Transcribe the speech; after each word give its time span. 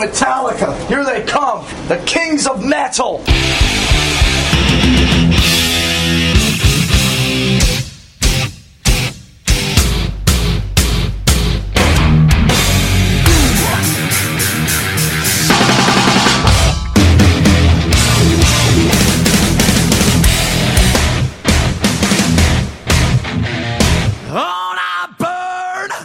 Metallica, 0.00 0.76
here 0.88 1.04
they 1.04 1.22
come, 1.22 1.64
the 1.86 2.02
kings 2.04 2.48
of 2.48 2.64
metal. 2.64 3.22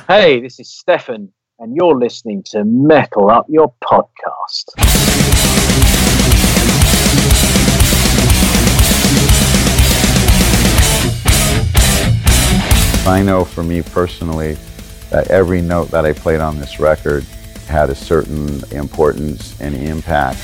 Hey, 0.08 0.40
this 0.42 0.60
is 0.60 0.84
Steffan, 0.88 1.30
and 1.60 1.76
you're 1.76 1.96
listening 1.96 2.42
to 2.42 2.64
Metal 2.64 3.30
Up 3.30 3.46
Your 3.50 3.74
Podcast. 3.84 4.70
I 13.06 13.22
know 13.24 13.44
for 13.44 13.64
me 13.64 13.82
personally 13.82 14.54
that 15.10 15.30
every 15.30 15.62
note 15.62 15.90
that 15.92 16.06
I 16.06 16.14
played 16.14 16.40
on 16.40 16.60
this 16.60 16.80
record 16.80 17.24
had 17.68 17.90
a 17.90 17.96
certain 17.96 18.64
importance 18.72 19.60
and 19.60 19.76
impact. 19.76 20.40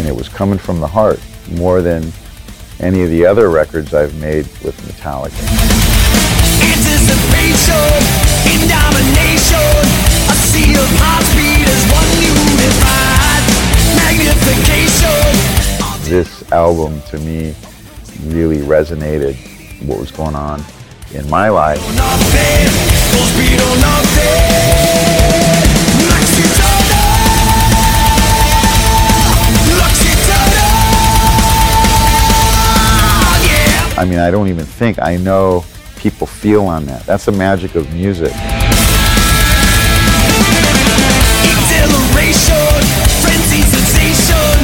And 0.00 0.08
it 0.08 0.16
was 0.16 0.30
coming 0.30 0.56
from 0.56 0.80
the 0.80 0.86
heart 0.86 1.20
more 1.50 1.82
than 1.82 2.10
any 2.80 3.02
of 3.02 3.10
the 3.10 3.26
other 3.26 3.50
records 3.50 3.92
I've 3.92 4.18
made 4.18 4.46
with 4.64 4.74
Metallica. 4.88 5.36
Anticipation 6.64 8.00
in 8.48 8.64
domination. 8.64 9.84
A 10.24 10.36
sea 10.48 10.72
of 10.72 10.88
heartbeat 10.96 11.68
as 11.68 11.84
one 11.92 12.08
unified. 12.16 13.44
Magnification. 14.00 15.20
This 16.08 16.50
album 16.50 17.02
to 17.10 17.18
me 17.18 17.54
really 18.24 18.62
resonated 18.64 19.36
what 19.86 20.00
was 20.00 20.10
going 20.10 20.34
on 20.34 20.64
in 21.12 21.28
my 21.28 21.50
life. 21.50 21.78
I 34.00 34.06
mean, 34.06 34.18
I 34.18 34.30
don't 34.30 34.48
even 34.48 34.64
think 34.64 34.98
I 34.98 35.18
know 35.18 35.62
people 35.96 36.26
feel 36.26 36.64
on 36.64 36.86
that. 36.86 37.04
That's 37.04 37.26
the 37.26 37.32
magic 37.32 37.74
of 37.74 37.92
music. 37.92 38.32
Exhilaration. 41.44 42.80
Frenzy 43.20 43.60
sensation. 43.60 44.56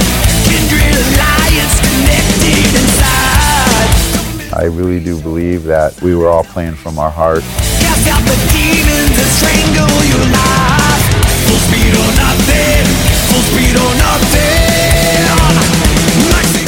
Kindred 0.48 0.89
alliance 0.89 1.77
connected 1.84 2.81
inside. 2.81 4.57
I 4.57 4.73
really 4.73 5.05
do 5.05 5.20
believe 5.20 5.64
that 5.64 6.01
we 6.01 6.14
were 6.14 6.29
all 6.29 6.45
playing 6.45 6.77
from 6.77 6.98
our 6.98 7.11
heart. 7.11 7.42
Cast 7.84 8.09
out 8.09 8.25
the 8.25 8.41
demons 8.57 9.20
that 9.20 9.29
strangle 9.37 10.01
your 10.17 10.25
life. 10.33 11.05
Full 11.45 11.61
speed 11.61 11.92
or 11.92 12.09
nothing. 12.17 12.89
Full 13.29 13.45
speed 13.53 13.77
or 13.77 13.92
nothing. 14.01 15.06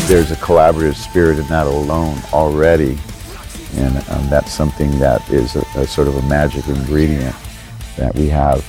There's 0.08 0.30
a 0.30 0.36
collaborative 0.36 0.94
spirit 0.94 1.38
in 1.38 1.46
that 1.48 1.66
alone 1.66 2.18
already. 2.32 2.96
And 3.74 3.98
um, 4.08 4.30
that's 4.30 4.50
something 4.50 4.98
that 5.00 5.28
is 5.28 5.54
a, 5.54 5.60
a 5.76 5.86
sort 5.86 6.08
of 6.08 6.16
a 6.16 6.22
magic 6.22 6.66
ingredient 6.66 7.36
that 7.98 8.14
we 8.14 8.28
have 8.28 8.66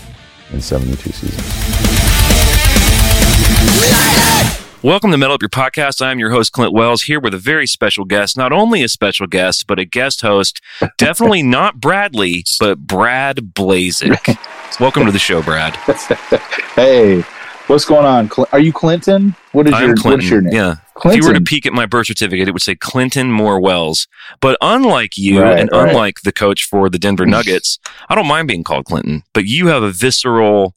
in 0.52 0.60
72 0.60 0.98
seasons. 1.14 1.70
Welcome 4.83 5.11
to 5.11 5.17
Metal 5.17 5.36
Up 5.36 5.42
Your 5.42 5.48
Podcast. 5.48 6.05
I'm 6.05 6.20
your 6.20 6.32
host, 6.32 6.52
Clint 6.52 6.73
Wells, 6.73 7.04
here 7.04 7.22
with 7.22 7.33
a 7.33 7.38
very 7.38 7.67
special 7.67 8.04
guest. 8.04 8.36
Not 8.36 8.52
only 8.52 8.83
a 8.83 8.89
special 8.89 9.26
guest, 9.26 9.66
but 9.66 9.80
a 9.80 9.86
guest 9.86 10.20
host. 10.20 10.60
Definitely 10.98 11.44
not 11.44 11.80
Bradley, 11.80 12.44
but 12.60 12.80
Brad 12.80 13.54
Blazeck. 13.54 14.38
Welcome 14.82 15.05
to 15.05 15.14
the 15.14 15.20
show, 15.20 15.42
Brad. 15.42 15.78
Hey, 16.76 17.23
what's 17.69 17.85
going 17.85 18.05
on? 18.05 18.30
Are 18.52 18.59
you 18.59 18.73
Clinton? 18.73 19.35
What 19.52 19.67
is 19.67 19.80
your 19.80 19.95
Clinton. 19.95 20.27
Your 20.30 20.41
name? 20.41 20.53
Yeah. 20.53 20.75
If 21.05 21.15
you 21.15 21.25
were 21.25 21.33
to 21.33 21.41
peek 21.41 21.65
at 21.65 21.71
my 21.71 21.85
birth 21.85 22.07
certificate, 22.07 22.47
it 22.47 22.52
would 22.52 22.61
say 22.61 22.75
Clinton 22.75 23.31
Moore 23.31 23.61
Wells. 23.61 24.07
But 24.41 24.57
unlike 24.61 25.17
you 25.17 25.41
Right, 25.41 25.59
and 25.59 25.69
right. 25.71 25.87
unlike 25.89 26.21
the 26.23 26.33
coach 26.33 26.65
for 26.65 26.89
the 26.89 26.99
Denver 26.99 27.25
Nuggets, 27.35 27.80
I 28.09 28.15
don't 28.15 28.27
mind 28.27 28.47
being 28.49 28.63
called 28.65 28.85
Clinton, 28.85 29.23
but 29.33 29.45
you 29.45 29.67
have 29.67 29.81
a 29.83 29.91
visceral. 29.91 30.75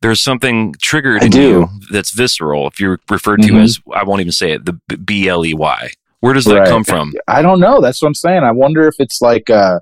There's 0.00 0.20
something 0.20 0.74
triggered 0.80 1.22
I 1.22 1.26
in 1.26 1.30
do. 1.32 1.40
you 1.40 1.68
that's 1.90 2.10
visceral. 2.12 2.66
If 2.66 2.80
you're 2.80 2.98
referred 3.10 3.42
to 3.42 3.52
Mhm. 3.52 3.62
as, 3.62 3.78
I 3.94 4.02
won't 4.04 4.20
even 4.20 4.32
say 4.32 4.52
it, 4.52 4.64
the 4.64 4.72
B 4.96 5.28
L 5.28 5.44
E 5.44 5.52
Y. 5.54 5.90
Where 6.20 6.32
does 6.32 6.44
that 6.46 6.60
Right. 6.60 6.68
come 6.68 6.84
from? 6.84 7.12
I 7.28 7.42
don't 7.42 7.60
know. 7.60 7.80
That's 7.80 8.00
what 8.00 8.08
I'm 8.08 8.14
saying. 8.14 8.42
I 8.42 8.52
wonder 8.52 8.86
if 8.88 8.94
it's 9.00 9.20
like, 9.20 9.50
uh, 9.50 9.80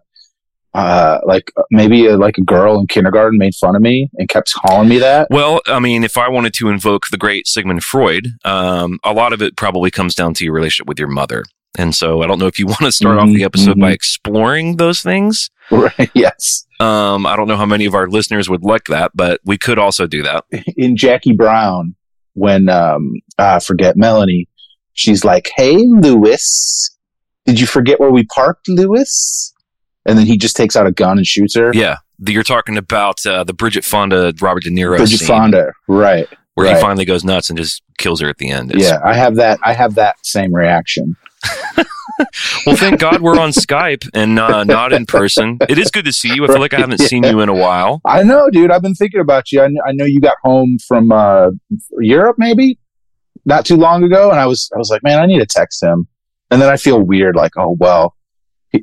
uh, 0.75 1.19
like 1.25 1.51
maybe 1.71 2.07
a, 2.07 2.17
like 2.17 2.39
a 2.39 2.43
girl 2.45 2.79
in 2.79 2.87
kindergarten 2.87 3.39
made 3.39 3.55
fun 3.55 3.75
of 3.75 3.83
me 3.83 4.09
and 4.15 4.29
kept 4.29 4.53
calling 4.55 4.89
me 4.89 4.99
that. 4.99 5.27
Well, 5.31 5.61
I 5.67 5.81
mean, 5.81 6.05
if 6.05 6.17
I 6.17 6.29
wanted 6.29 6.55
to 6.55 6.69
invoke 6.69 7.09
the 7.11 7.19
great 7.19 7.47
Sigmund 7.49 7.83
Freud, 7.83 8.29
um, 8.45 8.99
a 9.05 9.13
lot 9.13 9.33
of 9.33 9.43
it 9.43 9.57
probably 9.57 9.91
comes 9.91 10.15
down 10.15 10.35
to 10.35 10.45
your 10.45 10.55
relationship 10.55 10.87
with 10.89 10.99
your 10.99 11.09
mother. 11.09 11.45
And 11.79 11.95
so 11.95 12.23
I 12.23 12.27
don't 12.27 12.39
know 12.39 12.47
if 12.47 12.59
you 12.59 12.67
want 12.69 12.81
to 12.81 12.93
start 12.93 13.19
off 13.19 13.29
Mhm, 13.29 13.35
the 13.37 13.45
episode 13.45 13.79
by 13.81 13.91
mhm. 13.91 13.95
exploring 13.95 14.77
those 14.77 15.01
things. 15.03 15.51
Right? 15.71 16.11
yes. 16.15 16.67
Um, 16.81 17.27
I 17.27 17.37
don't 17.37 17.47
know 17.49 17.57
how 17.57 17.67
many 17.67 17.85
of 17.87 17.95
our 17.95 18.09
listeners 18.09 18.49
would 18.49 18.65
like 18.65 18.85
that, 18.87 19.13
but 19.15 19.41
we 19.45 19.59
could 19.59 19.79
also 19.79 20.07
do 20.07 20.23
that. 20.23 20.45
In 20.77 20.97
Jackie 20.97 21.35
Brown, 21.35 21.95
when 22.35 22.69
um, 22.69 23.15
I 23.39 23.59
forget 23.61 23.97
Melanie, 23.97 24.49
she's 24.95 25.25
like, 25.25 25.51
"Hey, 25.57 25.77
Lewis, 25.77 26.97
did 27.45 27.61
you 27.61 27.67
forget 27.67 28.01
where 28.01 28.11
we 28.11 28.25
parked, 28.25 28.69
Lewis?" 28.69 29.53
And 30.07 30.19
then 30.19 30.27
he 30.27 30.37
just 30.39 30.57
takes 30.57 30.77
out 30.77 30.87
a 30.87 30.93
gun 30.93 31.19
and 31.19 31.27
shoots 31.27 31.55
her. 31.57 31.71
Yeah. 31.75 31.97
You're 32.27 32.43
talking 32.43 32.77
about 32.77 33.25
uh, 33.27 33.45
the 33.45 33.53
Bridget 33.55 33.85
Fonda, 33.85 34.33
Robert 34.41 34.65
De 34.65 34.71
Niro 34.71 34.97
Bridget 34.97 35.19
scene 35.19 35.29
Fonda, 35.29 35.73
right? 35.89 36.29
where 36.55 36.75
he 36.75 36.81
finally 36.81 37.05
goes 37.07 37.25
nuts 37.25 37.49
and 37.49 37.59
just 37.59 37.83
kills 37.99 38.21
her 38.21 38.29
at 38.29 38.37
the 38.39 38.51
end. 38.51 38.71
It's- 38.73 38.87
Yeah, 38.87 38.99
I 39.05 39.15
have 39.15 39.37
that. 39.37 39.59
I 39.65 39.73
have 39.73 39.95
that 39.97 40.17
same 40.25 40.55
reaction. 40.55 41.17
Well, 42.67 42.77
thank 42.77 43.01
God 43.01 43.23
we're 43.23 43.39
on 43.41 43.49
Skype 43.51 44.07
and 44.13 44.39
uh, 44.39 44.63
not 44.65 44.93
in 44.93 45.07
person. 45.07 45.57
It 45.71 45.79
is 45.79 45.91
good 45.91 46.05
to 46.05 46.13
see 46.13 46.35
you. 46.35 46.45
I 46.45 46.49
feel 46.49 46.61
like 46.61 46.75
I 46.75 46.79
haven't 46.81 46.99
seen 47.01 47.25
you 47.25 47.41
in 47.41 47.49
a 47.49 47.55
while. 47.55 48.03
I 48.05 48.23
know, 48.25 48.51
dude. 48.51 48.71
I've 48.71 48.83
been 48.83 48.95
thinking 48.95 49.21
about 49.21 49.51
you. 49.51 49.63
I, 49.63 49.69
kn- 49.69 49.79
I 49.87 49.93
know 49.93 50.05
you 50.05 50.21
got 50.21 50.37
home 50.43 50.77
from 50.87 51.13
uh, 51.13 51.51
Europe, 51.99 52.37
maybe 52.39 52.79
not 53.47 53.65
too 53.65 53.77
long 53.77 54.05
ago, 54.05 54.31
and 54.31 54.39
I 54.39 54.45
was 54.45 54.69
I 54.75 54.79
was 54.79 54.91
like, 54.91 55.03
man, 55.03 55.19
I 55.19 55.25
need 55.25 55.39
to 55.39 55.47
text 55.47 55.83
him. 55.83 56.09
And 56.51 56.61
then 56.61 56.69
I 56.69 56.77
feel 56.77 57.01
weird, 57.01 57.37
like, 57.37 57.53
oh 57.57 57.75
well, 57.81 58.15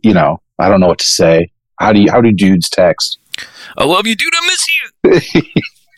you 0.01 0.15
know, 0.15 0.41
I 0.59 0.69
don't 0.69 0.79
know 0.79 0.87
what 0.87 0.99
to 0.99 1.07
say. 1.07 1.51
How 1.79 1.93
do 1.93 2.01
you 2.01 2.11
how 2.11 2.21
do 2.21 2.31
dudes 2.31 2.69
text? 2.69 3.19
I 3.77 3.85
love 3.85 4.07
you, 4.07 4.15
dude. 4.15 4.33
I 4.33 4.45
miss 4.47 4.67
you. 4.67 5.51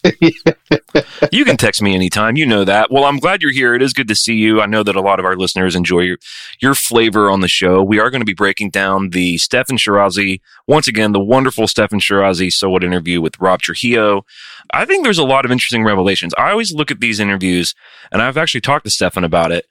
you 1.32 1.46
can 1.46 1.58
text 1.58 1.82
me 1.82 1.96
anytime. 1.96 2.38
You 2.38 2.46
know 2.46 2.64
that. 2.64 2.92
Well, 2.92 3.06
I'm 3.06 3.18
glad 3.18 3.42
you're 3.42 3.52
here. 3.52 3.76
It 3.76 3.82
is 3.82 3.94
good 3.94 4.08
to 4.08 4.16
see 4.16 4.36
you. 4.36 4.62
I 4.62 4.66
know 4.66 4.84
that 4.84 4.96
a 4.96 5.02
lot 5.02 5.20
of 5.20 5.26
our 5.26 5.36
listeners 5.36 5.76
enjoy 5.76 6.02
your, 6.02 6.18
your 6.62 6.76
flavor 6.76 7.30
on 7.30 7.42
the 7.42 7.48
show. 7.48 7.84
We 7.84 8.00
are 8.00 8.10
going 8.10 8.22
to 8.22 8.26
be 8.26 8.34
breaking 8.34 8.72
down 8.72 9.10
the 9.10 9.36
Steffan 9.36 9.78
Chirazi, 9.78 10.42
once 10.68 10.88
again, 10.88 11.12
the 11.12 11.20
wonderful 11.20 11.66
Steffan 11.66 12.00
Chirazi 12.00 12.52
So 12.52 12.70
What 12.70 12.84
interview 12.84 13.22
with 13.22 13.40
Rob 13.40 13.62
Trujillo. 13.62 14.26
I 14.74 14.86
think 14.86 15.04
there's 15.04 15.18
a 15.18 15.24
lot 15.24 15.46
of 15.46 15.52
interesting 15.52 15.84
revelations. 15.84 16.34
I 16.38 16.52
always 16.52 16.74
look 16.74 16.92
at 16.92 17.00
these 17.00 17.20
interviews, 17.20 17.76
and 18.12 18.22
I've 18.22 18.38
actually 18.38 18.62
talked 18.62 18.86
to 18.86 18.92
Steffan 18.92 19.26
about 19.26 19.52
it. 19.52 19.66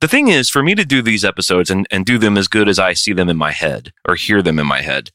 The 0.00 0.08
thing 0.08 0.28
is, 0.28 0.48
for 0.48 0.62
me 0.62 0.74
to 0.74 0.84
do 0.84 1.02
these 1.02 1.24
episodes 1.24 1.70
and, 1.70 1.86
and 1.90 2.06
do 2.06 2.18
them 2.18 2.36
as 2.36 2.48
good 2.48 2.68
as 2.68 2.78
I 2.78 2.94
see 2.94 3.12
them 3.12 3.28
in 3.28 3.36
my 3.36 3.52
head 3.52 3.92
or 4.06 4.14
hear 4.14 4.42
them 4.42 4.58
in 4.58 4.66
my 4.66 4.80
head, 4.80 5.10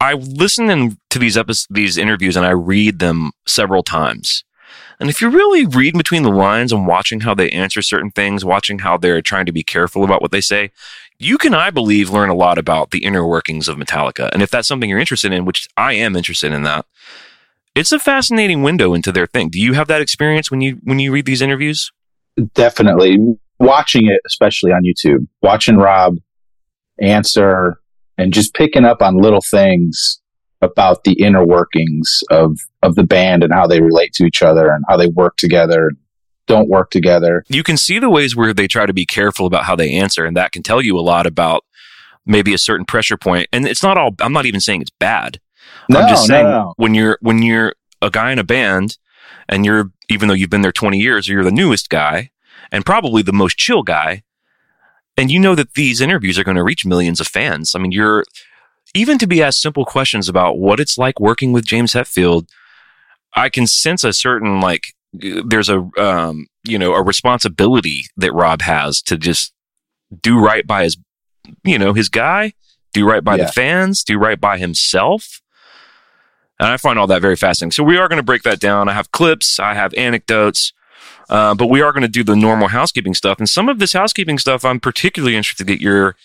I 0.00 0.14
listen 0.14 0.70
in, 0.70 0.98
to 1.10 1.18
these 1.18 1.36
episodes, 1.36 1.66
these 1.70 1.98
interviews, 1.98 2.36
and 2.36 2.46
I 2.46 2.50
read 2.50 2.98
them 2.98 3.32
several 3.46 3.82
times. 3.82 4.44
And 4.98 5.08
if 5.08 5.20
you 5.20 5.30
really 5.30 5.64
read 5.64 5.94
between 5.94 6.22
the 6.22 6.30
lines 6.30 6.72
and 6.72 6.86
watching 6.86 7.20
how 7.20 7.34
they 7.34 7.50
answer 7.50 7.80
certain 7.82 8.10
things, 8.10 8.44
watching 8.44 8.80
how 8.80 8.96
they're 8.96 9.22
trying 9.22 9.46
to 9.46 9.52
be 9.52 9.62
careful 9.62 10.04
about 10.04 10.20
what 10.20 10.30
they 10.30 10.40
say, 10.42 10.70
you 11.18 11.38
can, 11.38 11.54
I 11.54 11.70
believe, 11.70 12.10
learn 12.10 12.30
a 12.30 12.34
lot 12.34 12.58
about 12.58 12.90
the 12.90 13.04
inner 13.04 13.26
workings 13.26 13.68
of 13.68 13.76
Metallica. 13.76 14.30
And 14.32 14.42
if 14.42 14.50
that's 14.50 14.68
something 14.68 14.90
you're 14.90 14.98
interested 14.98 15.32
in, 15.32 15.44
which 15.44 15.68
I 15.76 15.94
am 15.94 16.16
interested 16.16 16.52
in 16.52 16.62
that, 16.64 16.86
it's 17.74 17.92
a 17.92 17.98
fascinating 17.98 18.62
window 18.62 18.94
into 18.94 19.12
their 19.12 19.26
thing. 19.26 19.48
Do 19.48 19.60
you 19.60 19.74
have 19.74 19.88
that 19.88 20.00
experience 20.00 20.50
when 20.50 20.60
you 20.60 20.80
when 20.84 20.98
you 20.98 21.12
read 21.12 21.26
these 21.26 21.42
interviews? 21.42 21.92
Definitely 22.54 23.38
watching 23.60 24.08
it, 24.08 24.20
especially 24.26 24.72
on 24.72 24.82
YouTube, 24.82 25.26
watching 25.42 25.76
Rob 25.76 26.16
answer 27.00 27.80
and 28.18 28.32
just 28.32 28.54
picking 28.54 28.84
up 28.84 29.00
on 29.00 29.16
little 29.18 29.42
things 29.48 30.20
about 30.62 31.04
the 31.04 31.12
inner 31.12 31.44
workings 31.44 32.20
of 32.30 32.58
of 32.82 32.94
the 32.94 33.04
band 33.04 33.42
and 33.44 33.52
how 33.52 33.66
they 33.66 33.80
relate 33.80 34.12
to 34.14 34.24
each 34.24 34.42
other 34.42 34.70
and 34.70 34.84
how 34.88 34.96
they 34.96 35.06
work 35.06 35.36
together. 35.36 35.92
don't 36.46 36.68
work 36.68 36.90
together. 36.90 37.44
You 37.48 37.62
can 37.62 37.76
see 37.76 38.00
the 38.00 38.10
ways 38.10 38.34
where 38.34 38.52
they 38.52 38.66
try 38.66 38.84
to 38.84 38.92
be 38.92 39.06
careful 39.06 39.46
about 39.46 39.64
how 39.64 39.76
they 39.76 39.92
answer, 39.92 40.24
and 40.24 40.36
that 40.36 40.50
can 40.50 40.64
tell 40.64 40.82
you 40.82 40.98
a 40.98 41.00
lot 41.00 41.26
about 41.26 41.64
maybe 42.26 42.52
a 42.52 42.58
certain 42.58 42.84
pressure 42.84 43.16
point. 43.16 43.48
And 43.52 43.66
it's 43.66 43.82
not 43.82 43.96
all. 43.96 44.16
I'm 44.20 44.32
not 44.32 44.46
even 44.46 44.60
saying 44.60 44.82
it's 44.82 44.90
bad. 44.98 45.38
No, 45.88 46.00
I'm 46.00 46.08
just 46.08 46.28
no, 46.28 46.34
saying 46.34 46.46
no. 46.46 46.74
when 46.76 46.94
you're 46.94 47.18
when 47.20 47.42
you're 47.42 47.74
a 48.02 48.10
guy 48.10 48.32
in 48.32 48.38
a 48.38 48.44
band, 48.44 48.98
and 49.48 49.64
you're 49.64 49.92
even 50.08 50.28
though 50.28 50.34
you've 50.34 50.50
been 50.50 50.62
there 50.62 50.72
20 50.72 50.98
years, 50.98 51.28
or 51.28 51.32
you're 51.32 51.44
the 51.44 51.52
newest 51.52 51.88
guy, 51.88 52.30
and 52.72 52.84
probably 52.86 53.22
the 53.22 53.32
most 53.32 53.56
chill 53.58 53.82
guy, 53.82 54.22
and 55.16 55.30
you 55.30 55.38
know 55.38 55.54
that 55.54 55.74
these 55.74 56.00
interviews 56.00 56.38
are 56.38 56.44
going 56.44 56.56
to 56.56 56.62
reach 56.64 56.84
millions 56.86 57.20
of 57.20 57.26
fans. 57.26 57.74
I 57.74 57.78
mean, 57.78 57.92
you're 57.92 58.24
even 58.94 59.18
to 59.18 59.26
be 59.26 59.42
asked 59.42 59.60
simple 59.62 59.84
questions 59.84 60.28
about 60.28 60.58
what 60.58 60.80
it's 60.80 60.98
like 60.98 61.20
working 61.20 61.52
with 61.52 61.64
James 61.64 61.92
Hetfield. 61.92 62.48
I 63.34 63.48
can 63.48 63.66
sense 63.66 64.02
a 64.04 64.12
certain 64.12 64.60
like 64.60 64.88
there's 65.12 65.68
a 65.68 65.88
um, 65.98 66.46
you 66.64 66.78
know 66.78 66.94
a 66.94 67.02
responsibility 67.02 68.06
that 68.16 68.32
Rob 68.32 68.62
has 68.62 69.02
to 69.02 69.16
just 69.18 69.52
do 70.22 70.38
right 70.38 70.66
by 70.66 70.84
his 70.84 70.96
you 71.64 71.78
know 71.78 71.92
his 71.92 72.08
guy, 72.08 72.52
do 72.92 73.04
right 73.08 73.22
by 73.22 73.36
Yeah. 73.36 73.44
the 73.46 73.52
fans, 73.52 74.02
do 74.04 74.18
right 74.18 74.40
by 74.40 74.58
himself. 74.58 75.40
And 76.58 76.68
I 76.68 76.76
find 76.76 76.98
all 76.98 77.06
that 77.06 77.22
very 77.22 77.36
fascinating. 77.36 77.72
So 77.72 77.82
we 77.82 77.96
are 77.96 78.06
going 78.06 78.18
to 78.18 78.22
break 78.22 78.42
that 78.42 78.60
down. 78.60 78.88
I 78.88 78.92
have 78.92 79.10
clips, 79.12 79.58
I 79.58 79.72
have 79.74 79.94
anecdotes, 79.94 80.72
uh, 81.30 81.54
but 81.54 81.68
we 81.68 81.80
are 81.80 81.92
going 81.92 82.02
to 82.02 82.08
do 82.08 82.24
the 82.24 82.36
normal 82.36 82.68
housekeeping 82.68 83.14
stuff. 83.14 83.38
And 83.38 83.48
some 83.48 83.68
of 83.68 83.78
this 83.78 83.92
housekeeping 83.92 84.36
stuff, 84.36 84.64
I'm 84.64 84.80
particularly 84.80 85.36
interested 85.36 85.66
to 85.66 85.72
get 85.72 85.80
your 85.80 86.16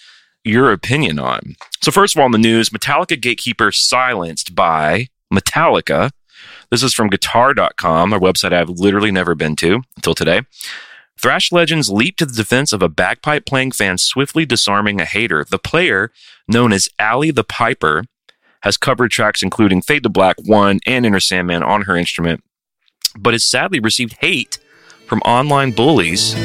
your 0.44 0.72
opinion 0.72 1.18
on. 1.18 1.56
So 1.82 1.92
first 1.92 2.16
of 2.16 2.20
all, 2.20 2.28
in 2.28 2.32
the 2.32 2.38
news, 2.38 2.70
Metallica 2.70 3.20
gatekeeper 3.20 3.72
silenced 3.72 4.54
by 4.54 5.08
Metallica. 5.34 6.12
This 6.70 6.84
is 6.84 6.94
from 6.94 7.10
guitar.com, 7.10 8.14
a 8.14 8.20
website 8.20 8.54
I've 8.54 8.70
literally 8.70 9.12
never 9.12 9.34
been 9.34 9.56
to 9.58 9.82
until 9.96 10.14
today. 10.14 10.42
Thrash 11.20 11.52
legends 11.52 11.90
leap 11.90 12.18
to 12.18 12.26
the 12.26 12.34
defense 12.34 12.74
of 12.74 12.84
a 12.84 12.90
bagpipe 12.90 13.46
playing 13.46 13.72
fan 13.72 13.98
swiftly 13.98 14.46
disarming 14.46 15.02
a 15.02 15.06
hater. 15.06 15.46
The 15.50 15.58
player, 15.58 16.12
known 16.48 16.74
as 16.74 16.90
Allie 17.00 17.32
the 17.32 17.44
Piper, 17.44 18.04
has 18.62 18.78
covered 18.78 19.12
tracks 19.12 19.42
including 19.42 19.82
Fade 19.82 20.04
to 20.04 20.10
Black, 20.10 20.36
One, 20.46 20.80
and 20.86 21.06
Enter 21.06 21.20
Sandman 21.20 21.64
on 21.64 21.84
her 21.84 21.96
instrument, 21.96 22.44
but 23.18 23.34
has 23.34 23.44
sadly 23.44 23.80
received 23.80 24.18
hate 24.20 24.60
from 25.06 25.20
online 25.20 25.72
bullies. 25.72 26.36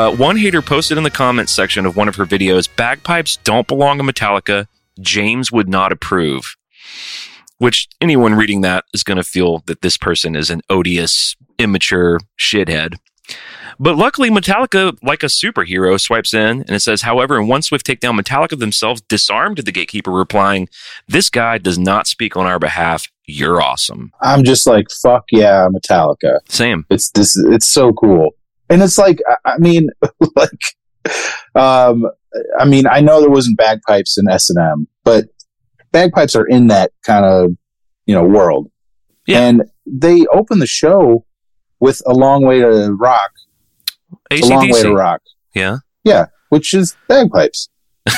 Uh, 0.00 0.16
one 0.16 0.38
hater 0.38 0.62
posted 0.62 0.96
in 0.96 1.04
the 1.04 1.10
comments 1.10 1.52
section 1.52 1.84
of 1.84 1.94
one 1.94 2.08
of 2.08 2.16
her 2.16 2.24
videos 2.24 2.74
bagpipes 2.74 3.36
don't 3.44 3.68
belong 3.68 4.00
in 4.00 4.06
Metallica. 4.06 4.66
James 4.98 5.52
would 5.52 5.68
not 5.68 5.92
approve. 5.92 6.56
Which 7.58 7.86
anyone 8.00 8.34
reading 8.34 8.62
that 8.62 8.86
is 8.94 9.02
going 9.02 9.18
to 9.18 9.22
feel 9.22 9.58
that 9.66 9.82
this 9.82 9.98
person 9.98 10.34
is 10.34 10.48
an 10.48 10.62
odious, 10.70 11.36
immature 11.58 12.18
shithead. 12.38 12.94
But 13.78 13.96
luckily, 13.96 14.30
Metallica, 14.30 14.96
like 15.02 15.22
a 15.22 15.26
superhero, 15.26 16.00
swipes 16.00 16.32
in 16.32 16.62
and 16.62 16.70
it 16.70 16.80
says, 16.80 17.02
however, 17.02 17.38
in 17.38 17.46
one 17.46 17.60
swift 17.60 17.86
takedown, 17.86 18.18
Metallica 18.18 18.58
themselves 18.58 19.02
disarmed 19.02 19.58
the 19.58 19.72
gatekeeper, 19.72 20.10
replying, 20.10 20.70
This 21.08 21.28
guy 21.28 21.58
does 21.58 21.78
not 21.78 22.06
speak 22.06 22.38
on 22.38 22.46
our 22.46 22.58
behalf. 22.58 23.06
You're 23.26 23.60
awesome. 23.60 24.12
I'm 24.22 24.44
just 24.44 24.66
like, 24.66 24.86
fuck 24.90 25.24
yeah, 25.30 25.68
Metallica. 25.68 26.38
Same. 26.48 26.86
It's 26.88 27.10
this. 27.10 27.36
It's 27.50 27.70
so 27.70 27.92
cool, 27.92 28.30
and 28.70 28.82
it's 28.82 28.96
like, 28.98 29.18
I- 29.44 29.58
mean, 29.58 29.88
like, 30.36 30.50
um, 31.54 32.06
I 32.58 32.64
mean, 32.64 32.86
I 32.86 33.00
know 33.00 33.20
there 33.20 33.28
wasn't 33.30 33.58
bagpipes 33.58 34.16
in 34.16 34.28
S 34.30 34.48
and 34.50 34.58
M, 34.58 34.86
but 35.04 35.26
bagpipes 35.92 36.34
are 36.36 36.46
in 36.46 36.68
that 36.68 36.92
kind 37.02 37.24
of 37.24 37.50
you 38.06 38.14
know 38.14 38.24
world, 38.24 38.70
Yeah. 39.26 39.40
and 39.40 39.62
they 39.86 40.24
open 40.32 40.58
the 40.60 40.66
show 40.66 41.24
with 41.80 42.00
a 42.06 42.12
long 42.12 42.44
way 42.44 42.60
to 42.60 42.92
rock, 42.98 43.30
a 44.30 44.40
long 44.42 44.70
way 44.70 44.82
to 44.82 44.92
rock, 44.94 45.20
Yeah. 45.54 45.78
yeah, 46.04 46.26
which 46.50 46.72
is 46.74 46.96
bagpipes. 47.08 47.68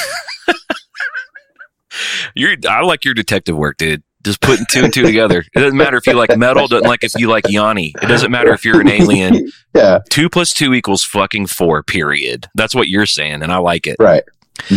You're, 2.35 2.57
I 2.69 2.81
like 2.83 3.05
your 3.05 3.13
detective 3.15 3.57
work, 3.57 3.77
dude. 3.77 4.03
Just 4.25 4.41
putting 4.41 4.67
two 4.71 4.85
and 4.85 4.93
two 4.93 5.03
together. 5.03 5.45
It 5.55 5.59
doesn't 5.61 5.77
matter 5.77 5.97
if 5.97 6.07
you 6.07 6.13
like 6.15 6.37
metal, 6.37 6.69
doesn't 6.69 6.87
like 6.89 7.03
if 7.03 7.13
you 7.17 7.29
like 7.29 7.49
Yanni. 7.49 7.93
It 8.03 8.07
doesn't 8.07 8.31
matter 8.31 8.53
if 8.53 8.65
you're 8.65 8.81
an 8.81 8.89
alien. 8.89 9.51
yeah, 9.75 9.99
Two 10.11 10.29
plus 10.29 10.53
two 10.53 10.75
equals 10.75 11.03
fucking 11.05 11.47
four, 11.49 11.83
period. 11.83 12.47
That's 12.55 12.75
what 12.75 12.89
you're 12.89 13.07
saying, 13.07 13.43
and 13.43 13.53
I 13.53 13.57
like 13.59 13.87
it. 13.87 13.97
right. 13.99 14.23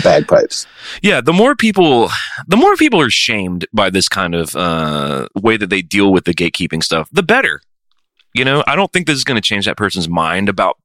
Bagpipes. 0.03 0.65
Yeah, 1.03 1.21
the 1.21 1.33
more 1.33 1.55
people, 1.55 2.09
the 2.47 2.57
more 2.57 2.75
people 2.75 2.99
are 3.01 3.09
shamed 3.09 3.67
by 3.73 3.89
this 3.89 4.07
kind 4.09 4.33
of 4.33 4.55
uh, 4.55 5.27
way 5.35 5.57
that 5.57 5.69
they 5.69 5.81
deal 5.81 6.11
with 6.11 6.25
the 6.25 6.33
gatekeeping 6.33 6.81
stuff, 6.81 7.07
the 7.11 7.21
better. 7.21 7.61
You 8.33 8.45
know, 8.45 8.63
I 8.67 8.75
don't 8.75 8.91
think 8.91 9.05
this 9.05 9.17
is 9.17 9.23
going 9.23 9.35
to 9.35 9.47
change 9.47 9.65
that 9.65 9.77
person's 9.77 10.09
mind 10.09 10.49
about 10.49 10.77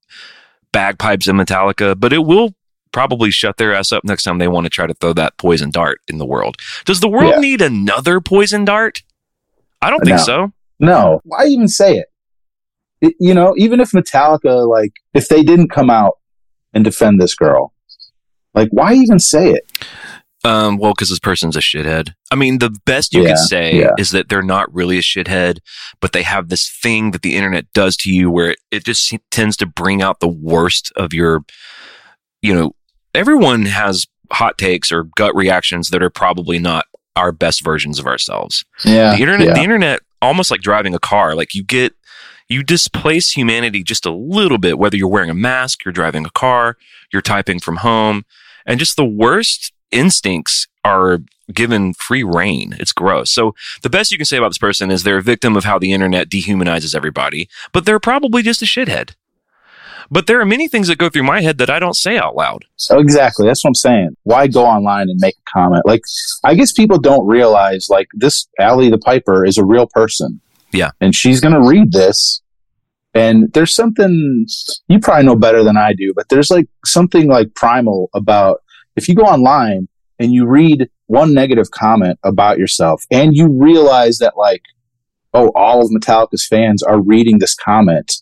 bagpipes 0.73 1.29
and 1.29 1.39
Metallica, 1.39 1.99
but 1.99 2.13
it 2.13 2.25
will 2.27 2.55
probably 2.93 3.31
shut 3.31 3.57
their 3.57 3.75
ass 3.75 3.93
up 3.93 4.05
next 4.05 4.25
time 4.25 4.39
they 4.39 4.49
want 4.49 4.65
to 4.65 4.71
try 4.71 4.87
to 4.87 4.95
throw 4.95 5.13
that 5.13 5.37
poison 5.39 5.71
dart 5.71 6.01
in 6.09 6.19
the 6.19 6.27
world. 6.27 6.57
Does 6.85 7.01
the 7.01 7.09
world 7.09 7.35
Yeah. 7.35 7.41
need 7.41 7.61
another 7.63 8.21
poison 8.21 8.65
dart? 8.65 9.03
I 9.83 9.91
don't 9.91 10.05
think 10.05 10.19
No. 10.19 10.25
so. 10.25 10.53
No, 10.79 11.21
why 11.25 11.47
even 11.47 11.69
say 11.69 11.99
it? 11.99 12.07
it? 13.01 13.15
You 13.21 13.35
know, 13.35 13.55
even 13.57 13.81
if 13.81 13.91
Metallica, 13.91 14.69
like, 14.69 14.93
if 15.15 15.29
they 15.29 15.43
didn't 15.43 15.69
come 15.71 15.91
out 15.91 16.15
and 16.73 16.85
defend 16.85 17.21
this 17.21 17.35
girl, 17.35 17.73
like, 18.55 18.69
why 18.71 18.95
even 18.95 19.19
say 19.19 19.51
it? 19.53 19.65
Um, 20.43 20.79
well, 20.79 20.93
because 20.95 21.11
this 21.11 21.19
person's 21.19 21.55
a 21.55 21.61
shithead. 21.61 22.15
I 22.31 22.35
mean, 22.35 22.59
the 22.61 22.75
best 22.87 23.13
you 23.13 23.23
Yeah, 23.23 23.29
could 23.29 23.39
say 23.39 23.75
yeah. 23.81 23.91
is 23.99 24.11
that 24.13 24.31
they're 24.31 24.41
not 24.43 24.73
really 24.75 24.97
a 24.97 25.03
shithead, 25.03 25.59
but 26.01 26.13
they 26.13 26.23
have 26.23 26.49
this 26.49 26.69
thing 26.71 27.11
that 27.11 27.21
the 27.21 27.37
internet 27.37 27.71
does 27.75 27.95
to 27.99 28.13
you 28.13 28.31
where 28.31 28.51
it, 28.53 28.59
it 28.71 28.85
just 28.87 29.15
tends 29.31 29.55
to 29.59 29.67
bring 29.67 30.01
out 30.01 30.21
the 30.21 30.29
worst 30.29 30.91
of 30.97 31.13
your, 31.13 31.45
you 32.41 32.55
know, 32.55 32.73
everyone 33.15 33.67
has 33.67 34.07
hot 34.33 34.59
takes 34.59 34.93
or 34.93 35.05
gut 35.05 35.35
reactions 35.35 35.91
that 35.91 36.03
are 36.03 36.11
probably 36.11 36.59
not 36.59 36.87
our 37.17 37.33
best 37.33 37.65
versions 37.65 37.99
of 37.99 38.07
ourselves. 38.07 38.65
Yeah, 38.85 39.15
the 39.15 39.23
internet, 39.23 39.49
yeah. 39.49 39.55
the 39.55 39.63
internet, 39.63 40.01
almost 40.23 40.51
like 40.51 40.61
driving 40.61 40.95
a 40.95 40.99
car, 40.99 41.35
like 41.35 41.55
you 41.55 41.65
get, 41.65 41.95
you 42.49 42.63
displace 42.63 43.33
humanity 43.33 43.83
just 43.83 44.07
a 44.07 44.11
little 44.11 44.59
bit, 44.59 44.79
whether 44.79 44.97
you're 44.97 45.09
wearing 45.09 45.31
a 45.31 45.35
mask, 45.35 45.85
you're 45.85 45.93
driving 45.93 46.25
a 46.25 46.31
car, 46.31 46.77
you're 47.13 47.23
typing 47.23 47.61
from 47.61 47.77
home, 47.77 48.25
and 48.67 48.79
just 48.79 48.97
the 48.97 49.05
worst 49.05 49.73
instincts 49.91 50.67
are 50.85 51.21
given 51.53 51.95
free 51.95 52.23
reign. 52.23 52.77
It's 52.79 52.93
gross. 52.93 53.31
So 53.31 53.55
the 53.83 53.91
best 53.91 54.13
you 54.13 54.19
can 54.19 54.25
say 54.25 54.37
about 54.37 54.51
this 54.51 54.59
person 54.59 54.91
is 54.91 55.03
they're 55.03 55.19
a 55.19 55.23
victim 55.23 55.57
of 55.57 55.65
how 55.65 55.79
the 55.79 55.93
internet 55.93 56.29
dehumanizes 56.29 56.95
everybody, 56.95 57.49
but 57.73 57.85
they're 57.85 58.01
probably 58.01 58.43
just 58.43 58.63
a 58.63 58.67
shithead. 58.67 59.15
But 60.11 60.27
there 60.27 60.41
are 60.41 60.47
many 60.47 60.67
things 60.67 60.89
that 60.89 60.99
go 60.99 61.09
through 61.09 61.23
my 61.23 61.41
head 61.41 61.59
that 61.59 61.71
I 61.71 61.79
don't 61.79 61.95
say 61.95 62.19
out 62.19 62.35
loud. 62.35 62.65
So 62.77 62.99
exactly. 62.99 63.47
That's 63.47 63.63
what 63.63 63.69
I'm 63.69 63.75
saying. 63.75 64.17
Why 64.25 64.49
go 64.49 64.67
online 64.67 65.09
and 65.09 65.19
make 65.21 65.37
a 65.37 65.51
comment? 65.59 65.87
Like, 65.87 66.03
I 66.45 66.55
guess 66.55 66.73
people 66.73 66.99
don't 66.99 67.27
realize, 67.27 67.87
like, 67.89 68.09
this 68.15 68.49
Allie 68.59 68.91
the 68.91 68.99
Piper 68.99 69.45
is 69.45 69.57
a 69.57 69.65
real 69.65 69.87
person. 69.87 70.41
Yeah. 70.73 70.91
And 71.01 71.15
she's 71.15 71.41
going 71.41 71.55
to 71.55 71.61
read 71.61 71.93
this. 71.93 72.43
And 73.15 73.53
there's 73.53 73.75
something 73.75 74.47
you 74.89 75.01
probably 75.01 75.27
know 75.27 75.37
better 75.37 75.65
than 75.65 75.77
I 75.77 75.93
do, 75.95 76.13
but 76.15 76.29
there's 76.29 76.49
like 76.49 76.67
something 76.87 77.29
like 77.29 77.55
primal 77.57 78.09
about 78.15 78.63
if 78.95 79.09
you 79.09 79.17
go 79.17 79.25
online 79.25 79.89
and 80.21 80.33
you 80.33 80.47
read 80.47 80.89
one 81.07 81.35
negative 81.35 81.73
comment 81.73 82.21
about 82.23 82.59
yourself 82.59 83.03
and 83.11 83.35
you 83.35 83.49
realize 83.49 84.19
that, 84.19 84.37
like, 84.37 84.63
oh, 85.35 85.51
all 85.57 85.83
of 85.83 85.91
Metallica's 85.91 86.47
fans 86.47 86.83
are 86.85 87.01
reading 87.01 87.39
this 87.39 87.55
comment. 87.55 88.13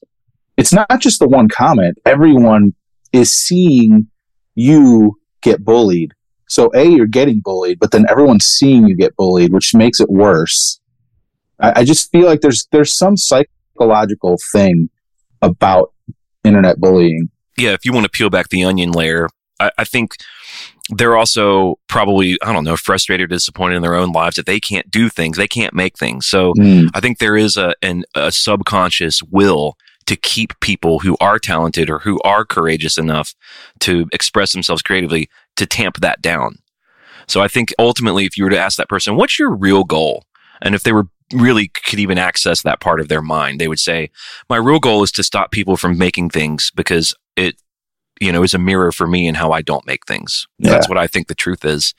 It's 0.58 0.72
not 0.72 1.00
just 1.00 1.20
the 1.20 1.28
one 1.28 1.48
comment. 1.48 1.96
Everyone 2.04 2.74
is 3.12 3.32
seeing 3.32 4.08
you 4.54 5.14
get 5.40 5.64
bullied 5.64 6.12
So 6.48 6.70
a 6.74 6.84
you're 6.84 7.06
getting 7.06 7.40
bullied, 7.44 7.78
but 7.78 7.90
then 7.92 8.06
everyone's 8.10 8.44
seeing 8.46 8.88
you 8.88 8.96
get 8.96 9.14
bullied, 9.16 9.52
which 9.52 9.74
makes 9.74 10.00
it 10.00 10.08
worse. 10.10 10.80
I, 11.60 11.80
I 11.80 11.84
just 11.84 12.10
feel 12.10 12.26
like 12.26 12.40
there's 12.40 12.66
there's 12.72 12.98
some 12.98 13.16
psychological 13.16 14.36
thing 14.52 14.88
about 15.42 15.92
internet 16.42 16.80
bullying. 16.80 17.28
Yeah, 17.56 17.72
if 17.72 17.84
you 17.84 17.92
want 17.92 18.04
to 18.04 18.10
peel 18.10 18.30
back 18.30 18.48
the 18.48 18.64
onion 18.64 18.92
layer, 18.92 19.28
I, 19.60 19.70
I 19.78 19.84
think 19.84 20.12
they're 20.90 21.16
also 21.16 21.78
probably, 21.86 22.38
I 22.42 22.52
don't 22.52 22.64
know, 22.64 22.76
frustrated, 22.76 23.24
or 23.24 23.28
disappointed 23.28 23.76
in 23.76 23.82
their 23.82 23.94
own 23.94 24.12
lives 24.12 24.36
that 24.36 24.46
they 24.46 24.58
can't 24.58 24.90
do 24.90 25.10
things, 25.10 25.36
they 25.36 25.48
can't 25.48 25.74
make 25.74 25.98
things. 25.98 26.26
So 26.26 26.54
Mm. 26.54 26.88
I 26.94 27.00
think 27.00 27.18
there 27.18 27.36
is 27.36 27.56
a 27.56 27.74
an, 27.82 28.04
a 28.14 28.32
subconscious 28.32 29.22
will 29.22 29.76
to 30.08 30.16
keep 30.16 30.58
people 30.60 30.98
who 30.98 31.16
are 31.20 31.38
talented 31.38 31.88
or 31.88 32.00
who 32.00 32.20
are 32.24 32.44
courageous 32.44 32.98
enough 32.98 33.34
to 33.80 34.08
express 34.12 34.52
themselves 34.52 34.82
creatively 34.82 35.28
to 35.56 35.64
tamp 35.66 35.98
that 36.00 36.20
down. 36.20 36.56
So 37.26 37.40
I 37.40 37.48
think 37.48 37.72
ultimately, 37.78 38.24
if 38.24 38.36
you 38.36 38.44
were 38.44 38.50
to 38.50 38.58
ask 38.58 38.76
that 38.78 38.88
person, 38.88 39.16
"What's 39.16 39.38
your 39.38 39.54
real 39.54 39.84
goal?" 39.84 40.24
and 40.60 40.74
if 40.74 40.82
they 40.82 40.92
were 40.92 41.06
really 41.32 41.68
could 41.68 42.00
even 42.00 42.16
access 42.18 42.62
that 42.62 42.80
part 42.80 43.00
of 43.00 43.08
their 43.08 43.20
mind, 43.22 43.60
they 43.60 43.68
would 43.68 43.78
say, 43.78 44.10
"My 44.48 44.56
real 44.56 44.80
goal 44.80 45.02
is 45.02 45.12
to 45.12 45.22
stop 45.22 45.50
people 45.52 45.76
from 45.76 45.96
making 45.98 46.30
things 46.30 46.70
because 46.74 47.14
it." 47.36 47.56
You 48.20 48.32
know, 48.32 48.42
is 48.42 48.52
a 48.52 48.58
mirror 48.58 48.90
for 48.90 49.06
me 49.06 49.28
and 49.28 49.36
how 49.36 49.52
I 49.52 49.62
don't 49.62 49.86
make 49.86 50.04
things. 50.04 50.48
Yeah. 50.58 50.70
That's 50.72 50.88
what 50.88 50.98
I 50.98 51.06
think 51.06 51.28
the 51.28 51.36
truth 51.36 51.64
is. 51.64 51.94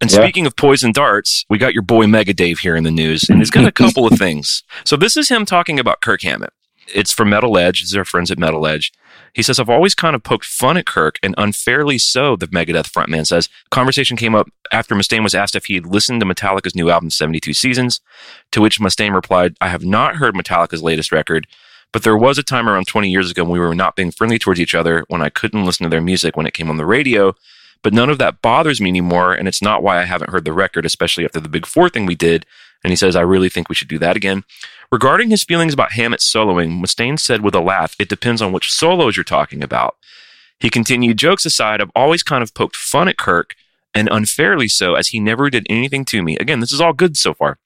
And 0.00 0.08
Yeah. 0.08 0.22
speaking 0.22 0.46
of 0.46 0.54
poison 0.54 0.92
darts, 0.92 1.44
we 1.50 1.58
got 1.58 1.72
your 1.74 1.82
boy 1.82 2.06
Mega 2.06 2.32
Dave 2.32 2.60
here 2.60 2.76
in 2.76 2.84
the 2.84 2.92
news, 2.92 3.24
and 3.28 3.40
he's 3.40 3.50
got 3.50 3.64
a 3.64 3.72
couple 3.82 4.06
of 4.06 4.16
things. 4.16 4.62
So 4.84 4.96
this 4.96 5.16
is 5.16 5.30
him 5.30 5.44
talking 5.44 5.80
about 5.80 6.00
Kirk 6.00 6.22
Hammett. 6.22 6.52
It's 6.92 7.12
from 7.12 7.30
Metal 7.30 7.56
Edge. 7.56 7.80
These 7.80 7.96
are 7.96 8.04
friends 8.04 8.30
at 8.30 8.38
Metal 8.38 8.66
Edge. 8.66 8.92
He 9.32 9.42
says, 9.42 9.58
I've 9.58 9.70
always 9.70 9.94
kind 9.94 10.14
of 10.14 10.22
poked 10.22 10.44
fun 10.44 10.76
at 10.76 10.86
Kirk, 10.86 11.18
and 11.22 11.34
unfairly 11.38 11.98
so, 11.98 12.36
the 12.36 12.46
Megadeth 12.48 12.90
frontman 12.90 13.26
says. 13.26 13.48
Conversation 13.70 14.16
came 14.16 14.34
up 14.34 14.48
after 14.72 14.94
Mustaine 14.94 15.22
was 15.22 15.34
asked 15.34 15.56
if 15.56 15.66
he 15.66 15.74
had 15.74 15.86
listened 15.86 16.20
to 16.20 16.26
Metallica's 16.26 16.74
new 16.74 16.90
album, 16.90 17.10
72 17.10 17.52
Seasons, 17.54 18.00
to 18.52 18.60
which 18.60 18.80
Mustaine 18.80 19.14
replied, 19.14 19.56
I 19.60 19.68
have 19.68 19.84
not 19.84 20.16
heard 20.16 20.34
Metallica's 20.34 20.82
latest 20.82 21.10
record, 21.10 21.46
but 21.92 22.02
there 22.02 22.16
was 22.16 22.38
a 22.38 22.42
time 22.42 22.68
around 22.68 22.86
20 22.86 23.08
years 23.08 23.30
ago 23.30 23.44
when 23.44 23.52
we 23.52 23.58
were 23.60 23.74
not 23.74 23.96
being 23.96 24.10
friendly 24.10 24.38
towards 24.38 24.60
each 24.60 24.74
other 24.74 25.04
when 25.08 25.22
I 25.22 25.30
couldn't 25.30 25.64
listen 25.64 25.84
to 25.84 25.90
their 25.90 26.00
music 26.00 26.36
when 26.36 26.46
it 26.46 26.54
came 26.54 26.68
on 26.68 26.76
the 26.76 26.86
radio. 26.86 27.34
But 27.82 27.92
none 27.92 28.08
of 28.08 28.18
that 28.18 28.40
bothers 28.40 28.80
me 28.80 28.88
anymore, 28.88 29.34
and 29.34 29.46
it's 29.46 29.60
not 29.60 29.82
why 29.82 30.00
I 30.00 30.04
haven't 30.04 30.30
heard 30.30 30.46
the 30.46 30.54
record, 30.54 30.86
especially 30.86 31.24
after 31.24 31.38
the 31.38 31.50
Big 31.50 31.66
Four 31.66 31.90
thing 31.90 32.06
we 32.06 32.14
did. 32.14 32.46
And 32.84 32.92
he 32.92 32.96
says, 32.96 33.16
I 33.16 33.22
really 33.22 33.48
think 33.48 33.68
we 33.68 33.74
should 33.74 33.88
do 33.88 33.98
that 33.98 34.16
again. 34.16 34.44
Regarding 34.92 35.30
his 35.30 35.42
feelings 35.42 35.74
about 35.74 35.92
Hammett 35.92 36.20
soloing, 36.20 36.78
Mustaine 36.78 37.18
said 37.18 37.40
with 37.40 37.54
a 37.54 37.60
laugh, 37.60 37.96
it 37.98 38.08
depends 38.08 38.40
on 38.40 38.52
which 38.52 38.70
solos 38.70 39.16
you're 39.16 39.24
talking 39.24 39.64
about. 39.64 39.96
He 40.60 40.70
continued, 40.70 41.18
jokes 41.18 41.44
aside, 41.44 41.80
I've 41.80 41.90
always 41.96 42.22
kind 42.22 42.42
of 42.42 42.54
poked 42.54 42.76
fun 42.76 43.08
at 43.08 43.18
Kirk, 43.18 43.54
and 43.94 44.08
unfairly 44.12 44.68
so, 44.68 44.94
as 44.94 45.08
he 45.08 45.18
never 45.18 45.50
did 45.50 45.66
anything 45.68 46.04
to 46.06 46.22
me. 46.22 46.36
Again, 46.36 46.60
this 46.60 46.72
is 46.72 46.80
all 46.80 46.92
good 46.92 47.16
so 47.16 47.34
far. 47.34 47.58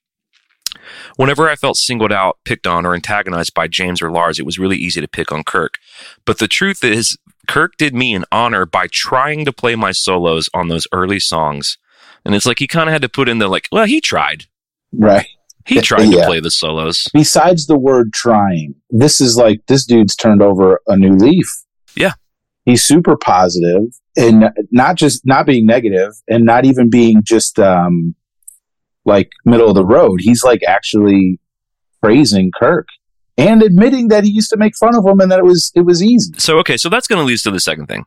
Whenever 1.17 1.49
I 1.49 1.57
felt 1.57 1.77
singled 1.77 2.13
out, 2.13 2.39
picked 2.45 2.67
on, 2.67 2.87
or 2.87 2.95
antagonized 2.95 3.55
by 3.55 3.67
James 3.67 4.01
or 4.01 4.11
Lars, 4.11 4.39
it 4.39 4.47
was 4.47 4.59
really 4.59 4.77
easy 4.77 5.01
to 5.01 5.09
pick 5.09 5.33
on 5.33 5.45
Kirk. 5.45 5.79
But 6.25 6.39
the 6.39 6.49
truth 6.49 6.85
is, 6.85 7.19
Kirk 7.47 7.77
did 7.77 7.95
me 7.95 8.15
an 8.15 8.25
honor 8.31 8.67
by 8.67 8.87
trying 8.91 9.45
to 9.45 9.53
play 9.53 9.75
my 9.75 9.93
solos 9.93 10.49
on 10.55 10.69
those 10.69 10.87
early 10.93 11.19
songs. 11.19 11.79
And 12.25 12.35
it's 12.35 12.47
like 12.47 12.59
he 12.59 12.67
kind 12.67 12.89
of 12.89 12.93
had 12.93 13.03
to 13.03 13.09
put 13.09 13.29
in 13.29 13.39
the 13.39 13.49
like, 13.49 13.69
well, 13.73 13.87
he 13.87 14.01
tried. 14.01 14.47
Right. 14.93 15.27
He 15.67 15.81
tried 15.83 16.11
to 16.11 16.25
play 16.25 16.41
the 16.41 16.51
solos. 16.51 17.05
Besides 17.13 17.67
the 17.67 17.79
word 17.79 18.13
trying, 18.15 18.75
this 18.91 19.21
is 19.21 19.37
like 19.37 19.61
this 19.69 19.85
dude's 19.85 20.17
turned 20.17 20.43
over 20.43 20.81
a 20.87 20.97
new 20.97 21.15
leaf. 21.15 21.47
Yeah. 21.95 22.13
He's 22.65 22.83
super 22.83 23.17
positive 23.17 23.83
and 24.17 24.51
not 24.71 24.97
just 24.97 25.27
not 25.27 25.47
being 25.47 25.67
negative 25.67 26.13
and 26.27 26.45
not 26.45 26.65
even 26.65 26.89
being 26.89 27.21
just 27.23 27.59
um 27.59 28.15
like 29.05 29.31
middle 29.45 29.69
of 29.69 29.75
the 29.75 29.85
road. 29.85 30.21
He's 30.21 30.43
like 30.43 30.63
actually 30.67 31.39
praising 32.03 32.51
Kirk 32.59 32.89
and 33.37 33.63
admitting 33.63 34.09
that 34.09 34.25
he 34.25 34.31
used 34.31 34.51
to 34.51 34.57
make 34.57 34.77
fun 34.77 34.97
of 34.97 35.07
him 35.07 35.21
and 35.21 35.31
that 35.31 35.39
it 35.39 35.45
was 35.45 35.71
it 35.75 35.83
was 35.83 36.03
easy. 36.03 36.33
So 36.39 36.59
okay, 36.59 36.77
so 36.77 36.89
that's 36.89 37.07
going 37.07 37.21
to 37.21 37.25
lead 37.25 37.35
us 37.35 37.43
to 37.43 37.51
the 37.51 37.61
second 37.61 37.87
thing. 37.87 38.05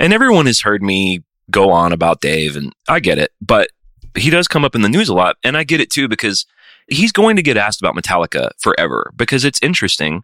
And 0.00 0.12
everyone 0.12 0.46
has 0.46 0.60
heard 0.60 0.82
me 0.82 1.22
go 1.50 1.70
on 1.70 1.92
about 1.92 2.20
Dave, 2.20 2.56
and 2.56 2.72
I 2.88 3.00
get 3.00 3.18
it, 3.18 3.32
but 3.40 3.70
he 4.18 4.30
does 4.30 4.48
come 4.48 4.64
up 4.64 4.74
in 4.74 4.82
the 4.82 4.88
news 4.88 5.08
a 5.08 5.14
lot, 5.14 5.36
and 5.44 5.56
I 5.56 5.64
get 5.64 5.80
it 5.80 5.90
too 5.90 6.08
because 6.08 6.46
he's 6.88 7.12
going 7.12 7.36
to 7.36 7.42
get 7.42 7.56
asked 7.56 7.80
about 7.80 7.94
Metallica 7.94 8.50
forever 8.58 9.10
because 9.16 9.44
it's 9.44 9.58
interesting. 9.62 10.22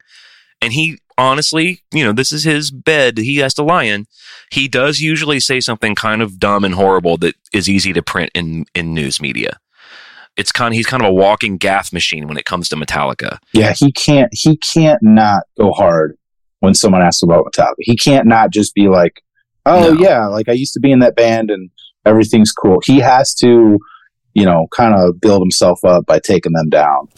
And 0.63 0.73
he 0.73 0.99
honestly, 1.19 1.83
you 1.93 2.05
know, 2.05 2.13
this 2.13 2.33
is 2.33 2.45
his 2.45 2.71
bed 2.71 3.19
he 3.19 3.37
has 3.39 3.55
to 3.55 3.63
lie 3.63 3.85
in. 3.85 4.07
He 4.51 4.69
does 4.69 5.01
usually 5.01 5.41
say 5.41 5.61
something 5.61 5.95
kind 5.95 6.23
of 6.23 6.39
dumb 6.39 6.65
and 6.65 6.75
horrible 6.75 7.17
that 7.19 7.35
is 7.53 7.69
easy 7.69 7.93
to 7.93 8.03
print 8.03 8.31
in 8.35 8.65
in 8.75 8.95
news 8.95 9.21
media. 9.21 9.59
It's 10.37 10.51
kind 10.53 10.73
of 10.73 10.77
he's 10.77 10.87
kind 10.87 11.03
of 11.03 11.09
a 11.11 11.13
walking 11.15 11.59
gaff 11.59 11.93
machine 11.93 12.27
when 12.27 12.37
it 12.39 12.45
comes 12.45 12.69
to 12.71 12.77
Metallica. 12.77 13.39
Yeah, 13.53 13.73
he 13.73 13.93
can't 13.93 14.31
he 14.33 14.57
can't 14.57 15.03
not 15.03 15.43
go 15.59 15.71
hard 15.73 16.17
when 16.61 16.75
someone 16.75 17.03
asks 17.03 17.23
about 17.23 17.45
Metallica. 17.47 17.75
He 17.79 17.97
can't 17.97 18.27
not 18.27 18.51
just 18.51 18.75
be 18.75 18.89
like, 18.89 19.23
"Oh 19.67 19.93
No. 19.93 20.01
yeah, 20.01 20.27
like 20.27 20.49
I 20.49 20.53
used 20.53 20.73
to 20.75 20.81
be 20.81 20.91
in 20.91 21.01
that 21.01 21.15
band 21.15 21.51
and 21.51 21.71
everything's 22.07 22.53
cool." 22.53 22.81
He 22.85 22.99
has 23.01 23.35
to, 23.37 23.79
you 24.35 24.45
know, 24.45 24.67
kind 24.77 24.95
of 24.95 25.21
build 25.21 25.43
himself 25.43 25.85
up 25.85 26.07
by 26.07 26.19
taking 26.19 26.53
them 26.53 26.69
down. 26.71 27.09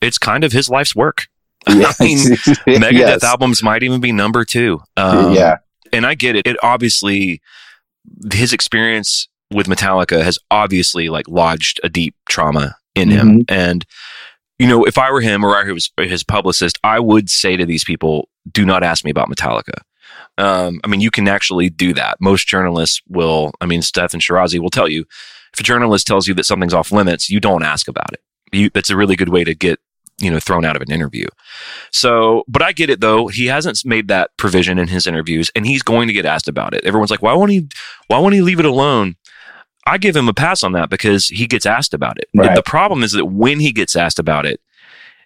It's 0.00 0.18
kind 0.18 0.44
of 0.44 0.52
his 0.52 0.68
life's 0.68 0.94
work. 0.96 1.26
Yeah. 1.68 1.92
I 2.00 2.04
mean, 2.04 2.18
Megadeth 2.66 2.92
Yes. 2.92 3.24
albums 3.24 3.62
might 3.62 3.82
even 3.82 4.00
be 4.00 4.12
number 4.12 4.44
two. 4.44 4.80
Um, 4.96 5.32
yeah, 5.34 5.56
and 5.92 6.04
I 6.06 6.14
get 6.14 6.36
it. 6.36 6.46
It 6.46 6.56
obviously 6.62 7.40
his 8.32 8.52
experience 8.52 9.28
with 9.50 9.66
Metallica 9.66 10.22
has 10.22 10.38
obviously 10.50 11.08
like 11.08 11.28
lodged 11.28 11.80
a 11.84 11.88
deep 11.88 12.14
trauma 12.28 12.76
in 12.94 13.10
him. 13.10 13.44
And 13.48 13.84
you 14.58 14.66
know, 14.68 14.84
if 14.84 14.98
I 14.98 15.10
were 15.10 15.20
him 15.20 15.42
or 15.44 15.56
I 15.56 15.70
was 15.72 15.90
his 15.98 16.22
publicist, 16.22 16.78
I 16.84 17.00
would 17.00 17.30
say 17.30 17.56
to 17.56 17.64
these 17.66 17.82
people, 17.84 18.28
"Do 18.50 18.64
not 18.66 18.82
ask 18.82 19.04
me 19.04 19.10
about 19.10 19.28
Metallica." 19.28 19.80
Um, 20.36 20.80
I 20.82 20.88
mean, 20.88 21.00
you 21.00 21.10
can 21.10 21.28
actually 21.28 21.70
do 21.70 21.94
that. 21.94 22.20
Most 22.20 22.48
journalists 22.48 23.00
will. 23.08 23.52
I 23.60 23.66
mean, 23.66 23.80
Steffan 23.80 24.20
Chirazi 24.20 24.58
will 24.58 24.70
tell 24.70 24.88
you 24.88 25.04
if 25.52 25.60
a 25.60 25.62
journalist 25.62 26.06
tells 26.06 26.26
you 26.26 26.34
that 26.34 26.44
something's 26.44 26.74
off 26.74 26.90
limits, 26.90 27.30
you 27.30 27.40
don't 27.40 27.62
ask 27.62 27.88
about 27.88 28.12
it. 28.12 28.20
You, 28.52 28.70
that's 28.70 28.90
a 28.90 28.96
really 28.96 29.16
good 29.16 29.28
way 29.28 29.44
to 29.44 29.54
get 29.54 29.78
you 30.18 30.30
know 30.30 30.40
thrown 30.40 30.64
out 30.64 30.76
of 30.76 30.82
an 30.82 30.92
interview. 30.92 31.26
So, 31.92 32.44
but 32.48 32.62
I 32.62 32.72
get 32.72 32.90
it 32.90 33.00
though. 33.00 33.28
He 33.28 33.46
hasn't 33.46 33.84
made 33.84 34.08
that 34.08 34.30
provision 34.36 34.78
in 34.78 34.88
his 34.88 35.06
interviews, 35.06 35.50
and 35.54 35.66
he's 35.66 35.82
going 35.82 36.08
to 36.08 36.14
get 36.14 36.26
asked 36.26 36.48
about 36.48 36.74
it. 36.74 36.84
Everyone's 36.84 37.10
like, 37.10 37.22
"Why 37.22 37.34
won't 37.34 37.50
he? 37.50 37.68
Why 38.08 38.18
won't 38.18 38.34
he 38.34 38.42
leave 38.42 38.60
it 38.60 38.66
alone?" 38.66 39.16
I 39.86 39.98
give 39.98 40.16
him 40.16 40.28
a 40.28 40.34
pass 40.34 40.62
on 40.62 40.72
that 40.72 40.88
because 40.88 41.26
he 41.26 41.46
gets 41.46 41.66
asked 41.66 41.92
about 41.92 42.18
it. 42.18 42.28
Right. 42.34 42.54
The 42.54 42.62
problem 42.62 43.02
is 43.02 43.12
that 43.12 43.26
when 43.26 43.60
he 43.60 43.70
gets 43.70 43.94
asked 43.94 44.18
about 44.18 44.46
it, 44.46 44.60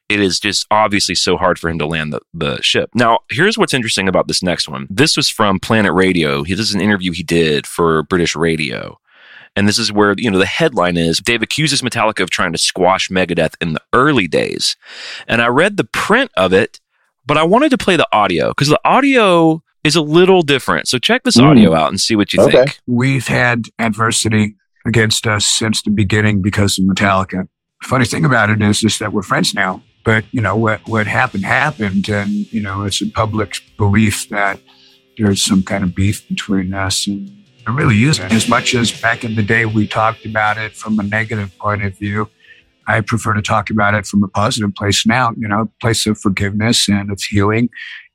it 0.08 0.20
is 0.20 0.40
just 0.40 0.66
obviously 0.70 1.14
so 1.14 1.36
hard 1.36 1.58
for 1.58 1.68
him 1.68 1.78
to 1.78 1.86
land 1.86 2.12
the, 2.12 2.20
the 2.32 2.62
ship. 2.62 2.90
Now, 2.94 3.20
here's 3.30 3.58
what's 3.58 3.74
interesting 3.74 4.08
about 4.08 4.26
this 4.28 4.42
next 4.42 4.68
one. 4.68 4.86
This 4.88 5.16
was 5.16 5.28
from 5.28 5.60
Planet 5.60 5.92
Radio. 5.92 6.42
He, 6.44 6.54
this 6.54 6.68
is 6.68 6.74
an 6.74 6.80
interview 6.80 7.12
he 7.12 7.22
did 7.22 7.66
for 7.66 8.02
British 8.04 8.34
Radio. 8.34 8.98
And 9.56 9.66
this 9.68 9.78
is 9.78 9.90
where, 9.92 10.14
you 10.16 10.30
know, 10.30 10.38
the 10.38 10.46
headline 10.46 10.96
is 10.96 11.18
Dave 11.18 11.42
accuses 11.42 11.82
Metallica 11.82 12.20
of 12.22 12.30
trying 12.30 12.52
to 12.52 12.58
squash 12.58 13.08
Megadeth 13.08 13.54
in 13.60 13.72
the 13.72 13.82
early 13.92 14.28
days. 14.28 14.76
And 15.26 15.42
I 15.42 15.48
read 15.48 15.76
the 15.76 15.84
print 15.84 16.30
of 16.36 16.52
it, 16.52 16.80
but 17.26 17.36
I 17.36 17.42
wanted 17.42 17.70
to 17.70 17.78
play 17.78 17.96
the 17.96 18.08
audio 18.12 18.48
because 18.50 18.68
the 18.68 18.80
audio 18.84 19.62
is 19.84 19.96
a 19.96 20.00
little 20.02 20.42
different. 20.42 20.86
So 20.88 20.98
check 20.98 21.22
this 21.24 21.36
Mm. 21.36 21.44
audio 21.50 21.74
out 21.74 21.88
and 21.88 22.00
see 22.00 22.14
what 22.16 22.32
you 22.32 22.40
Okay. 22.42 22.52
think. 22.64 22.78
we've 22.86 23.26
had 23.26 23.64
adversity 23.78 24.54
against 24.86 25.26
us 25.26 25.44
since 25.46 25.82
the 25.82 25.90
beginning 25.90 26.40
because 26.40 26.78
of 26.78 26.84
Metallica. 26.84 27.48
Funny 27.82 28.04
thing 28.04 28.24
about 28.24 28.50
it 28.50 28.62
is, 28.62 28.82
is 28.84 28.98
that 28.98 29.12
we're 29.12 29.22
friends 29.22 29.54
now. 29.54 29.82
But 30.08 30.24
you 30.32 30.40
know 30.40 30.56
what 30.56 30.80
what 30.88 31.06
happened 31.06 31.44
happened, 31.44 32.08
and 32.08 32.50
you 32.50 32.62
know 32.62 32.84
it's 32.84 33.02
a 33.02 33.10
public 33.10 33.60
belief 33.76 34.26
that 34.30 34.58
there's 35.18 35.42
some 35.42 35.62
kind 35.62 35.84
of 35.84 35.94
beef 35.94 36.26
between 36.28 36.72
us, 36.72 37.06
and 37.06 37.28
it 37.28 37.70
really 37.70 38.02
isn't. 38.04 38.32
As 38.32 38.48
much 38.48 38.74
as 38.74 38.90
back 38.90 39.22
in 39.22 39.34
the 39.34 39.42
day 39.42 39.66
we 39.66 39.86
talked 39.86 40.24
about 40.24 40.56
it 40.56 40.72
from 40.72 40.98
a 40.98 41.02
negative 41.02 41.54
point 41.58 41.84
of 41.84 41.94
view, 41.98 42.30
I 42.86 43.02
prefer 43.02 43.34
to 43.34 43.42
talk 43.42 43.68
about 43.68 43.92
it 43.92 44.06
from 44.06 44.24
a 44.24 44.28
positive 44.28 44.74
place 44.74 45.04
now. 45.04 45.34
You 45.36 45.46
know, 45.46 45.70
place 45.78 46.06
of 46.06 46.18
forgiveness 46.18 46.88
and 46.88 47.10
of 47.10 47.20
healing. 47.20 47.68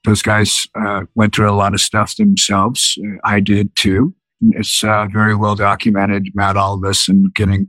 Those 0.03 0.23
guys 0.23 0.65
uh, 0.73 1.01
went 1.13 1.35
through 1.35 1.51
a 1.51 1.53
lot 1.53 1.75
of 1.75 1.79
stuff 1.79 2.15
themselves. 2.15 2.97
Uh, 3.05 3.17
I 3.23 3.39
did 3.39 3.75
too. 3.75 4.15
It's 4.41 4.83
uh, 4.83 5.05
very 5.13 5.35
well 5.35 5.53
documented 5.53 6.29
about 6.33 6.57
all 6.57 6.79
this 6.79 7.07
and 7.07 7.31
getting 7.35 7.67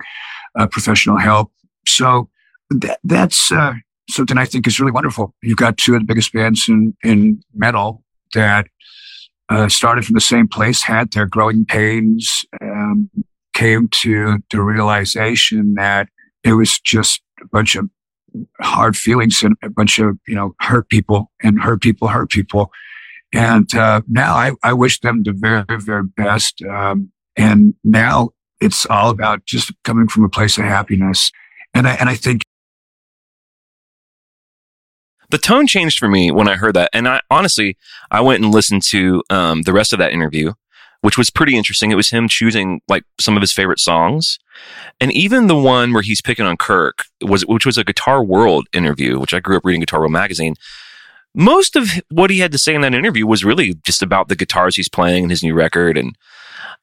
uh, 0.58 0.66
professional 0.66 1.18
help. 1.18 1.52
So 1.86 2.30
that, 2.70 3.00
that's 3.04 3.52
uh, 3.52 3.74
something 4.08 4.38
I 4.38 4.44
think 4.44 4.66
is 4.66 4.78
really 4.80 4.92
wonderful. 4.92 5.34
You've 5.42 5.58
got 5.58 5.76
two 5.76 5.94
of 5.94 6.00
the 6.00 6.06
biggest 6.06 6.32
bands 6.32 6.68
in, 6.68 6.96
in 7.02 7.42
metal 7.54 8.02
that 8.34 8.66
uh, 9.48 9.68
started 9.68 10.04
from 10.04 10.14
the 10.14 10.20
same 10.20 10.48
place, 10.48 10.82
had 10.82 11.12
their 11.12 11.26
growing 11.26 11.64
pains, 11.64 12.44
um, 12.60 13.10
came 13.52 13.88
to 13.88 14.38
the 14.50 14.60
realization 14.60 15.74
that 15.74 16.08
it 16.42 16.52
was 16.54 16.78
just 16.80 17.22
a 17.40 17.46
bunch 17.46 17.76
of 17.76 17.88
hard 18.60 18.96
feelings 18.96 19.42
and 19.42 19.54
a 19.62 19.70
bunch 19.70 19.98
of, 19.98 20.18
you 20.26 20.34
know, 20.34 20.54
hurt 20.60 20.88
people 20.88 21.30
and 21.42 21.60
hurt 21.60 21.82
people, 21.82 22.08
hurt 22.08 22.30
people. 22.30 22.70
And 23.32 23.72
uh, 23.74 24.02
now 24.08 24.34
I, 24.34 24.52
I 24.62 24.72
wish 24.72 25.00
them 25.00 25.22
the 25.22 25.32
very, 25.32 25.64
very 25.68 26.04
best. 26.04 26.62
Um, 26.62 27.10
and 27.36 27.74
now 27.84 28.30
it's 28.60 28.86
all 28.86 29.10
about 29.10 29.44
just 29.44 29.72
coming 29.84 30.08
from 30.08 30.24
a 30.24 30.28
place 30.28 30.58
of 30.58 30.64
happiness. 30.64 31.30
And 31.74 31.86
I, 31.88 31.94
and 31.94 32.08
I 32.08 32.14
think 32.14 32.42
the 35.34 35.38
tone 35.38 35.66
changed 35.66 35.98
for 35.98 36.06
me 36.08 36.30
when 36.30 36.46
I 36.46 36.54
heard 36.54 36.76
that. 36.76 36.90
And 36.92 37.08
I 37.08 37.20
honestly, 37.28 37.76
I 38.08 38.20
went 38.20 38.44
and 38.44 38.54
listened 38.54 38.82
to 38.84 39.20
um, 39.30 39.62
the 39.62 39.72
rest 39.72 39.92
of 39.92 39.98
that 39.98 40.12
interview, 40.12 40.52
which 41.00 41.18
was 41.18 41.28
pretty 41.28 41.56
interesting. 41.56 41.90
It 41.90 41.96
was 41.96 42.10
him 42.10 42.28
choosing 42.28 42.82
like 42.86 43.02
some 43.18 43.36
of 43.36 43.40
his 43.40 43.52
favorite 43.52 43.80
songs, 43.80 44.38
and 45.00 45.10
even 45.10 45.48
the 45.48 45.56
one 45.56 45.92
where 45.92 46.04
he's 46.04 46.22
picking 46.22 46.46
on 46.46 46.56
Kirk 46.56 47.06
was, 47.20 47.44
which 47.46 47.66
was 47.66 47.76
a 47.76 47.82
Guitar 47.82 48.22
World 48.22 48.68
interview, 48.72 49.18
which 49.18 49.34
I 49.34 49.40
grew 49.40 49.56
up 49.56 49.64
reading 49.64 49.80
Guitar 49.80 49.98
World 49.98 50.12
magazine. 50.12 50.54
Most 51.34 51.74
of 51.74 51.90
what 52.12 52.30
he 52.30 52.38
had 52.38 52.52
to 52.52 52.58
say 52.58 52.72
in 52.72 52.82
that 52.82 52.94
interview 52.94 53.26
was 53.26 53.44
really 53.44 53.74
just 53.82 54.04
about 54.04 54.28
the 54.28 54.36
guitars 54.36 54.76
he's 54.76 54.88
playing 54.88 55.24
in 55.24 55.30
his 55.30 55.42
new 55.42 55.52
record, 55.52 55.98
and 55.98 56.14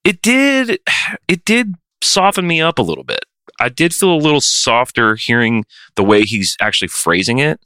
it 0.03 0.22
did 0.22 0.81
it 1.29 1.46
did 1.46 1.75
soften 2.03 2.48
me 2.48 2.60
up 2.60 2.79
a 2.79 2.84
little 2.84 3.05
bit. 3.05 3.24
I 3.62 3.70
did 3.70 3.96
feel 3.96 4.12
a 4.12 4.15
little 4.15 4.41
softer 4.41 5.15
hearing 5.15 5.63
the 5.96 6.03
way 6.03 6.24
he's 6.24 6.58
actually 6.60 6.89
phrasing 6.89 7.39
it 7.39 7.62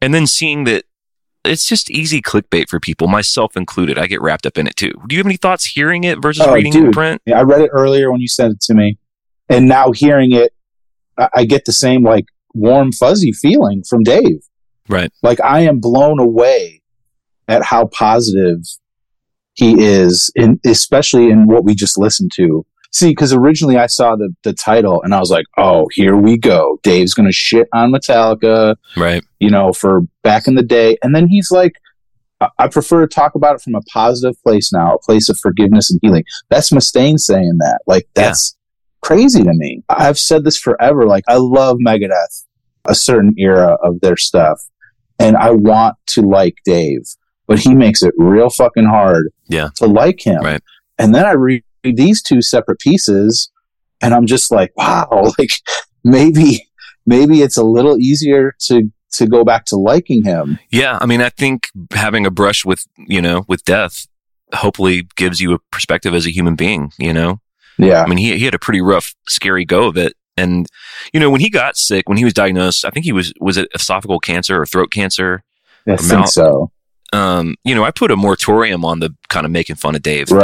and 0.00 0.14
then 0.14 0.26
seeing 0.26 0.64
that 0.64 0.84
it's 1.44 1.66
just 1.66 1.90
easy 1.90 2.22
clickbait 2.22 2.68
for 2.68 2.80
people, 2.80 3.06
myself 3.06 3.56
included. 3.56 3.98
I 3.98 4.06
get 4.06 4.22
wrapped 4.22 4.46
up 4.46 4.56
in 4.56 4.66
it 4.66 4.76
too. 4.76 4.92
Do 5.06 5.14
you 5.14 5.18
have 5.18 5.26
any 5.26 5.36
thoughts 5.36 5.64
hearing 5.66 6.04
it 6.04 6.20
versus 6.22 6.46
Oh, 6.46 6.52
reading 6.54 6.72
it 6.74 6.84
in 6.84 6.90
print? 6.90 7.20
Yeah, 7.26 7.38
I 7.38 7.42
read 7.42 7.60
it 7.60 7.70
earlier 7.72 8.10
when 8.10 8.20
you 8.20 8.28
sent 8.28 8.54
it 8.54 8.60
to 8.62 8.74
me, 8.74 8.98
and 9.48 9.68
now 9.68 9.92
hearing 9.92 10.32
it, 10.32 10.54
I, 11.18 11.28
I 11.36 11.44
get 11.44 11.64
the 11.64 11.72
same 11.72 12.02
like 12.02 12.26
warm 12.54 12.92
fuzzy 12.92 13.32
feeling 13.32 13.82
from 13.88 14.02
Dave. 14.02 14.42
Right. 14.88 15.12
Like 15.22 15.40
I 15.40 15.60
am 15.60 15.80
blown 15.80 16.18
away 16.18 16.82
at 17.48 17.62
how 17.62 17.86
positive 17.86 18.60
he 19.54 19.82
is, 19.82 20.32
in 20.34 20.60
especially 20.64 21.30
in 21.30 21.46
what 21.46 21.64
we 21.64 21.74
just 21.74 21.98
listened 21.98 22.32
to. 22.36 22.66
See, 22.94 23.10
because 23.10 23.32
originally 23.32 23.76
I 23.76 23.86
saw 23.86 24.14
the 24.14 24.32
the 24.44 24.52
title 24.52 25.02
and 25.02 25.12
I 25.14 25.18
was 25.18 25.28
like, 25.30 25.46
"Oh, 25.58 25.86
here 25.92 26.16
we 26.16 26.38
go. 26.38 26.78
Dave's 26.84 27.12
gonna 27.12 27.32
shit 27.32 27.66
on 27.74 27.90
Metallica." 27.92 28.76
Right. 28.96 29.22
you 29.40 29.50
know, 29.50 29.72
for 29.72 30.02
back 30.22 30.46
in 30.46 30.54
the 30.54 30.62
day. 30.62 30.96
And 31.02 31.14
then 31.14 31.26
he's 31.26 31.50
like, 31.50 31.72
I- 32.40 32.48
I 32.58 32.68
prefer 32.68 33.00
to 33.00 33.06
talk 33.12 33.34
about 33.34 33.56
it 33.56 33.60
from 33.62 33.74
a 33.74 33.80
positive 33.92 34.36
place 34.44 34.72
now, 34.72 34.94
a 34.94 34.98
place 35.00 35.28
of 35.28 35.36
forgiveness 35.38 35.90
and 35.90 35.98
healing. 36.02 36.22
That's 36.50 36.70
Mustaine 36.70 37.18
saying 37.18 37.56
that. 37.58 37.80
Like, 37.86 38.06
that's 38.14 38.56
crazy 39.02 39.42
to 39.42 39.52
me. 39.52 39.82
I've 39.88 40.18
said 40.18 40.44
this 40.44 40.56
forever. 40.56 41.04
Like, 41.04 41.24
I 41.28 41.36
love 41.36 41.76
Megadeth, 41.86 42.44
a 42.86 42.94
certain 42.94 43.34
era 43.38 43.76
of 43.82 44.00
their 44.00 44.16
stuff, 44.16 44.60
and 45.18 45.36
I 45.36 45.50
want 45.50 45.96
to 46.08 46.22
like 46.22 46.54
Dave, 46.64 47.02
but 47.48 47.58
he 47.58 47.74
makes 47.74 48.02
it 48.02 48.14
real 48.16 48.50
fucking 48.50 48.86
hard 48.86 49.30
Yeah. 49.48 49.70
to 49.76 49.86
like 49.86 50.24
him. 50.24 50.42
Right. 50.42 50.62
And 50.98 51.12
then 51.14 51.26
I 51.26 51.32
read 51.32 51.64
these 51.92 52.22
two 52.22 52.42
separate 52.42 52.78
pieces, 52.78 53.50
and 54.00 54.14
I'm 54.14 54.26
just 54.26 54.50
like, 54.50 54.72
wow, 54.76 55.32
like 55.38 55.50
maybe 56.02 56.68
maybe 57.06 57.42
it's 57.42 57.56
a 57.56 57.64
little 57.64 57.98
easier 57.98 58.54
to 58.66 58.90
to 59.14 59.26
go 59.26 59.44
back 59.44 59.64
to 59.66 59.76
liking 59.76 60.24
him. 60.24 60.58
Yeah. 60.70 60.98
I 61.00 61.06
mean, 61.06 61.22
I 61.22 61.30
think 61.30 61.68
having 61.92 62.26
a 62.26 62.30
brush 62.30 62.64
with, 62.64 62.84
you 62.96 63.22
know, 63.22 63.44
with 63.48 63.64
death 63.64 64.06
hopefully 64.52 65.08
gives 65.16 65.40
you 65.40 65.54
a 65.54 65.58
perspective 65.70 66.14
as 66.14 66.26
a 66.26 66.30
human 66.30 66.56
being, 66.56 66.92
you 66.98 67.12
know? 67.12 67.40
Yeah. 67.78 68.02
I 68.02 68.06
mean, 68.06 68.18
he, 68.18 68.36
he 68.36 68.44
had 68.44 68.54
a 68.54 68.58
pretty 68.58 68.80
rough, 68.80 69.14
scary 69.28 69.64
go 69.64 69.88
of 69.88 69.96
it. 69.96 70.14
And, 70.36 70.66
you 71.12 71.20
know, 71.20 71.30
when 71.30 71.40
he 71.40 71.48
got 71.48 71.76
sick, 71.76 72.08
when 72.08 72.18
he 72.18 72.24
was 72.24 72.32
diagnosed, 72.32 72.84
I 72.84 72.90
think 72.90 73.04
he 73.04 73.12
was, 73.12 73.32
was 73.40 73.56
it 73.56 73.68
esophageal 73.76 74.20
cancer 74.20 74.60
or 74.60 74.66
throat 74.66 74.90
cancer? 74.90 75.44
I 75.86 75.96
think 75.96 76.26
so. 76.28 76.70
Um, 77.12 77.54
you 77.62 77.74
know, 77.74 77.84
I 77.84 77.92
put 77.92 78.10
a 78.10 78.16
moratorium 78.16 78.84
on 78.84 78.98
the 78.98 79.14
kind 79.28 79.46
of 79.46 79.52
making 79.52 79.76
fun 79.76 79.94
of 79.94 80.02
Dave 80.02 80.28
thing. 80.28 80.38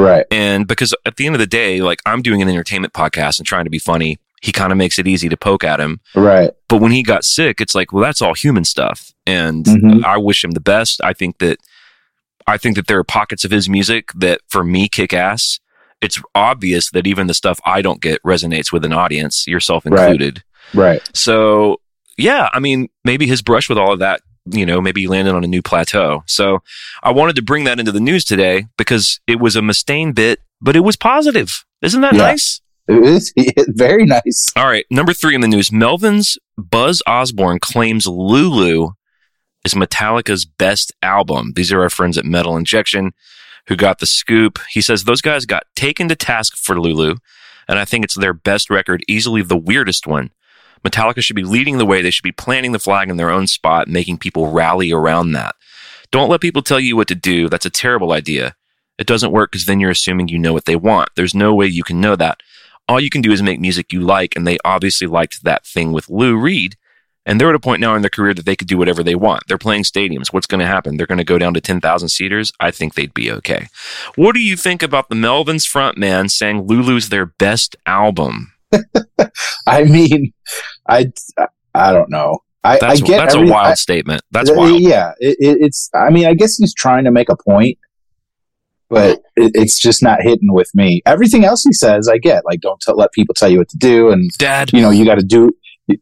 Right. 0.00 0.10
Right. 0.10 0.26
And 0.30 0.66
because 0.66 0.94
at 1.04 1.16
the 1.16 1.26
end 1.26 1.34
of 1.34 1.38
the 1.38 1.46
day, 1.46 1.80
like 1.82 2.00
I'm 2.06 2.22
doing 2.22 2.42
an 2.42 2.48
entertainment 2.48 2.92
podcast 2.92 3.38
and 3.38 3.46
trying 3.46 3.64
to 3.64 3.70
be 3.70 3.78
funny, 3.78 4.18
he 4.42 4.52
kind 4.52 4.72
of 4.72 4.78
makes 4.78 4.98
it 4.98 5.06
easy 5.06 5.28
to 5.28 5.36
poke 5.36 5.62
at 5.64 5.80
him. 5.80 6.00
Right. 6.14 6.50
But 6.68 6.78
when 6.80 6.92
he 6.92 7.02
got 7.02 7.24
sick, 7.24 7.60
it's 7.60 7.74
like, 7.74 7.92
well, 7.92 8.02
that's 8.02 8.22
all 8.22 8.34
human 8.34 8.64
stuff. 8.64 9.12
And 9.26 9.64
Mhm. 9.66 10.04
I 10.04 10.16
wish 10.16 10.42
him 10.42 10.52
the 10.52 10.60
best. 10.60 11.00
I 11.04 11.12
think 11.12 11.38
that 11.38 11.58
I 12.46 12.56
think 12.56 12.74
that 12.76 12.86
there 12.88 12.98
are 12.98 13.04
pockets 13.04 13.44
of 13.44 13.50
his 13.50 13.68
music 13.68 14.10
that 14.16 14.40
for 14.48 14.64
me 14.64 14.88
kick 14.88 15.12
ass. 15.12 15.60
It's 16.00 16.20
obvious 16.34 16.90
that 16.90 17.06
even 17.06 17.26
the 17.26 17.34
stuff 17.34 17.60
I 17.66 17.82
don't 17.82 18.00
get 18.00 18.22
resonates 18.22 18.72
with 18.72 18.84
an 18.84 18.92
audience, 18.94 19.46
yourself 19.46 19.84
Right. 19.84 20.00
included. 20.10 20.42
Right. 20.74 21.02
So 21.14 21.80
yeah, 22.16 22.48
I 22.52 22.58
mean, 22.58 22.88
maybe 23.04 23.26
his 23.26 23.40
brush 23.42 23.68
with 23.68 23.78
all 23.78 23.92
of 23.92 23.98
that, 24.00 24.22
you 24.46 24.64
know, 24.66 24.80
maybe 24.80 25.02
he 25.02 25.06
landed 25.06 25.34
on 25.34 25.44
a 25.44 25.48
new 25.48 25.62
plateau. 25.62 26.22
So 26.26 26.62
I 27.02 27.12
wanted 27.12 27.36
to 27.36 27.42
bring 27.42 27.64
that 27.64 27.78
into 27.78 27.92
the 27.92 28.00
news 28.00 28.24
today 28.24 28.66
because 28.78 29.20
it 29.26 29.38
was 29.40 29.56
a 29.56 29.60
Mustaine 29.60 30.14
bit, 30.14 30.40
but 30.60 30.76
it 30.76 30.80
was 30.80 30.96
positive. 30.96 31.64
Isn't 31.82 32.00
that 32.02 32.14
Yeah. 32.14 32.22
nice? 32.22 32.60
It's 32.88 33.32
very 33.68 34.04
nice. 34.04 34.46
All 34.56 34.66
right, 34.66 34.84
number 34.90 35.12
three 35.12 35.34
in 35.34 35.40
the 35.42 35.48
news. 35.48 35.70
Melvins' 35.70 36.36
Buzz 36.58 37.02
Osborne 37.06 37.58
claims 37.60 38.06
Lulu 38.06 38.90
is 39.64 39.74
Metallica's 39.74 40.44
best 40.44 40.92
album. 41.02 41.52
These 41.54 41.70
are 41.72 41.82
our 41.82 41.90
friends 41.90 42.18
at 42.18 42.24
Metal 42.24 42.56
Injection 42.56 43.12
who 43.68 43.76
got 43.76 43.98
the 44.00 44.06
scoop. 44.06 44.58
He 44.70 44.80
says 44.80 45.04
those 45.04 45.20
guys 45.20 45.44
got 45.46 45.64
taken 45.76 46.08
to 46.08 46.16
task 46.16 46.56
for 46.56 46.80
Lulu, 46.80 47.16
and 47.68 47.78
I 47.78 47.84
think 47.84 48.04
it's 48.04 48.16
their 48.16 48.32
best 48.32 48.70
record, 48.70 49.02
easily 49.06 49.42
the 49.42 49.56
weirdest 49.56 50.06
one. 50.06 50.30
Metallica 50.84 51.22
should 51.22 51.36
be 51.36 51.44
leading 51.44 51.78
the 51.78 51.86
way. 51.86 52.02
They 52.02 52.10
should 52.10 52.22
be 52.22 52.32
planting 52.32 52.72
the 52.72 52.78
flag 52.78 53.10
in 53.10 53.16
their 53.16 53.30
own 53.30 53.46
spot, 53.46 53.88
making 53.88 54.18
people 54.18 54.50
rally 54.50 54.92
around 54.92 55.32
that. 55.32 55.54
Don't 56.10 56.30
let 56.30 56.40
people 56.40 56.62
tell 56.62 56.80
you 56.80 56.96
what 56.96 57.08
to 57.08 57.14
do. 57.14 57.48
That's 57.48 57.66
a 57.66 57.70
terrible 57.70 58.12
idea. 58.12 58.56
It 58.98 59.06
doesn't 59.06 59.32
work 59.32 59.52
because 59.52 59.66
then 59.66 59.80
you're 59.80 59.90
assuming 59.90 60.28
you 60.28 60.38
know 60.38 60.52
what 60.52 60.64
they 60.66 60.76
want. 60.76 61.10
There's 61.16 61.34
no 61.34 61.54
way 61.54 61.66
you 61.66 61.82
can 61.82 62.00
know 62.00 62.16
that. 62.16 62.40
All 62.88 63.00
you 63.00 63.10
can 63.10 63.22
do 63.22 63.32
is 63.32 63.42
make 63.42 63.60
music 63.60 63.92
you 63.92 64.00
like, 64.00 64.34
and 64.34 64.46
they 64.46 64.58
obviously 64.64 65.06
liked 65.06 65.44
that 65.44 65.64
thing 65.64 65.92
with 65.92 66.10
Lou 66.10 66.36
Reed. 66.36 66.76
And 67.26 67.40
they're 67.40 67.50
at 67.50 67.54
a 67.54 67.60
point 67.60 67.80
now 67.80 67.94
in 67.94 68.02
their 68.02 68.10
career 68.10 68.34
that 68.34 68.46
they 68.46 68.56
could 68.56 68.66
do 68.66 68.78
whatever 68.78 69.02
they 69.02 69.14
want. 69.14 69.44
They're 69.46 69.58
playing 69.58 69.84
stadiums. 69.84 70.32
What's 70.32 70.46
going 70.46 70.58
to 70.60 70.66
happen? 70.66 70.96
They're 70.96 71.06
going 71.06 71.18
to 71.18 71.24
go 71.24 71.38
down 71.38 71.54
to 71.54 71.60
10,000 71.60 72.08
seaters. 72.08 72.52
I 72.58 72.70
think 72.70 72.94
they'd 72.94 73.14
be 73.14 73.30
okay. 73.30 73.68
What 74.16 74.34
do 74.34 74.40
you 74.40 74.56
think 74.56 74.82
about 74.82 75.08
the 75.08 75.14
Melvins 75.14 75.70
frontman 75.70 76.30
saying 76.30 76.66
Lulu's 76.66 77.10
their 77.10 77.26
best 77.26 77.76
album? 77.86 78.52
I 79.66 79.84
mean, 79.84 80.32
I 80.90 81.12
I 81.74 81.92
don't 81.92 82.10
know. 82.10 82.40
I, 82.62 82.78
That's, 82.78 83.00
I 83.00 83.06
get 83.06 83.16
that's 83.18 83.34
a 83.34 83.40
wild 83.40 83.52
I- 83.68 83.74
statement. 83.74 84.20
That's 84.32 84.50
wild. 84.50 84.80
Yeah, 84.80 85.12
it, 85.18 85.36
it, 85.40 85.58
it's. 85.62 85.88
I 85.94 86.10
mean, 86.10 86.26
I 86.26 86.34
guess 86.34 86.56
he's 86.56 86.74
trying 86.74 87.04
to 87.04 87.10
make 87.10 87.30
a 87.30 87.36
point, 87.36 87.78
but 88.90 89.20
it, 89.36 89.52
it's 89.54 89.78
just 89.80 90.02
not 90.02 90.20
hitting 90.20 90.52
with 90.52 90.70
me. 90.74 91.00
Everything 91.06 91.46
else 91.46 91.62
he 91.62 91.72
says, 91.72 92.06
I 92.06 92.18
get. 92.18 92.44
Like, 92.44 92.60
don't 92.60 92.78
tell, 92.80 92.96
let 92.96 93.12
people 93.12 93.34
tell 93.34 93.48
you 93.48 93.58
what 93.58 93.70
to 93.70 93.78
do, 93.78 94.10
and 94.10 94.30
Dad, 94.36 94.74
you 94.74 94.82
know, 94.82 94.90
you 94.90 95.06
got 95.06 95.18
to 95.18 95.24
do. 95.24 95.56
you 95.88 95.96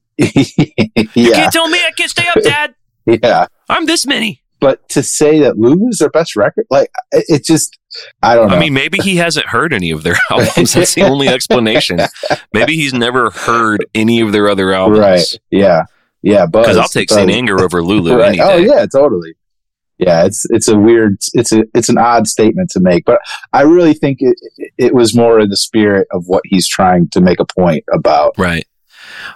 can't 1.14 1.52
tell 1.52 1.68
me 1.68 1.78
I 1.78 1.92
can't 1.96 2.10
stay 2.10 2.26
up, 2.26 2.42
Dad. 2.42 2.74
yeah. 3.06 3.46
I'm 3.68 3.86
this 3.86 4.04
many. 4.04 4.42
But 4.60 4.88
to 4.88 5.04
say 5.04 5.38
that 5.38 5.56
Lulu's 5.58 5.98
their 5.98 6.10
best 6.10 6.34
record, 6.34 6.66
like, 6.70 6.90
it, 7.12 7.24
it 7.28 7.44
just, 7.44 7.77
I 8.22 8.34
don't 8.34 8.48
know. 8.48 8.56
I 8.56 8.58
mean, 8.60 8.74
maybe 8.74 8.98
he 8.98 9.16
hasn't 9.16 9.46
heard 9.46 9.72
any 9.72 9.90
of 9.90 10.02
their 10.02 10.16
albums. 10.30 10.74
That's 10.74 10.94
the 10.94 11.02
only 11.02 11.28
explanation. 11.28 12.00
Maybe 12.52 12.76
he's 12.76 12.92
never 12.92 13.30
heard 13.30 13.84
any 13.94 14.20
of 14.20 14.32
their 14.32 14.48
other 14.48 14.72
albums. 14.72 14.98
right? 14.98 15.24
Yeah, 15.50 15.84
yeah. 16.22 16.46
Because 16.46 16.76
I'll 16.76 16.88
take 16.88 17.10
St. 17.10 17.30
Anger 17.30 17.60
over 17.62 17.82
Lulu 17.82 18.16
Right. 18.18 18.28
any 18.28 18.40
oh, 18.40 18.46
day. 18.46 18.54
Oh 18.54 18.76
yeah, 18.76 18.86
totally. 18.86 19.34
Yeah, 19.98 20.24
it's 20.26 20.44
it's 20.50 20.68
a 20.68 20.78
weird, 20.78 21.16
it's 21.32 21.50
a 21.52 21.64
it's 21.74 21.88
an 21.88 21.98
odd 21.98 22.28
statement 22.28 22.70
to 22.70 22.80
make, 22.80 23.04
but 23.04 23.20
I 23.52 23.62
really 23.62 23.94
think 23.94 24.18
it 24.20 24.38
it 24.76 24.94
was 24.94 25.16
more 25.16 25.40
in 25.40 25.48
the 25.48 25.56
spirit 25.56 26.06
of 26.12 26.24
what 26.26 26.42
he's 26.44 26.68
trying 26.68 27.08
to 27.10 27.20
make 27.20 27.40
a 27.40 27.44
point 27.46 27.84
about. 27.92 28.34
Right. 28.38 28.66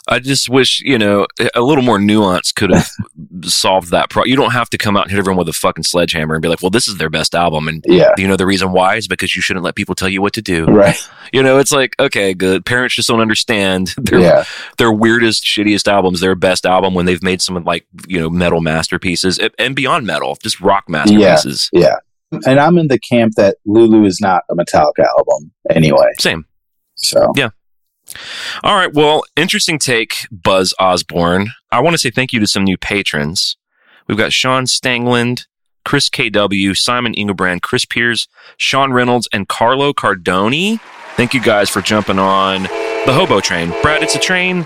I 0.09 0.19
just 0.19 0.49
wish, 0.49 0.81
you 0.85 0.99
know, 0.99 1.29
a 1.55 1.61
little 1.61 1.85
more 1.85 1.99
nuance 2.01 2.51
could 2.51 2.71
have 2.71 2.89
solved 3.45 3.91
that 3.93 4.11
problem. 4.11 4.31
You 4.31 4.37
don't 4.37 4.51
have 4.51 4.69
to 4.71 4.79
come 4.79 4.97
out 4.97 5.05
and 5.05 5.11
hit 5.13 5.19
everyone 5.19 5.39
with 5.39 5.49
a 5.49 5.53
fucking 5.53 5.85
sledgehammer 5.85 6.35
and 6.35 6.43
be 6.43 6.49
like, 6.49 6.61
well, 6.61 6.71
this 6.71 6.89
is 6.89 6.97
their 6.97 7.09
best 7.09 7.35
album. 7.37 7.69
And 7.69 7.85
Yeah, 7.87 8.11
you 8.19 8.27
know, 8.27 8.37
the 8.37 8.45
reason 8.47 8.73
why 8.73 8.97
is 8.97 9.07
because 9.07 9.37
you 9.37 9.43
shouldn't 9.43 9.65
let 9.65 9.77
people 9.77 9.95
tell 9.95 10.09
you 10.09 10.21
what 10.21 10.33
to 10.33 10.43
do. 10.43 10.65
right. 10.67 10.97
You 11.33 11.43
know, 11.43 11.59
it's 11.59 11.71
like, 11.71 11.95
okay, 12.01 12.35
good. 12.35 12.67
Parents 12.67 12.95
just 12.97 13.09
don't 13.09 13.21
understand 13.21 13.95
their, 13.97 14.19
Yeah, 14.19 14.45
their 14.79 14.93
weirdest, 14.93 15.45
shittiest 15.45 15.87
albums, 15.87 16.21
their 16.21 16.35
best 16.35 16.67
album 16.67 16.95
when 16.95 17.07
they've 17.07 17.23
made 17.23 17.41
some 17.41 17.57
of 17.57 17.65
like, 17.65 17.87
you 18.09 18.19
know, 18.21 18.29
metal 18.29 18.61
masterpieces 18.61 19.39
and- 19.59 19.77
beyond 19.77 20.05
metal, 20.07 20.37
just 20.43 20.61
rock 20.61 20.85
masterpieces. 20.89 21.71
yeah. 21.73 21.97
And 22.47 22.59
I'm 22.59 22.77
in 22.79 22.89
the 22.89 22.99
camp 22.99 23.35
that 23.37 23.57
Lulu 23.67 24.05
is 24.05 24.19
not 24.21 24.43
a 24.51 24.55
Metallica 24.55 25.05
album 25.19 25.53
anyway. 25.71 26.11
Same. 26.19 26.47
So 26.97 27.31
All 28.63 28.77
right. 28.77 28.93
Well, 28.93 29.25
interesting 29.37 29.79
take, 29.79 30.27
Buzz 30.31 30.75
Osborne. 30.79 31.49
I 31.71 31.81
want 31.81 31.95
to 31.95 31.99
say 31.99 32.11
thank 32.11 32.33
you 32.33 32.41
to 32.41 32.47
some 32.47 32.65
new 32.65 32.77
patrons. 32.77 33.57
We've 34.09 34.19
got 34.19 34.33
Sean 34.33 34.65
Stangland, 34.65 35.47
Chris 35.85 36.09
KW, 36.09 36.77
Simon 36.77 37.15
Ingebrand, 37.15 37.63
Chris 37.63 37.85
Piers, 37.85 38.29
Sean 38.57 38.93
Reynolds, 38.93 39.29
and 39.33 39.49
Carlo 39.49 39.93
Cardoni. 39.93 40.81
Thank 41.17 41.35
you 41.35 41.41
guys 41.41 41.69
for 41.69 41.81
jumping 41.81 42.19
on 42.19 42.63
the 42.63 43.13
hobo 43.13 43.41
train. 43.41 43.73
Brad, 43.83 44.03
it's 44.03 44.15
a 44.15 44.21
train 44.21 44.65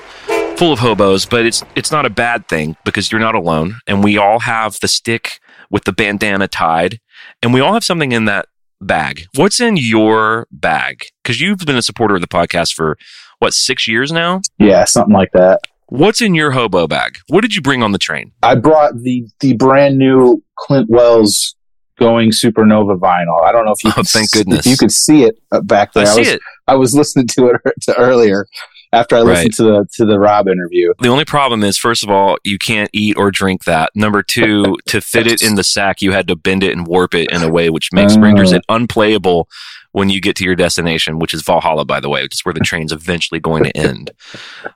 full 0.57 0.73
of 0.73 0.79
hobos, 0.79 1.27
but 1.27 1.45
it's 1.45 1.63
it's 1.75 1.91
not 1.91 2.07
a 2.07 2.11
bad 2.11 2.49
thing 2.49 2.77
because 2.85 3.11
you're 3.11 3.21
not 3.21 3.35
alone, 3.35 3.77
and 3.87 4.03
we 4.03 4.17
all 4.17 4.41
have 4.41 4.79
the 4.81 4.89
stick 4.89 5.41
with 5.71 5.85
the 5.85 5.93
bandana 5.93 6.49
tied, 6.49 7.01
and 7.43 7.53
we 7.53 7.61
all 7.61 7.75
have 7.75 7.85
something 7.85 8.13
in 8.13 8.27
that 8.27 8.47
bag? 8.81 9.27
What's 9.35 9.61
in 9.61 9.77
your 9.77 10.47
bag? 10.51 11.05
Because 11.23 11.41
you've 11.41 11.59
been 11.59 11.77
a 11.77 11.83
supporter 11.83 12.15
of 12.15 12.21
the 12.21 12.27
podcast 12.27 12.75
for 12.75 12.99
what 13.39 13.55
six 13.55 13.87
years 13.89 14.13
now. 14.13 14.41
Yeah, 14.59 14.85
something 14.85 15.15
like 15.15 15.33
that. 15.33 15.61
What's 15.89 16.21
in 16.21 16.35
your 16.35 16.51
hobo 16.51 16.89
bag? 16.89 17.19
What 17.29 17.43
did 17.43 17.55
you 17.55 17.63
bring 17.63 17.83
on 17.83 17.93
the 17.93 17.99
train? 17.99 18.33
I 18.43 18.55
brought 18.57 18.97
the 19.03 19.27
the 19.41 19.55
brand 19.55 19.99
new 19.99 20.43
Clint 20.59 20.89
Wells 20.91 21.55
going 21.99 22.31
supernova 22.31 22.99
vinyl. 22.99 23.43
I 23.45 23.53
don't 23.53 23.65
know 23.65 23.73
if 23.73 23.83
you 23.85 23.91
Oh, 23.91 23.95
could 23.95 24.09
thank 24.09 24.31
goodness. 24.33 24.67
if 24.67 24.71
you 24.73 24.77
could 24.77 24.93
see 24.93 25.23
it 25.25 25.39
uh, 25.53 25.61
back 25.61 25.93
there. 25.93 26.03
I 26.07 26.11
see 26.11 26.21
was 26.21 26.29
it. 26.29 26.41
I 26.67 26.75
was 26.75 26.95
listening 26.95 27.27
to 27.29 27.47
it 27.49 27.73
to 27.83 27.97
earlier 27.97 28.47
after 28.93 29.17
I 29.17 29.21
listened 29.21 29.55
to 29.55 29.63
the 29.63 29.87
to 29.95 30.05
the 30.05 30.19
Rob 30.19 30.49
interview. 30.49 30.93
The 31.01 31.09
only 31.09 31.25
problem 31.25 31.63
is, 31.63 31.79
first 31.79 32.03
of 32.03 32.11
all, 32.11 32.39
you 32.45 32.59
can't 32.59 32.91
eat 32.93 33.17
or 33.17 33.31
drink 33.31 33.65
that. 33.65 33.91
Number 33.95 34.23
two, 34.25 34.77
to 34.89 35.01
fit 35.01 35.27
it 35.29 35.41
in 35.43 35.55
the 35.55 35.65
sack, 35.65 36.03
you 36.03 36.11
had 36.13 36.27
to 36.29 36.37
bend 36.37 36.65
it 36.65 36.73
and 36.77 36.87
warp 36.87 37.15
it 37.15 37.31
in 37.31 37.43
a 37.43 37.49
way 37.51 37.71
which 37.71 37.91
makes 37.93 38.17
Oh. 38.17 38.21
renders 38.21 38.51
it 38.53 38.65
unplayable 38.69 39.49
when 39.97 40.11
you 40.11 40.21
get 40.21 40.37
to 40.37 40.45
your 40.45 40.55
destination, 40.55 41.19
which 41.19 41.33
is 41.33 41.41
Valhalla, 41.41 41.87
by 41.87 42.01
the 42.01 42.11
way, 42.11 42.23
which 42.23 42.35
is 42.35 42.45
where 42.45 42.53
the 42.53 42.61
train's 42.61 42.93
eventually 42.93 43.41
going 43.41 43.65
to 43.65 43.75
end. 43.75 44.11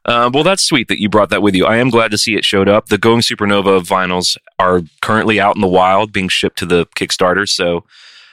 Uh, 0.06 0.30
well, 0.32 0.42
that's 0.42 0.62
sweet 0.62 0.88
that 0.88 0.98
you 0.98 1.10
brought 1.10 1.28
that 1.28 1.42
with 1.42 1.54
you. 1.54 1.66
I 1.66 1.76
am 1.76 1.90
glad 1.90 2.10
to 2.12 2.16
see 2.16 2.36
it 2.36 2.44
showed 2.46 2.70
up. 2.70 2.86
The 2.86 2.96
Going 2.96 3.20
Supernova 3.20 3.82
vinyls 3.82 4.38
are 4.58 4.80
currently 5.02 5.38
out 5.38 5.56
in 5.56 5.60
the 5.60 5.68
wild, 5.68 6.10
being 6.10 6.28
shipped 6.28 6.56
to 6.60 6.66
the 6.66 6.86
Kickstarter. 6.96 7.46
So. 7.48 7.84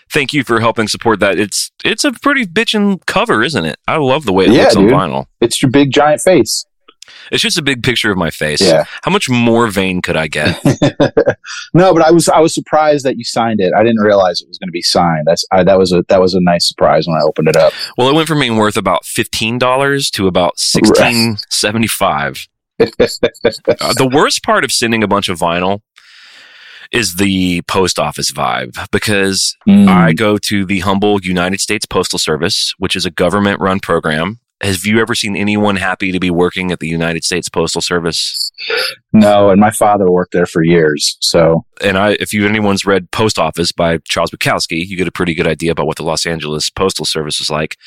Thank 0.09 0.31
you 0.31 0.45
for 0.45 0.61
helping 0.61 0.87
support 0.87 1.19
that. 1.19 1.37
It's 1.37 1.69
it's 1.83 2.05
a 2.05 2.13
pretty 2.13 2.45
bitchin' 2.45 3.05
cover, 3.07 3.43
isn't 3.43 3.65
it? 3.65 3.75
I 3.89 3.97
love 3.97 4.23
the 4.23 4.31
way 4.31 4.45
it 4.45 4.51
Yeah, 4.53 4.61
looks 4.61 4.75
dude. 4.77 4.93
on 4.93 5.09
vinyl. 5.11 5.25
It's 5.41 5.61
your 5.61 5.69
big 5.69 5.91
giant 5.91 6.21
face. 6.21 6.65
It's 7.31 7.41
just 7.41 7.57
a 7.57 7.61
big 7.61 7.83
picture 7.83 8.11
of 8.11 8.17
my 8.17 8.29
face. 8.29 8.61
Yeah. 8.61 8.85
How 9.03 9.11
much 9.11 9.29
more 9.29 9.67
vain 9.67 10.01
could 10.01 10.15
I 10.15 10.27
get? 10.27 10.59
no, 11.73 11.93
but 11.93 12.01
I 12.03 12.11
was 12.11 12.29
I 12.29 12.39
was 12.39 12.53
surprised 12.53 13.05
that 13.05 13.17
you 13.17 13.23
signed 13.23 13.59
it. 13.59 13.73
I 13.73 13.83
didn't 13.83 14.01
realize 14.01 14.41
it 14.41 14.47
was 14.47 14.57
going 14.57 14.67
to 14.69 14.71
be 14.73 14.81
signed. 14.81 15.27
That's 15.27 15.45
I, 15.51 15.63
that 15.63 15.77
was 15.77 15.91
a 15.91 16.03
that 16.09 16.21
was 16.21 16.33
a 16.33 16.39
nice 16.41 16.67
surprise 16.67 17.07
when 17.07 17.15
I 17.17 17.21
opened 17.21 17.47
it 17.49 17.55
up. 17.55 17.73
Well, 17.97 18.09
it 18.09 18.13
went 18.15 18.27
from 18.27 18.39
being 18.39 18.57
worth 18.57 18.77
about 18.77 19.05
fifteen 19.05 19.57
dollars 19.57 20.09
to 20.11 20.27
about 20.27 20.57
sixteen 20.59 21.37
seventy 21.49 21.87
five. 21.87 22.47
Uh, 22.79 23.93
the 23.93 24.09
worst 24.13 24.43
part 24.43 24.63
of 24.63 24.71
sending 24.71 25.03
a 25.03 25.07
bunch 25.07 25.29
of 25.29 25.39
vinyl 25.39 25.81
is 26.91 27.15
the 27.15 27.61
post 27.63 27.99
office 27.99 28.31
vibe 28.31 28.77
because 28.91 29.55
Mm. 29.67 29.87
I 29.87 30.13
go 30.13 30.37
to 30.37 30.65
the 30.65 30.79
humble 30.81 31.19
United 31.21 31.59
States 31.59 31.85
Postal 31.85 32.19
Service, 32.19 32.73
which 32.77 32.95
is 32.95 33.05
a 33.05 33.11
government 33.11 33.59
run 33.59 33.79
program. 33.79 34.39
Have 34.61 34.85
you 34.85 34.99
ever 34.99 35.13
seen 35.13 35.35
anyone 35.35 35.75
happy 35.75 36.11
to 36.11 36.19
be 36.19 36.31
working 36.31 36.71
at 36.71 36.79
the 36.79 36.87
United 36.87 37.23
States 37.23 37.47
Postal 37.47 37.81
Service? 37.81 38.51
no, 39.13 39.51
and 39.51 39.61
my 39.61 39.69
father 39.69 40.09
worked 40.09 40.33
there 40.33 40.47
for 40.47 40.63
years, 40.63 41.15
so 41.19 41.63
And 41.83 41.97
I, 41.97 42.17
if 42.19 42.33
you 42.33 42.47
anyone's 42.47 42.85
read 42.85 43.11
Post 43.11 43.37
Office 43.37 43.71
by 43.71 43.99
Charles 44.05 44.31
Bukowski, 44.31 44.83
you 44.85 44.97
get 44.97 45.07
a 45.07 45.11
pretty 45.11 45.35
good 45.35 45.47
idea 45.47 45.71
about 45.71 45.85
what 45.85 45.97
the 45.97 46.03
Los 46.03 46.25
Angeles 46.25 46.71
Postal 46.71 47.05
Service 47.05 47.39
is 47.39 47.51
like. 47.51 47.77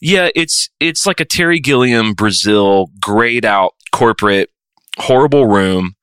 Yeah, 0.00 0.28
it's 0.36 0.70
it's 0.78 1.06
like 1.06 1.18
a 1.18 1.24
Terry 1.24 1.58
Gilliam 1.58 2.14
Brazil 2.14 2.90
grayed 3.00 3.44
out 3.44 3.74
corporate 3.90 4.50
horrible 4.98 5.46
room. 5.46 5.96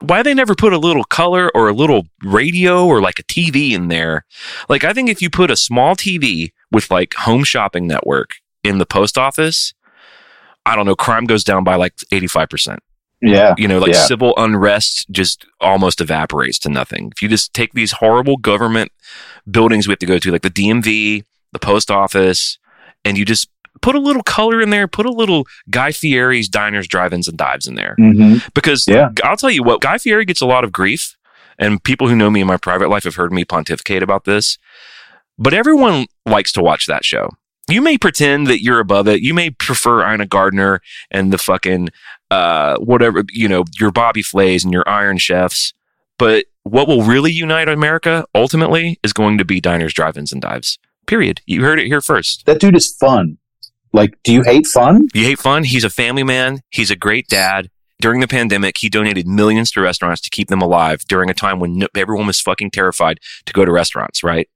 Why 0.00 0.22
they 0.22 0.34
never 0.34 0.54
put 0.54 0.72
a 0.72 0.78
little 0.78 1.04
color 1.04 1.50
or 1.54 1.68
a 1.68 1.74
little 1.74 2.06
radio 2.24 2.86
or 2.86 3.00
like 3.00 3.18
a 3.18 3.24
TV 3.24 3.72
in 3.72 3.88
there? 3.88 4.24
Like 4.68 4.82
I 4.82 4.92
think 4.92 5.10
if 5.10 5.22
you 5.22 5.30
put 5.30 5.50
a 5.50 5.56
small 5.56 5.94
TV 5.94 6.50
with 6.72 6.90
like 6.90 7.14
Home 7.14 7.44
Shopping 7.44 7.86
Network 7.86 8.36
in 8.64 8.78
the 8.78 8.86
post 8.86 9.16
office, 9.18 9.72
I 10.66 10.76
don't 10.76 10.86
know, 10.86 10.94
crime 10.96 11.24
goes 11.24 11.44
down 11.44 11.64
by 11.64 11.76
like 11.76 11.94
eighty 12.12 12.26
five 12.26 12.48
percent 12.48 12.80
yeah, 13.22 13.54
you 13.58 13.68
know, 13.68 13.78
like 13.78 13.92
Yeah. 13.92 14.06
civil 14.06 14.32
unrest 14.36 15.06
just 15.10 15.44
almost 15.60 16.00
evaporates 16.00 16.58
to 16.60 16.68
nothing. 16.70 17.10
If 17.14 17.20
you 17.20 17.28
just 17.28 17.52
take 17.52 17.72
these 17.74 17.92
horrible 17.92 18.36
government 18.38 18.92
buildings 19.50 19.86
we 19.86 19.92
have 19.92 19.98
to 19.98 20.06
go 20.06 20.18
to, 20.18 20.30
like 20.32 20.42
the 20.42 20.50
DMV, 20.50 21.24
the 21.52 21.58
post 21.58 21.90
office, 21.90 22.58
and 23.04 23.18
you 23.18 23.24
just 23.26 23.48
put 23.82 23.94
a 23.94 23.98
little 24.00 24.22
color 24.22 24.60
in 24.60 24.70
there, 24.70 24.88
put 24.88 25.06
a 25.06 25.10
little 25.12 25.46
Guy 25.68 25.92
Fieri's 25.92 26.48
diners, 26.48 26.86
drive-ins, 26.88 27.28
and 27.28 27.36
dives 27.36 27.66
in 27.66 27.74
there. 27.74 27.94
hmm 27.98 28.36
Because 28.54 28.86
Yeah. 28.88 29.10
I'll 29.22 29.36
tell 29.36 29.50
you 29.50 29.62
what, 29.62 29.80
Guy 29.80 29.98
Fieri 29.98 30.24
gets 30.24 30.40
a 30.40 30.46
lot 30.46 30.64
of 30.64 30.72
grief, 30.72 31.16
and 31.58 31.82
people 31.84 32.08
who 32.08 32.16
know 32.16 32.30
me 32.30 32.40
in 32.40 32.46
my 32.46 32.56
private 32.56 32.88
life 32.88 33.04
have 33.04 33.16
heard 33.16 33.32
me 33.32 33.44
pontificate 33.44 34.02
about 34.02 34.24
this. 34.24 34.56
But 35.38 35.52
everyone 35.54 36.06
likes 36.26 36.52
to 36.52 36.62
watch 36.62 36.86
that 36.86 37.04
show. 37.04 37.30
You 37.70 37.82
may 37.82 37.98
pretend 37.98 38.46
that 38.48 38.62
you're 38.62 38.80
above 38.80 39.08
it. 39.08 39.20
You 39.20 39.34
may 39.34 39.50
prefer 39.50 40.12
Ina 40.12 40.26
Gardner 40.26 40.80
and 41.10 41.32
the 41.32 41.38
fucking 41.38 41.90
uh, 42.30 42.76
whatever 42.78 43.24
you 43.30 43.48
know, 43.48 43.64
your 43.78 43.90
Bobby 43.90 44.22
Flays 44.22 44.64
and 44.64 44.72
your 44.72 44.88
Iron 44.88 45.18
Chefs. 45.18 45.72
But 46.18 46.46
what 46.64 46.86
will 46.86 47.02
really 47.02 47.32
unite 47.32 47.68
America 47.68 48.26
ultimately 48.34 48.98
is 49.02 49.12
going 49.12 49.38
to 49.38 49.44
be 49.44 49.60
diners, 49.60 49.94
drive-ins, 49.94 50.32
and 50.32 50.42
dives. 50.42 50.78
Period. 51.06 51.40
You 51.46 51.64
heard 51.64 51.80
it 51.80 51.86
here 51.86 52.00
first. 52.00 52.44
that 52.46 52.60
dude 52.60 52.76
is 52.76 52.94
fun. 53.00 53.38
Like, 53.92 54.16
do 54.22 54.32
you 54.32 54.42
hate 54.42 54.66
fun? 54.66 55.08
You 55.14 55.24
hate 55.24 55.38
fun? 55.40 55.64
He's 55.64 55.82
a 55.82 55.90
family 55.90 56.22
man. 56.22 56.60
He's 56.70 56.90
a 56.90 56.96
great 56.96 57.26
dad. 57.26 57.70
During 58.00 58.20
the 58.20 58.28
pandemic, 58.28 58.78
he 58.78 58.88
donated 58.88 59.26
millions 59.26 59.70
to 59.72 59.80
restaurants 59.80 60.20
to 60.22 60.30
keep 60.30 60.48
them 60.48 60.62
alive 60.62 61.04
during 61.08 61.28
a 61.28 61.34
time 61.34 61.58
when 61.58 61.78
no, 61.78 61.88
everyone 61.96 62.26
was 62.26 62.40
fucking 62.40 62.70
terrified 62.70 63.18
to 63.46 63.52
go 63.52 63.64
to 63.64 63.72
restaurants, 63.72 64.22
right? 64.22 64.48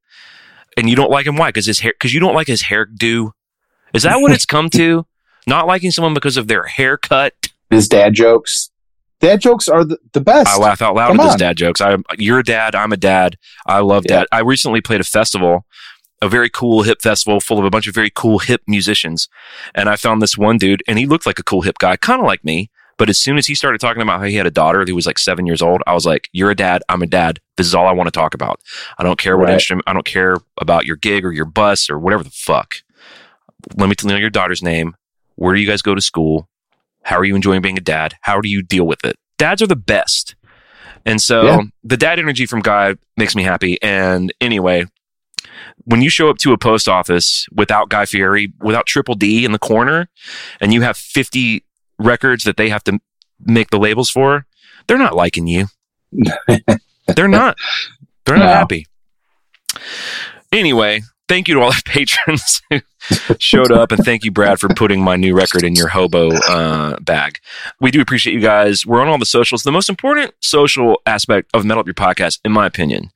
And 0.77 0.89
you 0.89 0.95
don't 0.95 1.11
like 1.11 1.25
him. 1.25 1.35
Why? 1.37 1.49
Because 1.49 1.65
his 1.65 1.79
hair, 1.79 1.93
because 1.93 2.13
you 2.13 2.19
don't 2.19 2.33
like 2.33 2.47
his 2.47 2.63
hairdo. 2.63 3.31
Is 3.93 4.03
that 4.03 4.17
what 4.17 4.31
it's 4.31 4.45
come 4.45 4.69
to? 4.71 5.05
Not 5.47 5.67
liking 5.67 5.91
someone 5.91 6.13
because 6.13 6.37
of 6.37 6.47
their 6.47 6.65
haircut. 6.65 7.33
His 7.69 7.87
dad 7.87 8.13
jokes. 8.13 8.71
Dad 9.21 9.39
jokes 9.39 9.69
are 9.69 9.85
the, 9.85 9.97
the 10.11 10.19
best. 10.21 10.49
I 10.49 10.57
laugh 10.57 10.81
out 10.81 10.95
loud 10.95 11.07
Come 11.07 11.19
at 11.19 11.23
those 11.23 11.35
dad 11.35 11.55
jokes. 11.55 11.79
I'm, 11.81 12.03
you're 12.17 12.39
a 12.39 12.43
dad. 12.43 12.75
I'm 12.75 12.91
a 12.91 12.97
dad. 12.97 13.37
I 13.65 13.79
love 13.79 14.03
Yeah. 14.07 14.19
dad. 14.19 14.27
I 14.31 14.39
recently 14.41 14.81
played 14.81 14.99
a 15.01 15.05
festival, 15.05 15.65
a 16.21 16.27
very 16.27 16.49
cool 16.49 16.83
hip 16.83 17.01
festival 17.01 17.39
full 17.39 17.57
of 17.59 17.65
a 17.65 17.69
bunch 17.69 17.87
of 17.87 17.95
very 17.95 18.09
cool 18.13 18.39
hip 18.39 18.61
musicians. 18.67 19.29
And 19.73 19.87
I 19.87 19.95
found 19.95 20.21
this 20.21 20.37
one 20.37 20.57
dude 20.57 20.83
and 20.87 20.99
he 20.99 21.05
looked 21.05 21.25
like 21.25 21.39
a 21.39 21.43
cool 21.43 21.61
hip 21.61 21.77
guy, 21.77 21.95
kind 21.95 22.19
of 22.19 22.27
like 22.27 22.43
me. 22.43 22.69
But 22.97 23.09
as 23.09 23.17
soon 23.17 23.37
as 23.37 23.47
he 23.47 23.55
started 23.55 23.79
talking 23.79 24.01
about 24.01 24.19
how 24.19 24.25
he 24.25 24.35
had 24.35 24.47
a 24.47 24.51
daughter 24.51 24.83
who 24.85 24.95
was 24.95 25.05
like 25.05 25.19
seven 25.19 25.45
years 25.45 25.61
old, 25.61 25.81
I 25.87 25.93
was 25.93 26.05
like, 26.05 26.29
you're 26.33 26.51
a 26.51 26.55
dad. 26.55 26.81
I'm 26.89 27.01
a 27.01 27.07
dad. 27.07 27.39
This 27.57 27.67
is 27.67 27.75
all 27.75 27.87
I 27.87 27.91
want 27.93 28.07
to 28.07 28.11
talk 28.11 28.33
about. 28.33 28.59
I 28.97 29.03
don't 29.03 29.17
care 29.19 29.37
what 29.37 29.45
Right. 29.47 29.53
instrument. 29.53 29.83
I 29.87 29.93
don't 29.93 30.05
care 30.05 30.37
about 30.59 30.85
your 30.85 30.95
gig 30.97 31.23
or 31.25 31.31
your 31.31 31.45
bus 31.45 31.89
or 31.89 31.97
whatever 31.99 32.23
the 32.23 32.29
fuck. 32.31 32.75
Let 33.75 33.89
me 33.89 33.95
tell 33.95 34.11
you 34.11 34.17
your 34.17 34.29
daughter's 34.29 34.61
name. 34.61 34.95
Where 35.35 35.53
do 35.55 35.61
you 35.61 35.67
guys 35.67 35.81
go 35.81 35.95
to 35.95 36.01
school? 36.01 36.49
How 37.03 37.17
are 37.17 37.25
you 37.25 37.35
enjoying 37.35 37.61
being 37.61 37.77
a 37.77 37.81
dad? 37.81 38.15
How 38.21 38.41
do 38.41 38.49
you 38.49 38.61
deal 38.61 38.85
with 38.85 39.03
it? 39.05 39.17
Dads 39.37 39.61
are 39.61 39.67
the 39.67 39.75
best. 39.75 40.35
And 41.05 41.21
so 41.21 41.43
Yeah. 41.45 41.59
the 41.83 41.97
dad 41.97 42.19
energy 42.19 42.45
from 42.45 42.61
Guy 42.61 42.95
makes 43.15 43.35
me 43.35 43.43
happy. 43.43 43.81
And 43.81 44.33
anyway, 44.41 44.85
when 45.85 46.01
you 46.01 46.09
show 46.09 46.29
up 46.29 46.37
to 46.39 46.51
a 46.53 46.57
post 46.57 46.87
office 46.89 47.47
without 47.51 47.89
Guy 47.89 48.05
Fieri, 48.05 48.51
without 48.59 48.85
Triple 48.87 49.13
D 49.15 49.45
in 49.45 49.51
the 49.51 49.59
corner, 49.59 50.09
and 50.59 50.73
you 50.73 50.81
have 50.81 50.97
50 50.97 51.63
records 51.99 52.43
that 52.45 52.57
they 52.57 52.69
have 52.69 52.83
to 52.85 52.99
make 53.39 53.69
the 53.69 53.77
labels 53.77 54.09
for, 54.09 54.45
they're 54.87 54.97
not 54.97 55.15
liking 55.15 55.47
you. 55.47 55.67
they're 57.07 57.27
not. 57.27 57.57
They're 58.25 58.37
not 58.37 58.45
No. 58.45 58.53
happy. 58.53 58.85
Anyway, 60.51 61.01
thank 61.27 61.47
you 61.47 61.55
to 61.55 61.61
all 61.61 61.71
the 61.71 61.81
patrons 61.85 62.61
who 62.69 62.79
showed 63.39 63.71
up, 63.71 63.91
and 63.91 64.03
thank 64.05 64.23
you, 64.23 64.31
Brad, 64.31 64.59
for 64.59 64.69
putting 64.69 65.01
my 65.01 65.15
new 65.15 65.35
record 65.35 65.63
in 65.63 65.75
your 65.75 65.89
hobo 65.89 66.29
uh, 66.31 66.97
bag. 67.01 67.39
We 67.81 67.91
do 67.91 68.01
appreciate 68.01 68.33
you 68.33 68.39
guys. 68.39 68.85
We're 68.85 69.01
on 69.01 69.07
all 69.07 69.17
the 69.17 69.25
socials. 69.25 69.63
The 69.63 69.71
most 69.71 69.89
important 69.89 70.33
social 70.41 71.01
aspect 71.05 71.49
of 71.53 71.65
Metal 71.65 71.81
Up 71.81 71.87
Your 71.87 71.93
Podcast, 71.93 72.39
in 72.45 72.51
my 72.51 72.65
opinion, 72.65 73.11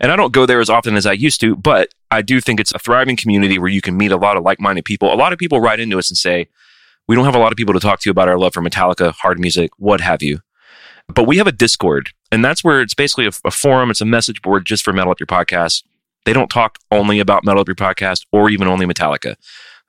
and 0.00 0.12
I 0.12 0.16
don't 0.16 0.32
go 0.32 0.44
there 0.46 0.60
as 0.60 0.68
often 0.70 0.96
as 0.96 1.06
I 1.06 1.12
used 1.12 1.40
to, 1.40 1.56
but 1.56 1.88
I 2.10 2.20
do 2.22 2.40
think 2.40 2.60
it's 2.60 2.72
a 2.72 2.78
thriving 2.78 3.16
community 3.16 3.58
where 3.58 3.70
you 3.70 3.80
can 3.80 3.96
meet 3.96 4.12
a 4.12 4.16
lot 4.16 4.36
of 4.36 4.42
like 4.44 4.60
minded 4.60 4.84
people. 4.84 5.12
A 5.12 5.16
lot 5.16 5.32
of 5.32 5.38
people 5.38 5.60
write 5.60 5.80
into 5.80 5.98
us 5.98 6.10
and 6.10 6.16
say, 6.16 6.48
we 7.08 7.16
don't 7.16 7.24
have 7.24 7.34
a 7.34 7.38
lot 7.38 7.52
of 7.52 7.56
people 7.56 7.74
to 7.74 7.80
talk 7.80 8.00
to 8.00 8.10
about 8.10 8.28
our 8.28 8.38
love 8.38 8.52
for 8.54 8.62
Metallica, 8.62 9.12
hard 9.12 9.40
music, 9.40 9.70
what 9.78 10.00
have 10.02 10.22
you. 10.22 10.40
But 11.08 11.24
we 11.26 11.38
have 11.38 11.46
a 11.48 11.52
Discord, 11.52 12.10
and 12.32 12.44
that's 12.44 12.64
where 12.64 12.80
it's 12.80 12.94
basically 12.94 13.26
a, 13.26 13.32
a 13.44 13.50
forum. 13.50 13.90
It's 13.90 14.00
a 14.00 14.06
message 14.06 14.40
board 14.42 14.64
just 14.64 14.82
for 14.82 14.92
Metal 14.92 15.12
Up 15.12 15.20
Your 15.20 15.26
Podcast. 15.26 15.84
They 16.24 16.32
don't 16.32 16.48
talk 16.48 16.78
only 16.90 17.20
about 17.20 17.44
Metal 17.44 17.60
Up 17.60 17.68
Your 17.68 17.74
Podcast 17.76 18.24
or 18.32 18.48
even 18.48 18.66
only 18.66 18.86
Metallica. 18.86 19.36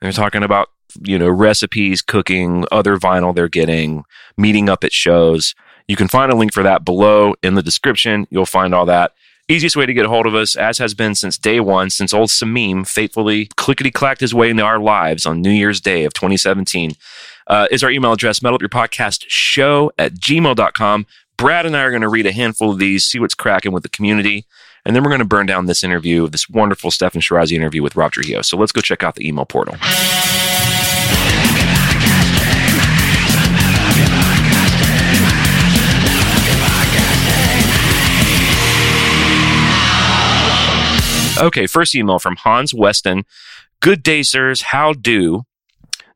They're 0.00 0.12
talking 0.12 0.42
about, 0.42 0.68
you 1.02 1.18
know, 1.18 1.30
recipes, 1.30 2.02
cooking, 2.02 2.66
other 2.70 2.98
vinyl 2.98 3.34
they're 3.34 3.48
getting, 3.48 4.04
meeting 4.36 4.68
up 4.68 4.84
at 4.84 4.92
shows. 4.92 5.54
You 5.88 5.96
can 5.96 6.06
find 6.06 6.30
a 6.30 6.36
link 6.36 6.52
for 6.52 6.62
that 6.62 6.84
below 6.84 7.34
in 7.42 7.54
the 7.54 7.62
description. 7.62 8.26
You'll 8.30 8.46
find 8.46 8.74
all 8.74 8.86
that. 8.86 9.12
Easiest 9.48 9.76
way 9.76 9.84
to 9.84 9.92
get 9.92 10.06
a 10.06 10.08
hold 10.08 10.26
of 10.26 10.34
us, 10.34 10.56
as 10.56 10.78
has 10.78 10.94
been 10.94 11.14
since 11.14 11.36
day 11.36 11.60
one, 11.60 11.90
since 11.90 12.14
old 12.14 12.30
Samim 12.30 12.86
faithfully 12.86 13.50
clickety 13.56 13.90
clacked 13.90 14.22
his 14.22 14.34
way 14.34 14.48
into 14.48 14.62
our 14.62 14.78
lives 14.78 15.26
on 15.26 15.42
New 15.42 15.50
Year's 15.50 15.82
Day 15.82 16.04
of 16.04 16.14
2017, 16.14 16.92
uh, 17.46 17.66
is 17.70 17.84
our 17.84 17.90
email 17.90 18.12
address, 18.12 18.40
metalupyourpodcast 18.40 19.24
show 19.28 19.92
at 19.98 20.14
gmail.com. 20.14 21.06
Brad 21.36 21.66
and 21.66 21.76
I 21.76 21.82
are 21.82 21.90
going 21.90 22.02
to 22.02 22.08
read 22.08 22.26
a 22.26 22.32
handful 22.32 22.70
of 22.70 22.78
these, 22.78 23.04
see 23.04 23.18
what's 23.18 23.34
cracking 23.34 23.72
with 23.72 23.82
the 23.82 23.88
community, 23.88 24.46
and 24.84 24.94
then 24.94 25.02
we're 25.02 25.10
going 25.10 25.18
to 25.18 25.24
burn 25.24 25.46
down 25.46 25.66
this 25.66 25.82
interview, 25.82 26.28
this 26.28 26.48
wonderful 26.48 26.90
Steffan 26.90 27.20
Chirazi 27.20 27.52
interview 27.52 27.82
with 27.82 27.96
Rob 27.96 28.12
Trujillo. 28.12 28.42
So 28.42 28.56
let's 28.56 28.72
go 28.72 28.80
check 28.80 29.02
out 29.02 29.16
the 29.16 29.26
email 29.26 29.44
portal. 29.44 29.74
Okay, 41.36 41.66
first 41.66 41.96
email 41.96 42.20
from 42.20 42.36
Hans 42.36 42.72
Weston. 42.72 43.24
Good 43.80 44.04
day, 44.04 44.22
sirs. 44.22 44.62
How 44.62 44.92
do? 44.92 45.42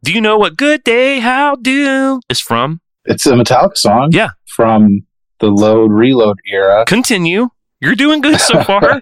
Do 0.03 0.13
you 0.13 0.21
know 0.21 0.39
what 0.39 0.57
"Good 0.57 0.85
Day, 0.85 1.19
How 1.19 1.57
Do" 1.57 2.21
is 2.29 2.41
from? 2.41 2.81
It's 3.05 3.27
a 3.27 3.33
Metallica 3.33 3.77
song. 3.77 4.11
Yeah. 4.13 4.29
From 4.47 5.08
the 5.41 5.49
load 5.49 5.93
reload 5.93 6.39
era. 6.51 6.85
Continue. 6.87 7.49
You're 7.81 7.95
doing 7.95 8.21
good 8.21 8.41
so 8.41 8.63
far. 8.65 9.01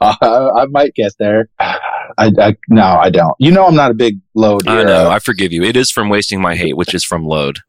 I, 0.00 0.16
I 0.20 0.66
might 0.66 0.94
get 0.94 1.12
there. 1.18 1.48
I, 1.60 1.78
I 2.18 2.56
no, 2.68 2.82
I 2.84 3.10
don't. 3.10 3.34
You 3.38 3.52
know, 3.52 3.66
I'm 3.66 3.74
not 3.76 3.90
a 3.90 3.94
big 3.94 4.18
load. 4.34 4.66
I 4.66 4.78
era. 4.78 4.84
know. 4.84 5.10
I 5.10 5.18
forgive 5.20 5.52
you. 5.52 5.62
It 5.62 5.76
is 5.76 5.90
from 5.90 6.08
"Wasting 6.08 6.40
My 6.40 6.56
Hate," 6.56 6.76
which 6.76 6.94
is 6.94 7.04
from 7.04 7.24
Load. 7.24 7.60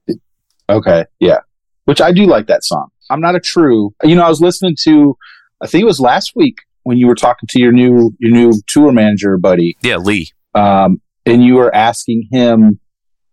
Okay, 0.70 1.06
yeah. 1.20 1.40
Which 1.86 2.02
I 2.02 2.12
do 2.12 2.26
like 2.26 2.48
that 2.48 2.64
song. 2.64 2.88
I'm 3.10 3.22
not 3.22 3.36
a 3.36 3.40
true. 3.40 3.94
You 4.04 4.16
know, 4.16 4.24
I 4.24 4.30
was 4.30 4.42
listening 4.42 4.76
to. 4.84 5.16
I 5.62 5.68
think 5.68 5.84
it 5.84 5.86
was 5.86 6.00
last 6.00 6.34
week 6.36 6.58
when 6.84 6.98
you 6.98 7.08
were 7.08 7.16
talking 7.16 7.48
to 7.50 7.62
your 7.62 7.72
new 7.72 8.16
your 8.20 8.32
new 8.32 8.52
tour 8.68 8.92
manager 8.92 9.38
buddy, 9.38 9.78
Yeah, 9.84 9.98
Lee. 9.98 10.30
um, 10.56 11.02
and 11.26 11.44
you 11.44 11.56
were 11.56 11.74
asking 11.76 12.28
him 12.32 12.80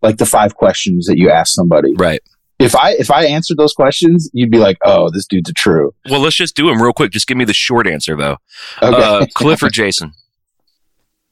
like 0.03 0.19
the 0.19 0.27
five 0.27 0.55
questions 0.57 1.07
that 1.07 1.17
you 1.19 1.31
ask 1.31 1.55
somebody. 1.55 1.95
Right. 1.97 2.21
If 2.61 2.75
I 2.77 2.93
if 2.93 3.11
I 3.11 3.25
answered 3.27 3.57
those 3.57 3.73
questions, 3.73 4.31
you'd 4.33 4.51
be 4.51 4.59
like, 4.59 4.79
"Oh, 4.85 5.11
this 5.11 5.27
dude's 5.27 5.51
a 5.51 5.53
true." 5.53 5.93
Well, 6.09 6.21
let's 6.21 6.37
just 6.37 6.55
do 6.55 6.69
them 6.69 6.81
real 6.81 6.93
quick. 6.93 7.11
Just 7.11 7.27
give 7.27 7.37
me 7.37 7.45
the 7.45 7.53
short 7.53 7.87
answer, 7.87 8.17
though. 8.17 8.39
Okay, 8.81 9.03
Uh, 9.03 9.27
Cliff 9.35 9.63
or 9.63 9.71
Jason? 9.71 10.13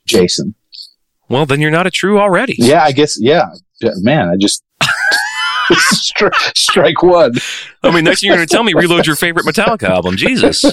Jason. 0.06 0.54
Well, 1.28 1.46
then 1.46 1.60
you're 1.60 1.70
not 1.70 1.86
a 1.86 1.90
true 1.90 2.18
already. 2.18 2.54
Yeah, 2.58 2.82
I 2.82 2.92
guess. 2.92 3.16
Yeah, 3.20 3.44
man, 4.00 4.28
I 4.28 4.34
just 4.38 4.62
strike, 5.70 6.32
strike 6.56 7.02
one. 7.02 7.32
I 7.82 7.90
mean, 7.94 8.04
next 8.04 8.20
thing 8.20 8.28
you're 8.28 8.36
going 8.36 8.46
to 8.46 8.52
tell 8.52 8.64
me, 8.64 8.74
reload 8.74 9.06
your 9.06 9.16
favorite 9.16 9.46
Metallica 9.46 9.88
album. 9.88 10.16
Jesus. 10.16 10.64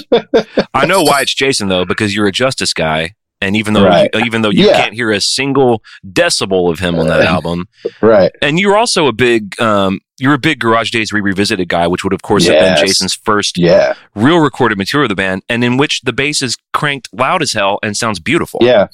I 0.74 0.86
know 0.86 1.04
why 1.04 1.22
it's 1.22 1.34
Jason 1.34 1.68
though, 1.70 1.86
because 1.86 2.16
you're 2.16 2.28
a 2.28 2.32
Justice 2.32 2.74
guy, 2.74 3.14
and 3.40 3.56
even 3.56 3.74
though 3.74 3.86
Right. 3.86 4.10
even 4.26 4.42
though 4.42 4.50
you 4.50 4.66
Yeah. 4.68 4.78
can't 4.82 4.94
hear 4.94 5.12
a 5.12 5.22
single 5.22 5.82
decibel 6.06 6.72
of 6.72 6.80
him 6.80 6.96
on 6.96 7.08
that 7.08 7.22
album, 7.22 7.68
Right. 8.02 8.32
and 8.42 8.60
you're 8.60 8.76
also 8.78 9.08
a 9.08 9.14
big 9.14 9.60
um, 9.62 10.00
you're 10.20 10.34
a 10.34 10.40
big 10.40 10.60
Garage 10.60 10.92
Days 10.92 11.12
Re 11.14 11.22
Revisited 11.22 11.68
guy, 11.70 11.88
which 11.88 12.04
would 12.04 12.14
of 12.14 12.22
course 12.22 12.48
have 12.48 12.60
been 12.60 12.78
Jason's 12.86 13.14
first 13.14 13.58
Yeah. 13.58 13.94
real 14.16 14.40
recorded 14.40 14.78
material 14.78 15.06
of 15.06 15.10
the 15.10 15.16
band, 15.16 15.44
and 15.50 15.64
in 15.64 15.78
which 15.78 16.02
the 16.02 16.14
bass 16.14 16.42
is 16.42 16.58
cranked 16.74 17.10
loud 17.14 17.42
as 17.42 17.54
hell 17.54 17.80
and 17.84 17.96
sounds 17.98 18.20
beautiful. 18.20 18.60
Yeah. 18.64 18.88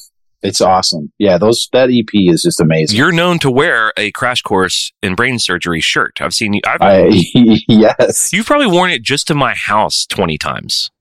It's 0.43 0.61
awesome. 0.61 1.11
Yeah, 1.17 1.39
those 1.39 1.67
that 1.73 1.89
EP 1.89 2.07
is 2.13 2.43
just 2.43 2.61
amazing. 2.61 2.95
You're 2.97 3.11
known 3.11 3.39
to 3.39 3.49
wear 3.49 3.91
a 3.97 4.11
crash 4.11 4.43
course 4.43 4.93
in 5.01 5.15
brain 5.15 5.39
surgery 5.39 5.81
shirt. 5.81 6.21
I've 6.21 6.35
seen 6.35 6.53
you. 6.53 6.61
I've, 6.67 6.81
I 6.83 7.07
yes. 7.67 8.31
you've 8.31 8.45
probably 8.45 8.67
worn 8.67 8.91
it 8.91 9.01
just 9.01 9.25
to 9.27 9.33
my 9.33 9.55
house 9.55 10.05
twenty 10.05 10.37
times. 10.37 10.91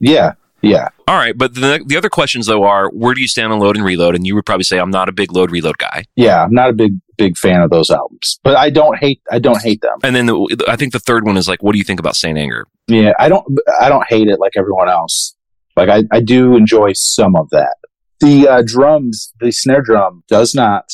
Yeah. 0.00 0.32
Yeah. 0.62 0.88
All 1.06 1.16
right, 1.16 1.36
but 1.36 1.54
the 1.54 1.84
the 1.86 1.96
other 1.98 2.08
questions 2.08 2.46
though 2.46 2.64
are 2.64 2.88
where 2.88 3.12
do 3.14 3.20
you 3.20 3.28
stand 3.28 3.52
on 3.52 3.58
load 3.60 3.76
and 3.76 3.84
reload? 3.84 4.14
And 4.14 4.26
you 4.26 4.34
would 4.34 4.46
probably 4.46 4.64
say 4.64 4.78
I'm 4.78 4.90
not 4.90 5.10
a 5.10 5.12
big 5.12 5.30
load 5.30 5.50
reload 5.50 5.76
guy. 5.76 6.04
Yeah. 6.16 6.42
I'm 6.42 6.54
not 6.54 6.70
a 6.70 6.72
big 6.72 6.92
big 7.16 7.36
fan 7.36 7.60
of 7.60 7.70
those 7.70 7.90
albums, 7.90 8.38
but 8.42 8.56
I 8.56 8.70
don't 8.70 8.98
hate 8.98 9.20
I 9.30 9.38
don't 9.38 9.60
hate 9.62 9.80
them. 9.80 9.98
And 10.02 10.14
then 10.14 10.26
the, 10.26 10.64
I 10.68 10.76
think 10.76 10.92
the 10.92 10.98
third 10.98 11.24
one 11.24 11.36
is 11.36 11.48
like, 11.48 11.62
what 11.62 11.72
do 11.72 11.78
you 11.78 11.84
think 11.84 12.00
about 12.00 12.16
Saint 12.16 12.38
Anger? 12.38 12.66
Yeah, 12.88 13.12
I 13.18 13.28
don't 13.28 13.44
I 13.80 13.88
don't 13.88 14.06
hate 14.08 14.28
it 14.28 14.38
like 14.40 14.52
everyone 14.56 14.88
else. 14.88 15.34
Like 15.76 15.88
I 15.88 16.04
I 16.12 16.20
do 16.20 16.56
enjoy 16.56 16.92
some 16.94 17.36
of 17.36 17.48
that. 17.50 17.76
The 18.20 18.48
uh, 18.48 18.62
drums, 18.64 19.32
the 19.40 19.50
snare 19.52 19.82
drum 19.82 20.24
does 20.28 20.54
not 20.54 20.90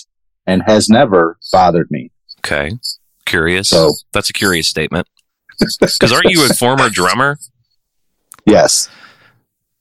and 0.46 0.62
has 0.66 0.88
never 0.88 1.38
bothered 1.52 1.90
me. 1.90 2.11
Okay, 2.44 2.72
curious. 3.24 3.68
So- 3.68 3.92
that's 4.12 4.30
a 4.30 4.32
curious 4.32 4.68
statement. 4.68 5.06
Because 5.61 6.11
aren't 6.12 6.30
you 6.30 6.44
a 6.44 6.48
former 6.54 6.88
drummer? 6.88 7.38
Yes. 8.44 8.88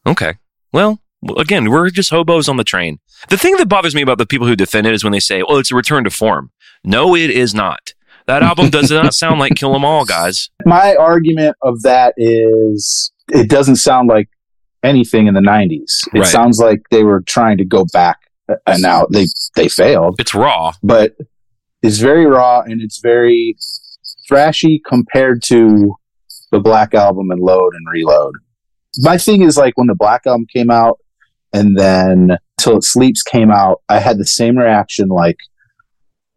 Okay. 0.06 0.36
Well, 0.72 1.00
well, 1.00 1.02
again, 1.38 1.70
we're 1.70 1.90
just 1.90 2.10
hobos 2.10 2.48
on 2.50 2.58
the 2.58 2.64
train. 2.64 3.00
The 3.30 3.38
thing 3.38 3.56
that 3.58 3.68
bothers 3.70 3.94
me 3.96 4.02
about 4.02 4.18
the 4.18 4.26
people 4.26 4.48
who 4.48 4.56
defend 4.56 4.88
it 4.88 4.94
is 4.94 5.04
when 5.04 5.14
they 5.14 5.20
say, 5.20 5.42
"Oh, 5.48 5.58
it's 5.60 5.72
a 5.72 5.76
return 5.76 6.04
to 6.06 6.10
form." 6.10 6.52
No, 6.84 7.16
it 7.16 7.30
is 7.30 7.54
not. 7.54 7.94
That 8.28 8.44
album 8.44 8.70
does 8.70 8.90
not 8.92 9.14
sound 9.14 9.40
like 9.40 9.56
Kill 9.56 9.76
'Em 9.76 9.84
All, 9.86 10.06
guys. 10.06 10.50
My 10.66 10.96
argument 10.96 11.56
of 11.64 11.82
that 11.84 12.14
is 12.18 13.12
it 13.32 13.50
doesn't 13.50 13.76
sound 13.78 14.10
like 14.10 14.30
anything 14.84 15.28
in 15.28 15.34
the 15.34 15.42
90s. 15.42 16.08
It 16.14 16.20
Right. 16.20 16.28
sounds 16.28 16.60
like 16.60 16.82
they 16.92 17.04
were 17.04 17.22
trying 17.28 17.58
to 17.60 17.66
go 17.66 17.86
back 17.94 18.18
uh, 18.50 18.56
and 18.66 18.82
now 18.82 19.06
they 19.12 19.28
they 19.56 19.68
failed. 19.70 20.16
It's 20.20 20.34
raw. 20.34 20.72
but 20.84 21.16
it's 21.84 21.98
very 21.98 22.26
raw 22.26 22.62
and 22.62 22.82
it's 22.82 23.00
very 23.00 23.56
thrashy 24.30 24.80
compared 24.88 25.42
to 25.44 25.96
the 26.52 26.60
Black 26.60 26.94
Album 26.94 27.32
and 27.32 27.42
Load 27.42 27.74
and 27.74 27.86
Reload. 27.92 28.36
My 29.00 29.18
thing 29.18 29.42
is 29.42 29.58
like 29.58 29.78
when 29.78 29.88
the 29.88 29.96
Black 29.96 30.22
Album 30.28 30.46
came 30.54 30.70
out 30.70 31.00
and 31.54 31.78
then 31.78 32.38
Till 32.60 32.78
It 32.78 32.84
Sleeps 32.84 33.24
came 33.24 33.52
out, 33.52 33.82
I 33.90 34.00
had 34.00 34.18
the 34.18 34.26
same 34.26 34.58
reaction 34.58 35.10
like, 35.10 35.38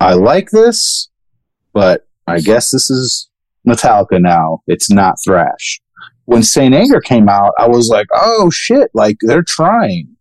I 0.01 0.15
like 0.15 0.51
this, 0.51 1.09
but 1.73 2.07
I 2.27 2.41
guess 2.41 2.71
this 2.71 2.91
is 2.91 3.29
Metallica 3.67 4.21
now. 4.21 4.63
It's 4.67 4.91
not 4.91 5.17
thrash. 5.25 5.81
When 6.27 6.43
Saint 6.43 6.75
Anger 6.75 7.01
came 7.01 7.29
out, 7.29 7.53
I 7.59 7.69
was 7.69 7.89
like, 7.89 8.07
oh 8.15 8.51
shit, 8.51 8.91
like 8.95 9.19
they're 9.21 9.43
trying. 9.43 10.17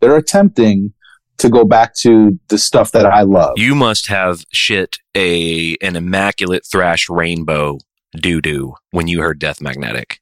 They're 0.00 0.16
attempting 0.16 0.92
to 1.38 1.48
go 1.48 1.64
back 1.64 1.94
to 1.96 2.38
the 2.48 2.58
stuff 2.58 2.92
that 2.92 3.06
I 3.06 3.22
love. 3.22 3.54
You 3.56 3.74
must 3.74 4.06
have 4.08 4.44
shit 4.52 4.98
a 5.16 5.76
an 5.82 5.96
immaculate 5.96 6.66
thrash 6.66 7.08
rainbow 7.08 7.78
doo 8.14 8.40
doo 8.40 8.74
when 8.90 9.08
you 9.08 9.20
heard 9.20 9.38
Death 9.38 9.60
Magnetic. 9.60 10.20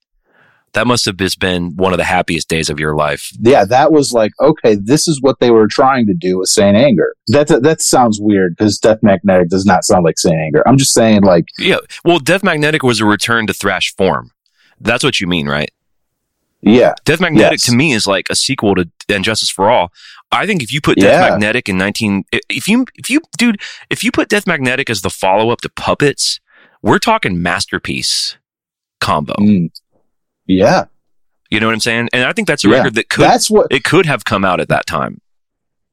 That 0.74 0.86
must 0.86 1.04
have 1.06 1.16
just 1.16 1.38
been 1.38 1.74
one 1.76 1.92
of 1.92 1.98
the 1.98 2.04
happiest 2.04 2.48
days 2.48 2.68
of 2.68 2.78
your 2.78 2.94
life. 2.96 3.30
yeah, 3.40 3.64
that 3.64 3.92
was 3.92 4.12
like, 4.12 4.32
okay, 4.40 4.74
this 4.74 5.08
is 5.08 5.20
what 5.22 5.38
they 5.40 5.50
were 5.50 5.66
trying 5.68 6.06
to 6.06 6.14
do 6.14 6.38
with 6.38 6.48
Saint 6.48 6.76
Anger. 6.76 7.14
That 7.28 7.48
that 7.62 7.80
sounds 7.80 8.18
weird 8.20 8.56
because 8.56 8.78
Death 8.78 8.98
Magnetic 9.02 9.48
does 9.48 9.64
not 9.64 9.84
sound 9.84 10.04
like 10.04 10.18
Saint 10.18 10.34
Anger. 10.36 10.62
I'm 10.68 10.76
just 10.76 10.92
saying, 10.92 11.22
like, 11.22 11.46
Yeah. 11.58 11.76
Well, 12.04 12.18
Death 12.18 12.42
Magnetic 12.42 12.82
was 12.82 13.00
a 13.00 13.04
return 13.06 13.46
to 13.46 13.54
thrash 13.54 13.94
form. 13.96 14.30
That's 14.80 15.02
what 15.04 15.20
you 15.20 15.26
mean, 15.26 15.46
right? 15.48 15.70
yeah, 16.66 16.94
Death 17.04 17.20
Magnetic 17.20 17.58
Yes. 17.58 17.66
to 17.66 17.74
me 17.76 17.92
is 17.92 18.06
like 18.06 18.26
a 18.30 18.34
sequel 18.34 18.74
to 18.74 18.88
And 19.08 19.22
Justice 19.22 19.50
for 19.50 19.68
All. 19.70 19.92
I 20.32 20.46
think 20.46 20.62
if 20.62 20.72
you 20.72 20.80
put 20.80 20.98
Death 20.98 21.22
Yeah. 21.22 21.30
Magnetic 21.30 21.68
in 21.68 21.76
19 21.78 22.24
if 22.48 22.66
you 22.68 22.86
if 22.96 23.08
you 23.10 23.20
dude, 23.38 23.60
if 23.90 24.02
you 24.02 24.10
put 24.10 24.28
Death 24.28 24.46
Magnetic 24.46 24.88
as 24.90 25.02
the 25.02 25.10
follow-up 25.10 25.60
to 25.60 25.68
Puppets, 25.68 26.40
we're 26.82 26.98
talking 26.98 27.40
masterpiece 27.42 28.38
combo. 29.00 29.34
Mm. 29.34 29.70
Yeah, 30.46 30.84
You 31.50 31.60
know 31.60 31.66
what 31.66 31.72
I'm 31.74 31.80
saying? 31.80 32.08
And 32.12 32.24
I 32.24 32.32
think 32.32 32.48
that's 32.48 32.64
a 32.64 32.68
Yeah. 32.68 32.76
record 32.78 32.94
that 32.94 33.08
could 33.08 33.22
that's 33.24 33.50
what 33.50 33.66
it 33.70 33.84
could 33.84 34.06
have 34.06 34.24
come 34.24 34.44
out 34.44 34.60
at 34.60 34.68
that 34.68 34.86
time. 34.86 35.20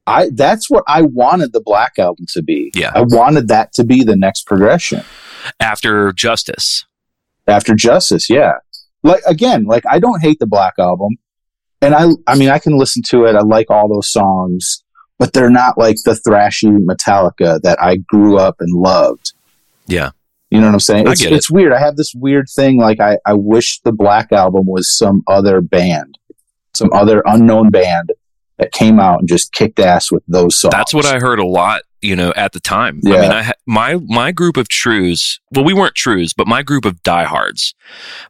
I. 0.07 0.29
That's 0.33 0.69
what 0.69 0.83
I 0.87 1.03
wanted 1.03 1.53
the 1.53 1.61
Black 1.61 1.93
Album 1.99 2.25
to 2.33 2.41
be. 2.41 2.71
Yeah. 2.73 2.91
I 2.95 3.01
wanted 3.01 3.47
that 3.49 3.71
to 3.73 3.83
be 3.83 4.03
the 4.03 4.15
next 4.15 4.45
progression 4.47 5.03
After 5.59 6.11
Justice. 6.13 6.85
after 7.47 7.75
Justice. 7.75 8.29
Yeah, 8.29 8.53
like 9.03 9.21
again, 9.27 9.65
like 9.65 9.83
I 9.89 9.99
don't 9.99 10.21
hate 10.21 10.39
the 10.39 10.47
Black 10.47 10.73
Album, 10.79 11.17
and 11.81 11.93
I. 11.93 12.07
I 12.27 12.35
mean, 12.35 12.49
I 12.49 12.57
can 12.59 12.77
listen 12.77 13.03
to 13.09 13.25
it. 13.25 13.35
I 13.35 13.41
like 13.41 13.69
all 13.69 13.87
those 13.87 14.11
songs, 14.11 14.83
but 15.19 15.33
they're 15.33 15.49
not 15.51 15.77
like 15.77 15.97
the 16.03 16.13
thrashy 16.27 16.75
Metallica 16.83 17.61
that 17.61 17.81
I 17.81 17.97
grew 17.97 18.37
up 18.39 18.55
and 18.59 18.71
loved. 18.73 19.33
Yeah. 19.87 20.11
You 20.51 20.59
know 20.59 20.67
what 20.67 20.73
I'm 20.73 20.79
saying? 20.81 21.07
I 21.07 21.13
It's, 21.13 21.21
get 21.21 21.31
it. 21.31 21.35
it's 21.37 21.49
weird. 21.49 21.71
I 21.73 21.79
have 21.79 21.95
this 21.95 22.13
weird 22.13 22.47
thing. 22.53 22.77
Like 22.77 22.99
I, 22.99 23.17
I 23.25 23.33
wish 23.33 23.79
the 23.81 23.91
Black 23.93 24.31
Album 24.31 24.65
was 24.67 24.95
some 24.95 25.23
other 25.27 25.61
band, 25.61 26.17
some 26.73 26.91
other 26.93 27.23
unknown 27.25 27.69
band 27.69 28.11
that 28.57 28.71
came 28.73 28.99
out 28.99 29.19
and 29.19 29.29
just 29.29 29.53
kicked 29.53 29.79
ass 29.79 30.11
with 30.11 30.23
those 30.27 30.59
songs. 30.59 30.73
That's 30.73 30.93
what 30.93 31.05
I 31.05 31.19
heard 31.19 31.39
a 31.39 31.45
lot, 31.47 31.83
you 32.01 32.15
know, 32.15 32.31
at 32.35 32.51
the 32.51 32.59
time. 32.59 32.99
I 33.05 33.09
Yeah. 33.09 33.21
mean, 33.21 33.31
I 33.31 33.43
ha- 33.43 33.53
my 33.65 33.95
my 34.07 34.31
group 34.33 34.57
of 34.57 34.67
trues. 34.67 35.39
Well, 35.55 35.63
we 35.65 35.73
weren't 35.73 35.95
trues, 35.95 36.33
but 36.33 36.47
my 36.47 36.61
group 36.63 36.83
of 36.85 37.01
diehards. 37.01 37.73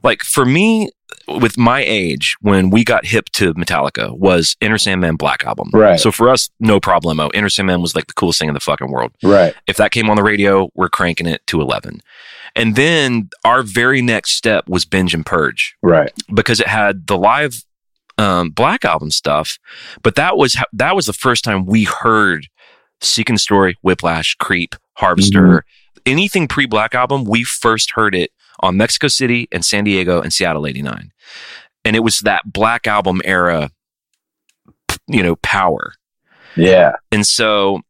Like 0.04 0.22
for 0.22 0.46
me, 0.46 0.92
with 1.40 1.58
my 1.58 1.84
age, 1.86 2.36
when 2.42 2.70
we 2.70 2.84
got 2.84 3.06
hip 3.06 3.26
to 3.34 3.54
Metallica, 3.54 4.18
was 4.18 4.56
Enter 4.62 4.78
Sandman 4.78 5.16
Black 5.16 5.46
album. 5.46 5.70
Right. 5.74 6.00
So 6.00 6.12
for 6.12 6.30
us, 6.30 6.50
no 6.60 6.80
problemo. 6.80 7.30
Enter 7.34 7.50
Sandman 7.50 7.82
was 7.82 7.96
like 7.96 8.08
the 8.08 8.14
coolest 8.14 8.40
thing 8.40 8.48
in 8.48 8.54
the 8.54 8.60
fucking 8.60 8.92
world. 8.92 9.12
right. 9.24 9.54
If 9.68 9.78
that 9.78 9.92
came 9.92 10.10
on 10.10 10.16
the 10.18 10.24
radio, 10.24 10.70
we're 10.76 10.90
cranking 10.90 11.28
it 11.28 11.46
to 11.48 11.62
eleven. 11.62 12.02
And 12.56 12.76
then 12.76 13.30
our 13.46 13.64
very 13.64 14.02
next 14.02 14.32
step 14.32 14.68
was 14.68 14.84
Binge 14.84 15.14
and 15.14 15.26
Purge 15.26 15.76
Right. 15.82 16.12
because 16.34 16.60
it 16.60 16.68
had 16.68 17.08
the 17.08 17.18
live 17.18 17.64
um, 18.18 18.50
Black 18.50 18.84
album 18.84 19.10
stuff, 19.10 19.58
but 20.04 20.16
that 20.16 20.36
was 20.38 20.58
that 20.74 20.96
was 20.96 21.06
the 21.06 21.14
first 21.14 21.44
time 21.44 21.66
we 21.66 21.86
heard 21.86 22.48
Seek 23.00 23.30
and 23.30 23.38
Destroy, 23.38 23.74
Whiplash, 23.82 24.36
Creep, 24.36 24.76
Harvester, 24.96 25.42
Mm-hmm. 25.42 26.00
anything 26.06 26.48
pre 26.48 26.66
Black 26.66 26.94
album. 26.94 27.24
We 27.24 27.44
first 27.46 27.92
heard 27.92 28.14
it 28.14 28.32
on 28.62 28.78
Mexico 28.78 29.08
City 29.08 29.48
and 29.52 29.64
San 29.66 29.84
Diego 29.84 30.22
and 30.22 30.32
Seattle 30.34 30.66
'89, 30.68 31.12
and 31.86 31.96
it 31.96 32.00
was 32.02 32.20
that 32.22 32.52
Black 32.52 32.88
album 32.88 33.22
era, 33.26 33.72
you 35.08 35.24
know, 35.24 35.36
power. 35.38 35.94
Yeah. 36.56 36.94
And 37.12 37.26
so 37.26 37.82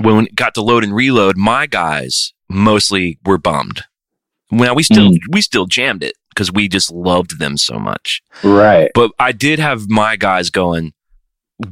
when 0.00 0.16
we 0.16 0.28
got 0.30 0.54
to 0.54 0.62
load 0.62 0.84
and 0.84 0.94
reload, 0.94 1.36
my 1.36 1.66
guys 1.66 2.32
mostly 2.48 3.18
were 3.24 3.38
bummed. 3.38 3.82
Now 4.50 4.74
we 4.74 4.82
still 4.82 5.10
Mm. 5.12 5.18
we 5.30 5.40
still 5.40 5.66
jammed 5.66 6.02
it 6.02 6.14
because 6.28 6.52
we 6.52 6.68
just 6.68 6.90
loved 6.90 7.38
them 7.38 7.56
so 7.56 7.78
much. 7.78 8.22
Right. 8.42 8.90
But 8.94 9.10
I 9.18 9.32
did 9.32 9.58
have 9.58 9.88
my 9.88 10.16
guys 10.16 10.50
going, 10.50 10.92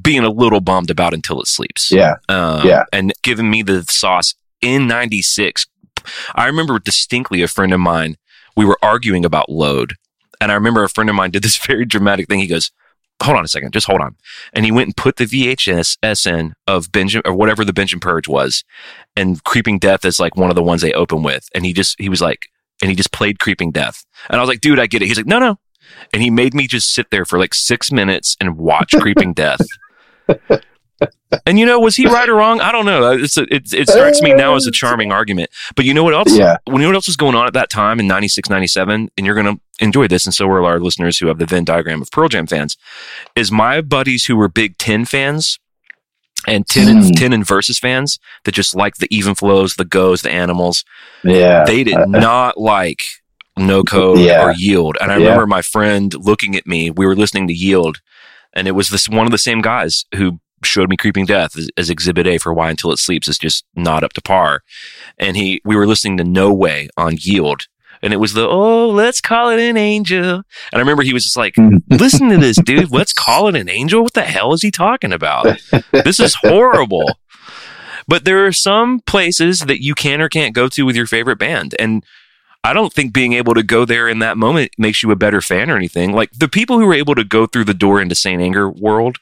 being 0.02 0.24
a 0.24 0.30
little 0.30 0.60
bummed 0.60 0.90
about 0.90 1.14
until 1.14 1.40
it 1.40 1.46
sleeps. 1.46 1.90
Yeah. 1.90 2.14
Um, 2.28 2.66
Yeah. 2.66 2.84
And 2.92 3.12
giving 3.22 3.50
me 3.50 3.62
the 3.62 3.84
sauce 3.88 4.34
in 4.62 4.86
96. 4.86 5.66
I 6.34 6.46
remember 6.46 6.78
distinctly 6.78 7.42
a 7.42 7.48
friend 7.48 7.72
of 7.72 7.80
mine, 7.80 8.16
we 8.56 8.64
were 8.64 8.78
arguing 8.82 9.24
about 9.24 9.50
load. 9.50 9.96
And 10.40 10.50
I 10.50 10.54
remember 10.54 10.82
a 10.82 10.88
friend 10.88 11.10
of 11.10 11.16
mine 11.16 11.30
did 11.30 11.42
this 11.42 11.56
very 11.66 11.84
dramatic 11.84 12.28
thing. 12.28 12.40
He 12.40 12.46
goes, 12.46 12.70
hold 13.22 13.36
on 13.36 13.44
a 13.44 13.48
second, 13.48 13.72
just 13.72 13.86
hold 13.86 14.00
on. 14.00 14.16
And 14.52 14.64
he 14.64 14.72
went 14.72 14.88
and 14.88 14.96
put 14.96 15.16
the 15.16 15.26
VHS 15.26 15.98
SN 16.16 16.54
of 16.66 16.90
Benjamin 16.90 17.22
or 17.26 17.34
whatever 17.34 17.64
the 17.64 17.72
Binge 17.72 17.92
and 17.92 18.02
Purge 18.02 18.28
was. 18.28 18.64
And 19.16 19.42
Creeping 19.44 19.78
Death 19.78 20.04
is 20.04 20.18
like 20.18 20.36
one 20.36 20.50
of 20.50 20.56
the 20.56 20.62
ones 20.62 20.80
they 20.80 20.92
open 20.92 21.22
with. 21.22 21.48
And 21.54 21.64
he 21.66 21.72
just, 21.72 22.00
he 22.00 22.08
was 22.08 22.22
like, 22.22 22.46
and 22.80 22.88
he 22.88 22.96
just 22.96 23.12
played 23.12 23.38
Creeping 23.38 23.72
Death. 23.72 24.04
And 24.28 24.38
I 24.38 24.42
was 24.42 24.48
like, 24.48 24.60
dude, 24.60 24.78
I 24.78 24.86
get 24.86 25.02
it. 25.02 25.06
He's 25.06 25.18
like, 25.18 25.26
no, 25.26 25.38
no. 25.38 25.58
And 26.12 26.22
he 26.22 26.30
made 26.30 26.54
me 26.54 26.66
just 26.66 26.94
sit 26.94 27.10
there 27.10 27.24
for 27.24 27.38
like 27.38 27.52
six 27.52 27.92
minutes 27.92 28.36
and 28.40 28.56
watch 28.56 28.92
Creeping 29.00 29.34
Death. 29.34 29.60
And 31.46 31.58
you 31.58 31.64
know, 31.66 31.78
was 31.78 31.94
he 31.96 32.06
right 32.06 32.28
or 32.28 32.34
wrong? 32.34 32.60
I 32.60 32.72
don't 32.72 32.84
know. 32.86 33.12
It's 33.12 33.36
a, 33.36 33.42
it, 33.54 33.72
it 33.72 33.88
strikes 33.88 34.20
me 34.20 34.34
now 34.34 34.56
as 34.56 34.66
a 34.66 34.70
charming 34.72 35.12
argument. 35.12 35.50
But 35.76 35.84
you 35.84 35.94
know 35.94 36.02
what 36.02 36.12
else? 36.14 36.36
Yeah. 36.36 36.56
When 36.64 36.76
you 36.76 36.82
know 36.82 36.88
what 36.88 36.96
else 36.96 37.06
was 37.06 37.16
going 37.16 37.34
on 37.36 37.46
at 37.46 37.52
that 37.52 37.70
time 37.70 38.00
in 38.00 38.06
96, 38.08 38.50
97, 38.50 39.10
and 39.16 39.26
you're 39.26 39.34
going 39.40 39.56
to 39.56 39.60
enjoy 39.84 40.08
this, 40.08 40.26
and 40.26 40.34
so 40.34 40.46
will 40.48 40.66
our 40.66 40.80
listeners 40.80 41.18
who 41.18 41.28
have 41.28 41.38
the 41.38 41.46
Venn 41.46 41.64
diagram 41.64 42.02
of 42.02 42.10
Pearl 42.10 42.28
Jam 42.28 42.46
fans, 42.46 42.76
is 43.36 43.52
my 43.52 43.80
buddies 43.80 44.24
who 44.24 44.36
were 44.36 44.48
big 44.48 44.76
10 44.78 45.04
fans 45.04 45.58
and 46.48 46.66
10 46.66 46.88
and, 46.88 47.04
Hmm. 47.06 47.10
10 47.12 47.32
and 47.32 47.46
Versus 47.46 47.78
fans 47.78 48.18
that 48.44 48.52
just 48.52 48.74
like 48.74 48.96
the 48.96 49.06
even 49.14 49.34
flows, 49.34 49.74
the 49.74 49.84
goes, 49.84 50.22
the 50.22 50.30
animals, 50.32 50.84
Yeah. 51.22 51.64
they 51.64 51.84
did 51.84 51.94
Uh, 51.94 52.06
not 52.06 52.58
like 52.58 53.04
no 53.56 53.82
code 53.84 54.18
Yeah. 54.18 54.44
or 54.46 54.52
yield. 54.56 54.96
And 55.00 55.12
I 55.12 55.16
Yeah. 55.16 55.24
remember 55.24 55.46
my 55.46 55.62
friend 55.62 56.12
looking 56.18 56.56
at 56.56 56.66
me. 56.66 56.90
We 56.90 57.06
were 57.06 57.14
listening 57.16 57.46
to 57.48 57.54
yield, 57.54 58.00
and 58.52 58.66
it 58.66 58.72
was 58.72 58.88
this 58.88 59.08
one 59.08 59.26
of 59.26 59.32
the 59.32 59.38
same 59.38 59.60
guys 59.60 60.06
who 60.14 60.40
showed 60.62 60.88
me 60.88 60.96
creeping 60.96 61.26
death 61.26 61.56
as, 61.56 61.68
as 61.76 61.90
exhibit 61.90 62.26
A 62.26 62.38
for 62.38 62.52
why 62.52 62.70
until 62.70 62.92
it 62.92 62.98
sleeps 62.98 63.28
is 63.28 63.38
just 63.38 63.64
not 63.74 64.04
up 64.04 64.12
to 64.14 64.22
par. 64.22 64.62
And 65.18 65.36
he 65.36 65.60
we 65.64 65.76
were 65.76 65.86
listening 65.86 66.16
to 66.18 66.24
No 66.24 66.52
Way 66.52 66.88
on 66.96 67.16
yield. 67.18 67.66
And 68.02 68.14
it 68.14 68.16
was 68.16 68.32
the 68.32 68.48
oh, 68.48 68.88
let's 68.88 69.20
call 69.20 69.50
it 69.50 69.60
an 69.60 69.76
angel. 69.76 70.36
And 70.36 70.44
I 70.72 70.78
remember 70.78 71.02
he 71.02 71.12
was 71.12 71.24
just 71.24 71.36
like, 71.36 71.54
"Listen 71.90 72.30
to 72.30 72.38
this, 72.38 72.56
dude. 72.56 72.90
Let's 72.90 73.12
call 73.12 73.48
it 73.48 73.56
an 73.56 73.68
angel. 73.68 74.02
What 74.02 74.14
the 74.14 74.22
hell 74.22 74.52
is 74.52 74.62
he 74.62 74.70
talking 74.70 75.12
about? 75.12 75.46
This 75.92 76.18
is 76.18 76.34
horrible." 76.42 77.18
But 78.08 78.24
there 78.24 78.44
are 78.46 78.52
some 78.52 79.00
places 79.00 79.60
that 79.60 79.84
you 79.84 79.94
can 79.94 80.20
or 80.20 80.28
can't 80.28 80.54
go 80.54 80.68
to 80.68 80.84
with 80.84 80.96
your 80.96 81.06
favorite 81.06 81.38
band. 81.38 81.76
And 81.78 82.04
I 82.62 82.72
don't 82.72 82.92
think 82.92 83.12
being 83.12 83.32
able 83.32 83.54
to 83.54 83.62
go 83.62 83.84
there 83.84 84.08
in 84.08 84.18
that 84.18 84.36
moment 84.36 84.72
makes 84.76 85.02
you 85.02 85.10
a 85.10 85.16
better 85.16 85.40
fan 85.40 85.70
or 85.70 85.76
anything. 85.76 86.12
Like 86.12 86.30
the 86.32 86.48
people 86.48 86.78
who 86.78 86.86
were 86.86 86.94
able 86.94 87.14
to 87.14 87.24
go 87.24 87.46
through 87.46 87.64
the 87.64 87.74
door 87.74 88.00
into 88.00 88.14
Saint 88.14 88.42
Anger 88.42 88.68
world, 88.68 89.18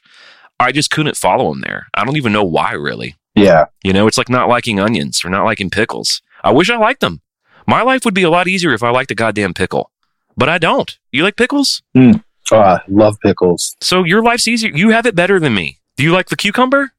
I 0.59 0.71
just 0.71 0.89
couldn't 0.91 1.17
follow 1.17 1.49
them 1.51 1.61
there. 1.61 1.87
I 1.93 2.03
don't 2.05 2.17
even 2.17 2.33
know 2.33 2.43
why, 2.43 2.73
really. 2.73 3.15
yeah. 3.35 3.65
You 3.83 3.93
know, 3.93 4.07
it's 4.07 4.17
like 4.17 4.29
not 4.29 4.49
liking 4.49 4.79
onions 4.79 5.23
or 5.23 5.29
not 5.29 5.45
liking 5.45 5.69
pickles. 5.69 6.21
I 6.43 6.51
wish 6.51 6.69
I 6.69 6.77
liked 6.77 7.01
them. 7.01 7.21
My 7.67 7.81
life 7.81 8.03
would 8.05 8.13
be 8.13 8.23
a 8.23 8.29
lot 8.29 8.47
easier 8.47 8.73
if 8.73 8.83
I 8.83 8.89
liked 8.89 9.11
a 9.11 9.15
goddamn 9.15 9.53
pickle, 9.53 9.91
but 10.35 10.49
I 10.49 10.57
don't. 10.57 10.97
You 11.11 11.23
like 11.23 11.35
pickles? 11.37 11.81
Mm. 11.95 12.23
Oh, 12.51 12.57
I 12.59 12.81
love 12.87 13.17
pickles. 13.21 13.75
So 13.81 14.03
your 14.03 14.23
life's 14.23 14.47
easier. 14.47 14.71
You 14.75 14.89
have 14.89 15.05
it 15.05 15.13
better 15.15 15.39
than 15.39 15.53
me. 15.53 15.79
Do 15.97 16.03
you 16.03 16.11
like 16.11 16.29
the 16.29 16.35
cucumber? 16.35 16.91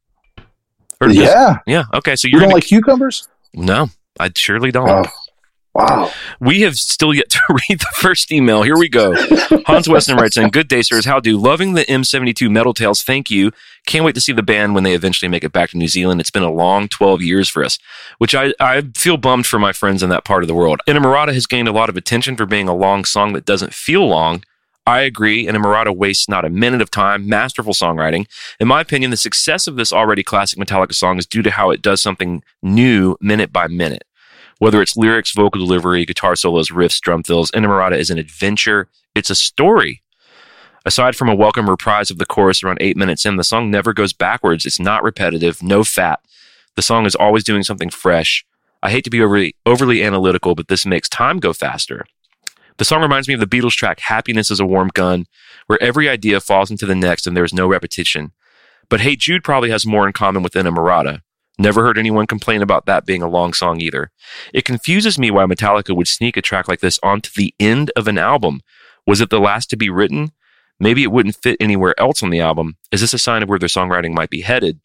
Or 1.01 1.09
just- 1.09 1.18
Yeah. 1.20 1.57
yeah. 1.66 1.85
Okay. 1.94 2.14
So 2.16 2.29
You 2.29 2.33
you're 2.33 2.40
don't 2.42 2.53
like 2.53 2.64
cucumbers? 2.64 3.27
no, 3.53 3.88
I 4.18 4.31
surely 4.37 4.70
don't. 4.70 4.88
Oh, 4.88 5.05
wow. 5.75 6.11
We 6.41 6.63
have 6.63 6.77
still 6.77 7.15
yet 7.15 7.31
to 7.31 7.41
read 7.49 7.81
the 7.81 7.93
first 7.95 8.33
email. 8.33 8.63
Here 8.63 8.77
we 8.77 8.89
go. 8.89 9.15
Hans 9.67 9.89
Weston 9.89 10.17
writes 10.17 10.37
in, 10.37 10.51
Good 10.51 10.69
day, 10.69 10.83
sirs. 10.83 11.05
How 11.05 11.21
do? 11.21 11.37
Loving 11.39 11.75
the 11.75 11.85
M72 11.85 12.51
Metal 12.51 12.75
Tales. 12.75 13.03
Thank 13.03 13.31
you. 13.31 13.53
Can't 13.87 14.05
wait 14.05 14.15
to 14.15 14.21
see 14.21 14.33
the 14.33 14.43
band 14.43 14.75
when 14.75 14.85
they 14.85 14.95
eventually 14.95 15.29
make 15.29 15.45
it 15.45 15.53
back 15.53 15.71
to 15.71 15.79
New 15.79 15.89
Zealand. 15.89 16.21
It's 16.21 16.31
been 16.31 16.43
a 16.43 16.51
long 16.51 16.89
12 16.89 17.23
years 17.23 17.49
for 17.49 17.65
us, 17.65 17.79
which 18.19 18.35
I, 18.35 18.53
I 18.61 18.83
feel 18.95 19.17
bummed 19.17 19.47
for 19.47 19.59
my 19.59 19.73
friends 19.73 20.03
in 20.03 20.11
that 20.11 20.25
part 20.25 20.43
of 20.43 20.49
the 20.49 20.55
world. 20.55 20.81
Inamorata 20.87 21.33
has 21.33 21.47
gained 21.47 21.69
a 21.69 21.73
lot 21.73 21.89
of 21.89 21.97
attention 21.97 22.37
for 22.37 22.47
being 22.47 22.69
a 22.69 22.75
long 22.75 23.05
song 23.05 23.33
that 23.33 23.45
doesn't 23.45 23.75
feel 23.75 24.07
long. 24.07 24.43
I 24.87 25.03
agree. 25.03 25.47
Inamorata 25.47 25.95
wastes 25.95 26.29
not 26.29 26.45
a 26.45 26.51
minute 26.51 26.83
of 26.83 26.91
time. 26.91 27.29
Masterful 27.29 27.75
songwriting. 27.75 28.27
In 28.59 28.67
my 28.67 28.81
opinion, 28.81 29.11
the 29.11 29.17
success 29.17 29.67
of 29.67 29.77
this 29.77 29.93
already 29.93 30.23
classic 30.23 30.59
Metallica 30.59 30.95
song 30.95 31.19
is 31.19 31.27
due 31.27 31.43
to 31.43 31.51
how 31.51 31.71
it 31.71 31.83
does 31.83 32.01
something 32.01 32.43
new 32.63 33.17
minute 33.21 33.53
by 33.53 33.69
minute. 33.69 34.05
Whether 34.61 34.83
it's 34.83 34.94
lyrics, 34.94 35.33
vocal 35.33 35.59
delivery, 35.59 36.05
guitar 36.05 36.37
solos, 36.37 36.68
riffs, 36.68 37.01
drum 37.01 37.23
fills, 37.23 37.51
Inamorata 37.53 37.96
is 37.96 38.11
an 38.11 38.18
adventure. 38.18 38.88
It's 39.14 39.31
a 39.31 39.35
story. 39.35 40.03
Aside 40.85 41.16
from 41.16 41.31
a 41.31 41.35
welcome 41.35 41.68
reprise 41.68 42.11
of 42.11 42.18
the 42.18 42.27
chorus 42.27 42.62
around 42.62 42.77
eight 42.79 42.94
minutes 42.94 43.25
in, 43.25 43.37
the 43.37 43.42
song 43.42 43.70
never 43.70 43.94
goes 43.94 44.12
backwards. 44.12 44.66
It's 44.66 44.79
not 44.79 45.03
repetitive, 45.03 45.62
no 45.62 45.83
fat. 45.83 46.20
The 46.77 46.83
song 46.83 47.07
is 47.07 47.14
always 47.14 47.42
doing 47.42 47.62
something 47.62 47.88
fresh. 47.88 48.44
I 48.83 48.90
hate 48.90 49.05
to 49.05 49.11
be 49.11 49.23
overly, 49.23 49.57
overly 49.64 50.05
analytical, 50.05 50.55
but 50.55 50.68
this 50.68 50.85
makes 50.85 51.09
time 51.09 51.38
go 51.38 51.55
faster. 51.55 52.05
The 52.77 52.85
song 52.85 53.01
reminds 53.01 53.29
me 53.29 53.35
of 53.35 53.40
the 53.40 53.46
Beatles 53.46 53.73
track 53.73 54.01
Happiness 54.01 54.51
is 54.51 54.61
a 54.61 54.66
Warm 54.66 54.90
Gun, 54.92 55.25
where 55.68 55.83
every 55.83 56.07
idea 56.07 56.38
falls 56.38 56.70
into 56.70 56.85
the 56.85 56.94
next 56.94 57.27
and 57.27 57.35
there's 57.35 57.55
no 57.55 57.66
repetition. 57.66 58.33
But 58.90 59.01
Hey 59.01 59.16
Jude 59.16 59.42
probably 59.42 59.70
has 59.70 59.87
more 59.87 60.07
in 60.07 60.12
common 60.12 60.42
with 60.42 60.53
Inamorata. 60.53 61.23
Never 61.61 61.83
heard 61.83 61.99
anyone 61.99 62.27
complain 62.27 62.62
about 62.62 62.87
that 62.87 63.05
being 63.05 63.20
a 63.20 63.29
long 63.29 63.53
song 63.53 63.83
either. 63.83 64.11
It 64.55 64.64
confuses 64.64 65.18
me 65.18 65.31
why 65.31 65.44
Metallica 65.44 65.94
would 65.94 66.09
sneak 66.09 66.38
a 66.38 66.42
track 66.42 66.68
like 66.68 66.81
this 66.81 66.99
onto 67.03 67.31
the 67.37 67.55
end 67.61 67.92
of 67.94 68.09
an 68.09 68.16
album. 68.16 68.62
Was 69.07 69.20
it 69.20 69.29
the 69.29 69.38
last 69.38 69.68
to 69.68 69.77
be 69.77 69.90
written? 69.90 70.33
Maybe 70.79 71.03
it 71.03 71.12
wouldn't 71.12 71.37
fit 71.37 71.59
anywhere 71.61 71.94
else 72.01 72.23
on 72.23 72.31
the 72.31 72.40
album. 72.40 72.79
Is 72.90 73.03
this 73.03 73.12
a 73.12 73.18
sign 73.18 73.42
of 73.42 73.51
where 73.51 73.59
their 73.59 73.68
songwriting 73.68 74.14
might 74.14 74.31
be 74.31 74.40
headed? 74.40 74.81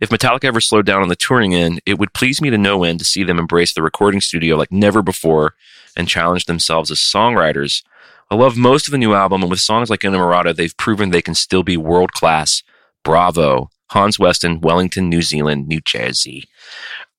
If 0.00 0.08
Metallica 0.08 0.46
ever 0.46 0.60
slowed 0.60 0.86
down 0.86 1.02
on 1.02 1.08
the 1.08 1.14
touring 1.14 1.54
end, 1.54 1.80
it 1.86 2.00
would 2.00 2.14
please 2.14 2.42
me 2.42 2.50
to 2.50 2.58
no 2.58 2.82
end 2.82 2.98
to 2.98 3.04
see 3.04 3.22
them 3.22 3.38
embrace 3.38 3.72
the 3.72 3.80
recording 3.80 4.20
studio 4.20 4.56
like 4.56 4.72
never 4.72 5.02
before 5.02 5.54
and 5.96 6.08
challenge 6.08 6.46
themselves 6.46 6.90
as 6.90 6.98
songwriters. 6.98 7.84
I 8.28 8.34
love 8.34 8.56
most 8.56 8.88
of 8.88 8.92
the 8.92 8.98
new 8.98 9.14
album, 9.14 9.42
and 9.42 9.50
with 9.50 9.60
songs 9.60 9.88
like 9.88 10.00
Inamorata, 10.00 10.52
they've 10.52 10.76
proven 10.76 11.10
they 11.10 11.22
can 11.22 11.36
still 11.36 11.62
be 11.62 11.76
world 11.76 12.10
class. 12.10 12.64
Bravo. 13.04 13.70
Hans 13.90 14.18
Weston, 14.18 14.60
Wellington, 14.60 15.08
New 15.08 15.22
Zealand, 15.22 15.66
New 15.66 15.80
Jersey. 15.80 16.44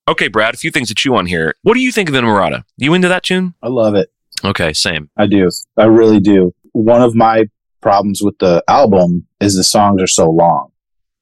Okay, 0.07 0.27
Brad, 0.27 0.53
a 0.53 0.57
few 0.57 0.71
things 0.71 0.87
to 0.87 0.95
chew 0.95 1.15
on 1.15 1.25
here. 1.25 1.55
What 1.63 1.73
do 1.75 1.79
you 1.81 1.91
think 1.91 2.09
of 2.09 2.15
Inamorata? 2.15 2.63
You 2.77 2.93
into 2.93 3.07
that 3.07 3.23
tune? 3.23 3.53
I 3.61 3.67
love 3.67 3.95
it. 3.95 4.11
Okay, 4.43 4.73
same. 4.73 5.09
I 5.17 5.27
do. 5.27 5.49
I 5.77 5.85
really 5.85 6.19
do. 6.19 6.53
One 6.71 7.01
of 7.01 7.13
my 7.13 7.45
problems 7.81 8.21
with 8.21 8.37
the 8.39 8.63
album 8.67 9.27
is 9.39 9.55
the 9.55 9.63
songs 9.63 10.01
are 10.01 10.07
so 10.07 10.29
long. 10.29 10.71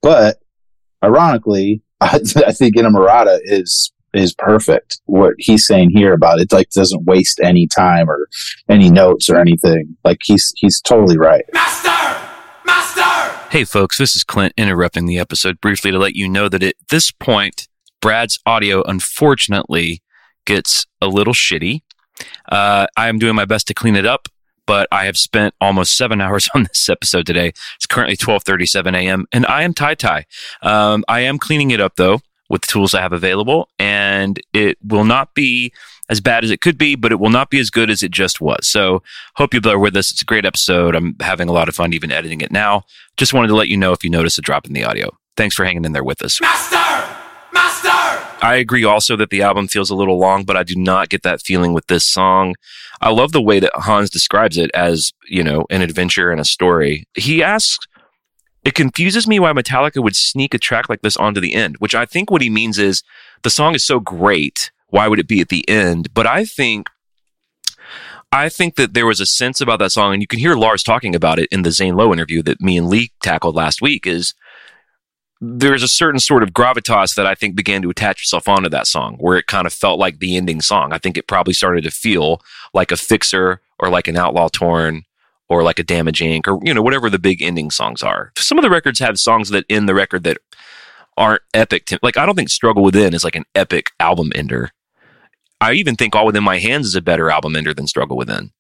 But 0.02 0.38
ironically, 1.04 1.82
I, 2.00 2.16
I 2.48 2.52
think 2.52 2.76
Inamorata 2.76 3.40
is 3.44 3.92
is 4.14 4.34
perfect. 4.34 5.02
What 5.06 5.34
he's 5.38 5.68
saying 5.68 5.92
here 5.94 6.14
about 6.14 6.40
it 6.40 6.52
like 6.52 6.70
doesn't 6.72 7.06
waste 7.06 7.40
any 7.40 7.68
time 7.68 8.10
or 8.10 8.28
any 8.68 8.90
notes 8.90 9.30
or 9.30 9.38
anything. 9.38 9.98
Like 10.04 10.20
he's 10.24 10.54
he's 10.58 10.82
totally 10.82 11.18
right. 11.18 11.44
Master! 11.54 11.90
Master! 12.66 13.19
Hey, 13.50 13.64
folks, 13.64 13.98
this 13.98 14.16
is 14.16 14.24
Clint 14.24 14.54
interrupting 14.58 15.08
the 15.08 15.18
episode 15.18 15.60
briefly 15.60 15.90
to 15.90 15.98
let 15.98 16.16
you 16.16 16.30
know 16.30 16.50
that 16.50 16.62
at 16.62 16.76
this 16.90 17.10
point, 17.10 17.68
Brad's 18.00 18.38
audio 18.46 18.84
unfortunately 18.84 20.04
gets 20.46 20.86
a 21.02 21.08
little 21.08 21.34
shitty. 21.34 21.82
Uh, 22.52 22.86
I 22.96 23.10
am 23.10 23.18
doing 23.18 23.34
my 23.34 23.46
best 23.46 23.66
to 23.70 23.74
clean 23.74 23.96
it 23.96 24.06
up, 24.06 24.28
but 24.68 24.88
I 24.92 25.06
have 25.06 25.18
spent 25.18 25.56
almost 25.60 25.98
seven 25.98 26.22
hours 26.22 26.48
on 26.54 26.66
this 26.66 26.90
episode 26.90 27.26
today. 27.26 27.48
It's 27.78 27.88
currently 27.88 28.16
12:37 28.18 28.96
a.m. 28.96 29.26
and 29.34 29.48
I 29.48 29.64
am 29.64 29.74
tie 29.74 29.96
tie. 29.96 30.26
Um, 30.62 31.04
I 31.08 31.22
am 31.22 31.40
cleaning 31.40 31.72
it 31.72 31.82
up 31.82 31.96
though 31.96 32.22
with 32.50 32.62
the 32.62 32.68
tools 32.68 32.94
I 32.94 33.02
have 33.02 33.14
available, 33.14 33.70
and 33.78 34.40
it 34.54 34.78
will 34.84 35.06
not 35.06 35.34
be 35.34 35.72
as 36.10 36.20
bad 36.20 36.44
as 36.44 36.50
it 36.50 36.62
could 36.62 36.78
be, 36.78 36.96
but 36.96 37.12
it 37.12 37.20
will 37.20 37.30
not 37.30 37.52
be 37.52 37.60
as 37.60 37.70
good 37.70 37.90
as 37.90 38.02
it 38.02 38.12
just 38.12 38.42
was. 38.42 38.68
So 38.68 39.04
hope 39.36 39.54
you 39.54 39.62
bear 39.62 39.78
with 39.78 39.96
us. 39.96 40.12
It's 40.12 40.24
a 40.24 40.26
great 40.26 40.46
episode. 40.46 40.96
I'm 40.96 41.16
having 41.20 41.48
a 41.48 41.52
lot 41.52 41.70
of 41.70 41.76
fun 41.76 41.94
even 41.94 42.12
editing 42.12 42.42
it 42.42 42.52
now. 42.52 42.84
Just 43.16 43.34
wanted 43.34 43.50
to 43.50 43.56
let 43.56 43.70
you 43.70 43.78
know 43.78 43.94
if 43.94 44.04
you 44.04 44.10
notice 44.10 44.38
a 44.38 44.42
drop 44.42 44.66
in 44.66 44.74
the 44.74 44.84
audio. 44.84 45.16
Thanks 45.38 45.56
for 45.56 45.64
hanging 45.64 45.86
in 45.86 45.92
there 45.92 46.04
with 46.04 46.24
us. 46.24 46.42
Master! 46.42 46.76
Master! 47.54 47.90
I 48.42 48.56
agree 48.56 48.84
also 48.84 49.16
that 49.18 49.30
the 49.30 49.42
album 49.42 49.68
feels 49.68 49.90
a 49.90 49.96
little 49.96 50.18
long, 50.18 50.46
but 50.46 50.58
I 50.58 50.64
do 50.64 50.76
not 50.76 51.10
get 51.10 51.24
that 51.24 51.42
feeling 51.42 51.74
with 51.74 51.88
this 51.88 52.06
song. 52.06 52.56
I 53.02 53.12
love 53.12 53.32
the 53.32 53.42
way 53.42 53.60
that 53.60 53.72
Hans 53.76 54.10
describes 54.10 54.58
it 54.58 54.72
as, 54.74 55.14
you 55.28 55.44
know, 55.44 55.66
an 55.70 55.82
adventure 55.82 56.32
and 56.32 56.42
a 56.42 56.46
story. 56.46 57.06
He 57.14 57.44
asks, 57.44 57.86
it 58.64 58.74
confuses 58.74 59.28
me 59.28 59.40
why 59.40 59.54
Metallica 59.54 60.04
would 60.04 60.16
sneak 60.16 60.54
a 60.54 60.60
track 60.60 60.90
like 60.90 61.02
this 61.02 61.18
onto 61.18 61.40
the 61.40 61.54
end, 61.54 61.78
which 61.78 61.96
I 61.96 62.06
think 62.06 62.30
what 62.30 62.42
he 62.42 62.50
means 62.50 62.78
is 62.78 63.04
the 63.44 63.50
song 63.50 63.76
is 63.76 63.86
so 63.86 64.00
great. 64.00 64.72
Why 64.88 65.08
would 65.08 65.20
it 65.20 65.28
be 65.28 65.40
at 65.40 65.50
the 65.50 65.68
end? 65.70 66.14
But 66.14 66.28
I 66.28 66.46
think 66.46 66.88
I 68.32 68.50
think 68.50 68.76
that 68.76 68.94
there 68.94 69.08
was 69.08 69.20
a 69.20 69.26
sense 69.26 69.60
about 69.60 69.80
that 69.80 69.92
song, 69.92 70.14
and 70.14 70.22
you 70.22 70.28
can 70.28 70.40
hear 70.40 70.56
Lars 70.56 70.84
talking 70.84 71.16
about 71.16 71.40
it 71.40 71.50
in 71.52 71.64
the 71.64 71.72
Zane 71.72 71.96
Lowe 71.96 72.14
interview 72.14 72.44
that 72.44 72.62
me 72.62 72.78
and 72.78 72.88
Lee 72.88 73.12
tackled 73.24 73.56
last 73.56 73.82
week. 73.82 74.06
Is 74.06 74.34
there's 75.42 75.84
a 75.84 75.88
certain 75.88 76.20
sort 76.20 76.44
of 76.44 76.52
gravitas 76.52 77.16
that 77.16 77.26
I 77.26 77.34
think 77.34 77.56
began 77.56 77.82
to 77.82 77.90
attach 77.90 78.22
itself 78.22 78.48
onto 78.48 78.70
that 78.70 78.88
song, 78.88 79.16
where 79.20 79.38
it 79.38 79.48
kind 79.48 79.66
of 79.66 79.74
felt 79.74 80.00
like 80.00 80.20
the 80.20 80.36
ending 80.38 80.62
song. 80.62 80.92
I 80.94 80.98
think 80.98 81.18
it 81.18 81.28
probably 81.28 81.54
started 81.54 81.86
to 81.86 81.92
feel 81.92 82.42
like 82.74 82.92
a 82.92 82.96
Fixxxer 82.96 83.60
or 83.80 83.90
like 83.90 84.08
an 84.08 84.18
Outlaw 84.18 84.50
Torn 84.50 85.06
or 85.50 85.64
like 85.64 85.80
a 85.80 85.84
Damage 85.84 86.20
Inc. 86.20 86.48
or 86.48 86.60
you 86.64 86.74
know 86.74 86.82
whatever 86.82 87.10
the 87.10 87.20
big 87.20 87.42
ending 87.42 87.72
songs 87.72 88.04
are. 88.04 88.32
Some 88.38 88.58
of 88.58 88.64
the 88.64 88.70
records 88.70 89.00
have 89.00 89.20
songs 89.20 89.50
that 89.50 89.66
end 89.70 89.90
the 89.90 89.96
record 89.96 90.24
that 90.24 90.38
aren't 91.18 91.42
epic. 91.54 91.86
To, 91.88 92.00
like 92.02 92.18
I 92.18 92.26
don't 92.26 92.36
think 92.36 92.50
Struggle 92.50 92.84
Within 92.84 93.14
is 93.14 93.24
like 93.24 93.36
an 93.36 93.46
epic 93.56 93.92
album 94.00 94.32
ender. 94.36 94.72
I 95.62 95.74
even 95.74 95.96
think 95.96 96.16
All 96.16 96.26
Within 96.26 96.44
My 96.44 96.60
Hands 96.60 96.86
is 96.86 96.96
a 96.96 97.02
better 97.02 97.30
album 97.30 97.56
ender 97.56 97.74
than 97.74 97.88
Struggle 97.88 98.16
Within. 98.16 98.52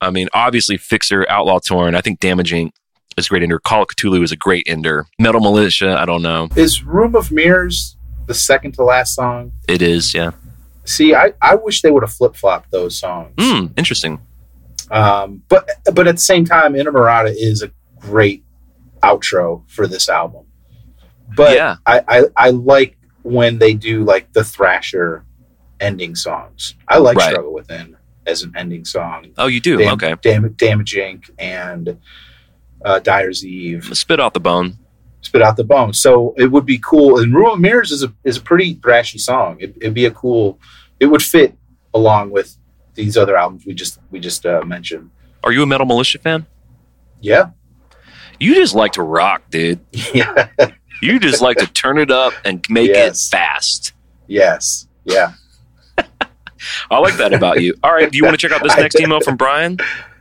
I 0.00 0.10
mean, 0.10 0.28
obviously 0.32 0.76
Fixxxer, 0.76 1.26
Outlaw 1.28 1.58
Torn. 1.58 1.94
I 1.94 2.00
think 2.00 2.20
Damage 2.20 2.52
Inc. 2.52 2.70
is 3.16 3.26
a 3.26 3.28
great 3.30 3.42
ender. 3.42 3.58
Call 3.58 3.82
of 3.82 3.88
Cthulhu 3.88 4.22
is 4.22 4.32
a 4.32 4.36
great 4.36 4.64
ender. 4.68 5.06
Metal 5.18 5.40
Militia. 5.40 5.96
I 5.98 6.04
don't 6.04 6.22
know. 6.22 6.48
Is 6.54 6.84
Room 6.84 7.16
of 7.16 7.32
Mirrors 7.32 7.96
the 8.26 8.34
second 8.34 8.72
to 8.72 8.84
last 8.84 9.14
song? 9.14 9.52
It 9.66 9.80
is. 9.80 10.14
Yeah. 10.14 10.32
See, 10.84 11.14
I, 11.14 11.32
I 11.42 11.54
wish 11.54 11.82
they 11.82 11.90
would 11.90 12.02
have 12.02 12.12
flip 12.12 12.36
flopped 12.36 12.70
those 12.70 12.98
songs. 12.98 13.32
Hmm. 13.38 13.66
Interesting. 13.76 14.20
Um, 14.90 15.42
but 15.48 15.68
but 15.92 16.06
at 16.06 16.14
the 16.16 16.20
same 16.20 16.44
time, 16.44 16.74
Inamorata 16.74 17.32
is 17.36 17.62
a 17.62 17.70
great 18.00 18.44
outro 19.02 19.68
for 19.70 19.86
this 19.86 20.08
album. 20.08 20.46
But 21.36 21.56
Yeah. 21.56 21.76
I, 21.86 22.02
I 22.08 22.22
I 22.36 22.50
like 22.50 22.96
when 23.22 23.58
they 23.58 23.74
do 23.74 24.04
like 24.04 24.32
the 24.32 24.42
Thrasher 24.44 25.24
ending 25.80 26.14
songs. 26.14 26.74
I 26.88 26.98
like 26.98 27.16
Right. 27.16 27.30
Struggle 27.30 27.52
Within 27.52 27.96
as 28.26 28.42
an 28.42 28.52
ending 28.56 28.84
song. 28.84 29.26
Oh, 29.38 29.46
you 29.46 29.60
do. 29.60 29.76
Dam- 29.78 29.92
okay. 29.94 30.14
Dam- 30.22 30.52
Damage 30.54 30.94
Inc. 30.94 31.30
and 31.38 31.98
uh, 32.84 32.98
Dyer's 33.00 33.44
Eve. 33.44 33.90
Spit 33.96 34.20
out 34.20 34.34
the 34.34 34.40
bone. 34.40 34.78
Spit 35.20 35.42
out 35.42 35.56
the 35.56 35.64
bone. 35.64 35.92
So 35.92 36.34
it 36.38 36.46
would 36.46 36.64
be 36.64 36.78
cool. 36.78 37.18
And 37.20 37.34
Room 37.34 37.50
of 37.52 37.60
Mirrors 37.60 37.90
is 37.90 38.02
a 38.04 38.12
is 38.24 38.36
a 38.38 38.40
pretty 38.40 38.76
thrashy 38.76 39.20
song. 39.20 39.58
It, 39.60 39.76
it'd 39.80 39.94
be 39.94 40.06
a 40.06 40.10
cool. 40.10 40.58
It 41.00 41.06
would 41.06 41.22
fit 41.22 41.54
along 41.94 42.30
with 42.30 42.56
these 42.98 43.16
other 43.16 43.36
albums 43.36 43.64
we 43.64 43.72
just 43.74 43.98
we 44.10 44.20
just 44.20 44.44
uh, 44.44 44.62
mentioned. 44.66 45.10
Are 45.44 45.52
you 45.52 45.62
a 45.62 45.66
Metal 45.66 45.86
Militia 45.86 46.18
fan? 46.18 46.46
Yeah, 47.20 47.50
You 48.38 48.54
just 48.54 48.74
like 48.74 48.92
to 48.92 49.02
rock, 49.02 49.42
dude. 49.50 49.80
yeah, 50.14 50.48
You 51.00 51.18
just 51.18 51.40
like 51.40 51.56
to 51.58 51.66
turn 51.66 51.98
it 51.98 52.10
up 52.10 52.32
and 52.44 52.64
make 52.68 52.88
Yes. 52.90 53.26
it 53.26 53.30
fast. 53.30 53.92
yes, 54.26 54.86
yeah. 55.04 55.32
I 56.90 56.98
like 56.98 57.16
that 57.18 57.32
about 57.32 57.60
you. 57.62 57.74
All 57.84 57.92
right. 57.94 58.10
Do 58.10 58.18
you 58.18 58.24
want 58.24 58.34
to 58.38 58.48
check 58.48 58.52
out 58.56 58.62
this 58.64 58.76
next 58.84 58.98
email 59.00 59.20
from 59.20 59.36
Brian? 59.36 59.78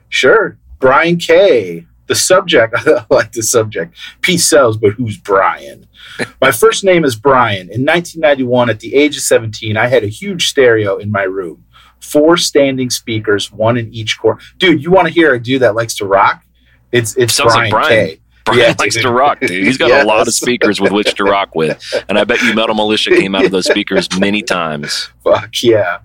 Sure. 0.10 0.58
Brian 0.80 1.18
K. 1.18 1.86
The 2.08 2.16
subject, 2.16 2.74
I 2.78 3.06
like 3.10 3.34
the 3.34 3.44
subject. 3.44 3.98
Peace 4.22 4.46
sells, 4.48 4.78
but 4.78 4.94
who's 4.94 5.18
Brian? 5.18 5.88
My 6.40 6.52
first 6.54 6.86
name 6.86 7.04
is 7.04 7.18
Brian. 7.18 7.64
In 7.70 7.84
1991, 7.86 8.70
at 8.70 8.80
the 8.80 8.96
age 8.96 9.18
of 9.18 9.24
17, 9.24 9.76
I 9.76 9.88
had 9.88 10.06
a 10.06 10.08
huge 10.08 10.48
stereo 10.48 10.96
in 10.98 11.12
my 11.12 11.24
room. 11.24 11.66
Four 12.00 12.38
standing 12.38 12.90
speakers, 12.90 13.52
one 13.52 13.78
in 13.78 13.94
each 13.94 14.20
corner. 14.20 14.40
Dude, 14.58 14.82
you 14.84 14.92
want 14.92 15.08
to 15.08 15.14
hear 15.14 15.34
a 15.34 15.40
dude 15.40 15.62
that 15.62 15.76
likes 15.76 15.96
to 15.96 16.06
rock? 16.06 16.44
It's 16.92 17.16
it's 17.18 17.34
Sounds 17.34 17.54
like 17.56 17.70
Brian, 17.70 17.88
Brian. 17.90 18.08
K. 18.08 18.20
Brian 18.46 18.60
Yeah, 18.62 18.76
likes 18.80 18.96
dude. 18.96 19.04
to 19.04 19.12
rock, 19.12 19.40
dude. 19.42 19.50
He's 19.66 19.78
got 19.78 19.92
a 19.92 20.04
lot 20.08 20.26
of 20.28 20.34
speakers 20.34 20.80
with 20.80 20.94
which 20.94 21.14
to 21.16 21.26
rock 21.26 21.54
with. 21.54 21.84
And 22.08 22.18
I 22.18 22.24
bet 22.24 22.42
you 22.44 22.54
Metal 22.56 22.76
Militia 22.76 23.10
came 23.10 23.36
out 23.36 23.44
of 23.44 23.52
those 23.52 23.66
speakers 23.66 24.08
many 24.20 24.42
times. 24.42 25.10
Fuck 25.24 25.62
yeah. 25.64 26.00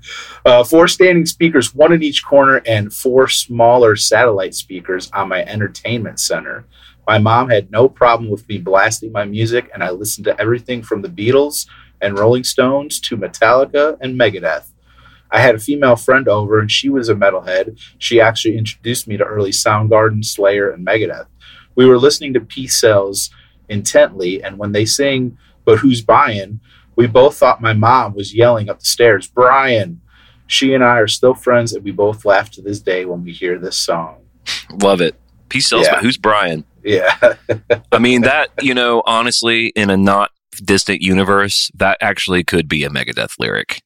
Uh, 0.44 0.64
four 0.64 0.88
standing 0.88 1.24
speakers, 1.24 1.72
one 1.72 1.92
in 1.92 2.02
each 2.02 2.24
corner, 2.24 2.60
and 2.66 2.92
four 2.92 3.28
smaller 3.28 3.94
satellite 3.94 4.54
speakers 4.56 5.08
on 5.12 5.28
my 5.28 5.44
entertainment 5.44 6.18
center. 6.18 6.64
My 7.06 7.18
mom 7.18 7.48
had 7.48 7.70
no 7.70 7.88
problem 7.88 8.28
with 8.30 8.48
me 8.48 8.58
blasting 8.58 9.12
my 9.12 9.24
music, 9.24 9.70
and 9.72 9.84
I 9.84 9.90
listened 9.90 10.24
to 10.24 10.40
everything 10.40 10.82
from 10.82 11.02
the 11.02 11.08
Beatles 11.08 11.66
and 12.00 12.18
Rolling 12.18 12.42
Stones 12.42 12.98
to 13.00 13.16
Metallica 13.16 13.96
and 14.00 14.18
Megadeth. 14.18 14.71
I 15.32 15.40
had 15.40 15.54
a 15.54 15.58
female 15.58 15.96
friend 15.96 16.28
over, 16.28 16.60
and 16.60 16.70
she 16.70 16.88
was 16.88 17.08
a 17.08 17.14
metalhead. 17.14 17.80
She 17.98 18.20
actually 18.20 18.56
introduced 18.58 19.08
me 19.08 19.16
to 19.16 19.24
early 19.24 19.50
Soundgarden, 19.50 20.24
Slayer, 20.24 20.70
and 20.70 20.86
Megadeth. 20.86 21.26
We 21.74 21.86
were 21.86 21.98
listening 21.98 22.34
to 22.34 22.40
Peace 22.40 22.78
Sells 22.78 23.30
intently, 23.68 24.42
and 24.42 24.58
when 24.58 24.72
they 24.72 24.84
sing, 24.84 25.38
But 25.64 25.78
Who's 25.78 26.02
Buying? 26.02 26.60
We 26.96 27.06
both 27.06 27.36
thought 27.38 27.62
my 27.62 27.72
mom 27.72 28.14
was 28.14 28.34
yelling 28.34 28.68
up 28.68 28.80
the 28.80 28.84
stairs, 28.84 29.26
Brian. 29.26 30.00
She 30.46 30.74
and 30.74 30.84
I 30.84 30.98
are 30.98 31.08
still 31.08 31.34
friends, 31.34 31.72
and 31.72 31.82
we 31.82 31.92
both 31.92 32.26
laugh 32.26 32.50
to 32.50 32.62
this 32.62 32.80
day 32.80 33.06
when 33.06 33.24
we 33.24 33.32
hear 33.32 33.58
this 33.58 33.78
song. 33.78 34.18
Love 34.82 35.00
it. 35.00 35.14
Peace 35.48 35.68
Sells, 35.68 35.86
Yeah. 35.86 35.94
but 35.94 36.02
who's 36.02 36.18
Brian? 36.18 36.64
Yeah. 36.84 37.16
I 37.90 37.98
mean, 37.98 38.22
that, 38.22 38.50
you 38.60 38.74
know, 38.74 39.02
honestly, 39.06 39.68
in 39.68 39.88
a 39.88 39.96
not 39.96 40.30
distant 40.62 41.00
universe, 41.00 41.70
that 41.76 41.96
actually 42.02 42.44
could 42.44 42.68
be 42.68 42.84
a 42.84 42.90
Megadeth 42.90 43.36
lyric. 43.38 43.82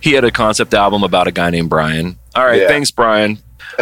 He 0.00 0.12
had 0.12 0.24
a 0.24 0.30
concept 0.30 0.74
album 0.74 1.02
about 1.02 1.26
a 1.26 1.32
guy 1.32 1.50
named 1.50 1.70
Brian. 1.70 2.18
All 2.34 2.44
right, 2.44 2.60
Yeah. 2.62 2.68
thanks, 2.68 2.90
Brian. 2.90 3.38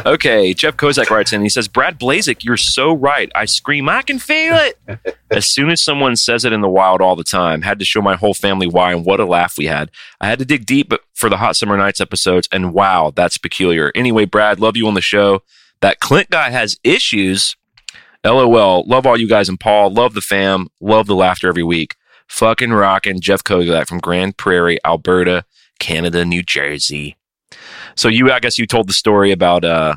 Okay, 0.07 0.55
Jeff 0.55 0.77
Kozak 0.77 1.11
writes 1.11 1.33
in. 1.33 1.43
He 1.43 1.49
says, 1.51 1.69
"Brad 1.69 1.99
Blazeck, 1.99 2.45
you're 2.45 2.57
so 2.57 2.93
right. 2.95 3.31
I 3.35 3.45
scream, 3.45 3.89
I 3.89 4.03
can 4.03 4.19
feel 4.19 4.55
it." 4.55 4.79
as 5.31 5.45
soon 5.47 5.71
as 5.71 5.83
someone 5.83 6.17
says 6.17 6.45
it 6.45 6.53
in 6.53 6.61
the 6.61 6.69
wild 6.69 7.03
all 7.03 7.17
the 7.17 7.25
time, 7.25 7.63
had 7.63 7.79
to 7.81 7.85
show 7.85 8.01
my 8.01 8.15
whole 8.15 8.33
family 8.33 8.67
why 8.67 8.93
and 8.93 9.05
what 9.05 9.21
a 9.21 9.27
laugh 9.27 9.59
we 9.59 9.67
had. 9.67 9.91
I 10.21 10.29
had 10.29 10.39
to 10.39 10.45
dig 10.45 10.65
deep, 10.65 10.93
for 11.15 11.29
the 11.29 11.37
Hot 11.39 11.57
Summer 11.57 11.77
Nights 11.77 12.01
episodes, 12.01 12.49
and 12.53 12.73
wow, 12.73 13.13
that's 13.15 13.37
peculiar. 13.39 13.93
Anyway, 13.95 14.25
Brad, 14.25 14.61
love 14.61 14.77
you 14.77 14.87
on 14.89 14.95
the 14.95 15.01
show. 15.03 15.43
That 15.83 16.01
Clint 16.01 16.31
guy 16.31 16.51
has 16.51 16.79
issues. 16.85 17.57
LOL. 18.25 18.85
Love 18.87 19.05
all 19.05 19.19
you 19.19 19.29
guys 19.29 19.49
and 19.49 19.59
Paul. 19.59 19.93
Love 19.93 20.15
the 20.15 20.21
fam. 20.21 20.69
Love 20.81 21.07
the 21.07 21.17
laughter 21.17 21.49
every 21.49 21.65
week. 21.65 21.97
Fucking 22.29 22.73
rockin' 22.73 23.21
Jeff 23.21 23.45
Kozak 23.45 23.87
from 23.87 23.99
Grand 23.99 24.37
Prairie, 24.37 24.79
Alberta, 24.85 25.45
Canada, 25.79 26.25
New 26.25 26.43
Jersey. 26.43 27.17
So 27.97 28.09
you, 28.09 28.31
I 28.33 28.41
guess 28.41 28.59
you 28.59 28.67
told 28.67 28.89
the 28.89 28.95
story 28.95 29.33
about 29.33 29.65
uh, 29.65 29.97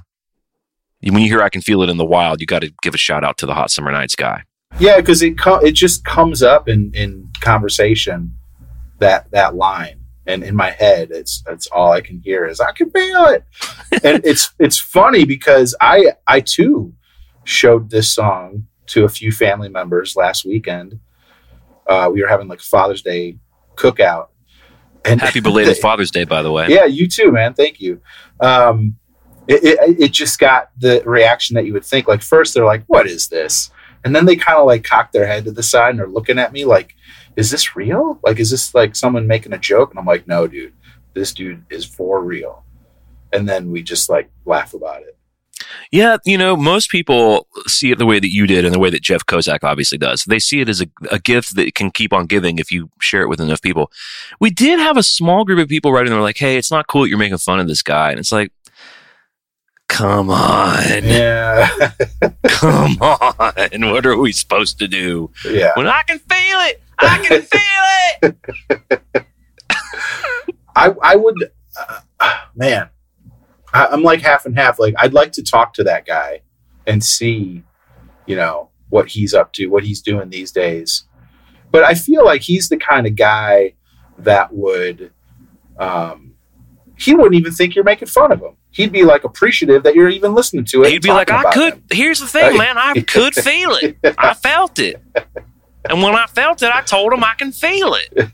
when 1.02 1.20
you 1.22 1.28
hear 1.28 1.42
"I 1.42 1.50
Can 1.50 1.62
Feel 1.62 1.82
It 1.84 1.90
in 1.90 1.98
the 1.98 2.06
Wild," 2.06 2.42
you 2.42 2.48
got 2.48 2.60
to 2.60 2.74
give 2.82 2.94
a 2.94 2.98
shout 2.98 3.24
out 3.24 3.38
to 3.38 3.46
the 3.46 3.54
Hot 3.54 3.72
Summer 3.72 3.92
Nights 3.92 4.16
guy. 4.16 4.44
Yeah, 4.80 4.98
because 4.98 5.22
it 5.22 5.38
co- 5.38 5.60
it 5.60 5.72
just 5.72 6.04
comes 6.04 6.44
up 6.44 6.68
in, 6.68 6.92
in 6.94 7.32
conversation 7.40 8.34
that 9.00 9.32
that 9.32 9.56
line, 9.56 10.02
and 10.26 10.44
in 10.44 10.56
my 10.56 10.72
head, 10.72 11.10
it's 11.12 11.42
that's 11.46 11.68
all 11.68 11.92
I 11.92 12.02
can 12.02 12.20
hear 12.20 12.46
is 12.46 12.60
I 12.60 12.72
can 12.72 12.90
feel 12.92 13.26
it, 13.26 13.46
and 14.04 14.26
it's 14.26 14.54
it's 14.60 14.78
funny 14.78 15.26
because 15.26 15.76
I 15.80 16.14
I 16.28 16.42
too 16.42 16.94
showed 17.46 17.90
this 17.90 18.14
song 18.14 18.68
to 18.88 19.06
a 19.06 19.10
few 19.10 19.32
family 19.32 19.70
members 19.70 20.16
last 20.16 20.46
weekend. 20.46 21.00
Uh, 21.88 22.10
we 22.12 22.22
were 22.22 22.28
having 22.28 22.48
like 22.48 22.60
Father's 22.60 23.02
Day 23.02 23.38
cookout, 23.76 24.28
and 25.04 25.22
Happy 25.22 25.40
belated 25.42 25.78
Father's 25.78 26.12
Day, 26.12 26.24
by 26.24 26.42
the 26.42 26.52
way. 26.52 26.68
yeah, 26.70 26.86
you 26.86 27.08
too, 27.08 27.32
man. 27.32 27.54
Thank 27.54 27.80
you. 27.80 28.02
Um, 28.40 28.98
it, 29.48 29.64
it, 29.64 30.00
it 30.02 30.12
just 30.12 30.40
got 30.40 30.72
the 30.78 31.04
reaction 31.06 31.54
that 31.56 31.66
you 31.66 31.74
would 31.74 31.86
think. 31.86 32.08
Like 32.08 32.22
first, 32.22 32.54
they're 32.54 32.66
like, 32.66 32.84
"What 32.88 33.08
is 33.08 33.28
this?" 33.28 33.70
And 34.04 34.16
then 34.16 34.26
they 34.26 34.36
kind 34.36 34.58
of 34.60 34.66
like 34.66 34.84
cock 34.84 35.12
their 35.12 35.26
head 35.26 35.46
to 35.46 35.52
the 35.52 35.64
side 35.64 35.92
and 35.92 36.02
are 36.02 36.08
looking 36.08 36.40
at 36.40 36.54
me 36.54 36.66
like, 36.66 36.96
"Is 37.36 37.52
this 37.52 37.76
real? 37.76 38.20
Like, 38.24 38.40
is 38.40 38.52
this 38.52 38.74
like 38.74 38.96
someone 38.96 39.28
making 39.28 39.54
a 39.54 39.58
joke?" 39.60 39.92
And 39.92 40.00
I'm 40.00 40.06
like, 40.06 40.28
"No, 40.28 40.48
dude, 40.48 40.74
this 41.14 41.34
dude 41.34 41.64
is 41.70 41.86
for 41.86 42.24
real." 42.24 42.64
And 43.32 43.48
then 43.48 43.72
we 43.72 43.84
just 43.84 44.10
like 44.10 44.32
laugh 44.46 44.74
about 44.74 45.02
it. 45.02 45.15
Yeah, 45.92 46.18
you 46.26 46.38
know, 46.38 46.56
most 46.56 46.90
people 46.90 47.48
see 47.68 47.92
it 47.92 47.98
the 47.98 48.06
way 48.06 48.20
that 48.20 48.32
you 48.32 48.48
did 48.48 48.66
and 48.66 48.74
the 48.74 48.80
way 48.80 48.90
that 48.90 49.02
Jeff 49.02 49.26
Kozak 49.26 49.60
obviously 49.64 49.98
does. 49.98 50.24
They 50.24 50.40
see 50.40 50.62
it 50.62 50.70
as 50.70 50.82
a, 50.82 50.88
a 51.12 51.20
gift 51.20 51.56
that 51.56 51.74
can 51.76 51.92
keep 51.92 52.12
on 52.14 52.26
giving 52.26 52.60
if 52.60 52.72
you 52.72 52.90
share 53.00 53.22
it 53.22 53.30
with 53.30 53.40
enough 53.42 53.62
people. 53.62 53.92
We 54.40 54.50
did 54.50 54.80
have 54.80 54.98
a 54.98 55.04
small 55.04 55.46
group 55.46 55.60
of 55.60 55.68
people 55.68 55.92
writing, 55.94 56.12
they 56.12 56.18
were 56.18 56.22
like, 56.24 56.38
hey, 56.38 56.58
it's 56.58 56.72
not 56.72 56.88
cool 56.88 57.04
that 57.04 57.10
you're 57.10 57.18
making 57.18 57.38
fun 57.38 57.60
of 57.60 57.68
this 57.68 57.82
guy. 57.82 58.12
And 58.12 58.20
it's 58.20 58.32
like, 58.32 58.52
come 59.88 60.30
on, 60.30 60.82
Yeah, 61.04 61.70
come 62.48 62.98
on. 63.02 63.92
What 63.92 64.06
are 64.06 64.18
we 64.18 64.32
supposed 64.32 64.80
to 64.80 64.88
do? 64.88 65.32
yeah. 65.46 65.72
When 65.76 65.88
I 65.88 66.02
can 66.04 66.20
feel 66.20 66.60
it, 66.62 66.82
I 66.98 67.18
can 67.26 67.42
feel 68.22 68.32
it. 69.14 69.26
I 70.76 70.94
I 71.02 71.16
would, 71.16 71.52
uh, 72.20 72.38
man, 72.56 72.90
I, 73.76 73.88
I'm 73.88 74.04
like 74.04 74.22
half 74.22 74.46
and 74.46 74.58
half. 74.58 74.80
Like 74.80 74.96
I'd 74.98 75.14
like 75.14 75.34
to 75.34 75.44
talk 75.44 75.74
to 75.76 75.84
that 75.84 76.06
guy 76.06 76.42
and 76.88 77.04
see, 77.04 77.64
you 78.26 78.36
know, 78.36 78.70
what 78.90 79.10
he's 79.10 79.34
up 79.34 79.52
to, 79.54 79.68
what 79.68 79.84
he's 79.84 80.02
doing 80.02 80.30
these 80.30 80.52
days. 80.52 81.04
But 81.72 81.84
I 81.84 81.94
feel 81.94 82.24
like 82.24 82.42
he's 82.42 82.70
the 82.70 82.78
kind 82.78 83.06
of 83.06 83.16
guy 83.16 83.74
that 84.20 84.54
would, 84.54 85.12
um, 85.78 86.36
he 86.98 87.14
wouldn't 87.14 87.36
even 87.36 87.52
think 87.52 87.76
you're 87.76 87.84
making 87.84 88.08
fun 88.08 88.32
of 88.32 88.40
him. 88.40 88.56
He'd 88.72 88.94
be 88.94 89.04
like 89.04 89.26
appreciative 89.26 89.84
that 89.84 89.96
you're 89.96 90.10
even 90.10 90.34
listening 90.34 90.64
to 90.66 90.84
it. 90.84 90.92
He'd 90.92 91.02
be 91.02 91.10
like, 91.10 91.30
I 91.30 91.52
could. 91.52 91.74
him." 91.74 91.84
Here's 91.92 92.20
the 92.20 92.28
thing, 92.28 92.58
man. 92.58 92.78
I 92.78 93.02
could 93.02 93.34
feel 93.34 93.72
it. 93.82 93.98
I 94.18 94.34
felt 94.42 94.80
it. 94.80 95.02
And 95.90 96.02
when 96.02 96.16
I 96.16 96.26
felt 96.28 96.64
it, 96.64 96.72
I 96.72 96.82
told 96.82 97.12
him 97.12 97.24
I 97.24 97.34
can 97.38 97.52
feel 97.52 97.96
it. 97.96 98.32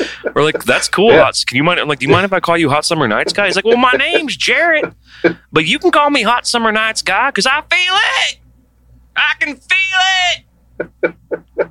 We're 0.34 0.42
like, 0.44 0.64
that's 0.64 0.88
cool. 0.88 1.10
Yeah. 1.12 1.24
Hot- 1.24 1.42
Can 1.46 1.56
you 1.56 1.64
mind? 1.64 1.80
I'm 1.80 1.88
like, 1.88 1.98
do 1.98 2.06
you 2.06 2.12
mind 2.12 2.24
if 2.24 2.32
I 2.32 2.40
call 2.40 2.56
you 2.56 2.70
Hot 2.70 2.84
Summer 2.84 3.06
Nights 3.08 3.32
guy? 3.32 3.46
He's 3.46 3.56
like, 3.56 3.64
well, 3.64 3.76
my 3.76 3.92
name's 3.92 4.36
Jarrett, 4.36 4.92
but 5.52 5.66
you 5.66 5.78
can 5.78 5.90
call 5.90 6.10
me 6.10 6.22
Hot 6.22 6.46
Summer 6.46 6.72
Nights 6.72 7.02
guy 7.02 7.28
because 7.30 7.46
I 7.46 7.60
feel 7.62 7.94
it. 7.94 8.38
I 9.16 9.34
can 9.38 9.56
feel 9.56 11.12
it. 11.62 11.70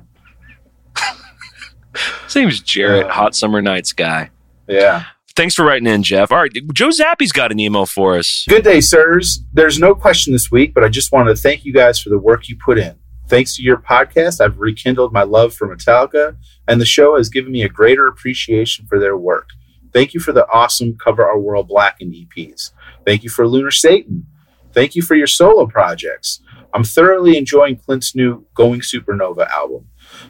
His 2.24 2.36
name's 2.36 2.60
Jarrett, 2.60 3.06
Uh. 3.06 3.10
Hot 3.12 3.34
Summer 3.34 3.60
Nights 3.60 3.92
guy. 3.92 4.30
Yeah, 4.68 5.04
Thanks 5.34 5.54
for 5.54 5.64
writing 5.64 5.86
in, 5.88 6.02
Jeff. 6.02 6.30
All 6.30 6.38
right, 6.38 6.52
Joe 6.72 6.88
Zappy's 6.88 7.32
got 7.32 7.50
an 7.52 7.58
email 7.58 7.86
for 7.86 8.16
us. 8.16 8.44
Good 8.48 8.64
day, 8.64 8.80
sirs. 8.80 9.42
There's 9.52 9.78
no 9.78 9.94
question 9.94 10.32
this 10.32 10.50
week, 10.50 10.72
but 10.74 10.84
I 10.84 10.88
just 10.88 11.10
wanted 11.10 11.34
to 11.36 11.40
thank 11.42 11.64
you 11.64 11.72
guys 11.72 11.98
for 12.00 12.10
the 12.10 12.18
work 12.18 12.48
you 12.48 12.56
put 12.56 12.78
in. 12.78 12.94
Thanks 13.32 13.56
to 13.56 13.62
your 13.62 13.78
podcast, 13.78 14.42
I've 14.42 14.58
rekindled 14.58 15.10
my 15.10 15.22
love 15.22 15.54
for 15.54 15.66
Metallica, 15.66 16.36
and 16.68 16.78
the 16.78 16.84
show 16.84 17.16
has 17.16 17.30
given 17.30 17.50
me 17.50 17.62
a 17.62 17.68
greater 17.70 18.06
appreciation 18.06 18.84
for 18.84 18.98
their 18.98 19.16
work. 19.16 19.48
Thank 19.90 20.12
you 20.12 20.20
for 20.20 20.32
the 20.32 20.46
awesome 20.52 20.98
Cover 20.98 21.24
Our 21.24 21.38
World 21.38 21.68
Blackened 21.68 22.12
EPs. 22.12 22.72
Thank 23.06 23.24
you 23.24 23.30
for 23.30 23.48
Lunar 23.48 23.70
Satan. 23.70 24.26
Thank 24.74 24.94
you 24.94 25.00
for 25.00 25.14
your 25.14 25.26
solo 25.26 25.64
projects. 25.64 26.42
I'm 26.74 26.84
thoroughly 26.84 27.38
enjoying 27.38 27.76
Clint's 27.76 28.14
new 28.14 28.44
Going 28.52 28.80
Supernova 28.80 29.48
album. 29.48 29.88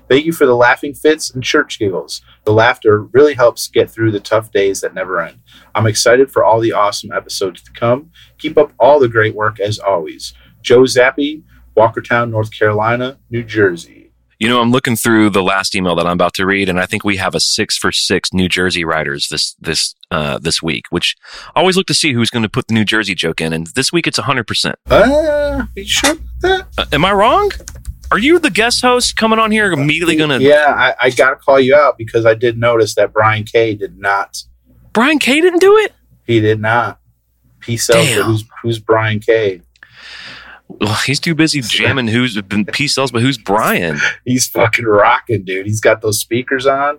Thank 0.08 0.24
you 0.24 0.32
for 0.32 0.46
the 0.46 0.54
laughing 0.54 0.94
fits 0.94 1.28
and 1.28 1.42
church 1.42 1.80
giggles. 1.80 2.22
The 2.44 2.52
laughter 2.52 3.02
really 3.02 3.34
helps 3.34 3.66
get 3.66 3.90
through 3.90 4.12
the 4.12 4.20
tough 4.20 4.52
days 4.52 4.80
that 4.82 4.94
never 4.94 5.20
end. 5.20 5.40
I'm 5.74 5.88
excited 5.88 6.30
for 6.30 6.44
all 6.44 6.60
the 6.60 6.72
awesome 6.72 7.10
episodes 7.10 7.62
to 7.62 7.72
come. 7.72 8.12
Keep 8.38 8.56
up 8.58 8.72
all 8.78 9.00
the 9.00 9.08
great 9.08 9.34
work 9.34 9.58
as 9.58 9.80
always. 9.80 10.34
Joe 10.60 10.82
Zappi, 10.82 11.42
Walkertown, 11.76 12.30
North 12.30 12.50
Carolina, 12.56 13.18
New 13.30 13.42
Jersey. 13.42 14.10
You 14.38 14.48
know, 14.48 14.60
I'm 14.60 14.72
looking 14.72 14.96
through 14.96 15.30
the 15.30 15.42
last 15.42 15.72
email 15.76 15.94
that 15.94 16.04
I'm 16.06 16.14
about 16.14 16.34
to 16.34 16.44
read, 16.46 16.68
and 16.68 16.80
I 16.80 16.84
think 16.86 17.04
we 17.04 17.16
have 17.18 17.36
a 17.36 17.40
six 17.40 17.76
for 17.76 17.92
six 17.92 18.32
New 18.32 18.48
Jersey 18.48 18.84
writers 18.84 19.28
this 19.30 19.54
this 19.60 19.94
uh, 20.10 20.38
this 20.38 20.60
week. 20.60 20.86
Which 20.90 21.14
I 21.54 21.60
always 21.60 21.76
look 21.76 21.86
to 21.86 21.94
see 21.94 22.12
who's 22.12 22.28
going 22.28 22.42
to 22.42 22.48
put 22.48 22.66
the 22.66 22.74
New 22.74 22.84
Jersey 22.84 23.14
joke 23.14 23.40
in, 23.40 23.52
and 23.52 23.68
this 23.68 23.92
week 23.92 24.08
it's 24.08 24.18
100. 24.18 24.44
percent 24.48 24.74
Uh, 24.90 25.66
you 25.76 25.84
sure 25.84 26.12
about 26.12 26.24
that? 26.40 26.66
uh, 26.76 26.84
Am 26.92 27.04
I 27.04 27.12
wrong? 27.12 27.52
Are 28.10 28.18
you 28.18 28.40
the 28.40 28.50
guest 28.50 28.82
host 28.82 29.14
coming 29.16 29.38
on 29.38 29.52
here 29.52 29.70
immediately 29.72 30.16
going 30.16 30.30
to? 30.30 30.42
Yeah, 30.42 30.66
I, 30.76 30.94
I 31.06 31.10
got 31.10 31.30
to 31.30 31.36
call 31.36 31.60
you 31.60 31.74
out 31.76 31.96
because 31.96 32.26
I 32.26 32.34
did 32.34 32.58
notice 32.58 32.94
that 32.96 33.12
Brian 33.12 33.44
K 33.44 33.74
did 33.74 33.96
not. 33.98 34.42
Brian 34.92 35.18
K 35.20 35.40
didn't 35.40 35.60
do 35.60 35.76
it. 35.78 35.92
He 36.26 36.40
did 36.40 36.60
not. 36.60 36.98
Peace 37.60 37.88
out. 37.90 38.04
Who's 38.04 38.44
who's 38.60 38.78
Brian 38.80 39.20
K? 39.20 39.62
Well, 40.82 40.94
he's 41.06 41.20
too 41.20 41.34
busy 41.34 41.60
jamming. 41.64 42.08
Who's 42.08 42.40
been 42.42 42.64
Peace 42.66 42.94
Sells, 42.94 43.10
but 43.12 43.22
who's 43.22 43.38
Brian? 43.38 43.98
He's 44.24 44.48
fucking 44.48 44.84
rocking, 44.84 45.44
dude. 45.44 45.66
He's 45.66 45.80
got 45.80 46.02
those 46.02 46.18
speakers 46.20 46.66
on. 46.66 46.98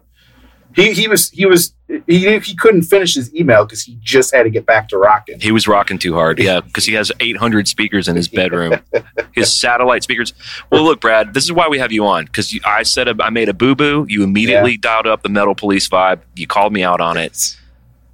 He 0.76 0.94
he 0.94 1.08
was 1.08 1.30
he 1.30 1.46
was 1.46 1.76
he 2.08 2.40
he 2.40 2.56
couldn't 2.56 2.82
finish 2.84 3.14
his 3.14 3.32
email 3.36 3.64
because 3.64 3.84
he 3.84 4.00
just 4.02 4.34
had 4.34 4.44
to 4.44 4.50
get 4.50 4.66
back 4.66 4.90
to 4.90 4.98
rocking. 4.98 5.40
He 5.40 5.52
was 5.52 5.68
rocking 5.68 6.00
too 6.00 6.16
hard. 6.16 6.40
Yeah, 6.40 6.62
because 6.66 6.86
he 6.86 6.94
has 6.96 7.12
800 7.20 7.68
speakers 7.68 8.08
in 8.08 8.16
his 8.16 8.28
bedroom. 8.28 8.80
His 9.34 9.56
satellite 9.60 10.04
speakers. 10.04 10.32
Well, 10.72 10.84
look, 10.84 11.00
Brad, 11.02 11.34
this 11.34 11.44
is 11.44 11.52
why 11.52 11.68
we 11.68 11.80
have 11.80 11.92
you 11.92 12.06
on 12.06 12.26
because 12.26 12.58
I 12.66 12.84
said 12.84 13.08
a, 13.08 13.16
I 13.20 13.30
made 13.32 13.50
a 13.50 13.54
boo 13.54 13.76
boo. 13.76 14.06
You 14.10 14.24
immediately 14.24 14.78
dialed 14.78 15.08
up 15.08 15.24
the 15.24 15.30
metal 15.30 15.56
police 15.56 15.88
vibe. 15.90 16.22
You 16.36 16.46
called 16.48 16.72
me 16.74 16.84
out 16.84 17.02
on 17.02 17.18
it. 17.18 17.58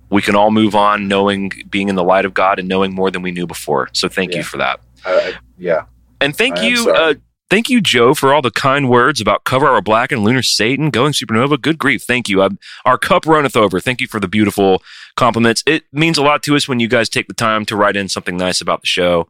We 0.10 0.22
can 0.22 0.36
all 0.36 0.50
move 0.52 0.76
on, 0.76 1.08
knowing 1.08 1.52
being 1.70 1.88
in 1.90 1.96
the 1.96 2.04
light 2.04 2.26
of 2.26 2.34
God 2.34 2.58
and 2.58 2.68
knowing 2.68 2.94
more 2.96 3.12
than 3.12 3.22
we 3.22 3.32
knew 3.32 3.46
before. 3.48 3.90
So 3.94 4.08
thank 4.10 4.34
you 4.34 4.44
for 4.44 4.58
that. 4.58 4.80
I- 5.06 5.36
yeah, 5.60 5.84
And 6.22 6.36
thank 6.36 6.58
I 6.58 6.68
you, 6.68 6.90
uh, 6.92 7.14
thank 7.50 7.70
you, 7.70 7.82
Joe, 7.82 8.14
for 8.14 8.34
all 8.34 8.42
the 8.42 8.52
kind 8.52 8.90
words 8.90 9.20
about 9.22 9.44
Cover 9.44 9.68
Our 9.68 9.82
Blackened 9.82 10.24
Lunar 10.24 10.42
Satan, 10.42 10.90
Going 10.90 11.14
Supernova. 11.14 11.62
Good 11.62 11.78
grief, 11.78 12.04
thank 12.04 12.30
you. 12.30 12.42
i 12.42 12.50
our 12.86 12.98
cup 12.98 13.26
runneth 13.26 13.56
over. 13.58 13.80
Thank 13.80 14.02
you 14.02 14.08
for 14.08 14.20
the 14.20 14.28
beautiful 14.28 14.82
compliments. 15.16 15.64
It 15.68 15.84
means 15.92 16.18
a 16.18 16.24
lot 16.24 16.42
to 16.44 16.56
us 16.56 16.68
when 16.68 16.80
you 16.80 16.88
guys 16.88 17.10
take 17.10 17.28
the 17.28 17.34
time 17.34 17.66
to 17.66 17.76
write 17.76 17.96
in 17.96 18.08
something 18.10 18.38
nice 18.38 18.62
about 18.62 18.82
the 18.82 18.88
show. 18.88 19.22
It 19.22 19.28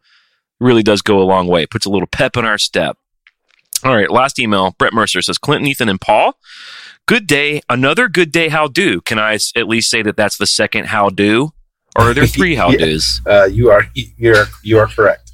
really 0.65 0.83
does 0.83 1.01
go 1.01 1.19
a 1.19 1.23
long 1.23 1.47
way. 1.47 1.63
It 1.63 1.69
puts 1.71 1.85
a 1.85 1.89
little 1.89 2.07
pep 2.07 2.37
in 2.37 2.45
our 2.45 2.57
step. 2.57 2.97
All 3.83 3.95
right, 3.95 4.11
last 4.11 4.37
email. 4.39 4.75
Brett 4.77 4.93
Mercer 4.93 5.21
says 5.21 5.37
Clinton, 5.37 5.67
Ethan, 5.67 5.87
and 5.89 6.01
Paul. 6.01 6.37
Good 7.05 7.25
day. 7.27 7.61
Another 7.69 8.09
good 8.09 8.31
day. 8.31 8.49
How 8.49 8.67
do? 8.67 8.99
Can 9.01 9.17
I 9.17 9.35
at 9.55 9.67
least 9.67 9.89
say 9.89 10.01
that 10.03 10.17
that's 10.17 10.37
the 10.37 10.45
second 10.45 10.87
how 10.87 11.09
do? 11.09 11.53
Or 11.97 12.09
are 12.09 12.13
there 12.13 12.27
three 12.37 12.55
how 12.55 12.69
Yeah. 12.71 12.77
do's? 12.85 13.21
uh, 13.25 13.45
you 13.45 13.71
are 13.71 13.83
you're 13.95 14.45
you 14.63 14.77
are 14.77 14.85
correct. 14.87 15.28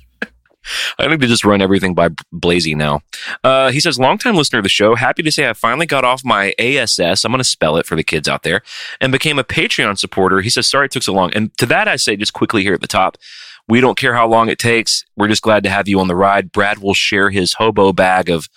I 1.00 1.08
think 1.08 1.22
they 1.22 1.28
just 1.28 1.46
run 1.46 1.62
everything 1.62 1.94
by 1.94 2.10
Blazy 2.32 2.76
now. 2.76 3.02
Uh, 3.44 3.72
he 3.72 3.80
says, 3.80 4.00
longtime 4.00 4.36
listener 4.36 4.60
of 4.60 4.64
the 4.64 4.70
show, 4.70 4.96
happy 4.96 5.24
to 5.24 5.32
say 5.32 5.50
I 5.50 5.54
finally 5.54 5.86
got 5.86 6.06
off 6.06 6.24
my 6.24 6.54
ASS. 6.60 7.24
I'm 7.24 7.32
going 7.32 7.40
to 7.40 7.44
spell 7.44 7.78
it 7.78 7.86
for 7.86 7.96
the 7.96 8.04
kids 8.04 8.28
out 8.28 8.44
there 8.44 8.62
and 9.00 9.12
became 9.12 9.40
a 9.40 9.44
Patreon 9.44 9.98
supporter. 9.98 10.42
He 10.42 10.50
says, 10.50 10.68
sorry 10.68 10.86
it 10.86 10.92
took 10.92 11.04
so 11.04 11.14
long. 11.14 11.34
And 11.34 11.56
to 11.58 11.66
that, 11.68 11.88
I 11.88 11.96
say 11.96 12.16
just 12.16 12.34
quickly 12.34 12.64
here 12.64 12.74
at 12.74 12.82
the 12.82 12.88
top, 12.88 13.18
we 13.68 13.82
don't 13.82 13.98
care 13.98 14.14
how 14.14 14.28
long 14.28 14.50
it 14.50 14.60
takes. 14.60 15.04
We're 15.16 15.28
just 15.28 15.42
glad 15.42 15.64
to 15.64 15.70
have 15.70 15.88
you 15.88 16.00
on 16.00 16.08
the 16.08 16.16
ride. 16.16 16.52
Brad 16.52 16.80
will 16.80 16.94
share 16.94 17.30
his 17.30 17.54
hobo 17.54 17.94
bag 17.94 18.30
of 18.30 18.48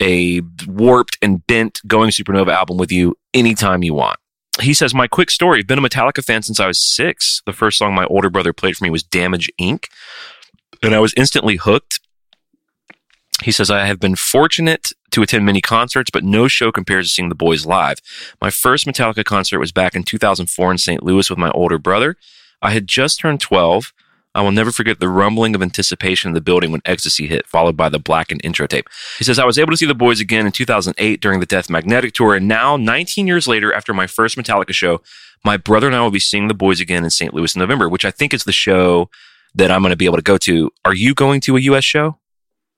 a 0.00 0.42
warped 0.66 1.16
and 1.22 1.46
bent 1.46 1.80
Going 1.86 2.10
Supernova 2.10 2.52
album 2.52 2.76
with 2.76 2.90
you 2.90 3.16
anytime 3.32 3.82
you 3.82 3.94
want. 3.94 4.18
He 4.60 4.74
says, 4.74 4.94
My 4.94 5.06
quick 5.06 5.30
story. 5.30 5.60
I've 5.60 5.68
been 5.68 5.78
a 5.78 5.82
Metallica 5.82 6.24
fan 6.24 6.42
since 6.42 6.58
I 6.58 6.66
was 6.66 6.80
six. 6.80 7.42
The 7.46 7.52
first 7.52 7.78
song 7.78 7.94
my 7.94 8.06
older 8.06 8.30
brother 8.30 8.52
played 8.52 8.76
for 8.76 8.84
me 8.84 8.90
was 8.90 9.04
Damage 9.04 9.50
Inc 9.60 9.84
and 10.82 10.94
I 10.94 11.00
was 11.00 11.14
instantly 11.16 11.56
hooked. 11.56 12.00
He 13.42 13.52
says, 13.52 13.70
I 13.70 13.86
have 13.86 14.00
been 14.00 14.16
fortunate 14.16 14.92
to 15.12 15.22
attend 15.22 15.46
many 15.46 15.60
concerts, 15.60 16.10
but 16.10 16.24
no 16.24 16.48
show 16.48 16.72
compares 16.72 17.06
to 17.06 17.14
seeing 17.14 17.28
the 17.28 17.34
boys 17.34 17.64
live. 17.64 17.98
My 18.40 18.50
first 18.50 18.84
Metallica 18.84 19.24
concert 19.24 19.60
was 19.60 19.72
back 19.72 19.94
in 19.94 20.02
2004 20.02 20.72
in 20.72 20.78
St. 20.78 21.02
Louis 21.02 21.30
with 21.30 21.38
my 21.38 21.50
older 21.50 21.78
brother. 21.78 22.16
I 22.60 22.72
had 22.72 22.88
just 22.88 23.20
turned 23.20 23.40
12. 23.40 23.92
I 24.34 24.42
will 24.42 24.52
never 24.52 24.70
forget 24.70 25.00
the 25.00 25.08
rumbling 25.08 25.54
of 25.54 25.62
anticipation 25.62 26.28
in 26.28 26.34
the 26.34 26.40
building 26.40 26.70
when 26.70 26.82
Ecstasy 26.84 27.26
hit, 27.26 27.46
followed 27.46 27.76
by 27.76 27.88
the 27.88 27.98
blackened 27.98 28.40
intro 28.44 28.66
tape. 28.66 28.88
He 29.18 29.24
says, 29.24 29.38
I 29.38 29.44
was 29.44 29.58
able 29.58 29.70
to 29.70 29.76
see 29.76 29.86
the 29.86 29.94
boys 29.94 30.20
again 30.20 30.46
in 30.46 30.52
2008 30.52 31.20
during 31.20 31.40
the 31.40 31.46
Death 31.46 31.70
Magnetic 31.70 32.12
Tour, 32.12 32.34
and 32.34 32.46
now, 32.46 32.76
19 32.76 33.26
years 33.26 33.48
later, 33.48 33.72
after 33.72 33.94
my 33.94 34.06
first 34.06 34.36
Metallica 34.36 34.72
show, 34.72 35.00
my 35.44 35.56
brother 35.56 35.86
and 35.86 35.96
I 35.96 36.02
will 36.02 36.10
be 36.10 36.20
seeing 36.20 36.48
the 36.48 36.54
boys 36.54 36.80
again 36.80 37.04
in 37.04 37.10
St. 37.10 37.32
Louis 37.32 37.54
in 37.54 37.60
November, 37.60 37.88
which 37.88 38.04
I 38.04 38.10
think 38.10 38.34
is 38.34 38.44
the 38.44 38.52
show 38.52 39.08
that 39.54 39.70
I'm 39.70 39.80
going 39.82 39.90
to 39.90 39.96
be 39.96 40.04
able 40.06 40.16
to 40.16 40.22
go 40.22 40.36
to. 40.38 40.70
Are 40.84 40.94
you 40.94 41.14
going 41.14 41.40
to 41.42 41.56
a 41.56 41.60
U.S. 41.60 41.84
show? 41.84 42.18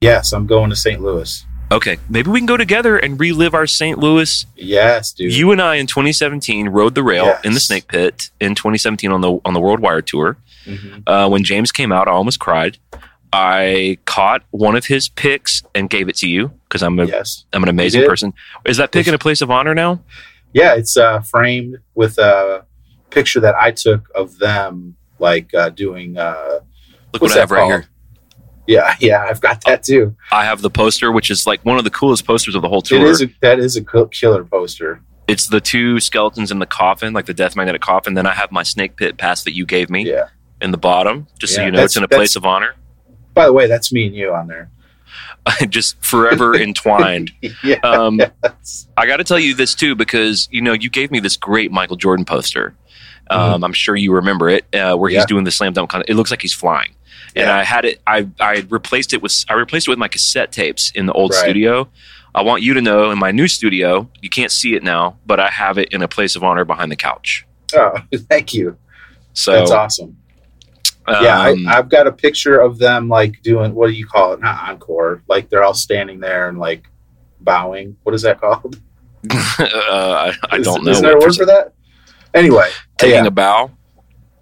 Yes, 0.01 0.33
I'm 0.33 0.47
going 0.47 0.69
to 0.71 0.75
St. 0.75 1.01
Louis. 1.01 1.45
Okay, 1.71 1.97
maybe 2.09 2.29
we 2.29 2.39
can 2.39 2.47
go 2.47 2.57
together 2.57 2.97
and 2.97 3.17
relive 3.19 3.53
our 3.53 3.65
St. 3.67 3.97
Louis. 3.97 4.45
Yes, 4.57 5.13
dude. 5.13 5.33
You 5.33 5.51
and 5.53 5.61
I 5.61 5.75
in 5.75 5.87
2017 5.87 6.67
rode 6.69 6.95
the 6.95 7.03
rail 7.03 7.25
Yes. 7.25 7.45
in 7.45 7.53
the 7.53 7.59
Snake 7.61 7.87
Pit 7.87 8.29
in 8.41 8.55
2017 8.55 9.09
on 9.11 9.21
the 9.21 9.39
on 9.45 9.53
the 9.53 9.59
World 9.61 9.79
Wire 9.79 10.01
tour. 10.01 10.37
Mhm. 10.65 11.03
Uh, 11.07 11.29
when 11.29 11.43
James 11.45 11.71
came 11.71 11.91
out, 11.93 12.07
I 12.09 12.11
almost 12.11 12.39
cried. 12.39 12.77
I 13.31 13.97
caught 14.03 14.43
one 14.51 14.75
of 14.75 14.87
his 14.87 15.07
picks 15.07 15.63
and 15.73 15.89
gave 15.89 16.09
it 16.09 16.15
to 16.17 16.27
you 16.27 16.51
because 16.67 16.83
I'm 16.83 16.99
a 16.99 17.05
Yes. 17.05 17.45
I'm 17.53 17.63
an 17.63 17.69
amazing 17.69 18.05
person. 18.05 18.33
Is 18.65 18.75
that 18.77 18.91
pick 18.91 19.07
in 19.07 19.13
a 19.13 19.17
place 19.17 19.41
of 19.41 19.49
honor 19.49 19.73
now? 19.73 20.01
Yeah, 20.53 20.73
it's 20.73 20.97
uh, 20.97 21.21
framed 21.21 21.77
with 21.95 22.17
a 22.17 22.65
picture 23.11 23.39
that 23.39 23.55
I 23.55 23.71
took 23.71 24.09
of 24.13 24.39
them, 24.39 24.97
like 25.21 25.53
uh, 25.53 25.69
doing. 25.69 26.17
Uh, 26.17 26.59
Look 27.13 27.21
what 27.21 27.31
I 27.31 27.39
have 27.39 27.51
right 27.51 27.59
called? 27.59 27.71
here. 27.71 27.85
yeah, 28.67 28.95
yeah, 28.99 29.25
I've 29.29 29.39
got 29.41 29.63
that 29.65 29.83
too. 29.83 30.15
I 30.31 30.43
have 30.45 30.61
the 30.61 30.69
poster, 30.69 31.11
which 31.11 31.29
is 31.31 31.45
like 31.47 31.63
one 31.65 31.77
of 31.77 31.83
the 31.83 31.89
coolest 31.89 32.25
posters 32.25 32.55
of 32.55 32.61
the 32.61 32.69
whole 32.69 32.81
tour. 32.81 32.99
It 32.99 33.03
is 33.09 33.21
a, 33.21 33.27
that 33.41 33.59
is 33.59 33.77
a 33.77 33.83
killer 34.07 34.43
poster. 34.43 35.01
it's 35.27 35.47
the 35.47 35.61
two 35.61 35.99
skeletons 35.99 36.51
in 36.51 36.59
the 36.59 36.65
coffin, 36.65 37.13
like 37.13 37.25
the 37.25 37.33
death 37.33 37.55
magnetic 37.55 37.81
coffin. 37.81 38.13
Then 38.15 38.25
I 38.25 38.33
have 38.33 38.51
my 38.51 38.63
snake 38.63 38.95
pit 38.97 39.17
pass 39.17 39.43
that 39.43 39.55
you 39.55 39.65
gave 39.65 39.89
me 39.89 40.09
Yeah. 40.09 40.27
in 40.61 40.71
the 40.71 40.77
bottom, 40.77 41.27
just 41.39 41.55
so 41.55 41.63
you 41.63 41.71
know 41.71 41.83
it's 41.83 41.95
in 41.95 42.03
a 42.03 42.07
place 42.07 42.35
of 42.35 42.45
honor. 42.45 42.75
By 43.33 43.45
the 43.45 43.53
way, 43.53 43.67
that's 43.67 43.91
me 43.93 44.07
and 44.07 44.15
you 44.15 44.33
on 44.33 44.47
there. 44.47 44.69
just 45.69 46.01
forever 46.03 46.55
entwined. 46.67 47.31
yeah. 47.63 47.79
Um. 47.83 48.21
I 48.95 49.05
got 49.05 49.17
to 49.17 49.23
tell 49.23 49.39
you 49.39 49.53
this 49.55 49.73
too 49.75 49.95
because 49.95 50.47
you 50.51 50.61
know 50.61 50.73
you 50.73 50.89
gave 50.89 51.11
me 51.11 51.19
this 51.19 51.35
great 51.35 51.71
Michael 51.71 51.95
Jordan 51.97 52.25
poster. 52.25 52.75
Um, 53.29 53.63
I'm 53.63 53.73
sure 53.73 53.95
you 53.95 54.13
remember 54.13 54.49
it, 54.49 54.65
uh, 54.75 54.95
where 54.97 55.09
he's 55.09 55.17
Mm-hmm. 55.17 55.21
Yeah. 55.21 55.25
doing 55.27 55.43
the 55.45 55.51
slam 55.51 55.73
dunk. 55.73 55.89
Con- 55.91 56.03
it 56.07 56.15
looks 56.15 56.31
like 56.31 56.41
he's 56.41 56.53
flying, 56.53 56.93
and 57.35 57.45
Yeah. 57.47 57.57
I 57.57 57.63
had 57.63 57.85
it. 57.85 58.01
I 58.07 58.27
I 58.39 58.65
replaced 58.69 59.13
it 59.13 59.21
with 59.21 59.45
I 59.49 59.53
replaced 59.53 59.87
it 59.87 59.91
with 59.91 59.99
my 59.99 60.07
cassette 60.09 60.51
tapes 60.51 60.91
in 60.91 61.05
the 61.05 61.13
old 61.13 61.31
Right. 61.31 61.39
studio. 61.39 61.87
I 62.33 62.41
want 62.43 62.61
you 62.63 62.73
to 62.75 62.81
know 62.81 63.11
in 63.11 63.19
my 63.19 63.31
new 63.31 63.47
studio, 63.47 64.09
you 64.21 64.29
can't 64.29 64.51
see 64.51 64.73
it 64.75 64.83
now, 64.83 65.17
but 65.25 65.39
I 65.39 65.49
have 65.49 65.77
it 65.77 65.89
in 65.91 66.01
a 66.01 66.07
place 66.07 66.35
of 66.37 66.43
honor 66.43 66.63
behind 66.65 66.89
the 66.91 66.95
couch. 66.95 67.45
Oh, 67.75 67.93
thank 68.29 68.53
you. 68.53 68.77
So 69.33 69.51
That's 69.53 69.71
awesome. 69.71 70.17
yeah, 71.07 71.41
um, 71.49 71.67
I, 71.67 71.77
I've 71.77 71.89
got 71.89 72.07
a 72.07 72.11
picture 72.11 72.59
of 72.59 72.77
them 72.79 73.07
like 73.09 73.41
doing 73.43 73.73
what 73.75 73.87
do 73.87 73.93
you 73.93 74.05
call 74.05 74.33
it? 74.33 74.39
Not 74.41 74.69
encore. 74.69 75.23
Like 75.27 75.49
they're 75.49 75.63
all 75.63 75.73
standing 75.73 76.19
there 76.19 76.47
and 76.49 76.57
like 76.59 76.83
bowing. 77.41 77.97
What 78.03 78.13
is 78.15 78.21
that 78.23 78.39
called? 78.41 78.79
uh, 79.29 79.33
I, 79.59 80.33
I 80.51 80.57
don't 80.59 80.83
know. 80.83 80.91
Is 80.91 81.01
there 81.01 81.17
a 81.17 81.19
word 81.19 81.35
for 81.35 81.45
that? 81.45 81.73
Anyway, 82.33 82.69
taking 82.97 83.23
yeah, 83.23 83.27
a 83.27 83.31
bow, 83.31 83.71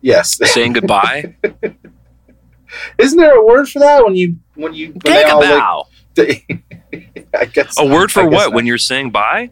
yes. 0.02 0.40
saying 0.52 0.74
goodbye. 0.74 1.36
Isn't 2.98 3.18
there 3.18 3.36
a 3.36 3.46
word 3.46 3.68
for 3.68 3.80
that 3.80 4.04
when 4.04 4.16
you 4.16 4.38
when 4.56 4.74
you 4.74 4.92
when 4.92 5.00
Take 5.02 5.28
a 5.28 5.40
bow. 5.40 5.88
Like, 6.16 6.64
I 7.38 7.46
guess 7.46 7.80
a 7.80 7.86
word 7.86 8.12
for 8.12 8.24
what? 8.26 8.50
not. 8.50 8.54
When 8.54 8.66
you're 8.66 8.78
saying 8.78 9.12
bye? 9.12 9.50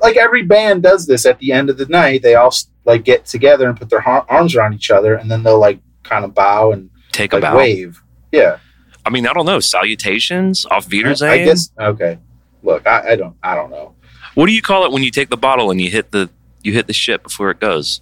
like 0.00 0.16
every 0.16 0.42
band 0.42 0.82
does 0.82 1.06
this 1.06 1.26
at 1.26 1.38
the 1.38 1.52
end 1.52 1.70
of 1.70 1.76
the 1.76 1.86
night. 1.86 2.22
They 2.22 2.34
all 2.34 2.54
like 2.84 3.04
get 3.04 3.26
together 3.26 3.68
and 3.68 3.78
put 3.78 3.90
their 3.90 4.00
har- 4.00 4.26
arms 4.28 4.54
around 4.54 4.74
each 4.74 4.90
other, 4.90 5.14
and 5.14 5.30
then 5.30 5.42
they'll 5.42 5.58
like 5.58 5.80
kind 6.02 6.24
of 6.24 6.34
bow 6.34 6.72
and 6.72 6.90
Take 7.10 7.32
a 7.32 7.40
bow. 7.40 7.56
wave. 7.56 8.00
Yeah, 8.30 8.58
I 9.04 9.10
mean, 9.10 9.26
I 9.26 9.32
don't 9.32 9.46
know. 9.46 9.60
Salutations, 9.60 10.66
auf 10.66 10.88
Wiedersehen. 10.88 11.30
I 11.30 11.44
guess. 11.44 11.70
Okay, 11.78 12.18
look, 12.62 12.86
I, 12.86 13.12
I 13.12 13.16
don't, 13.16 13.36
I 13.42 13.54
don't 13.54 13.70
know. 13.70 13.94
What 14.34 14.46
do 14.46 14.52
you 14.52 14.62
call 14.62 14.84
it 14.86 14.92
when 14.92 15.02
you 15.02 15.10
take 15.10 15.28
the 15.28 15.36
bottle 15.36 15.70
and 15.70 15.80
you 15.80 15.90
hit 15.90 16.10
the 16.10 16.30
you 16.64 16.72
hit 16.72 16.86
the 16.86 16.92
ship 16.92 17.22
before 17.22 17.50
it 17.50 17.60
goes? 17.60 18.00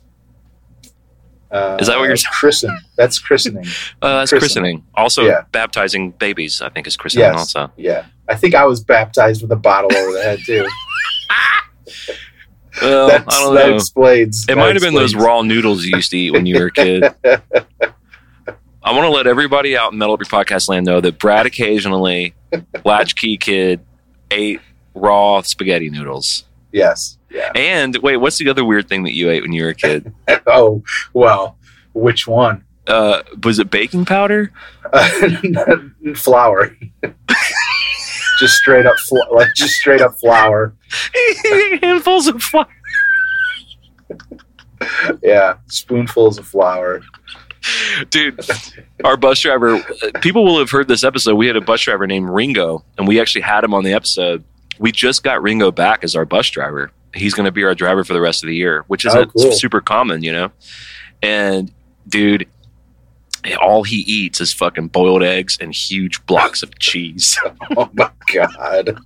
Uh, 1.50 1.78
Is 1.80 1.88
that 1.88 1.98
what 1.98 2.04
you're 2.06 2.16
christen? 2.38 2.78
That's 2.96 3.18
christening. 3.18 3.64
Uh, 4.02 4.18
that's 4.18 4.30
Christening. 4.30 4.38
christening. 4.82 4.84
Also, 4.94 5.24
Yeah. 5.24 5.42
baptizing 5.50 6.12
babies, 6.12 6.62
I 6.62 6.68
think, 6.68 6.86
is 6.86 6.96
christening 6.96 7.24
Yes. 7.26 7.38
also. 7.38 7.72
Yeah, 7.76 8.06
I 8.28 8.36
think 8.36 8.54
I 8.54 8.64
was 8.66 8.80
baptized 8.84 9.42
with 9.42 9.50
a 9.50 9.56
bottle 9.56 9.92
over 9.94 10.12
the 10.12 10.22
head 10.22 10.38
too. 10.46 10.66
Well, 12.80 13.08
That's, 13.08 13.36
I 13.36 13.40
don't 13.42 13.54
that 13.56 13.66
know. 13.68 13.74
explains. 13.74 14.44
It 14.44 14.46
that 14.46 14.56
might 14.56 14.74
have 14.74 14.82
been 14.82 14.94
those 14.94 15.14
raw 15.14 15.42
noodles 15.42 15.84
you 15.84 15.96
used 15.96 16.12
to 16.12 16.18
eat 16.18 16.30
when 16.30 16.46
you 16.46 16.58
were 16.58 16.66
a 16.66 16.70
kid. 16.70 17.02
I 17.24 18.92
want 18.92 19.04
to 19.04 19.11
let 19.11 19.26
everybody 19.26 19.76
out 19.76 19.92
in 19.92 19.98
Metal 19.98 20.14
Up 20.14 20.20
Your 20.20 20.26
Podcast 20.26 20.68
land 20.68 20.86
know 20.86 21.00
that 21.00 21.18
Brad 21.18 21.46
occasionally, 21.46 22.32
latchkey 22.84 23.36
kid, 23.36 23.80
ate 24.30 24.61
raw 24.94 25.42
spaghetti 25.42 25.90
noodles. 25.90 26.44
Yes. 26.72 27.18
Yeah. 27.31 27.53
And 27.55 27.97
wait, 27.99 28.16
what's 28.16 28.39
the 28.39 28.49
other 28.49 28.64
weird 28.64 28.89
thing 28.89 29.05
that 29.05 29.14
you 29.14 29.31
ate 29.31 29.43
when 29.43 29.53
you 29.53 29.64
were 29.64 29.70
a 29.70 29.74
kid? 29.74 30.12
Oh 30.47 30.83
well, 31.12 31.57
which 31.93 32.26
one? 32.26 32.64
Uh, 32.87 33.22
was 33.45 33.59
it 33.59 33.70
baking 33.70 34.05
powder? 34.05 34.53
flour. 36.16 36.76
just 38.41 38.55
straight 38.55 38.87
up, 38.87 38.97
fl- 39.09 39.35
like 39.35 39.49
just 39.55 39.74
straight 39.74 40.01
up 40.01 40.18
flour. 40.18 40.74
Handfuls 41.83 42.26
of 42.26 42.43
flour. 42.43 42.66
Yeah, 45.22 45.59
spoonfuls 45.66 46.39
of 46.39 46.47
flour. 46.47 47.03
Dude, 48.09 48.41
our 49.05 49.16
bus 49.16 49.41
driver, 49.41 49.74
uh, 49.76 49.83
people 50.22 50.45
will 50.45 50.59
have 50.59 50.70
heard 50.70 50.89
this 50.89 51.05
episode. 51.05 51.35
We 51.37 51.47
had 51.47 51.57
a 51.57 51.61
bus 51.61 51.83
driver 51.83 52.07
named 52.07 52.31
Ringo, 52.31 52.85
and 52.97 53.07
we 53.07 53.20
actually 53.20 53.43
had 53.43 53.62
him 53.62 53.74
on 53.74 53.85
the 53.85 53.93
episode. 53.93 54.43
We 54.78 54.91
just 54.93 55.22
got 55.22 55.43
Ringo 55.43 55.70
back 55.70 56.03
as 56.03 56.16
our 56.16 56.24
bus 56.24 56.49
driver. 56.49 56.91
He's 57.14 57.34
going 57.34 57.46
to 57.46 57.52
be 57.52 57.64
our 57.64 57.74
driver 57.74 58.04
for 58.04 58.12
the 58.12 58.20
rest 58.20 58.42
of 58.44 58.48
the 58.48 58.54
year, 58.56 58.84
which 58.86 59.04
is 59.04 59.14
Oh, 59.14 59.26
cool. 59.26 59.52
super 59.52 59.80
common, 59.80 60.22
you 60.22 60.32
know? 60.32 60.50
And 61.22 61.72
dude, 62.08 62.46
all 63.61 63.82
he 63.84 63.96
eats 63.96 64.40
is 64.40 64.52
fucking 64.52 64.88
boiled 64.88 65.22
eggs 65.22 65.58
and 65.61 65.74
huge 65.74 66.24
blocks 66.26 66.62
of 66.62 66.78
cheese. 66.78 67.38
Oh 67.76 67.88
my 67.94 68.11
god. 68.32 68.98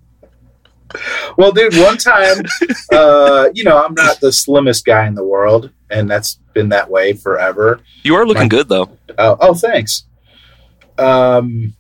Well, 1.37 1.51
dude, 1.53 1.77
one 1.77 1.97
time, 1.99 2.45
uh, 2.93 3.49
you 3.53 3.65
know, 3.65 3.83
I'm 3.85 3.95
not 3.95 4.21
the 4.21 4.31
slimmest 4.33 4.85
guy 4.85 5.07
in 5.07 5.15
the 5.17 5.25
world, 5.25 5.71
and 5.91 6.09
that's 6.09 6.37
been 6.53 6.69
that 6.69 6.89
way 6.89 7.13
forever. 7.15 7.81
You 8.05 8.15
are 8.15 8.25
looking 8.25 8.49
good, 8.49 8.69
though. 8.69 8.91
Oh, 9.19 9.37
oh, 9.41 9.55
thanks. 9.55 10.05
Um, 10.97 11.75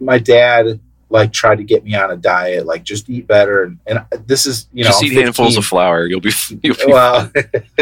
my 0.00 0.18
dad 0.18 0.80
like 1.12 1.32
tried 1.32 1.56
to 1.56 1.64
get 1.64 1.84
me 1.84 1.94
on 1.94 2.10
a 2.10 2.16
diet, 2.16 2.66
like 2.66 2.82
just 2.82 3.08
eat 3.08 3.26
better, 3.26 3.64
and, 3.64 3.78
and 3.86 4.04
this 4.26 4.46
is 4.46 4.68
you 4.72 4.82
know, 4.82 4.90
just 4.90 5.02
eat 5.02 5.12
handfuls 5.12 5.56
of 5.56 5.64
flour. 5.64 6.06
You'll 6.06 6.20
be, 6.20 6.32
you'll 6.62 6.74
be 6.74 6.86
well, 6.86 7.30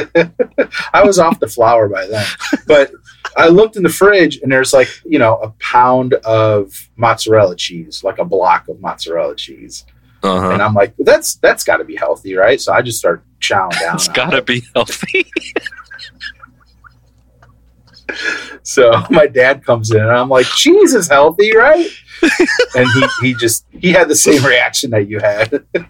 I 0.92 1.04
was 1.04 1.18
off 1.18 1.38
the 1.38 1.48
flour 1.48 1.88
by 1.88 2.06
then, 2.06 2.26
but 2.66 2.90
I 3.36 3.48
looked 3.48 3.76
in 3.76 3.84
the 3.84 3.88
fridge 3.88 4.40
and 4.42 4.50
there's 4.50 4.72
like 4.72 4.88
you 5.04 5.18
know 5.18 5.36
a 5.36 5.50
pound 5.60 6.14
of 6.14 6.90
mozzarella 6.96 7.56
cheese, 7.56 8.02
like 8.02 8.18
a 8.18 8.24
block 8.24 8.68
of 8.68 8.80
mozzarella 8.80 9.36
cheese, 9.36 9.86
uh-huh. 10.22 10.50
and 10.50 10.60
I'm 10.60 10.74
like, 10.74 10.94
that's 10.98 11.36
that's 11.36 11.62
got 11.62 11.76
to 11.76 11.84
be 11.84 11.96
healthy, 11.96 12.34
right? 12.34 12.60
So 12.60 12.72
I 12.72 12.82
just 12.82 12.98
start 12.98 13.22
chowing 13.40 13.78
down. 13.78 13.94
it's 13.94 14.08
got 14.08 14.30
to 14.30 14.38
it. 14.38 14.46
be 14.46 14.62
healthy. 14.74 15.30
So 18.62 18.92
my 19.10 19.26
dad 19.26 19.64
comes 19.64 19.90
in 19.90 20.00
and 20.00 20.10
I'm 20.10 20.28
like, 20.28 20.46
cheese 20.46 20.94
is 20.94 21.08
healthy, 21.08 21.56
right? 21.56 21.88
and 22.74 22.86
he 22.94 23.28
he 23.28 23.34
just 23.34 23.64
he 23.70 23.92
had 23.92 24.08
the 24.08 24.16
same 24.16 24.44
reaction 24.44 24.90
that 24.90 25.08
you 25.08 25.20
had. 25.20 25.64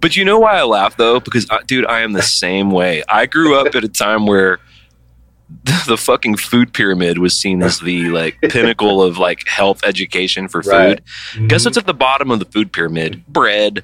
But 0.00 0.18
you 0.18 0.24
know 0.26 0.38
why 0.38 0.58
I 0.58 0.64
laugh 0.64 0.98
though? 0.98 1.18
Because, 1.18 1.48
uh, 1.48 1.60
dude, 1.66 1.86
I 1.86 2.00
am 2.00 2.12
the 2.12 2.20
same 2.20 2.70
way. 2.70 3.02
I 3.08 3.24
grew 3.24 3.58
up 3.58 3.74
at 3.74 3.84
a 3.84 3.88
time 3.88 4.26
where 4.26 4.58
the 5.86 5.96
fucking 5.96 6.36
food 6.36 6.74
pyramid 6.74 7.16
was 7.16 7.40
seen 7.40 7.62
as 7.62 7.80
the 7.80 8.10
like 8.10 8.38
pinnacle 8.42 9.02
of 9.02 9.16
like 9.16 9.48
health 9.48 9.80
education 9.82 10.46
for 10.46 10.62
food. 10.62 11.02
Right. 11.38 11.48
Guess 11.48 11.64
what's 11.64 11.78
at 11.78 11.86
the 11.86 11.94
bottom 11.94 12.30
of 12.30 12.38
the 12.38 12.44
food 12.44 12.70
pyramid? 12.70 13.24
Bread. 13.28 13.82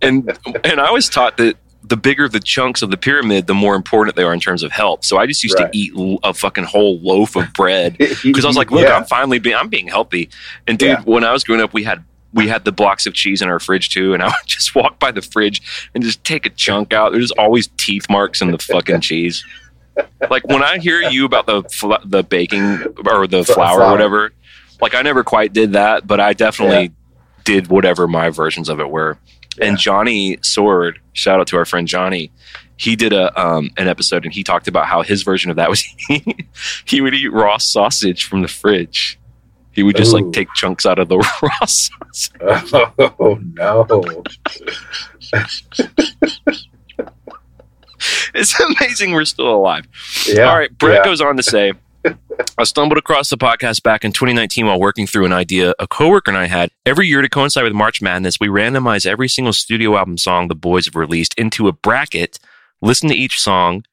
and 0.00 0.38
and 0.62 0.80
I 0.80 0.92
was 0.92 1.08
taught 1.08 1.36
that 1.38 1.56
the 1.88 1.96
bigger 1.96 2.28
the 2.28 2.40
chunks 2.40 2.82
of 2.82 2.90
the 2.90 2.96
pyramid, 2.96 3.46
the 3.46 3.54
more 3.54 3.74
important 3.74 4.14
they 4.16 4.22
are 4.22 4.32
in 4.34 4.40
terms 4.40 4.62
of 4.62 4.70
health. 4.72 5.04
So 5.04 5.16
I 5.18 5.26
just 5.26 5.42
used 5.42 5.58
Right. 5.58 5.72
to 5.72 5.78
eat 5.78 5.92
a 6.22 6.34
fucking 6.34 6.64
whole 6.64 6.98
loaf 7.00 7.34
of 7.36 7.52
bread 7.54 7.96
because 7.98 8.44
I 8.44 8.48
was 8.48 8.56
like, 8.56 8.70
look, 8.70 8.84
Yeah. 8.86 8.96
I'm 8.96 9.04
finally 9.04 9.38
being 9.38 9.56
I'm 9.56 9.68
being 9.68 9.88
healthy. 9.88 10.28
And 10.66 10.78
dude, 10.78 10.88
Yeah. 10.88 11.00
when 11.04 11.24
I 11.24 11.32
was 11.32 11.44
growing 11.44 11.62
up, 11.62 11.72
we 11.72 11.84
had 11.84 12.04
we 12.34 12.46
had 12.46 12.64
the 12.66 12.72
blocks 12.72 13.06
of 13.06 13.14
cheese 13.14 13.40
in 13.40 13.48
our 13.48 13.58
fridge 13.58 13.88
too, 13.88 14.12
and 14.12 14.22
I 14.22 14.26
would 14.26 14.34
just 14.46 14.74
walk 14.74 14.98
by 14.98 15.10
the 15.10 15.22
fridge 15.22 15.62
and 15.94 16.04
just 16.04 16.22
take 16.24 16.44
a 16.46 16.50
chunk 16.50 16.92
out. 16.92 17.12
There's 17.12 17.30
always 17.32 17.68
teeth 17.78 18.04
marks 18.10 18.40
in 18.42 18.50
the 18.50 18.58
fucking 18.58 19.00
cheese. 19.00 19.44
Like 20.30 20.46
when 20.46 20.62
I 20.62 20.78
hear 20.78 21.00
you 21.00 21.24
about 21.24 21.46
the 21.46 21.64
fl- 21.64 21.94
the 22.04 22.22
baking 22.22 22.84
or 23.10 23.26
the 23.26 23.42
Fl- 23.44 23.54
flour, 23.54 23.82
or 23.82 23.90
whatever, 23.90 24.30
like 24.80 24.94
I 24.94 25.02
never 25.02 25.24
quite 25.24 25.52
did 25.52 25.72
that, 25.72 26.06
but 26.06 26.20
I 26.20 26.34
definitely 26.34 26.92
did 27.42 27.66
whatever 27.66 28.06
my 28.06 28.30
versions 28.30 28.68
of 28.68 28.78
it 28.78 28.88
were. 28.90 29.18
And 29.60 29.78
Johnny 29.78 30.38
Sword, 30.42 31.00
shout 31.12 31.40
out 31.40 31.46
to 31.48 31.56
our 31.56 31.64
friend 31.64 31.86
Johnny. 31.86 32.30
He 32.76 32.94
did 32.94 33.12
a 33.12 33.38
um, 33.40 33.70
an 33.76 33.88
episode 33.88 34.24
and 34.24 34.32
he 34.32 34.44
talked 34.44 34.68
about 34.68 34.86
how 34.86 35.02
his 35.02 35.22
version 35.22 35.50
of 35.50 35.56
that 35.56 35.68
was 35.68 35.82
he 36.84 37.00
would 37.00 37.14
eat 37.14 37.32
raw 37.32 37.58
sausage 37.58 38.24
from 38.24 38.42
the 38.42 38.48
fridge. 38.48 39.18
He 39.72 39.82
would 39.82 39.96
just 39.96 40.12
Ooh. 40.12 40.18
like 40.18 40.32
take 40.32 40.52
chunks 40.54 40.86
out 40.86 40.98
of 40.98 41.08
the 41.08 41.18
raw 41.42 41.64
sausage. 41.64 41.92
Oh 43.20 43.38
no! 43.54 44.22
It's 48.34 48.58
amazing 48.60 49.12
we're 49.12 49.24
still 49.24 49.54
alive. 49.54 49.86
Yeah. 50.26 50.44
All 50.44 50.56
right, 50.56 50.76
Brett 50.78 50.98
yeah. 50.98 51.04
goes 51.04 51.20
on 51.20 51.36
to 51.36 51.42
say, 51.42 51.72
I 52.56 52.64
stumbled 52.64 52.98
across 52.98 53.30
the 53.30 53.36
podcast 53.36 53.82
back 53.82 54.04
in 54.04 54.12
2019 54.12 54.66
while 54.66 54.78
working 54.78 55.06
through 55.06 55.24
an 55.24 55.32
idea 55.32 55.74
a 55.78 55.86
coworker 55.86 56.30
and 56.30 56.38
I 56.38 56.46
had. 56.46 56.70
Every 56.86 57.06
year 57.06 57.22
to 57.22 57.28
coincide 57.28 57.64
with 57.64 57.72
March 57.72 58.00
Madness, 58.00 58.38
we 58.40 58.48
randomize 58.48 59.06
every 59.06 59.28
single 59.28 59.52
studio 59.52 59.96
album 59.96 60.18
song 60.18 60.48
the 60.48 60.54
boys 60.54 60.86
have 60.86 60.94
released 60.94 61.34
into 61.34 61.68
a 61.68 61.72
bracket, 61.72 62.38
listen 62.80 63.08
to 63.08 63.14
each 63.14 63.40
song 63.40 63.84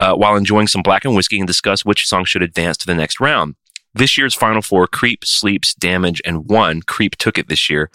uh, 0.00 0.14
while 0.14 0.36
enjoying 0.36 0.66
some 0.66 0.82
Blackened 0.82 1.16
whiskey 1.16 1.38
and 1.38 1.46
discuss 1.46 1.84
which 1.84 2.06
song 2.06 2.24
should 2.24 2.42
advance 2.42 2.76
to 2.78 2.86
the 2.86 2.94
next 2.94 3.20
round. 3.20 3.56
This 3.94 4.18
year's 4.18 4.34
Final 4.34 4.62
Four, 4.62 4.86
Creep, 4.86 5.24
Sleeps, 5.24 5.74
Damage, 5.74 6.20
and 6.24 6.48
One. 6.48 6.82
Creep 6.82 7.16
took 7.16 7.38
it 7.38 7.48
this 7.48 7.70
year. 7.70 7.90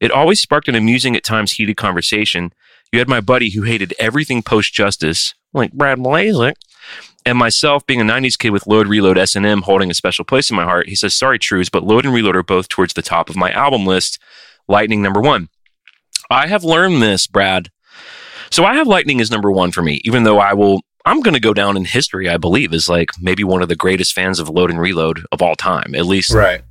It 0.00 0.10
always 0.10 0.40
sparked 0.40 0.68
an 0.68 0.74
amusing, 0.74 1.16
at 1.16 1.24
times 1.24 1.52
heated 1.52 1.76
conversation. 1.76 2.52
You 2.92 3.00
had 3.00 3.08
my 3.08 3.20
buddy 3.20 3.50
who 3.50 3.62
hated 3.62 3.94
everything 3.98 4.42
post 4.42 4.72
justice, 4.72 5.34
like 5.52 5.72
Brad 5.72 5.98
Blazeck, 5.98 6.54
and 7.26 7.38
myself 7.38 7.86
being 7.86 8.00
a 8.00 8.04
90s 8.04 8.36
kid 8.38 8.50
with 8.50 8.66
Load, 8.66 8.86
Reload, 8.88 9.18
S&M 9.18 9.62
holding 9.62 9.90
a 9.90 9.94
special 9.94 10.24
place 10.24 10.50
in 10.50 10.56
my 10.56 10.64
heart. 10.64 10.88
He 10.88 10.94
says, 10.94 11.14
sorry, 11.14 11.38
Trues, 11.38 11.68
but 11.68 11.84
Load 11.84 12.04
and 12.04 12.14
Reload 12.14 12.36
are 12.36 12.42
both 12.42 12.68
towards 12.68 12.94
the 12.94 13.02
top 13.02 13.28
of 13.30 13.36
my 13.36 13.50
album 13.52 13.86
list. 13.86 14.18
Lightning 14.68 15.02
number 15.02 15.20
one. 15.20 15.48
I 16.30 16.46
have 16.46 16.64
learned 16.64 17.02
this, 17.02 17.26
Brad. 17.26 17.70
So 18.50 18.64
I 18.64 18.74
have 18.74 18.86
Lightning 18.86 19.20
as 19.20 19.30
number 19.30 19.50
one 19.50 19.72
for 19.72 19.82
me, 19.82 20.00
even 20.04 20.24
though 20.24 20.38
I 20.38 20.52
will, 20.54 20.80
I'm 21.04 21.20
going 21.20 21.34
to 21.34 21.40
go 21.40 21.52
down 21.54 21.76
in 21.76 21.84
history, 21.84 22.28
I 22.28 22.36
believe, 22.36 22.72
as 22.72 22.88
like 22.88 23.10
maybe 23.20 23.44
one 23.44 23.62
of 23.62 23.68
the 23.68 23.76
greatest 23.76 24.12
fans 24.12 24.38
of 24.38 24.48
Load 24.48 24.70
and 24.70 24.80
Reload 24.80 25.24
of 25.32 25.42
all 25.42 25.54
time, 25.56 25.94
at 25.94 26.06
least 26.06 26.32
Right. 26.32 26.62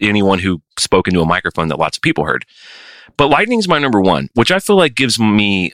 anyone 0.00 0.38
who 0.38 0.62
spoke 0.78 1.08
into 1.08 1.20
a 1.20 1.26
microphone 1.26 1.68
that 1.68 1.78
lots 1.78 1.96
of 1.96 2.02
people 2.02 2.24
heard. 2.24 2.44
But 3.16 3.28
Lightning's 3.28 3.68
my 3.68 3.78
number 3.78 4.00
one, 4.00 4.28
which 4.34 4.50
I 4.50 4.58
feel 4.60 4.76
like 4.76 4.94
gives 4.94 5.18
me 5.18 5.72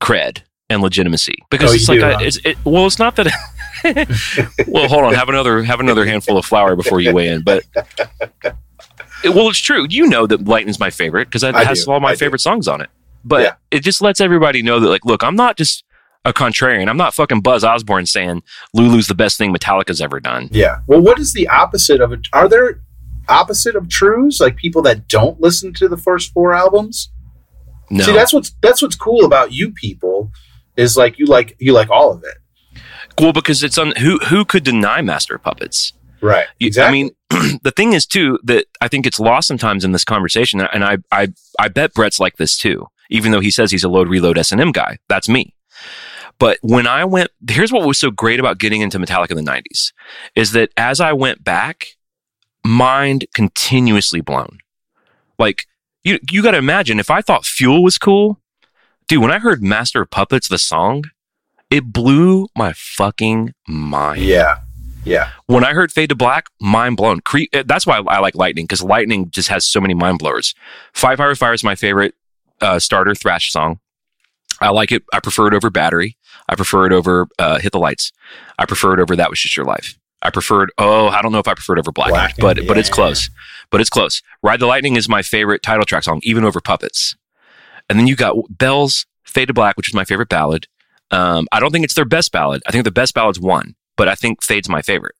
cred 0.00 0.42
and 0.70 0.80
legitimacy 0.82 1.36
because 1.50 1.72
Oh, 1.72 1.74
it's 1.74 1.88
like 1.88 1.98
do, 2.00 2.06
I, 2.06 2.12
huh? 2.14 2.18
it's, 2.22 2.38
it, 2.44 2.56
well, 2.64 2.86
it's 2.86 2.98
not 2.98 3.16
that. 3.16 3.26
well, 3.84 4.88
hold 4.88 5.04
on, 5.04 5.14
have 5.14 5.28
another 5.28 5.62
have 5.62 5.80
another 5.80 6.04
handful 6.06 6.36
of 6.38 6.44
flour 6.44 6.76
before 6.76 7.00
you 7.00 7.12
weigh 7.12 7.28
in. 7.28 7.42
But 7.42 7.64
it- 9.24 9.30
well, 9.34 9.48
it's 9.48 9.58
true. 9.58 9.86
You 9.88 10.06
know 10.06 10.26
that 10.26 10.46
Lightning's 10.46 10.78
my 10.78 10.90
favorite 10.90 11.26
because 11.26 11.42
it 11.42 11.54
I 11.54 11.64
has 11.64 11.84
do, 11.84 11.92
all 11.92 12.00
my 12.00 12.10
I 12.10 12.12
do. 12.12 12.18
favorite 12.18 12.40
songs 12.40 12.68
on 12.68 12.80
it. 12.80 12.90
But 13.24 13.42
Yeah. 13.42 13.52
it 13.70 13.80
just 13.80 14.00
lets 14.00 14.20
everybody 14.20 14.62
know 14.62 14.78
that, 14.80 14.88
like, 14.88 15.04
look, 15.04 15.22
I'm 15.24 15.34
not 15.36 15.56
just 15.56 15.84
a 16.24 16.32
contrarian. 16.32 16.88
I'm 16.88 16.96
not 16.96 17.14
fucking 17.14 17.40
Buzz 17.40 17.64
Osborne 17.64 18.06
saying 18.06 18.42
Lulu's 18.74 19.06
the 19.08 19.14
best 19.14 19.38
thing 19.38 19.52
Metallica's 19.52 20.00
ever 20.00 20.20
done. 20.20 20.48
Yeah. 20.52 20.78
Well, 20.86 21.00
what 21.00 21.18
is 21.18 21.32
the 21.32 21.48
opposite 21.48 22.00
of 22.00 22.12
it? 22.12 22.28
Are 22.32 22.48
there 22.48 22.80
opposite 23.28 23.76
of 23.76 23.88
trues 23.88 24.40
like 24.40 24.56
people 24.56 24.82
that 24.82 25.08
don't 25.08 25.40
listen 25.40 25.72
to 25.74 25.88
the 25.88 25.96
first 25.96 26.32
four 26.32 26.54
albums? 26.54 27.10
No, 27.90 28.04
See, 28.04 28.12
that's 28.12 28.32
what's 28.32 28.52
that's 28.62 28.82
what's 28.82 28.96
cool 28.96 29.24
about 29.24 29.52
you 29.52 29.70
people 29.70 30.30
is 30.76 30.96
like 30.96 31.18
you 31.18 31.24
like 31.26 31.56
you 31.58 31.72
like 31.72 31.90
all 31.90 32.12
of 32.12 32.22
it. 32.22 32.36
Cool 33.18 33.32
because 33.32 33.62
it's 33.62 33.78
on 33.78 33.92
who 33.96 34.18
who 34.18 34.44
could 34.44 34.64
deny 34.64 35.00
Master 35.02 35.34
of 35.36 35.42
Puppets. 35.42 35.92
Right. 36.20 36.46
You- 36.58 36.66
Exactly. 36.68 36.88
I 36.88 36.90
mean, 37.02 37.10
the 37.62 37.72
thing 37.74 37.92
is 37.92 38.06
too 38.06 38.38
that 38.44 38.66
I 38.80 38.88
think 38.88 39.06
it's 39.06 39.20
lost 39.20 39.48
sometimes 39.48 39.84
in 39.84 39.92
this 39.92 40.04
conversation, 40.04 40.60
and 40.60 40.84
I 40.84 40.98
I 41.12 41.28
I 41.58 41.68
bet 41.68 41.94
Brett's 41.94 42.20
like 42.20 42.36
this 42.36 42.56
too. 42.56 42.86
Even 43.10 43.32
though 43.32 43.40
he 43.40 43.50
says 43.50 43.70
he's 43.70 43.84
a 43.84 43.88
load 43.88 44.08
reload 44.08 44.36
S 44.38 44.52
and 44.52 44.60
M 44.60 44.72
guy, 44.72 44.98
that's 45.08 45.28
me. 45.28 45.54
But 46.38 46.58
when 46.62 46.86
I 46.86 47.04
went, 47.04 47.30
here's 47.50 47.72
what 47.72 47.86
was 47.86 47.98
so 47.98 48.10
great 48.12 48.38
about 48.38 48.58
getting 48.58 48.80
into 48.80 48.98
Metallica 48.98 49.30
in 49.32 49.36
the 49.44 49.50
'90s 49.50 49.92
is 50.36 50.52
that 50.52 50.70
as 50.76 51.00
I 51.00 51.12
went 51.12 51.42
back, 51.42 51.96
mind 52.64 53.26
continuously 53.34 54.20
blown. 54.20 54.58
Like 55.38 55.66
you, 56.04 56.18
you 56.30 56.42
got 56.42 56.52
to 56.52 56.58
imagine 56.58 57.00
if 57.00 57.10
I 57.10 57.22
thought 57.22 57.44
Fuel 57.46 57.82
was 57.82 57.98
cool, 57.98 58.40
dude. 59.08 59.20
When 59.22 59.30
I 59.32 59.38
heard 59.38 59.62
Master 59.62 60.02
of 60.02 60.10
Puppets, 60.10 60.48
the 60.48 60.58
song, 60.58 61.04
It 61.70 61.92
blew 61.92 62.48
my 62.56 62.72
fucking 62.74 63.52
mind. 63.66 64.22
Yeah. 64.22 64.60
Yeah. 65.04 65.30
When 65.46 65.64
I 65.64 65.72
heard 65.72 65.92
Fade 65.92 66.10
to 66.10 66.14
Black, 66.14 66.46
mind 66.60 66.96
blown. 66.96 67.20
Cre- 67.20 67.48
eh, 67.52 67.62
that's 67.66 67.86
why 67.86 67.98
I 68.08 68.20
like 68.20 68.34
Lightning 68.34 68.64
because 68.64 68.82
Lightning 68.82 69.30
just 69.30 69.48
has 69.48 69.64
so 69.64 69.80
many 69.80 69.94
mind 69.94 70.18
blowers. 70.18 70.54
Five 70.92 71.20
Hour 71.20 71.34
Fire 71.34 71.52
is 71.52 71.64
my 71.64 71.74
favorite 71.74 72.14
uh, 72.60 72.78
starter 72.78 73.14
thrash 73.14 73.50
song. 73.50 73.80
I 74.60 74.70
like 74.70 74.90
it. 74.90 75.04
I 75.12 75.20
prefer 75.20 75.46
it 75.46 75.54
over 75.54 75.70
Battery. 75.70 76.16
I 76.48 76.56
prefer 76.56 76.86
it 76.86 76.92
over 76.92 77.28
uh, 77.38 77.58
Hit 77.58 77.72
the 77.72 77.78
Lights. 77.78 78.12
I 78.58 78.66
prefer 78.66 78.94
it 78.94 79.00
over 79.00 79.14
That 79.14 79.30
Was 79.30 79.40
Just 79.40 79.56
Your 79.56 79.66
Life. 79.66 79.98
I 80.20 80.30
preferred. 80.30 80.72
Oh, 80.78 81.08
I 81.08 81.22
don't 81.22 81.30
know 81.30 81.38
if 81.38 81.46
I 81.46 81.54
preferred 81.54 81.78
over 81.78 81.92
Black, 81.92 82.08
Blackened, 82.10 82.40
but 82.40 82.66
but 82.66 82.76
it's 82.76 82.90
close. 82.90 83.30
But 83.70 83.80
it's 83.80 83.90
close. 83.90 84.20
Ride 84.42 84.58
the 84.58 84.66
Lightning 84.66 84.96
is 84.96 85.08
my 85.08 85.22
favorite 85.22 85.62
title 85.62 85.84
track 85.84 86.02
song, 86.02 86.20
even 86.24 86.44
over 86.44 86.60
Puppets. 86.60 87.14
And 87.88 87.98
then 87.98 88.08
you 88.08 88.16
got 88.16 88.36
Bells, 88.50 89.06
Fade 89.24 89.48
to 89.48 89.54
Black, 89.54 89.76
which 89.76 89.88
is 89.88 89.94
my 89.94 90.04
favorite 90.04 90.28
ballad. 90.28 90.66
Um, 91.10 91.46
I 91.52 91.60
don't 91.60 91.70
think 91.70 91.84
it's 91.84 91.94
their 91.94 92.04
best 92.04 92.32
ballad. 92.32 92.62
I 92.66 92.72
think 92.72 92.84
the 92.84 92.90
best 92.90 93.14
ballad's 93.14 93.40
one, 93.40 93.74
but 93.96 94.08
I 94.08 94.14
think 94.14 94.42
Fade's 94.42 94.68
my 94.68 94.82
favorite. 94.82 95.14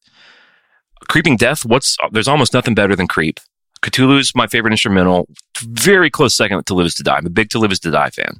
Creeping 1.08 1.36
Death, 1.36 1.64
what's 1.64 1.96
there's 2.12 2.28
almost 2.28 2.52
nothing 2.52 2.74
better 2.74 2.94
than 2.94 3.08
Creep. 3.08 3.40
Cthulhu's 3.82 4.34
my 4.34 4.46
favorite 4.46 4.72
instrumental. 4.72 5.28
Very 5.58 6.10
close 6.10 6.36
second 6.36 6.66
to 6.66 6.74
Live 6.74 6.86
Is 6.86 6.94
to 6.96 7.02
Die. 7.02 7.16
I'm 7.16 7.26
a 7.26 7.30
big 7.30 7.50
To 7.50 7.58
Live 7.58 7.72
Is 7.72 7.80
to 7.80 7.90
Die 7.90 8.10
fan. 8.10 8.38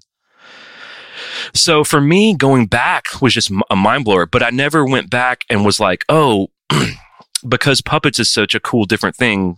So 1.55 1.85
for 1.85 2.01
me, 2.01 2.35
going 2.35 2.67
back 2.67 3.05
was 3.23 3.35
just 3.35 3.51
a 3.71 3.77
mind 3.77 4.05
blower, 4.05 4.27
but 4.27 4.43
I 4.43 4.51
never 4.51 4.85
went 4.85 5.11
back 5.11 5.45
and 5.49 5.65
was 5.65 5.81
like, 5.81 6.05
oh, 6.09 6.49
because 7.49 7.81
puppets 7.81 8.19
is 8.19 8.31
such 8.31 8.55
a 8.55 8.61
cool, 8.61 8.85
different 8.85 9.17
thing, 9.17 9.57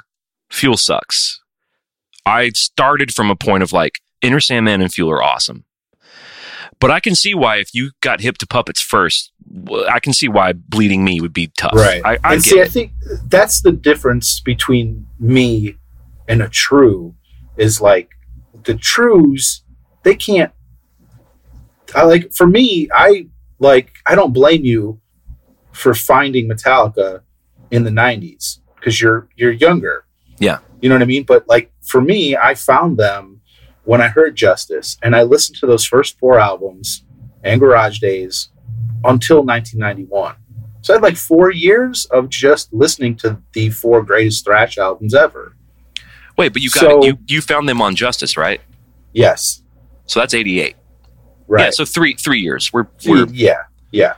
fuel 0.51 0.77
sucks. 0.77 1.41
I 2.27 2.51
started 2.51 3.13
from 3.15 3.31
a 3.31 3.37
point 3.37 3.63
of 3.63 3.73
like, 3.73 4.01
Enter 4.23 4.41
Sandman 4.41 4.83
and 4.83 4.93
Fuel 4.93 5.11
are 5.11 5.23
awesome. 5.23 5.65
But 6.81 6.91
I 6.91 7.01
can 7.01 7.15
see 7.15 7.35
why 7.35 7.57
if 7.59 7.75
you 7.75 7.91
got 8.01 8.21
hip 8.21 8.39
to 8.39 8.47
puppets 8.47 8.81
first, 8.81 9.33
I 9.89 10.01
can 10.01 10.13
see 10.13 10.29
why 10.29 10.55
Bleeding 10.55 11.05
Me 11.05 11.21
would 11.21 11.35
be 11.35 11.49
tough. 11.59 11.75
Right. 11.75 12.03
I, 12.05 12.19
I 12.25 12.35
and 12.35 12.43
get 12.43 12.45
see, 12.45 12.63
I 12.63 12.67
think 12.67 12.93
that's 13.27 13.61
the 13.61 13.73
difference 13.73 14.41
between 14.41 15.07
me 15.19 15.77
and 16.27 16.43
a 16.43 16.49
true 16.49 17.15
is 17.57 17.81
like 17.81 18.11
the 18.65 18.75
trues, 18.75 19.63
they 20.03 20.15
can't 20.15 20.53
I 21.95 22.05
like 22.05 22.33
for 22.33 22.47
me, 22.47 22.89
I 22.95 23.27
like 23.59 23.93
I 24.07 24.15
don't 24.15 24.33
blame 24.33 24.65
you 24.65 25.01
for 25.73 25.95
finding 25.95 26.49
Metallica 26.49 27.23
in 27.71 27.85
the 27.85 27.91
nineties 27.91 28.61
because 28.77 29.01
you're 29.01 29.29
you're 29.37 29.53
younger. 29.53 30.05
Yeah. 30.39 30.59
You 30.81 30.89
know 30.89 30.95
what 30.95 31.03
I 31.03 31.07
mean? 31.07 31.25
But 31.25 31.49
like 31.49 31.73
for 31.83 32.01
me, 32.01 32.37
I 32.37 32.55
found 32.55 32.97
them 32.97 33.40
when 33.91 34.01
I 34.01 34.07
heard 34.07 34.37
Justice 34.37 34.97
and 35.03 35.17
I 35.17 35.23
listened 35.23 35.59
to 35.59 35.67
those 35.67 35.85
first 35.85 36.17
four 36.21 36.39
albums 36.39 37.03
and 37.43 37.59
Garage 37.61 37.99
Days 37.99 38.51
until 39.05 39.39
1991. 39.43 40.37
So 40.83 40.95
I 40.95 40.97
had 40.97 41.03
like 41.03 41.17
four 41.17 41.51
years 41.51 42.05
of 42.07 42.29
just 42.29 42.73
listening 42.73 43.17
to 43.17 43.39
the 43.53 43.69
four 43.71 44.03
greatest 44.05 44.45
thrash 44.45 44.79
albums 44.79 45.13
ever. 45.13 45.57
Wait, 46.39 46.53
but 46.53 46.63
you 46.63 46.71
got 46.71 46.81
So- 46.83 47.05
You, 47.05 47.19
you 47.27 47.41
found 47.41 47.69
them 47.69 47.83
on 47.83 47.97
Justice, 47.97 48.37
right? 48.37 48.61
Yes. 49.13 49.63
So 50.07 50.21
that's 50.21 50.35
88. 50.35 50.77
Right. 51.49 51.65
Yeah, 51.65 51.71
so 51.71 51.85
three 51.85 52.15
three 52.15 52.39
years. 52.39 52.73
We're, 52.73 52.87
we're 53.09 53.27
yeah, 53.33 53.63
yeah. 53.91 54.15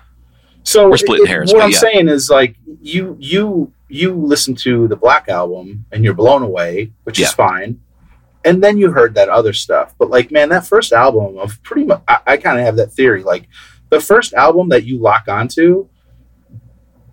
So 0.64 0.90
We're 0.90 0.98
splitting 0.98 1.24
it- 1.24 1.30
hairs, 1.30 1.50
What 1.54 1.62
I'm 1.62 1.70
yeah. 1.70 1.78
saying 1.78 2.08
is 2.08 2.28
like 2.28 2.56
you 2.82 3.16
you 3.18 3.72
you 3.88 4.12
listen 4.14 4.54
to 4.56 4.86
the 4.88 4.96
Black 4.96 5.30
album 5.30 5.86
and 5.92 6.04
you're 6.04 6.12
blown 6.12 6.42
away, 6.42 6.92
which 7.04 7.18
Yeah. 7.18 7.26
is 7.28 7.32
fine. 7.32 7.80
And 8.44 8.62
then 8.62 8.76
you 8.76 8.90
heard 8.90 9.14
that 9.14 9.28
other 9.28 9.52
stuff. 9.52 9.94
But 9.98 10.10
like, 10.10 10.30
man, 10.30 10.48
that 10.48 10.66
first 10.66 10.92
album 10.92 11.38
of 11.38 11.62
pretty 11.62 11.84
much 11.84 12.02
I, 12.08 12.18
I 12.26 12.36
kind 12.36 12.58
of 12.58 12.64
have 12.64 12.76
that 12.76 12.92
theory. 12.92 13.22
Like 13.22 13.48
the 13.90 14.00
first 14.00 14.34
album 14.34 14.68
that 14.70 14.84
you 14.84 14.98
lock 14.98 15.28
onto, 15.28 15.88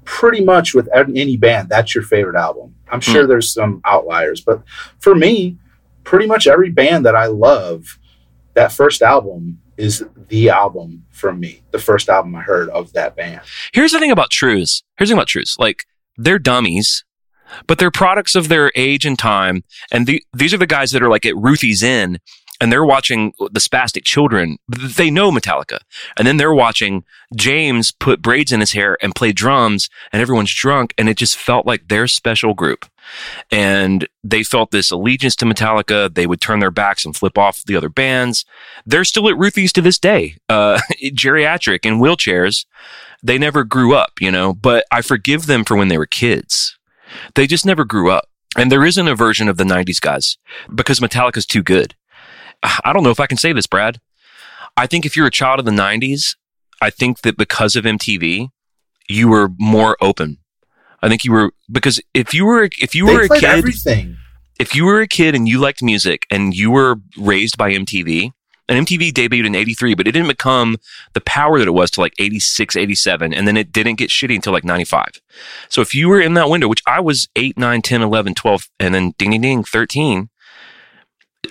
pretty 0.06 0.44
much 0.44 0.74
with 0.74 0.90
any 0.94 1.38
band, 1.38 1.70
that's 1.70 1.94
your 1.94 2.04
favorite 2.04 2.36
album. 2.36 2.76
I'm 2.92 3.02
sure 3.02 3.24
hmm. 3.24 3.30
there's 3.30 3.54
some 3.54 3.82
outliers, 3.86 4.42
but 4.42 4.64
for 5.00 5.14
me, 5.14 5.58
pretty 6.04 6.26
much 6.26 6.48
every 6.48 6.72
band 6.72 7.06
that 7.06 7.16
I 7.16 7.28
love, 7.28 8.00
that 8.56 8.72
first 8.72 9.04
album 9.04 9.60
is 9.78 10.04
the 10.28 10.50
album 10.50 11.06
for 11.12 11.32
me. 11.32 11.62
The 11.72 11.80
first 11.80 12.10
album 12.10 12.36
I 12.36 12.42
heard 12.42 12.70
of 12.70 12.92
that 12.94 13.16
band. 13.16 13.42
Here's 13.74 13.92
the 13.92 14.00
thing 14.00 14.12
about 14.12 14.32
Trues. 14.32 14.84
Here's 14.98 15.10
the 15.10 15.14
thing 15.14 15.20
about 15.20 15.28
Trues. 15.28 15.56
Like, 15.60 15.86
they're 16.18 16.40
dummies, 16.40 17.06
but 17.68 17.78
they're 17.80 17.92
products 17.92 18.36
of 18.36 18.50
their 18.50 18.72
age 18.76 19.06
and 19.06 19.18
time. 19.18 19.64
And 19.92 20.08
the, 20.08 20.24
these 20.34 20.54
are 20.54 20.58
the 20.58 20.68
guys 20.68 20.92
that 20.92 21.04
are 21.04 21.10
like 21.10 21.26
at 21.26 21.36
Ruthie's 21.36 21.84
Inn 21.84 22.20
and 22.62 22.72
they're 22.72 22.86
watching 22.86 23.34
the 23.40 23.60
Spastik 23.60 24.04
Children. 24.04 24.58
They 24.68 25.10
know 25.10 25.32
Metallica. 25.32 25.80
And 26.18 26.28
then 26.28 26.38
they're 26.38 26.54
watching 26.54 27.06
James 27.36 27.92
put 27.92 28.22
braids 28.22 28.52
in 28.52 28.60
his 28.60 28.74
hair 28.74 28.98
and 29.02 29.16
play 29.16 29.32
drums 29.32 29.90
and 30.12 30.22
everyone's 30.22 30.54
drunk. 30.54 30.94
And 30.98 31.08
it 31.08 31.18
just 31.18 31.38
felt 31.38 31.66
like 31.66 31.88
their 31.88 32.08
special 32.08 32.54
group. 32.54 32.86
And 33.50 34.08
they 34.24 34.44
felt 34.44 34.72
this 34.72 34.92
allegiance 34.92 35.36
to 35.38 35.46
Metallica. 35.46 36.14
They 36.14 36.28
would 36.28 36.42
turn 36.42 36.60
their 36.60 36.70
backs 36.70 37.06
and 37.06 37.16
flip 37.16 37.38
off 37.38 37.64
the 37.64 37.76
other 37.76 37.90
bands. 37.90 38.46
They're 38.86 39.06
still 39.06 39.30
at 39.30 39.38
Ruthie's 39.38 39.74
to 39.74 39.82
this 39.82 39.98
day, 39.98 40.36
uh, 40.50 40.80
geriatric 41.04 41.86
in 41.86 42.00
wheelchairs 42.00 42.66
they 43.22 43.38
never 43.38 43.64
grew 43.64 43.94
up, 43.96 44.14
you 44.20 44.32
know, 44.32 44.54
but 44.54 44.86
I 44.92 45.02
forgive 45.02 45.46
them 45.46 45.64
for 45.66 45.76
when 45.76 45.90
they 45.90 45.98
were 45.98 46.06
kids. 46.06 46.79
They 47.36 47.48
just 47.48 47.66
never 47.66 47.86
grew 47.86 48.10
up. 48.10 48.26
And 48.58 48.72
there 48.72 48.86
isn't 48.86 49.08
a 49.08 49.16
version 49.16 49.48
of 49.48 49.58
the 49.58 49.64
90s 49.64 50.02
guys 50.02 50.38
because 50.74 51.00
Metallica's 51.00 51.46
too 51.46 51.64
good. 51.64 51.96
I 52.64 52.92
don't 52.94 53.04
know 53.04 53.12
if 53.12 53.20
I 53.20 53.28
can 53.28 53.38
say 53.38 53.54
this, 53.54 53.68
Brad. 53.68 54.00
I 54.76 54.88
think 54.88 55.06
if 55.06 55.16
you're 55.16 55.28
a 55.28 55.32
child 55.32 55.60
of 55.60 55.66
the 55.66 55.72
90s, 55.72 56.36
I 56.82 56.90
think 56.90 57.22
that 57.22 57.38
because 57.38 57.76
of 57.76 57.86
MTV, 57.86 58.50
you 59.08 59.28
were 59.28 59.50
more 59.58 59.98
open. 60.02 60.38
I 61.02 61.10
think 61.10 61.24
you 61.24 61.32
were 61.32 61.54
because 61.72 62.02
if 62.14 62.34
you 62.34 62.46
were 62.46 62.70
if 62.80 62.94
you 62.94 63.06
were 63.06 63.28
they 63.28 63.38
a 63.38 63.40
kid 63.40 63.50
everything. 63.50 64.18
if 64.60 64.76
you 64.76 64.86
were 64.86 65.00
a 65.02 65.08
kid 65.08 65.34
and 65.34 65.48
you 65.48 65.60
liked 65.60 65.82
music 65.82 66.26
and 66.30 66.54
you 66.54 66.72
were 66.72 66.98
raised 67.18 67.58
by 67.58 67.72
MTV, 67.72 68.32
and 68.70 68.86
MTV 68.86 69.12
debuted 69.12 69.48
in 69.48 69.56
83, 69.56 69.96
but 69.96 70.08
it 70.08 70.12
didn't 70.12 70.28
become 70.28 70.78
the 71.14 71.22
power 71.22 71.58
that 71.58 71.68
it 71.68 71.72
was 71.72 71.90
to 71.92 72.02
like 72.02 72.14
86, 72.20 72.78
87, 72.78 73.34
and 73.34 73.48
then 73.48 73.58
it 73.58 73.72
didn't 73.72 73.96
get 73.96 74.12
shitty 74.12 74.36
until 74.36 74.54
like 74.54 74.64
95. 74.64 75.08
So 75.70 75.82
if 75.82 75.96
you 75.96 76.08
were 76.08 76.22
in 76.22 76.36
that 76.36 76.50
window, 76.50 76.68
which 76.68 76.84
I 76.86 77.00
was 77.00 77.28
8, 77.36 77.58
9, 77.58 77.82
10, 77.82 78.02
11, 78.04 78.36
12, 78.36 78.70
and 78.80 78.94
then 78.94 79.14
ding, 79.18 79.32
ding, 79.32 79.42
ding, 79.42 79.64
13, 79.64 80.30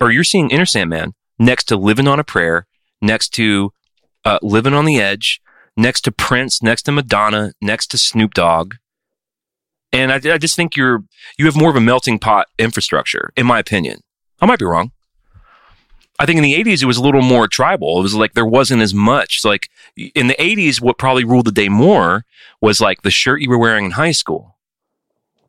or 0.01 0.13
you're 0.13 0.25
seeing 0.25 0.53
Enter 0.53 0.65
Sandman 0.65 1.15
next 1.41 1.65
to 1.65 1.77
Living 1.77 2.07
on 2.07 2.21
a 2.21 2.25
Prayer, 2.25 2.67
next 3.03 3.31
to 3.31 3.73
uh, 4.25 4.39
Living 4.41 4.75
on 4.75 4.85
the 4.85 5.01
Edge, 5.01 5.41
next 5.77 6.03
to 6.03 6.13
Prince, 6.13 6.63
next 6.63 6.83
to 6.83 6.93
Madonna, 6.93 7.53
next 7.61 7.89
to 7.89 7.99
Snoop 7.99 8.33
Dogg. 8.33 8.75
And 9.93 10.13
I, 10.13 10.17
I 10.17 10.39
just 10.39 10.55
think 10.55 10.77
you're 10.77 11.03
you 11.37 11.47
have 11.47 11.57
more 11.57 11.71
of 11.71 11.77
a 11.77 11.81
melting 11.81 12.19
pot 12.19 12.47
infrastructure, 12.59 13.33
in 13.37 13.47
my 13.47 13.59
opinion. 13.59 14.01
I 14.41 14.47
might 14.47 14.59
be 14.59 14.67
wrong. 14.67 14.93
I 16.19 16.27
think 16.27 16.37
in 16.37 16.43
the 16.43 16.55
80s, 16.55 16.83
it 16.83 16.87
was 16.87 16.97
a 16.97 17.03
little 17.03 17.23
more 17.23 17.47
tribal. 17.47 17.99
It 17.99 18.03
was 18.03 18.15
like 18.15 18.35
there 18.35 18.47
wasn't 18.47 18.83
as 18.83 18.93
much. 18.93 19.41
So 19.41 19.49
like 19.49 19.71
in 19.97 20.27
the 20.27 20.37
80s, 20.39 20.81
what 20.81 20.99
probably 20.99 21.25
ruled 21.25 21.47
the 21.47 21.53
day 21.53 21.69
more 21.69 22.25
was 22.61 22.81
like 22.81 23.03
the 23.03 23.11
shirt 23.11 23.41
you 23.41 23.49
were 23.49 23.59
wearing 23.59 23.87
in 23.87 23.91
high 23.93 24.11
school. 24.11 24.57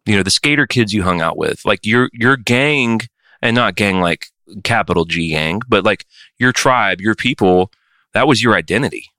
You 0.06 0.16
know, 0.16 0.24
the 0.24 0.32
skater 0.32 0.68
kids 0.68 0.94
you 0.94 1.04
hung 1.04 1.22
out 1.22 1.38
with, 1.38 1.66
like 1.66 1.86
your, 1.86 2.10
your 2.14 2.38
gang 2.38 3.02
and 3.42 3.56
not 3.56 3.76
gang 3.76 4.00
like 4.00 4.28
capital 4.64 5.06
G 5.06 5.30
gang, 5.30 5.62
but 5.68 5.84
like 5.84 6.06
your 6.38 6.52
tribe, 6.52 7.02
your 7.02 7.16
people, 7.16 7.72
that 8.14 8.28
was 8.28 8.44
your 8.44 8.56
identity. 8.56 9.12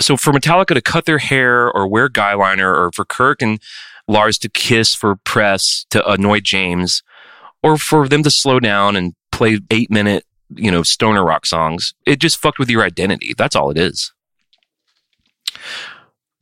So 0.00 0.16
for 0.16 0.32
Metallica 0.32 0.74
to 0.74 0.80
cut 0.80 1.04
their 1.04 1.18
hair 1.18 1.70
or 1.70 1.88
wear 1.88 2.08
guy 2.08 2.34
liner 2.34 2.74
or 2.74 2.92
for 2.92 3.04
Kirk 3.04 3.42
and 3.42 3.60
Lars 4.06 4.38
to 4.38 4.48
kiss 4.48 4.94
for 4.94 5.16
press 5.16 5.84
to 5.90 6.08
annoy 6.08 6.40
James 6.40 7.02
or 7.62 7.76
for 7.76 8.08
them 8.08 8.22
to 8.22 8.30
slow 8.30 8.60
down 8.60 8.96
and 8.96 9.14
play 9.32 9.58
eight 9.70 9.90
minute, 9.90 10.24
you 10.54 10.70
know, 10.70 10.82
stoner 10.82 11.24
rock 11.24 11.46
songs. 11.46 11.94
It 12.06 12.20
just 12.20 12.38
fucked 12.38 12.58
with 12.58 12.70
your 12.70 12.82
identity. 12.82 13.34
That's 13.36 13.56
all 13.56 13.70
it 13.70 13.78
is. 13.78 14.12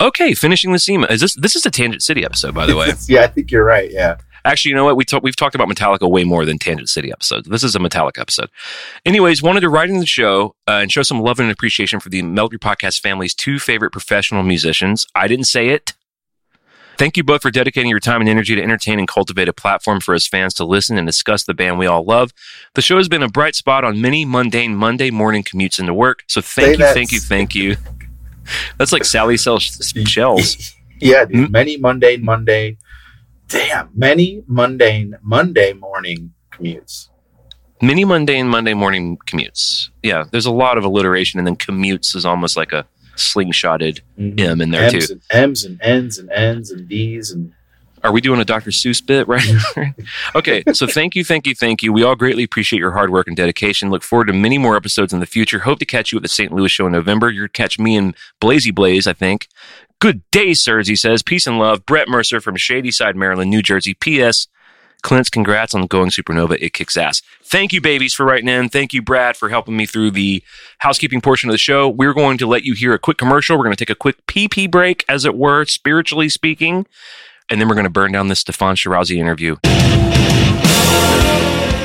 Okay, 0.01 0.35
finishing 0.35 0.73
the 0.73 0.79
SEMA. 0.79 1.07
Is 1.07 1.21
this 1.21 1.35
this 1.37 1.57
is 1.57 1.65
a 1.65 1.71
Tangent 1.71 2.03
City 2.03 2.25
episode, 2.25 2.55
by 2.55 2.67
the 2.67 2.77
way? 2.77 2.93
yeah, 3.09 3.23
I 3.23 3.29
think 3.29 3.51
you're 3.51 3.65
right. 3.65 3.91
Yeah. 3.91 4.17
Actually, 4.45 4.69
you 4.71 4.75
know 4.77 4.85
what? 4.85 4.97
We 4.97 5.05
talk, 5.05 5.25
we've 5.25 5.35
talked 5.35 5.57
about 5.57 5.69
Metallica 5.69 6.09
way 6.09 6.23
more 6.23 6.45
than 6.45 6.57
Tangent 6.57 6.89
City 6.89 7.11
episodes. 7.11 7.49
This 7.49 7.65
is 7.65 7.75
a 7.75 7.81
Metallica 7.81 8.21
episode. 8.21 8.49
Anyways, 9.05 9.43
wanted 9.43 9.61
to 9.61 9.69
write 9.69 9.91
in 9.91 9.99
the 9.99 10.07
show 10.07 10.55
uh, 10.69 10.79
and 10.83 10.93
show 10.93 11.03
some 11.03 11.21
love 11.21 11.41
and 11.41 11.51
appreciation 11.51 11.99
for 11.99 12.11
the 12.11 12.23
Melody 12.23 12.57
Podcast 12.57 13.01
family's 13.01 13.35
two 13.35 13.59
favorite 13.59 13.91
professional 13.91 14.45
musicians. 14.45 15.05
I 15.17 15.27
didn't 15.27 15.47
say 15.47 15.71
it. 15.71 15.95
Thank 16.99 17.19
you 17.19 17.25
both 17.25 17.43
for 17.43 17.51
dedicating 17.51 17.91
your 17.91 18.01
time 18.01 18.21
and 18.21 18.29
energy 18.29 18.55
to 18.55 18.63
entertain 18.63 18.99
and 18.99 19.07
cultivate 19.07 19.49
a 19.49 19.53
platform 19.53 20.01
for 20.01 20.15
us 20.15 20.27
fans 20.27 20.55
to 20.55 20.65
listen 20.65 20.97
and 20.97 21.07
discuss 21.07 21.45
the 21.45 21.53
band 21.53 21.79
we 21.79 21.87
all 21.87 22.05
love. 22.05 22.33
The 22.75 22.81
show 22.83 22.97
has 22.97 23.09
been 23.09 23.23
a 23.23 23.29
bright 23.29 23.55
spot 23.55 23.85
on 23.85 24.01
many 24.01 24.25
mundane 24.25 24.75
Monday 24.75 25.11
morning 25.11 25.43
commutes 25.43 25.79
into 25.79 25.93
work. 25.93 26.25
So 26.27 26.41
Say 26.41 26.75
thank 26.75 26.79
you, 26.79 26.87
thank 26.87 27.13
you, 27.13 27.21
thank 27.21 27.55
you. 27.55 27.77
That's 28.79 28.93
like 28.93 29.05
Sally 29.05 29.37
sells 29.37 29.63
shells. 30.07 30.75
Yeah, 31.01 31.27
dude. 31.27 31.47
Hmm? 31.47 31.53
Many 31.53 31.77
mundane 31.77 32.25
Monday. 32.25 32.79
Damn, 33.49 33.91
many 33.95 34.43
mundane 34.47 35.17
Monday 35.23 35.73
morning 35.75 36.33
commutes. 36.51 37.11
Many 37.83 38.07
mundane 38.07 38.49
Monday 38.49 38.73
morning 38.73 39.19
commutes. 39.27 39.91
Yeah, 40.03 40.25
there's 40.31 40.47
a 40.47 40.51
lot 40.51 40.79
of 40.79 40.85
alliteration, 40.85 41.39
and 41.39 41.47
then 41.47 41.57
commutes 41.57 42.17
is 42.17 42.25
almost 42.25 42.57
like 42.57 42.73
a 42.73 42.87
slingshotted 43.17 44.01
Mhm. 44.19 44.41
M 44.41 44.61
in 44.61 44.71
there 44.71 44.85
M's 44.85 45.09
too. 45.09 45.13
and 45.15 45.23
M's 45.31 45.65
and 45.65 45.81
N's 45.83 46.19
and 46.19 46.31
N's 46.31 46.71
and 46.71 46.89
D's 46.89 47.31
and 47.31 47.53
Are 48.05 48.13
we 48.13 48.21
doing 48.21 48.41
a 48.41 48.45
Dr. 48.45 48.71
Seuss 48.71 49.05
bit 49.05 49.27
right? 49.27 49.45
okay, 50.35 50.63
so 50.73 50.87
thank 50.87 51.17
you, 51.17 51.25
thank 51.25 51.47
you, 51.47 51.55
thank 51.55 51.83
you. 51.83 51.93
We 51.93 52.03
all 52.05 52.15
greatly 52.15 52.45
appreciate 52.45 52.79
your 52.79 52.93
hard 52.93 53.11
work 53.11 53.27
and 53.27 53.37
dedication. 53.37 53.91
Look 53.91 54.03
forward 54.05 54.27
to 54.27 54.33
many 54.33 54.59
more 54.59 54.77
episodes 54.77 55.13
in 55.13 55.21
the 55.21 55.27
future. 55.27 55.61
Hope 55.61 55.79
to 55.81 55.87
catch 55.87 56.13
you 56.13 56.17
at 56.19 56.23
the 56.23 56.29
St. 56.29 56.53
Louis 56.53 56.71
show 56.71 56.87
in 56.87 56.93
November. 56.93 57.31
You're 57.31 57.49
catch 57.49 57.79
me 57.79 57.97
and 57.97 58.15
Blazy 58.41 58.71
Blaze, 58.71 59.07
I 59.07 59.13
think. 59.13 59.49
Good 59.99 60.23
day, 60.31 60.53
sirs, 60.55 60.89
he 60.89 60.95
says. 60.95 61.23
Peace 61.23 61.47
and 61.47 61.59
love. 61.59 61.85
Brett 61.87 62.07
Mercer 62.09 62.41
from 62.41 62.55
Shady 62.57 62.91
Side, 62.93 63.17
Maryland, 63.17 63.51
New 63.51 63.63
Jersey. 63.63 63.95
P.S. 63.95 64.47
Clint's 65.03 65.31
congrats 65.31 65.75
on 65.75 65.87
going 65.87 66.11
supernova. 66.11 66.59
It 66.61 66.73
kicks 66.73 66.97
ass. 66.97 67.23
Thank 67.45 67.73
you, 67.73 67.81
babies, 67.81 68.13
for 68.13 68.27
writing 68.27 68.49
in. 68.49 68.69
Thank 68.69 68.93
you, 68.93 69.03
Brad, 69.03 69.37
for 69.37 69.49
helping 69.49 69.77
me 69.77 69.87
through 69.87 70.11
the 70.11 70.43
housekeeping 70.79 71.21
portion 71.21 71.49
of 71.49 71.55
the 71.55 71.59
show. 71.59 71.89
We're 71.89 72.15
going 72.15 72.39
to 72.39 72.47
let 72.47 72.65
you 72.65 72.75
hear 72.75 72.93
a 72.93 72.99
quick 72.99 73.19
commercial. 73.19 73.57
We're 73.57 73.65
going 73.65 73.77
to 73.77 73.85
take 73.85 73.95
a 73.95 73.95
quick 73.95 74.27
pee 74.27 74.67
break, 74.67 75.05
as 75.09 75.25
it 75.25 75.37
were, 75.37 75.65
spiritually 75.65 76.29
speaking. 76.29 76.87
And 77.49 77.61
then 77.61 77.69
we're 77.69 77.77
going 77.77 77.85
to 77.85 77.91
burn 77.91 78.13
down 78.13 78.29
this 78.29 78.43
Steffan 78.43 78.75
Chirazi 78.75 79.19
interview. 79.19 79.57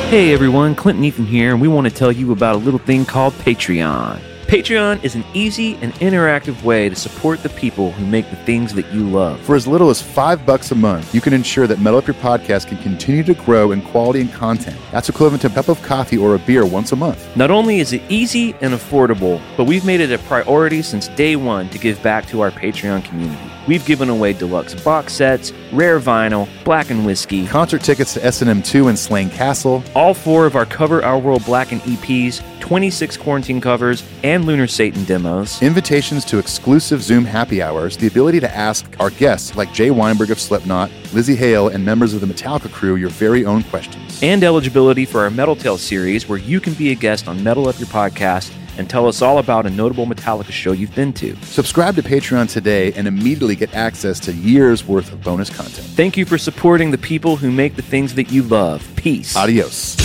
Hey 0.10 0.34
everyone, 0.34 0.76
Clinton 0.76 1.06
Ethan 1.06 1.26
here, 1.26 1.52
and 1.52 1.62
we 1.62 1.70
want 1.70 1.88
to 1.88 1.94
tell 1.94 2.12
you 2.12 2.34
about 2.34 2.56
a 2.56 2.58
little 2.58 2.80
thing 2.80 3.06
called 3.06 3.34
Patreon. 3.36 4.20
Patreon 4.52 5.02
is 5.02 5.16
an 5.16 5.24
easy 5.34 5.76
and 5.76 5.94
interactive 6.02 6.62
way 6.62 6.90
to 6.90 6.96
support 6.98 7.42
the 7.42 7.48
people 7.48 7.94
who 7.94 8.06
make 8.06 8.30
the 8.30 8.36
things 8.36 8.74
that 8.74 8.86
you 8.92 9.10
love. 9.10 9.40
For 9.40 9.56
as 9.56 9.66
little 9.66 9.90
as 9.90 10.02
five 10.02 10.46
bucks 10.46 10.72
a 10.72 10.76
month, 10.76 11.16
you 11.16 11.22
can 11.22 11.32
ensure 11.32 11.68
that 11.68 11.80
Metal 11.80 12.00
Up 12.00 12.06
Your 12.06 12.16
Podcast 12.16 12.68
can 12.68 12.78
continue 12.80 13.24
to 13.24 13.34
grow 13.34 13.72
in 13.72 13.82
quality 13.82 14.20
and 14.20 14.34
content. 14.34 14.76
That's 14.92 15.08
equivalent 15.08 15.44
to 15.44 15.48
a 15.48 15.52
cup 15.52 15.70
of 15.70 15.82
coffee 15.84 16.18
or 16.18 16.36
a 16.36 16.40
beer 16.40 16.66
once 16.66 16.92
a 16.92 16.98
month. 16.98 17.34
Not 17.38 17.50
only 17.50 17.80
is 17.80 17.94
it 17.94 18.02
easy 18.10 18.54
and 18.60 18.74
affordable, 18.74 19.42
but 19.56 19.68
we've 19.68 19.86
made 19.86 20.02
it 20.02 20.12
a 20.12 20.18
priority 20.18 20.82
since 20.82 21.08
day 21.08 21.38
one 21.38 21.70
to 21.70 21.78
give 21.80 22.04
back 22.04 22.26
to 22.26 22.42
our 22.42 22.52
Patreon 22.52 23.06
community. 23.06 23.50
We've 23.68 23.86
given 23.86 24.10
away 24.10 24.34
deluxe 24.34 24.74
box 24.84 25.14
sets, 25.14 25.54
rare 25.72 26.00
vinyl, 26.00 26.48
Blackened 26.64 27.06
whiskey, 27.06 27.46
Concert 27.46 27.84
tickets 27.84 28.16
to 28.16 28.26
S&M2 28.26 28.90
and 28.90 28.98
Slane 28.98 29.30
Castle, 29.30 29.84
all 29.96 30.14
four 30.14 30.46
of 30.46 30.56
our 30.56 30.66
Cover 30.66 31.04
Our 31.04 31.20
World 31.20 31.46
Blackened 31.46 31.82
EPs, 31.82 32.42
26 32.60 33.18
quarantine 33.18 33.62
covers, 33.62 34.04
and 34.24 34.46
Lunar 34.46 34.68
Satan 34.68 35.04
demos. 35.04 35.62
invitations 35.62 36.26
to 36.26 36.40
exclusive 36.40 37.04
Zoom 37.04 37.26
happy 37.26 37.62
hours, 37.62 37.98
the 37.98 38.08
ability 38.08 38.40
to 38.40 38.56
ask 38.56 38.86
our 39.00 39.10
guests 39.12 39.56
like 39.56 39.72
Jay 39.74 39.92
Weinberg 39.92 40.32
of 40.32 40.40
Slipknot, 40.40 40.90
Lizzie 41.14 41.36
Hale, 41.36 41.68
and 41.68 41.86
members 41.86 42.14
of 42.14 42.22
the 42.22 42.28
Metallica 42.28 42.72
crew 42.72 42.96
your 42.96 43.10
very 43.10 43.46
own 43.46 43.64
questions. 43.64 44.22
and 44.24 44.44
eligibility 44.44 45.06
for 45.06 45.22
our 45.22 45.30
Metal 45.30 45.56
Tale 45.56 45.78
series, 45.78 46.28
where 46.28 46.38
you 46.40 46.60
can 46.60 46.74
be 46.74 46.92
a 46.92 46.96
guest 46.96 47.28
on 47.28 47.44
Metal 47.44 47.68
Up 47.68 47.78
Your 47.80 47.88
Podcast 47.88 48.52
and 48.78 48.90
tell 48.90 49.08
us 49.08 49.22
all 49.22 49.38
about 49.38 49.66
a 49.66 49.70
notable 49.70 50.06
Metallica 50.06 50.52
show 50.52 50.72
you've 50.72 50.96
been 50.96 51.14
to. 51.14 51.36
Subscribe 51.44 51.96
to 51.96 52.04
Patreon 52.04 52.50
today 52.50 52.94
and 52.94 53.08
immediately 53.08 53.56
get 53.56 53.74
access 53.74 54.20
to 54.22 54.34
years 54.34 54.86
worth 54.88 55.12
of 55.12 55.24
bonus 55.24 55.50
content. 55.50 55.88
Thank 55.88 56.18
you 56.18 56.26
for 56.26 56.38
supporting 56.38 56.92
the 56.92 56.98
people 56.98 57.36
who 57.36 57.52
make 57.52 57.76
the 57.76 57.82
things 57.82 58.16
that 58.16 58.32
you 58.32 58.44
love. 58.44 58.88
Peace. 58.96 59.36
Adios. 59.36 59.98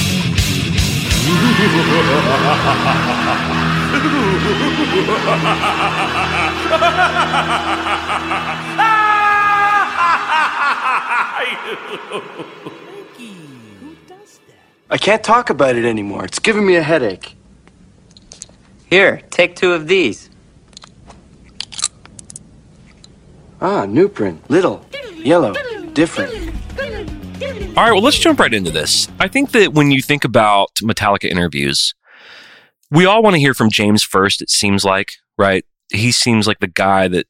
I 14.88 14.98
can't 14.98 15.22
talk 15.22 15.50
about 15.50 15.76
it 15.76 15.84
anymore. 15.84 16.24
It's 16.24 16.38
giving 16.38 16.64
me 16.64 16.76
a 16.76 16.82
headache. 16.82 17.35
Here, 18.88 19.22
take 19.30 19.56
two 19.56 19.72
of 19.72 19.88
these. 19.88 20.30
Ah, 23.60 23.84
new 23.86 24.08
print. 24.08 24.48
Little, 24.48 24.86
yellow, 25.16 25.54
different. 25.92 26.32
All 27.76 27.84
right, 27.84 27.92
well, 27.92 28.00
let's 28.00 28.18
jump 28.18 28.38
right 28.38 28.54
into 28.54 28.70
this. 28.70 29.08
I 29.18 29.28
think 29.28 29.50
that 29.52 29.72
when 29.74 29.90
you 29.90 30.00
think 30.00 30.24
about 30.24 30.74
Metallica 30.76 31.24
interviews, 31.24 31.94
we 32.90 33.04
all 33.04 33.22
want 33.22 33.34
to 33.34 33.40
hear 33.40 33.54
from 33.54 33.70
James 33.70 34.02
first, 34.02 34.40
it 34.40 34.50
seems 34.50 34.84
like, 34.84 35.12
right? 35.36 35.64
He 35.92 36.12
seems 36.12 36.46
like 36.46 36.60
the 36.60 36.68
guy 36.68 37.08
that 37.08 37.26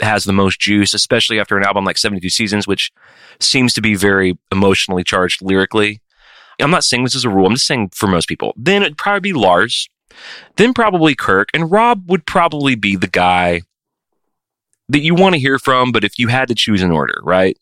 has 0.00 0.24
the 0.24 0.32
most 0.32 0.60
juice, 0.60 0.94
especially 0.94 1.38
after 1.38 1.56
an 1.56 1.64
album 1.64 1.84
like 1.84 1.98
72 1.98 2.28
Seasons, 2.30 2.66
which 2.66 2.90
seems 3.38 3.72
to 3.74 3.80
be 3.80 3.94
very 3.94 4.38
emotionally 4.50 5.04
charged 5.04 5.42
lyrically. 5.42 6.00
I'm 6.60 6.70
not 6.70 6.84
saying 6.84 7.04
this 7.04 7.14
is 7.14 7.24
a 7.24 7.30
rule, 7.30 7.46
I'm 7.46 7.54
just 7.54 7.66
saying 7.66 7.90
for 7.94 8.06
most 8.06 8.28
people. 8.28 8.54
Then 8.56 8.82
it'd 8.82 8.98
probably 8.98 9.20
be 9.20 9.32
Lars, 9.32 9.88
then 10.56 10.74
probably 10.74 11.14
Kirk, 11.14 11.48
and 11.54 11.70
Rob 11.70 12.10
would 12.10 12.26
probably 12.26 12.74
be 12.74 12.96
the 12.96 13.08
guy 13.08 13.62
that 14.88 15.00
you 15.00 15.14
want 15.14 15.34
to 15.34 15.40
hear 15.40 15.58
from, 15.58 15.92
but 15.92 16.04
if 16.04 16.18
you 16.18 16.28
had 16.28 16.48
to 16.48 16.54
choose 16.54 16.82
an 16.82 16.90
order, 16.90 17.20
right? 17.22 17.56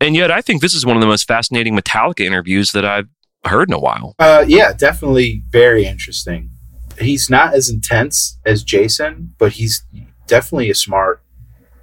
And 0.00 0.16
yet, 0.16 0.30
I 0.30 0.40
think 0.40 0.62
this 0.62 0.74
is 0.74 0.86
one 0.86 0.96
of 0.96 1.00
the 1.00 1.06
most 1.06 1.28
fascinating 1.28 1.76
Metallica 1.76 2.20
interviews 2.20 2.72
that 2.72 2.84
I've 2.84 3.08
heard 3.44 3.68
in 3.68 3.74
a 3.74 3.78
while. 3.78 4.14
Uh, 4.18 4.44
yeah, 4.46 4.72
definitely 4.72 5.42
very 5.50 5.84
interesting. 5.84 6.50
He's 6.98 7.30
not 7.30 7.54
as 7.54 7.68
intense 7.68 8.38
as 8.44 8.62
Jason, 8.62 9.34
but 9.38 9.52
he's 9.52 9.84
definitely 10.26 10.70
a 10.70 10.74
smart, 10.74 11.22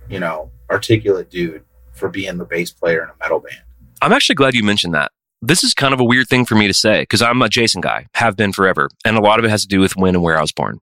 you 0.10 0.20
know, 0.20 0.51
articulate 0.70 1.30
dude 1.30 1.64
for 1.93 2.10
being 2.10 2.38
the 2.38 2.45
bass 2.45 2.72
player 2.72 3.03
in 3.03 3.10
a 3.10 3.14
metal 3.20 3.39
band. 3.39 3.62
I'm 4.01 4.14
actually 4.14 4.36
glad 4.36 4.53
you 4.53 4.64
mentioned 4.64 4.93
that. 4.93 5.12
This 5.42 5.64
is 5.64 5.74
kind 5.74 5.94
of 5.94 6.00
a 6.00 6.06
weird 6.06 6.28
thing 6.28 6.46
for 6.46 6.56
me 6.56 6.68
to 6.68 6.74
say 6.74 7.02
because 7.02 7.22
I'm 7.22 7.42
a 7.42 7.50
Jason 7.50 7.82
guy, 7.82 8.08
have 8.16 8.36
been 8.36 8.54
forever. 8.54 8.90
And 9.06 9.18
a 9.18 9.22
lot 9.22 9.40
of 9.40 9.46
it 9.46 9.50
has 9.50 9.62
to 9.62 9.68
do 9.68 9.80
with 9.80 9.96
when 9.96 10.16
and 10.16 10.24
where 10.24 10.38
I 10.38 10.42
was 10.42 10.52
born. 10.52 10.80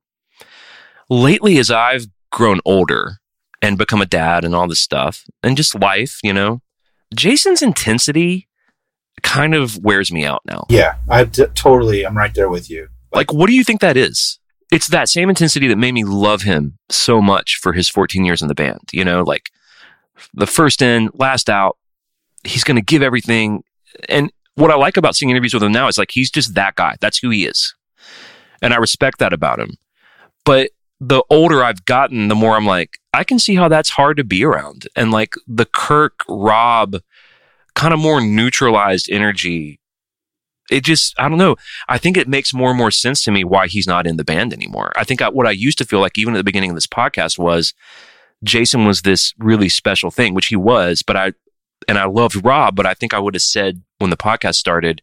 Lately, 1.10 1.58
as 1.58 1.70
I've 1.70 2.08
grown 2.32 2.60
older 2.66 3.18
and 3.62 3.78
become 3.78 4.02
a 4.02 4.06
dad 4.06 4.44
and 4.46 4.56
all 4.56 4.68
this 4.68 4.80
stuff 4.80 5.26
and 5.44 5.58
just 5.58 5.80
life, 5.80 6.20
you 6.24 6.34
know, 6.34 6.62
Jason's 7.14 7.62
intensity 7.62 8.48
kind 9.24 9.54
of 9.54 9.84
wears 9.84 10.12
me 10.12 10.26
out 10.26 10.42
now. 10.46 10.66
Yeah, 10.70 10.96
I 11.10 11.26
d- 11.26 11.46
totally, 11.54 12.06
I'm 12.06 12.18
right 12.18 12.34
there 12.34 12.50
with 12.50 12.70
you. 12.70 12.90
Like, 13.14 13.34
what 13.34 13.48
do 13.48 13.54
you 13.56 13.64
think 13.64 13.82
that 13.82 13.98
is? 13.98 14.40
It's 14.72 14.88
that 14.88 15.10
same 15.10 15.30
intensity 15.30 15.68
that 15.68 15.78
made 15.78 15.94
me 15.94 16.04
love 16.04 16.42
him 16.42 16.78
so 16.90 17.22
much 17.22 17.58
for 17.62 17.74
his 17.74 17.88
14 17.88 18.26
years 18.26 18.42
in 18.42 18.48
the 18.48 18.56
band. 18.56 18.80
You 18.92 19.06
know, 19.06 19.24
like 19.24 19.52
the 20.34 20.48
first 20.48 20.82
in, 20.82 21.10
last 21.14 21.50
out, 21.50 21.78
he's 22.44 22.64
going 22.64 22.76
to 22.76 22.82
give 22.82 23.02
everything. 23.02 23.64
And 24.10 24.32
what 24.56 24.72
I 24.72 24.76
like 24.76 24.98
about 24.98 25.16
seeing 25.16 25.30
interviews 25.30 25.54
with 25.54 25.64
him 25.64 25.72
now 25.72 25.88
is 25.88 25.98
like 25.98 26.12
he's 26.12 26.32
just 26.32 26.56
that 26.56 26.76
guy. 26.76 26.96
That's 27.00 27.20
who 27.20 27.30
he 27.30 27.46
is. 27.46 27.74
And 28.62 28.74
I 28.74 28.78
respect 28.78 29.20
that 29.20 29.34
about 29.34 29.60
him. 29.60 29.78
But 30.46 30.72
the 31.00 31.24
older 31.30 31.64
I've 31.64 31.86
gotten, 31.86 32.30
the 32.30 32.36
more 32.36 32.56
I'm 32.56 32.66
like, 32.66 33.00
I 33.14 33.24
can 33.24 33.40
see 33.40 33.56
how 33.56 33.68
that's 33.68 33.90
hard 33.90 34.18
to 34.18 34.24
be 34.24 34.44
around. 34.44 34.88
And 34.96 35.12
like 35.12 35.34
the 35.48 35.66
Kirk, 35.66 36.22
Rob, 36.30 36.98
kind 37.76 37.94
of 37.94 38.00
more 38.00 38.22
neutralized 38.22 39.10
energy 39.12 39.80
it 40.72 40.84
just 40.84 41.14
i 41.20 41.28
don't 41.30 41.38
know 41.38 41.56
i 41.88 41.98
think 41.98 42.18
it 42.18 42.28
makes 42.28 42.54
more 42.54 42.70
and 42.70 42.78
more 42.78 42.92
sense 42.92 43.24
to 43.24 43.32
me 43.32 43.44
why 43.44 43.68
he's 43.68 43.88
not 43.88 44.08
in 44.08 44.18
the 44.18 44.24
band 44.24 44.54
anymore 44.54 44.92
i 44.96 45.04
think 45.04 45.22
I, 45.22 45.30
what 45.30 45.48
i 45.48 45.52
used 45.52 45.78
to 45.78 45.86
feel 45.86 46.00
like 46.00 46.18
even 46.18 46.34
at 46.34 46.38
the 46.38 46.44
beginning 46.44 46.72
of 46.72 46.76
this 46.76 46.88
podcast 46.88 47.38
was 47.38 47.74
jason 48.44 48.86
was 48.86 49.02
this 49.02 49.34
really 49.38 49.70
special 49.70 50.10
thing 50.10 50.34
which 50.34 50.48
he 50.48 50.56
was 50.56 51.04
but 51.04 51.16
i 51.16 51.34
and 51.88 51.98
i 51.98 52.06
loved 52.06 52.44
rob 52.44 52.76
but 52.76 52.86
i 52.86 52.94
think 52.94 53.14
i 53.14 53.20
would 53.20 53.36
have 53.36 53.42
said 53.42 53.84
when 54.00 54.10
the 54.10 54.18
podcast 54.18 54.56
started 54.56 55.02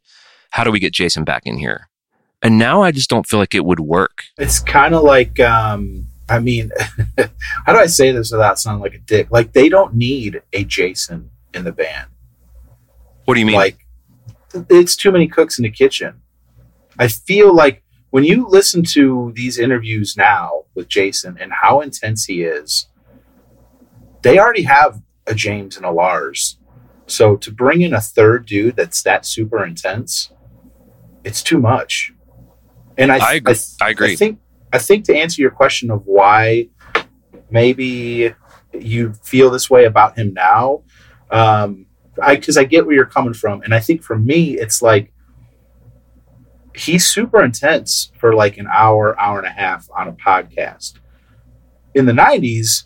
how 0.51 0.65
do 0.65 0.71
we 0.71 0.79
get 0.79 0.93
jason 0.93 1.25
back 1.25 1.43
in 1.45 1.59
here 1.59 1.89
and 2.43 2.59
now 2.59 2.83
i 2.83 2.91
just 2.93 3.09
don't 3.11 3.27
feel 3.27 3.39
like 3.39 3.55
it 3.55 3.65
would 3.65 3.81
work 3.81 4.25
It's 4.39 4.59
kind 4.61 4.95
of 4.95 5.03
like, 5.03 5.39
um, 5.41 6.07
I 6.29 6.39
mean, 6.39 6.71
how 7.67 7.73
do 7.73 7.79
I 7.79 7.87
say 7.87 8.11
this 8.13 8.33
without 8.33 8.59
sounding 8.59 8.83
like 8.83 8.95
a 8.95 8.99
dick? 8.99 9.31
Like 9.31 9.53
they 9.53 9.69
don't 9.69 9.95
need 9.95 10.41
a 10.53 10.65
Jason 10.65 11.31
in 11.53 11.65
the 11.65 11.73
band. 11.73 12.09
what 13.27 13.35
do 13.35 13.41
you 13.41 13.47
mean 13.47 13.57
Like 13.57 13.87
it's 14.71 14.97
too 14.97 15.13
many 15.13 15.29
cooks 15.29 15.59
in 15.59 15.65
the 15.65 15.71
kitchen. 15.71 16.23
I 16.99 17.09
feel 17.09 17.55
like 17.55 17.83
when 18.11 18.25
you 18.25 18.47
listen 18.49 18.83
to 18.93 19.33
these 19.35 19.59
interviews 19.59 20.17
now 20.17 20.65
with 20.75 20.89
Jason 20.89 21.37
and 21.41 21.53
how 21.53 21.81
intense 21.81 22.25
he 22.27 22.43
is, 22.43 22.89
they 24.23 24.39
already 24.39 24.63
have 24.63 25.01
a 25.27 25.35
James 25.35 25.77
and 25.77 25.85
a 25.87 25.91
Lars. 25.91 26.59
So 27.13 27.37
to 27.37 27.53
bring 27.53 27.83
in 27.83 27.93
a 27.93 28.01
third 28.01 28.47
dude 28.47 28.77
that's 28.77 29.03
that 29.03 29.27
super 29.27 29.65
intense, 29.65 30.33
it's 31.25 31.43
too 31.43 31.61
much. 31.61 32.13
And 32.97 33.13
I, 33.13 33.19
I 33.19 33.35
agree. 33.35 33.55
th- 33.55 33.67
I 33.81 33.91
agree. 33.91 34.13
I 34.13 34.17
think 34.17 34.41
I 34.73 34.79
think 34.79 35.05
to 35.07 35.17
answer 35.17 35.41
your 35.43 35.51
question 35.51 35.91
of 35.91 36.07
why 36.07 36.69
maybe 37.51 38.35
you 38.73 39.13
feel 39.23 39.51
this 39.51 39.69
way 39.69 39.85
about 39.85 40.17
him 40.19 40.33
now, 40.33 40.83
um, 41.31 41.87
I 42.21 42.37
because 42.37 42.57
I 42.57 42.65
get 42.65 42.87
where 42.87 42.95
you're 42.95 43.07
coming 43.07 43.35
from, 43.35 43.63
and 43.63 43.75
I 43.75 43.81
think 43.81 44.03
for 44.03 44.19
me, 44.19 44.59
it's 44.59 44.83
like 44.83 45.13
he's 46.75 47.07
super 47.07 47.45
intense 47.45 48.11
for 48.19 48.35
like 48.35 48.57
an 48.57 48.69
hour, 48.73 49.19
hour 49.21 49.39
and 49.39 49.47
a 49.47 49.51
half 49.51 49.89
on 49.97 50.09
a 50.09 50.13
podcast. 50.13 50.95
In 51.95 52.07
the 52.07 52.13
'90s, 52.13 52.85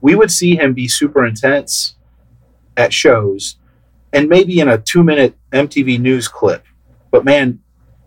we 0.00 0.14
would 0.14 0.30
see 0.30 0.56
him 0.56 0.74
be 0.74 0.88
super 0.88 1.24
intense 1.24 1.96
at 2.76 2.92
shows, 2.92 3.56
and 4.12 4.28
maybe 4.28 4.60
in 4.60 4.68
a 4.68 4.78
two-minute 4.78 5.36
MTV 5.52 5.98
News 6.00 6.28
clip. 6.28 6.64
But 7.10 7.24
man, 7.24 7.60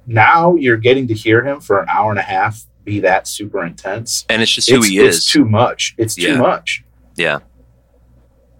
now 0.07 0.55
you're 0.55 0.77
getting 0.77 1.07
to 1.07 1.13
hear 1.13 1.43
him 1.43 1.59
for 1.61 1.79
an 1.81 1.87
hour 1.89 2.09
and 2.09 2.19
a 2.19 2.23
half 2.23 2.63
be 2.83 2.99
that 3.01 3.27
super 3.27 3.63
intense. 3.63 4.25
And 4.29 4.41
it's 4.41 4.51
just 4.53 4.69
who 4.69 4.77
it's, 4.79 4.87
he 4.87 4.99
it's 4.99 5.17
is. 5.17 5.25
too 5.25 5.45
much. 5.45 5.93
It's 5.97 6.17
Yeah. 6.17 6.33
too 6.33 6.37
much. 6.39 6.83
yeah. 7.15 7.39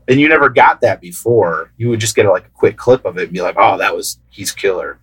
And 0.08 0.20
you 0.20 0.28
never 0.28 0.50
got 0.50 0.82
that 0.82 1.00
before. 1.00 1.72
You 1.78 1.90
would 1.90 2.00
just 2.00 2.16
get 2.16 2.26
like 2.26 2.46
a 2.46 2.50
quick 2.50 2.76
clip 2.78 3.06
of 3.06 3.18
it 3.18 3.24
and 3.26 3.32
be 3.34 3.42
like, 3.42 3.56
"Oh, 3.58 3.78
that 3.78 3.96
was 3.96 4.20
he's 4.30 4.52
killer," 4.52 5.00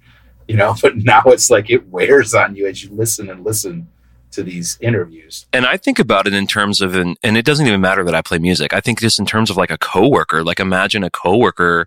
you 0.46 0.56
know. 0.56 0.74
But 0.82 0.96
now 0.98 1.22
it's 1.26 1.48
like 1.50 1.70
it 1.70 1.88
wears 1.88 2.34
on 2.34 2.54
you 2.56 2.66
as 2.66 2.84
you 2.84 2.90
listen 2.90 3.30
and 3.30 3.44
listen 3.44 3.88
to 4.32 4.42
these 4.42 4.76
interviews. 4.82 5.46
And 5.52 5.64
I 5.64 5.78
think 5.78 5.98
about 5.98 6.26
it 6.26 6.34
in 6.34 6.46
terms 6.46 6.82
of 6.82 6.94
an, 6.94 7.16
and 7.22 7.38
it 7.38 7.46
doesn't 7.46 7.66
even 7.66 7.80
matter 7.80 8.04
that 8.04 8.14
I 8.14 8.20
play 8.20 8.38
music. 8.38 8.74
I 8.74 8.80
think 8.80 9.00
just 9.00 9.18
in 9.18 9.24
terms 9.24 9.48
of 9.48 9.56
like 9.56 9.70
a 9.70 9.78
coworker. 9.78 10.44
Like 10.44 10.60
imagine 10.60 11.02
a 11.04 11.10
coworker 11.10 11.86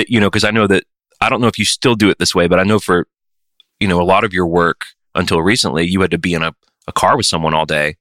that 0.00 0.10
you 0.10 0.18
know, 0.18 0.30
because 0.30 0.44
I 0.44 0.50
know 0.50 0.66
that 0.66 0.84
I 1.20 1.28
don't 1.28 1.42
know 1.42 1.46
if 1.46 1.58
you 1.58 1.66
still 1.66 1.94
do 1.94 2.08
it 2.08 2.18
this 2.18 2.34
way, 2.34 2.48
but 2.48 2.58
I 2.58 2.64
know 2.64 2.78
for 2.78 3.06
you 3.78 3.86
know 3.86 4.00
a 4.00 4.04
lot 4.04 4.24
of 4.24 4.32
your 4.32 4.46
work 4.46 4.86
until 5.14 5.42
recently, 5.42 5.86
you 5.86 6.00
had 6.00 6.10
to 6.12 6.18
be 6.18 6.32
in 6.34 6.42
a, 6.42 6.54
a 6.88 6.92
car 6.92 7.16
with 7.16 7.26
someone 7.26 7.52
all 7.52 7.66
day, 7.66 7.96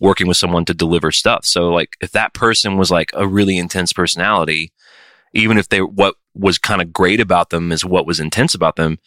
working 0.00 0.26
with 0.26 0.38
someone 0.38 0.64
to 0.64 0.74
deliver 0.74 1.12
stuff. 1.12 1.44
So 1.44 1.68
like 1.68 1.96
if 2.00 2.12
that 2.12 2.32
person 2.32 2.78
was 2.78 2.90
like 2.90 3.10
a 3.12 3.28
really 3.28 3.58
intense 3.58 3.92
personality, 3.92 4.72
even 5.34 5.58
if 5.58 5.68
they 5.68 5.82
what 5.82 6.14
was 6.34 6.56
kind 6.56 6.80
of 6.80 6.92
great 6.92 7.20
about 7.20 7.50
them 7.50 7.72
is 7.72 7.84
what 7.84 8.06
was 8.06 8.20
intense 8.20 8.54
about 8.54 8.76
them, 8.76 8.98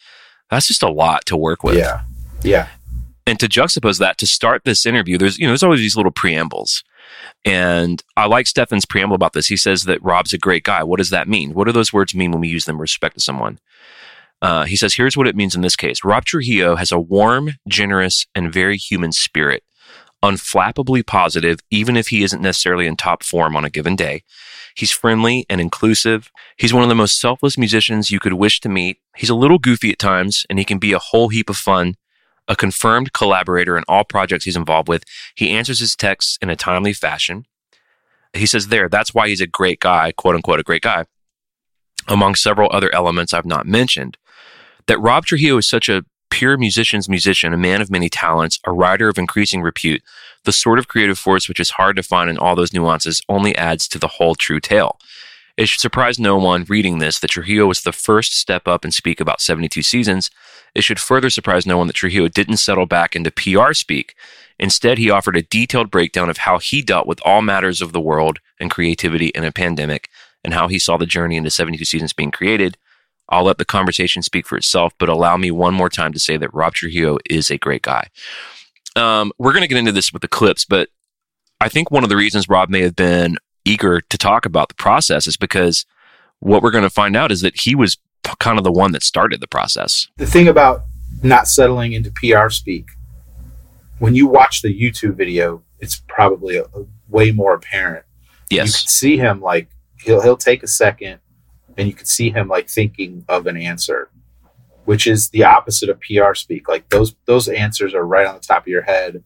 that's 0.48 0.68
just 0.68 0.82
a 0.82 0.90
lot 0.90 1.26
to 1.26 1.36
work 1.36 1.64
with. 1.64 1.76
Yeah, 1.76 2.02
yeah, 2.44 2.68
and 3.26 3.40
to 3.40 3.48
juxtapose 3.48 3.98
that 3.98 4.18
to 4.18 4.26
start 4.26 4.62
this 4.64 4.86
interview 4.86 5.18
there's 5.18 5.38
you 5.38 5.46
know 5.46 5.50
there's 5.50 5.62
always 5.62 5.80
these 5.80 5.96
little 5.96 6.12
preambles 6.12 6.84
and 7.44 8.02
i 8.16 8.26
like 8.26 8.46
steffan's 8.46 8.86
preamble 8.86 9.14
about 9.14 9.32
this 9.32 9.46
he 9.46 9.56
says 9.56 9.84
that 9.84 10.02
rob's 10.02 10.32
a 10.32 10.38
great 10.38 10.64
guy 10.64 10.82
what 10.82 10.98
does 10.98 11.10
that 11.10 11.28
mean 11.28 11.54
what 11.54 11.64
do 11.64 11.72
those 11.72 11.92
words 11.92 12.14
mean 12.14 12.30
when 12.30 12.40
we 12.40 12.48
use 12.48 12.64
them 12.64 12.76
with 12.76 12.82
respect 12.82 13.14
to 13.14 13.20
someone 13.20 13.58
uh, 14.40 14.64
he 14.64 14.74
says 14.74 14.94
here's 14.94 15.16
what 15.16 15.28
it 15.28 15.36
means 15.36 15.54
in 15.54 15.62
this 15.62 15.76
case 15.76 16.04
rob 16.04 16.24
trujillo 16.24 16.76
has 16.76 16.92
a 16.92 16.98
warm 16.98 17.52
generous 17.68 18.26
and 18.34 18.52
very 18.52 18.76
human 18.76 19.12
spirit 19.12 19.62
unflappably 20.22 21.04
positive 21.04 21.58
even 21.70 21.96
if 21.96 22.08
he 22.08 22.22
isn't 22.22 22.42
necessarily 22.42 22.86
in 22.86 22.96
top 22.96 23.22
form 23.22 23.56
on 23.56 23.64
a 23.64 23.70
given 23.70 23.96
day 23.96 24.22
He's 24.74 24.90
friendly 24.90 25.44
and 25.48 25.60
inclusive. 25.60 26.30
He's 26.56 26.74
one 26.74 26.82
of 26.82 26.88
the 26.88 26.94
most 26.94 27.20
selfless 27.20 27.58
musicians 27.58 28.10
you 28.10 28.20
could 28.20 28.34
wish 28.34 28.60
to 28.60 28.68
meet. 28.68 28.98
He's 29.16 29.30
a 29.30 29.34
little 29.34 29.58
goofy 29.58 29.90
at 29.90 29.98
times, 29.98 30.46
and 30.48 30.58
he 30.58 30.64
can 30.64 30.78
be 30.78 30.92
a 30.92 30.98
whole 30.98 31.28
heap 31.28 31.50
of 31.50 31.56
fun. 31.56 31.94
A 32.52 32.54
confirmed 32.54 33.14
collaborator 33.14 33.78
in 33.78 33.84
all 33.88 34.04
projects 34.04 34.44
he's 34.44 34.58
involved 34.58 34.86
with. 34.86 35.04
He 35.34 35.48
answers 35.48 35.80
his 35.80 35.96
texts 35.96 36.36
in 36.42 36.50
a 36.50 36.54
timely 36.54 36.92
fashion. 36.92 37.46
He 38.34 38.44
says 38.44 38.68
there, 38.68 38.90
that's 38.90 39.14
why 39.14 39.28
he's 39.28 39.40
a 39.40 39.46
great 39.46 39.80
guy, 39.80 40.12
quote 40.12 40.34
unquote, 40.34 40.60
a 40.60 40.62
great 40.62 40.82
guy, 40.82 41.06
among 42.08 42.34
several 42.34 42.68
other 42.70 42.94
elements 42.94 43.32
I've 43.32 43.46
not 43.46 43.64
mentioned. 43.64 44.18
That 44.86 45.00
Rob 45.00 45.24
Trujillo 45.24 45.56
is 45.56 45.66
such 45.66 45.88
a 45.88 46.04
pure 46.28 46.58
musician's 46.58 47.08
musician, 47.08 47.54
a 47.54 47.56
man 47.56 47.80
of 47.80 47.90
many 47.90 48.10
talents, 48.10 48.60
a 48.66 48.72
writer 48.72 49.08
of 49.08 49.16
increasing 49.16 49.62
repute, 49.62 50.02
the 50.44 50.52
sort 50.52 50.78
of 50.78 50.88
creative 50.88 51.18
force 51.18 51.48
which 51.48 51.60
is 51.60 51.70
hard 51.70 51.96
to 51.96 52.02
find 52.02 52.28
in 52.28 52.36
all 52.36 52.54
those 52.54 52.74
nuances 52.74 53.22
only 53.30 53.56
adds 53.56 53.88
to 53.88 53.98
the 53.98 54.08
whole 54.08 54.34
true 54.34 54.60
tale. 54.60 54.98
It 55.56 55.70
should 55.70 55.80
surprise 55.80 56.18
no 56.18 56.36
one 56.36 56.64
reading 56.68 56.98
this 56.98 57.18
that 57.20 57.30
Trujillo 57.30 57.66
was 57.66 57.80
the 57.80 57.92
first 57.92 58.32
to 58.32 58.38
step 58.38 58.68
up 58.68 58.84
and 58.84 58.92
speak 58.92 59.20
about 59.20 59.40
72 59.40 59.82
seasons. 59.82 60.30
It 60.74 60.84
should 60.84 61.00
further 61.00 61.30
surprise 61.30 61.66
no 61.66 61.78
one 61.78 61.86
that 61.86 61.96
Trujillo 61.96 62.28
didn't 62.28 62.56
settle 62.56 62.86
back 62.86 63.14
into 63.14 63.30
PR 63.30 63.72
speak. 63.72 64.14
Instead, 64.58 64.98
he 64.98 65.10
offered 65.10 65.36
a 65.36 65.42
detailed 65.42 65.90
breakdown 65.90 66.30
of 66.30 66.38
how 66.38 66.58
he 66.58 66.82
dealt 66.82 67.06
with 67.06 67.20
all 67.24 67.42
matters 67.42 67.82
of 67.82 67.92
the 67.92 68.00
world 68.00 68.38
and 68.60 68.70
creativity 68.70 69.28
in 69.28 69.44
a 69.44 69.52
pandemic 69.52 70.08
and 70.44 70.54
how 70.54 70.68
he 70.68 70.78
saw 70.78 70.96
the 70.96 71.06
journey 71.06 71.36
into 71.36 71.50
72 71.50 71.84
seasons 71.84 72.12
being 72.12 72.30
created. 72.30 72.76
I'll 73.28 73.44
let 73.44 73.58
the 73.58 73.64
conversation 73.64 74.22
speak 74.22 74.46
for 74.46 74.56
itself, 74.56 74.92
but 74.98 75.08
allow 75.08 75.36
me 75.36 75.50
one 75.50 75.74
more 75.74 75.88
time 75.88 76.12
to 76.12 76.18
say 76.18 76.36
that 76.36 76.52
Rob 76.54 76.74
Trujillo 76.74 77.18
is 77.28 77.50
a 77.50 77.58
great 77.58 77.82
guy. 77.82 78.08
Um, 78.94 79.32
we're 79.38 79.52
going 79.52 79.62
to 79.62 79.68
get 79.68 79.78
into 79.78 79.92
this 79.92 80.12
with 80.12 80.22
the 80.22 80.28
clips, 80.28 80.64
but 80.64 80.88
I 81.60 81.68
think 81.68 81.90
one 81.90 82.02
of 82.02 82.10
the 82.10 82.16
reasons 82.16 82.48
Rob 82.48 82.68
may 82.68 82.82
have 82.82 82.96
been 82.96 83.36
eager 83.64 84.00
to 84.00 84.18
talk 84.18 84.44
about 84.44 84.68
the 84.68 84.74
process 84.74 85.26
is 85.26 85.36
because 85.36 85.86
what 86.40 86.62
we're 86.62 86.72
going 86.72 86.82
to 86.82 86.90
find 86.90 87.16
out 87.16 87.32
is 87.32 87.40
that 87.40 87.60
he 87.60 87.74
was 87.74 87.96
kind 88.38 88.58
of 88.58 88.64
the 88.64 88.72
one 88.72 88.92
that 88.92 89.02
started 89.02 89.40
the 89.40 89.46
process. 89.48 90.08
the 90.16 90.26
thing 90.26 90.48
about 90.48 90.84
not 91.22 91.46
settling 91.48 91.92
into 91.92 92.10
PR 92.10 92.48
speak, 92.48 92.86
when 93.98 94.14
you 94.14 94.26
watch 94.26 94.62
the 94.62 94.68
YouTube 94.80 95.14
video, 95.14 95.62
it's 95.78 96.02
probably 96.08 96.56
a, 96.56 96.64
a 96.64 96.84
way 97.08 97.30
more 97.30 97.54
apparent. 97.54 98.04
You 98.50 98.56
Yes. 98.58 98.80
can 98.82 98.88
see 98.88 99.16
him 99.16 99.40
like 99.40 99.68
he'll 100.04 100.20
he'll 100.22 100.36
take 100.36 100.62
a 100.62 100.66
second, 100.68 101.18
and 101.76 101.86
you 101.88 101.94
can 101.94 102.06
see 102.06 102.30
him 102.30 102.48
like 102.48 102.68
thinking 102.68 103.24
of 103.28 103.46
an 103.46 103.56
answer, 103.56 104.10
which 104.84 105.06
is 105.06 105.30
the 105.30 105.44
opposite 105.44 105.88
of 105.88 106.00
PR 106.00 106.34
speak. 106.34 106.68
Like 106.68 106.88
those 106.90 107.14
those 107.26 107.48
answers 107.48 107.94
are 107.94 108.04
right 108.06 108.26
on 108.26 108.34
the 108.34 108.40
top 108.40 108.62
of 108.62 108.68
your 108.68 108.82
head. 108.82 109.22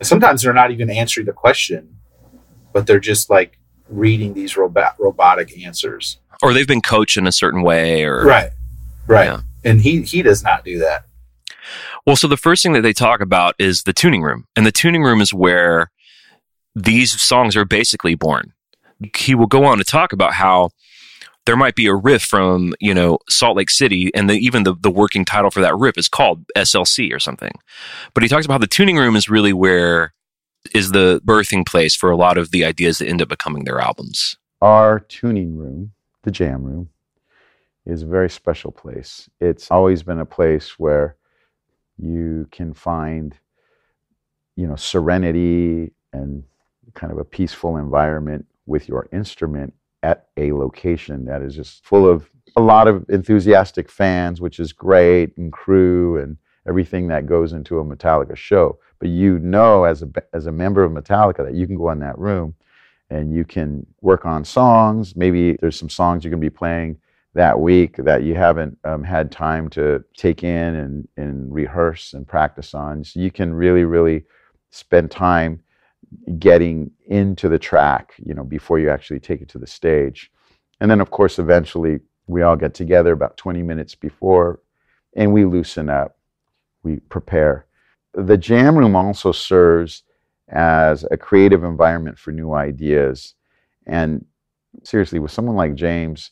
And 0.00 0.06
sometimes 0.06 0.42
they're 0.42 0.52
not 0.52 0.70
even 0.70 0.90
answering 0.90 1.26
the 1.26 1.32
question, 1.32 1.96
but 2.72 2.86
they're 2.86 3.00
just 3.00 3.30
like 3.30 3.58
reading 3.88 4.34
these 4.34 4.56
robot 4.56 4.94
robotic 4.98 5.58
answers. 5.64 6.18
Or 6.42 6.52
they've 6.52 6.68
been 6.68 6.82
coached 6.82 7.16
in 7.16 7.26
a 7.26 7.32
certain 7.32 7.62
way 7.62 8.04
or 8.04 8.24
Right. 8.24 8.50
Right. 9.06 9.26
Yeah. 9.26 9.40
And 9.64 9.80
he 9.80 10.02
he 10.02 10.22
does 10.22 10.42
not 10.42 10.64
do 10.64 10.78
that. 10.78 11.06
Well, 12.06 12.16
so 12.16 12.28
the 12.28 12.36
first 12.36 12.62
thing 12.62 12.72
that 12.72 12.82
they 12.82 12.92
talk 12.92 13.20
about 13.20 13.54
is 13.58 13.82
the 13.82 13.92
tuning 13.92 14.22
room. 14.22 14.46
And 14.56 14.66
the 14.66 14.72
tuning 14.72 15.02
room 15.02 15.20
is 15.20 15.32
where 15.32 15.90
these 16.74 17.20
songs 17.20 17.56
are 17.56 17.64
basically 17.64 18.14
born. 18.14 18.52
He 19.16 19.34
will 19.34 19.46
go 19.46 19.64
on 19.64 19.78
to 19.78 19.84
talk 19.84 20.12
about 20.12 20.34
how 20.34 20.70
there 21.46 21.56
might 21.56 21.74
be 21.74 21.86
a 21.86 21.94
riff 21.94 22.22
from, 22.22 22.72
you 22.80 22.94
know, 22.94 23.18
Salt 23.28 23.56
Lake 23.56 23.70
City, 23.70 24.10
and 24.14 24.30
the, 24.30 24.34
even 24.34 24.62
the, 24.62 24.74
the 24.80 24.90
working 24.90 25.24
title 25.24 25.50
for 25.50 25.60
that 25.60 25.76
riff 25.76 25.98
is 25.98 26.08
called 26.08 26.44
SLC 26.56 27.12
or 27.12 27.18
something. 27.18 27.52
But 28.14 28.22
he 28.22 28.28
talks 28.28 28.46
about 28.46 28.54
how 28.54 28.58
the 28.58 28.66
tuning 28.66 28.96
room 28.96 29.16
is 29.16 29.28
really 29.28 29.52
where 29.52 30.14
is 30.74 30.92
the 30.92 31.20
birthing 31.24 31.66
place 31.66 31.94
for 31.94 32.10
a 32.10 32.16
lot 32.16 32.38
of 32.38 32.50
the 32.50 32.64
ideas 32.64 32.98
that 32.98 33.08
end 33.08 33.20
up 33.20 33.28
becoming 33.28 33.64
their 33.64 33.80
albums. 33.80 34.36
Our 34.62 35.00
tuning 35.00 35.56
room, 35.56 35.92
the 36.24 36.30
jam 36.30 36.64
room, 36.64 36.88
is 37.86 38.02
a 38.02 38.06
very 38.06 38.30
special 38.30 38.72
place. 38.72 39.28
It's 39.40 39.70
always 39.70 40.02
been 40.02 40.18
a 40.18 40.26
place 40.26 40.78
where 40.78 41.16
you 41.98 42.48
can 42.50 42.74
find, 42.74 43.36
you 44.56 44.66
know, 44.66 44.76
serenity 44.76 45.92
and 46.12 46.44
kind 46.94 47.12
of 47.12 47.18
a 47.18 47.24
peaceful 47.24 47.76
environment 47.76 48.46
with 48.66 48.88
your 48.88 49.08
instrument 49.12 49.74
at 50.02 50.28
a 50.36 50.52
location 50.52 51.24
that 51.26 51.42
is 51.42 51.54
just 51.54 51.84
full 51.84 52.08
of 52.08 52.30
a 52.56 52.60
lot 52.60 52.88
of 52.88 53.04
enthusiastic 53.08 53.90
fans, 53.90 54.40
which 54.40 54.58
is 54.60 54.72
great, 54.72 55.36
and 55.36 55.52
crew 55.52 56.18
and 56.18 56.36
everything 56.68 57.08
that 57.08 57.26
goes 57.26 57.52
into 57.52 57.78
a 57.78 57.84
Metallica 57.84 58.36
show. 58.36 58.78
But 58.98 59.08
you 59.08 59.38
know, 59.38 59.84
as 59.84 60.02
a 60.02 60.08
as 60.32 60.46
a 60.46 60.52
member 60.52 60.84
of 60.84 60.92
Metallica, 60.92 61.44
that 61.44 61.54
you 61.54 61.66
can 61.66 61.76
go 61.76 61.90
in 61.90 61.98
that 62.00 62.18
room 62.18 62.54
and 63.10 63.34
you 63.34 63.44
can 63.44 63.86
work 64.00 64.26
on 64.26 64.44
songs. 64.44 65.16
Maybe 65.16 65.56
there's 65.60 65.78
some 65.78 65.90
songs 65.90 66.24
you're 66.24 66.30
going 66.30 66.40
to 66.40 66.50
be 66.50 66.54
playing 66.54 66.98
that 67.34 67.58
week 67.58 67.96
that 67.96 68.22
you 68.22 68.34
haven't 68.34 68.78
um, 68.84 69.02
had 69.02 69.30
time 69.30 69.68
to 69.68 70.02
take 70.16 70.44
in 70.44 70.74
and, 70.76 71.08
and 71.16 71.52
rehearse 71.52 72.14
and 72.14 72.26
practice 72.26 72.74
on. 72.74 73.04
So 73.04 73.20
you 73.20 73.30
can 73.30 73.52
really, 73.52 73.84
really 73.84 74.24
spend 74.70 75.10
time 75.10 75.60
getting 76.38 76.90
into 77.06 77.48
the 77.48 77.58
track, 77.58 78.14
you 78.18 78.34
know, 78.34 78.44
before 78.44 78.78
you 78.78 78.88
actually 78.88 79.20
take 79.20 79.40
it 79.40 79.48
to 79.50 79.58
the 79.58 79.66
stage. 79.66 80.30
And 80.80 80.90
then, 80.90 81.00
of 81.00 81.10
course, 81.10 81.38
eventually 81.38 82.00
we 82.26 82.42
all 82.42 82.56
get 82.56 82.72
together 82.72 83.12
about 83.12 83.36
20 83.36 83.62
minutes 83.62 83.94
before 83.94 84.60
and 85.16 85.32
we 85.32 85.44
loosen 85.44 85.88
up, 85.88 86.16
we 86.82 86.96
prepare. 87.08 87.66
The 88.14 88.38
jam 88.38 88.76
room 88.76 88.94
also 88.94 89.32
serves 89.32 90.04
as 90.48 91.04
a 91.10 91.16
creative 91.16 91.64
environment 91.64 92.18
for 92.18 92.32
new 92.32 92.52
ideas. 92.52 93.34
And 93.86 94.24
seriously, 94.82 95.18
with 95.18 95.30
someone 95.30 95.56
like 95.56 95.74
James, 95.74 96.30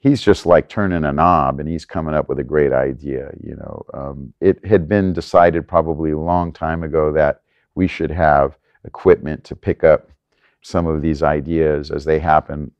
he's 0.00 0.20
just 0.20 0.44
like 0.44 0.68
turning 0.68 1.04
a 1.04 1.12
knob 1.12 1.60
and 1.60 1.68
he's 1.68 1.86
coming 1.86 2.14
up 2.14 2.28
with 2.28 2.38
a 2.38 2.44
great 2.44 2.72
idea. 2.72 3.30
You 3.42 3.56
know, 3.56 3.84
um, 3.94 4.34
it 4.40 4.64
had 4.64 4.88
been 4.88 5.12
decided 5.12 5.66
probably 5.66 6.10
a 6.10 6.18
long 6.18 6.52
time 6.52 6.82
ago 6.82 7.12
that 7.12 7.40
we 7.74 7.86
should 7.88 8.10
have 8.10 8.56
equipment 8.84 9.44
to 9.44 9.56
pick 9.56 9.82
up 9.82 10.10
some 10.60 10.86
of 10.86 11.00
these 11.00 11.22
ideas 11.22 11.90
as 11.90 12.04
they 12.04 12.18
happen 12.18 12.70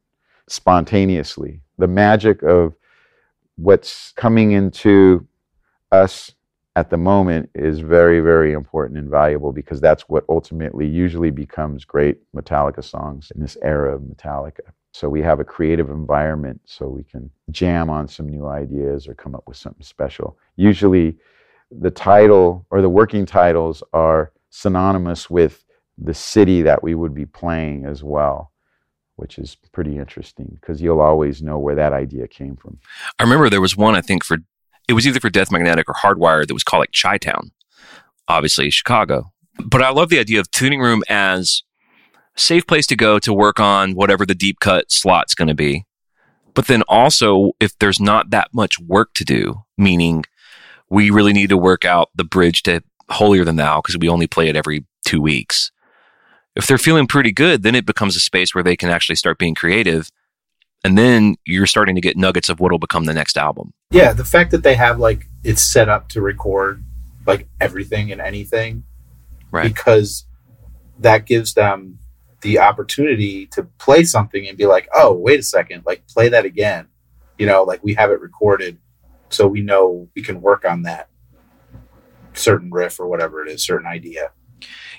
spontaneously. 0.48 1.60
The 1.78 1.88
magic 1.88 2.42
of 2.42 2.74
what's 3.56 4.12
coming 4.12 4.52
into 4.52 5.26
us 5.92 6.32
at 6.76 6.90
the 6.90 6.96
moment 6.96 7.50
is 7.54 7.78
very, 7.78 8.20
very 8.20 8.52
important 8.52 8.98
and 8.98 9.08
valuable 9.08 9.52
because 9.52 9.80
that's 9.80 10.08
what 10.08 10.24
ultimately 10.28 10.86
usually 10.86 11.30
becomes 11.30 11.84
great 11.84 12.18
Metallica 12.34 12.82
songs 12.82 13.30
in 13.34 13.40
this 13.40 13.56
era 13.62 13.94
of 13.94 14.02
Metallica. 14.02 14.72
So 14.92 15.08
we 15.08 15.22
have 15.22 15.40
a 15.40 15.44
creative 15.44 15.90
environment 15.90 16.60
so 16.64 16.88
we 16.88 17.04
can 17.04 17.30
jam 17.50 17.90
on 17.90 18.08
some 18.08 18.28
new 18.28 18.46
ideas 18.46 19.06
or 19.06 19.14
come 19.14 19.34
up 19.34 19.44
with 19.46 19.56
something 19.56 19.84
special. 19.84 20.36
Usually 20.56 21.16
the 21.70 21.90
title 21.90 22.66
or 22.70 22.80
the 22.80 22.88
working 22.88 23.26
titles 23.26 23.82
are 23.92 24.32
synonymous 24.50 25.30
with 25.30 25.64
the 25.98 26.14
city 26.14 26.62
that 26.62 26.82
we 26.82 26.94
would 26.94 27.14
be 27.14 27.26
playing 27.26 27.86
as 27.86 28.02
well, 28.02 28.52
which 29.16 29.38
is 29.38 29.56
pretty 29.72 29.96
interesting 29.96 30.56
because 30.60 30.82
you'll 30.82 31.00
always 31.00 31.40
know 31.42 31.58
where 31.58 31.76
that 31.76 31.92
idea 31.92 32.26
came 32.26 32.56
from. 32.56 32.78
I 33.18 33.22
remember 33.22 33.48
there 33.48 33.60
was 33.60 33.76
one, 33.76 33.94
I 33.94 34.00
think, 34.00 34.24
for 34.24 34.38
it 34.88 34.92
was 34.92 35.06
either 35.06 35.20
for 35.20 35.30
Death 35.30 35.50
Magnetic 35.50 35.88
or 35.88 35.94
Hardwired 35.94 36.48
that 36.48 36.54
was 36.54 36.64
called 36.64 36.80
like 36.80 36.94
Chi 37.00 37.18
Town. 37.18 37.50
obviously 38.28 38.70
Chicago. 38.70 39.32
But 39.64 39.82
I 39.82 39.90
love 39.90 40.08
the 40.08 40.18
idea 40.18 40.40
of 40.40 40.50
tuning 40.50 40.80
room 40.80 41.02
as 41.08 41.62
a 42.36 42.40
safe 42.40 42.66
place 42.66 42.86
to 42.88 42.96
go 42.96 43.18
to 43.18 43.32
work 43.32 43.60
on 43.60 43.92
whatever 43.92 44.26
the 44.26 44.34
deep 44.34 44.60
cut 44.60 44.90
slot's 44.90 45.34
going 45.34 45.48
to 45.48 45.54
be. 45.54 45.84
But 46.54 46.66
then 46.66 46.82
also, 46.88 47.52
if 47.60 47.76
there's 47.78 48.00
not 48.00 48.30
that 48.30 48.48
much 48.52 48.78
work 48.78 49.12
to 49.14 49.24
do, 49.24 49.64
meaning 49.76 50.24
we 50.88 51.10
really 51.10 51.32
need 51.32 51.48
to 51.48 51.56
work 51.56 51.84
out 51.84 52.10
the 52.14 52.24
bridge 52.24 52.62
to 52.64 52.82
holier 53.10 53.44
than 53.44 53.56
thou 53.56 53.80
because 53.80 53.98
we 53.98 54.08
only 54.08 54.26
play 54.26 54.48
it 54.48 54.56
every 54.56 54.84
two 55.04 55.20
weeks. 55.20 55.70
If 56.56 56.66
they're 56.66 56.78
feeling 56.78 57.08
pretty 57.08 57.32
good, 57.32 57.62
then 57.62 57.74
it 57.74 57.86
becomes 57.86 58.14
a 58.16 58.20
space 58.20 58.54
where 58.54 58.62
they 58.62 58.76
can 58.76 58.88
actually 58.88 59.16
start 59.16 59.38
being 59.38 59.54
creative. 59.56 60.08
And 60.84 60.98
then 60.98 61.36
you're 61.46 61.66
starting 61.66 61.94
to 61.94 62.00
get 62.00 62.16
nuggets 62.16 62.48
of 62.50 62.60
what 62.60 62.70
will 62.70 62.78
become 62.78 63.06
the 63.06 63.14
next 63.14 63.38
album. 63.38 63.72
Yeah, 63.90 64.12
the 64.12 64.24
fact 64.24 64.50
that 64.50 64.62
they 64.62 64.74
have 64.74 64.98
like 64.98 65.26
it's 65.42 65.62
set 65.62 65.88
up 65.88 66.08
to 66.10 66.20
record 66.20 66.84
like 67.26 67.48
everything 67.60 68.12
and 68.12 68.20
anything 68.20 68.84
Right. 69.50 69.64
because 69.72 70.26
that 70.98 71.26
gives 71.26 71.54
them 71.54 71.98
the 72.42 72.58
opportunity 72.58 73.46
to 73.46 73.62
play 73.78 74.04
something 74.04 74.46
and 74.46 74.58
be 74.58 74.66
like, 74.66 74.88
oh, 74.94 75.12
wait 75.14 75.40
a 75.40 75.42
second, 75.42 75.84
like 75.86 76.06
play 76.06 76.28
that 76.28 76.44
again. 76.44 76.88
You 77.38 77.46
know, 77.46 77.62
like 77.62 77.82
we 77.82 77.94
have 77.94 78.10
it 78.10 78.20
recorded, 78.20 78.78
so 79.30 79.46
we 79.46 79.62
know 79.62 80.08
we 80.14 80.22
can 80.22 80.42
work 80.42 80.64
on 80.64 80.82
that 80.82 81.08
certain 82.34 82.70
riff 82.70 83.00
or 83.00 83.06
whatever 83.06 83.44
it 83.44 83.50
is, 83.50 83.64
certain 83.64 83.86
idea. 83.86 84.30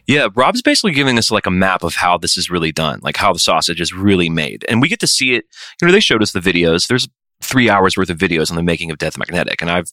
Yeah, 0.07 0.27
Rob's 0.35 0.61
basically 0.61 0.91
giving 0.91 1.17
us 1.17 1.31
like 1.31 1.45
a 1.45 1.51
map 1.51 1.83
of 1.83 1.95
how 1.95 2.17
this 2.17 2.37
is 2.37 2.49
really 2.49 2.71
done, 2.71 2.99
like 3.01 3.17
how 3.17 3.33
the 3.33 3.39
sausage 3.39 3.81
is 3.81 3.93
really 3.93 4.29
made. 4.29 4.65
And 4.69 4.81
we 4.81 4.87
get 4.87 4.99
to 4.99 5.07
see 5.07 5.33
it. 5.33 5.45
You 5.81 5.87
know, 5.87 5.91
they 5.91 5.99
showed 5.99 6.21
us 6.21 6.31
the 6.31 6.39
videos. 6.39 6.87
There's 6.87 7.07
three 7.41 7.69
hours 7.69 7.97
worth 7.97 8.09
of 8.09 8.17
videos 8.17 8.49
on 8.49 8.55
the 8.55 8.63
making 8.63 8.91
of 8.91 8.97
Death 8.97 9.17
Magnetic. 9.17 9.61
And 9.61 9.71
I've, 9.71 9.91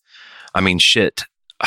I 0.55 0.61
mean, 0.61 0.79
shit. 0.79 1.25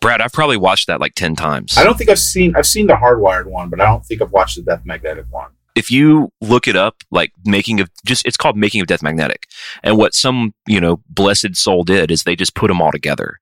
Brad, 0.00 0.22
I've 0.22 0.32
probably 0.32 0.56
watched 0.56 0.86
that 0.86 1.00
like 1.00 1.14
10 1.14 1.36
times. 1.36 1.76
I 1.76 1.84
don't 1.84 1.98
think 1.98 2.08
I've 2.10 2.18
seen 2.18 2.56
I've 2.56 2.66
seen 2.66 2.86
the 2.86 2.94
hardwired 2.94 3.46
one, 3.46 3.68
but 3.68 3.80
I 3.80 3.84
don't 3.84 4.04
think 4.04 4.22
I've 4.22 4.32
watched 4.32 4.56
the 4.56 4.62
Death 4.62 4.82
Magnetic 4.84 5.26
one. 5.30 5.50
if 5.76 5.90
you 5.90 6.32
look 6.40 6.66
it 6.66 6.74
up, 6.74 7.02
like 7.10 7.30
making 7.44 7.80
of 7.80 7.90
just, 8.04 8.26
it's 8.26 8.38
called 8.38 8.56
making 8.56 8.80
of 8.80 8.86
Death 8.88 9.02
Magnetic. 9.02 9.46
And 9.84 9.98
what 9.98 10.14
some, 10.14 10.54
you 10.66 10.80
know, 10.80 11.02
blessed 11.08 11.54
soul 11.54 11.84
did 11.84 12.10
is 12.10 12.22
they 12.22 12.34
just 12.34 12.54
put 12.56 12.68
them 12.68 12.80
all 12.80 12.90
together. 12.90 13.38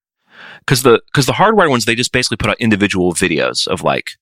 Cause 0.66 0.82
the, 0.82 1.00
cause 1.14 1.26
the 1.26 1.32
hardwired 1.34 1.70
ones, 1.70 1.84
they 1.84 1.94
just 1.94 2.12
basically 2.12 2.36
put 2.36 2.50
out 2.50 2.60
individual 2.60 3.14
videos 3.14 3.68
of 3.68 3.82
like, 3.82 4.12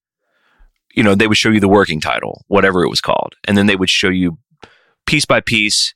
you 0.93 1.03
know, 1.03 1.14
they 1.14 1.26
would 1.26 1.36
show 1.36 1.51
you 1.51 1.61
the 1.61 1.68
working 1.68 2.01
title, 2.01 2.45
whatever 2.49 2.82
it 2.82 2.88
was 2.88 3.01
called. 3.01 3.34
And 3.45 3.57
then 3.57 3.66
they 3.66 3.76
would 3.76 3.90
show 3.90 4.09
you 4.09 4.38
piece 5.07 5.24
by 5.24 5.40
piece 5.40 5.95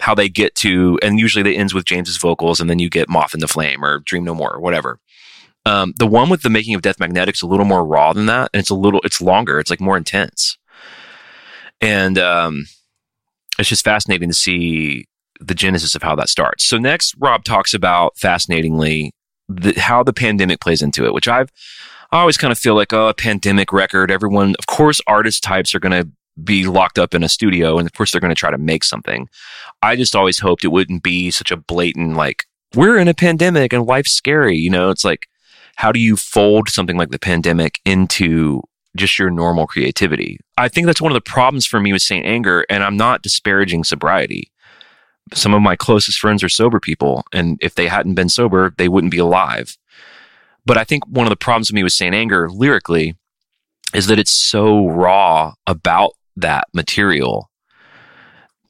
how 0.00 0.14
they 0.14 0.28
get 0.28 0.54
to, 0.54 0.98
and 1.02 1.18
usually 1.18 1.42
they 1.42 1.56
ends 1.56 1.74
with 1.74 1.84
James's 1.84 2.18
vocals 2.18 2.60
and 2.60 2.70
then 2.70 2.78
you 2.78 2.88
get 2.88 3.08
Moth 3.08 3.34
Into 3.34 3.48
Flame 3.48 3.84
or 3.84 3.98
Dream 4.00 4.24
No 4.24 4.34
More 4.34 4.54
or 4.54 4.60
whatever. 4.60 5.00
Um, 5.66 5.92
the 5.98 6.06
one 6.06 6.30
with 6.30 6.42
the 6.42 6.50
making 6.50 6.74
of 6.74 6.82
Death 6.82 7.00
Magnetic's 7.00 7.42
a 7.42 7.46
little 7.46 7.66
more 7.66 7.84
raw 7.84 8.12
than 8.12 8.26
that. 8.26 8.50
And 8.54 8.60
it's 8.60 8.70
a 8.70 8.74
little, 8.76 9.00
it's 9.02 9.20
longer. 9.20 9.58
It's 9.58 9.70
like 9.70 9.80
more 9.80 9.96
intense 9.96 10.56
and 11.80 12.18
um, 12.18 12.66
it's 13.58 13.68
just 13.68 13.84
fascinating 13.84 14.28
to 14.28 14.34
see 14.34 15.06
the 15.40 15.54
genesis 15.54 15.94
of 15.94 16.02
how 16.02 16.14
that 16.16 16.28
starts. 16.28 16.64
So 16.64 16.78
next, 16.78 17.14
Rob 17.18 17.44
talks 17.44 17.74
about 17.74 18.16
fascinatingly 18.16 19.12
the, 19.48 19.78
how 19.78 20.02
the 20.02 20.12
pandemic 20.12 20.60
plays 20.60 20.82
into 20.82 21.06
it, 21.06 21.14
which 21.14 21.28
I've 21.28 21.50
I 22.10 22.20
always 22.20 22.36
kind 22.38 22.52
of 22.52 22.58
feel 22.58 22.74
like 22.74 22.92
oh, 22.92 23.08
a 23.08 23.14
pandemic 23.14 23.72
record. 23.72 24.10
Everyone, 24.10 24.54
of 24.58 24.66
course, 24.66 25.00
artist 25.06 25.42
types 25.42 25.74
are 25.74 25.80
going 25.80 26.02
to 26.02 26.10
be 26.42 26.64
locked 26.64 26.98
up 26.98 27.14
in 27.14 27.22
a 27.22 27.28
studio, 27.28 27.78
and 27.78 27.86
of 27.86 27.92
course, 27.92 28.12
they're 28.12 28.20
going 28.20 28.34
to 28.34 28.38
try 28.38 28.50
to 28.50 28.58
make 28.58 28.84
something. 28.84 29.28
I 29.82 29.96
just 29.96 30.16
always 30.16 30.38
hoped 30.38 30.64
it 30.64 30.68
wouldn't 30.68 31.02
be 31.02 31.30
such 31.30 31.50
a 31.50 31.56
blatant 31.56 32.14
like 32.16 32.44
we're 32.74 32.98
in 32.98 33.08
a 33.08 33.14
pandemic 33.14 33.72
and 33.72 33.86
life's 33.86 34.12
scary. 34.12 34.56
You 34.56 34.70
know, 34.70 34.90
it's 34.90 35.04
like 35.04 35.28
how 35.76 35.92
do 35.92 36.00
you 36.00 36.16
fold 36.16 36.68
something 36.68 36.96
like 36.96 37.10
the 37.10 37.18
pandemic 37.18 37.80
into 37.84 38.62
just 38.96 39.18
your 39.18 39.30
normal 39.30 39.66
creativity. 39.66 40.38
I 40.56 40.68
think 40.68 40.86
that's 40.86 41.00
one 41.00 41.12
of 41.12 41.14
the 41.14 41.20
problems 41.20 41.66
for 41.66 41.80
me 41.80 41.92
with 41.92 42.02
Saint 42.02 42.26
Anger, 42.26 42.66
and 42.68 42.82
I'm 42.82 42.96
not 42.96 43.22
disparaging 43.22 43.84
sobriety. 43.84 44.50
Some 45.34 45.54
of 45.54 45.62
my 45.62 45.76
closest 45.76 46.18
friends 46.18 46.42
are 46.42 46.48
sober 46.48 46.80
people, 46.80 47.24
and 47.32 47.58
if 47.60 47.74
they 47.74 47.86
hadn't 47.86 48.14
been 48.14 48.28
sober, 48.28 48.74
they 48.76 48.88
wouldn't 48.88 49.10
be 49.10 49.18
alive. 49.18 49.76
But 50.68 50.76
I 50.76 50.84
think 50.84 51.06
one 51.08 51.24
of 51.24 51.30
the 51.30 51.36
problems 51.36 51.70
with 51.70 51.76
me 51.76 51.82
with 51.82 51.94
Saint 51.94 52.14
Anger 52.14 52.50
lyrically 52.50 53.16
is 53.94 54.06
that 54.08 54.18
it's 54.18 54.30
so 54.30 54.86
raw 54.86 55.54
about 55.66 56.12
that 56.36 56.68
material. 56.74 57.50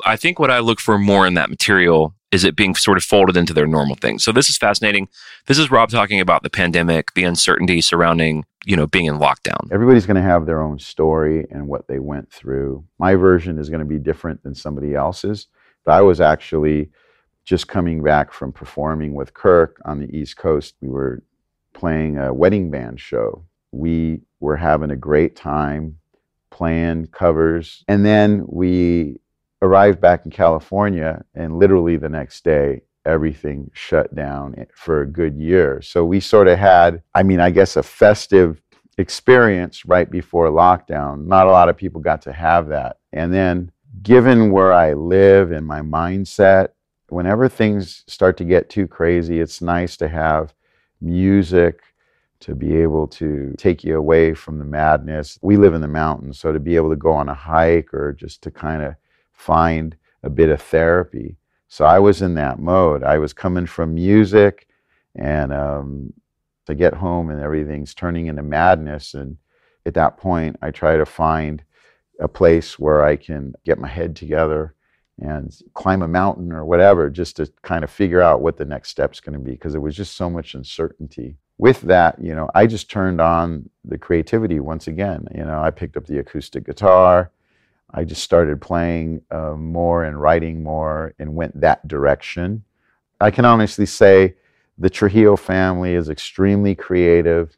I 0.07 0.15
think 0.15 0.39
what 0.39 0.49
I 0.49 0.61
look 0.61 0.79
for 0.79 0.97
more 0.97 1.27
in 1.27 1.35
that 1.35 1.51
material 1.51 2.15
is 2.31 2.45
it 2.45 2.55
being 2.55 2.77
sort 2.77 2.99
of 2.99 3.03
folded 3.03 3.37
into 3.37 3.53
their 3.53 3.67
normal 3.67 3.97
thing. 3.97 4.21
So 4.21 4.31
this 4.31 4.49
is 4.49 4.57
fascinating. 4.57 5.09
This 5.47 5.59
is 5.59 5.73
Rob 5.73 5.91
talking 5.91 6.21
about 6.21 6.45
the 6.45 6.51
pandemic, 6.51 7.15
the 7.15 7.25
uncertainty 7.25 7.81
surrounding, 7.81 8.45
you 8.65 8.77
know, 8.77 8.87
being 8.87 9.07
in 9.07 9.19
lockdown. 9.19 9.69
Everybody's 9.73 10.07
going 10.07 10.15
to 10.15 10.23
have 10.23 10.47
their 10.47 10.63
own 10.63 10.79
story 10.79 11.49
and 11.51 11.67
what 11.67 11.89
they 11.89 11.99
went 11.99 12.31
through. 12.31 12.85
My 13.01 13.17
version 13.17 13.59
is 13.59 13.71
going 13.71 13.81
to 13.81 13.85
be 13.85 13.99
different 13.99 14.45
than 14.45 14.55
somebody 14.55 14.95
else's. 14.95 15.49
But 15.85 15.95
I 15.95 16.03
was 16.03 16.21
actually 16.21 16.91
just 17.45 17.67
coming 17.67 18.05
back 18.05 18.33
from 18.33 18.53
performing 18.53 19.15
with 19.15 19.35
Kirk 19.35 19.81
on 19.85 19.99
the 19.99 20.17
East 20.17 20.37
Coast. 20.37 20.77
We 20.81 20.89
were 20.89 21.25
playing 21.79 22.19
a 22.19 22.35
wedding 22.35 22.71
band 22.71 23.01
show. 23.01 23.45
We 23.73 24.21
were 24.41 24.57
having 24.57 24.91
a 24.91 24.97
great 24.97 25.37
time 25.37 25.99
playing 26.51 27.07
covers. 27.07 27.85
And 27.87 28.05
then 28.05 28.45
we 28.49 29.21
arrived 29.63 30.01
back 30.01 30.25
in 30.25 30.31
California, 30.31 31.25
and 31.35 31.59
literally 31.59 31.97
the 31.97 32.09
next 32.09 32.45
day, 32.45 32.83
everything 33.07 33.71
shut 33.73 34.15
down 34.15 34.67
for 34.75 35.03
a 35.03 35.07
good 35.07 35.37
year. 35.37 35.81
So 35.81 36.05
we 36.05 36.21
sort 36.21 36.49
of 36.49 36.59
had, 36.59 37.03
I 37.15 37.23
mean, 37.23 37.41
I 37.41 37.51
guess 37.51 37.77
a 37.77 37.83
festive 37.83 38.61
experience 38.99 39.87
right 39.87 40.11
before 40.11 40.49
lockdown. 40.49 41.27
Not 41.27 41.47
a 41.47 41.51
lot 41.51 41.69
of 41.69 41.77
people 41.77 42.01
got 42.01 42.23
to 42.23 42.33
have 42.33 42.69
that. 42.69 42.99
And 43.13 43.33
then, 43.33 43.71
given 44.03 44.51
where 44.51 44.73
I 44.73 44.95
live 44.95 45.53
and 45.53 45.67
my 45.67 45.81
mindset, 45.81 46.71
whenever 47.09 47.49
things 47.49 48.05
start 48.07 48.37
to 48.39 48.45
get 48.45 48.69
too 48.69 48.87
crazy, 48.87 49.41
it's 49.41 49.63
nice 49.63 49.97
to 49.99 50.09
have 50.09 50.53
music 51.01 51.83
to 52.41 52.55
be 52.55 52.77
able 52.77 53.07
to 53.09 53.55
take 53.59 53.83
you 53.83 53.97
away 53.97 54.33
from 54.33 54.59
the 54.59 54.65
madness. 54.65 55.39
We 55.43 55.57
live 55.57 55.75
in 55.75 55.81
the 55.81 55.89
mountains, 55.89 56.39
so 56.39 56.53
to 56.53 56.61
be 56.61 56.77
able 56.77 56.91
to 56.91 56.97
go 56.97 57.13
on 57.13 57.29
a 57.29 57.35
hike 57.35 57.93
or 57.93 58.13
just 58.13 58.43
to 58.43 58.51
kind 58.51 58.83
of 58.83 58.95
find 59.33 59.97
a 60.23 60.31
bit 60.31 60.49
of 60.49 60.63
therapy. 60.63 61.37
So 61.69 61.85
I 61.85 61.99
was 61.99 62.23
in 62.23 62.35
that 62.35 62.59
mode. 62.59 63.03
I 63.03 63.19
was 63.19 63.33
coming 63.33 63.67
from 63.67 63.95
music 63.95 64.69
and 65.17 65.53
um, 65.53 66.13
to 66.67 66.75
get 66.75 66.95
home 66.95 67.31
and 67.31 67.41
everything's 67.41 67.95
turning 67.95 68.27
into 68.27 68.43
madness. 68.43 69.15
And 69.15 69.37
at 69.85 69.95
that 69.95 70.17
point, 70.17 70.57
I 70.63 70.71
try 70.71 70.97
to 70.97 71.07
find 71.07 71.63
a 72.21 72.29
place 72.29 72.79
where 72.79 73.05
I 73.05 73.17
can 73.17 73.55
get 73.65 73.79
my 73.79 73.89
head 73.89 74.17
together 74.17 74.75
and 75.21 75.57
climb 75.75 76.03
a 76.03 76.09
mountain 76.09 76.53
or 76.53 76.65
whatever, 76.65 77.11
just 77.11 77.37
to 77.37 77.51
kind 77.63 77.85
of 77.85 77.91
figure 77.91 78.23
out 78.23 78.41
what 78.41 78.57
the 78.57 78.65
next 78.65 78.91
step's 78.91 79.21
going 79.21 79.33
to 79.33 79.45
be, 79.45 79.53
because 79.53 79.73
there 79.73 79.81
was 79.81 79.97
just 79.97 80.17
so 80.17 80.31
much 80.31 80.55
uncertainty. 80.55 81.37
With 81.59 81.81
that, 81.83 82.23
you 82.23 82.35
know, 82.35 82.49
I 82.55 82.67
just 82.67 82.89
turned 82.89 83.21
on 83.21 83.69
the 83.85 83.99
creativity 83.99 84.61
once 84.61 84.87
again. 84.87 85.27
You 85.35 85.45
know, 85.45 85.61
I 85.61 85.71
picked 85.71 85.97
up 85.97 86.07
the 86.07 86.19
acoustic 86.19 86.65
guitar. 86.65 87.33
I 87.93 88.05
just 88.05 88.23
started 88.23 88.61
playing 88.61 89.23
uh, 89.31 89.55
more 89.57 90.05
and 90.05 90.21
writing 90.21 90.63
more 90.63 91.15
and 91.19 91.35
went 91.35 91.61
that 91.61 91.89
direction. 91.89 92.63
I 93.21 93.31
can 93.31 93.45
honestly 93.45 93.87
say 93.87 94.35
the 94.79 94.91
Trujillo 94.91 95.37
family 95.37 95.95
is 95.95 96.09
extremely 96.09 96.75
creative 96.75 97.57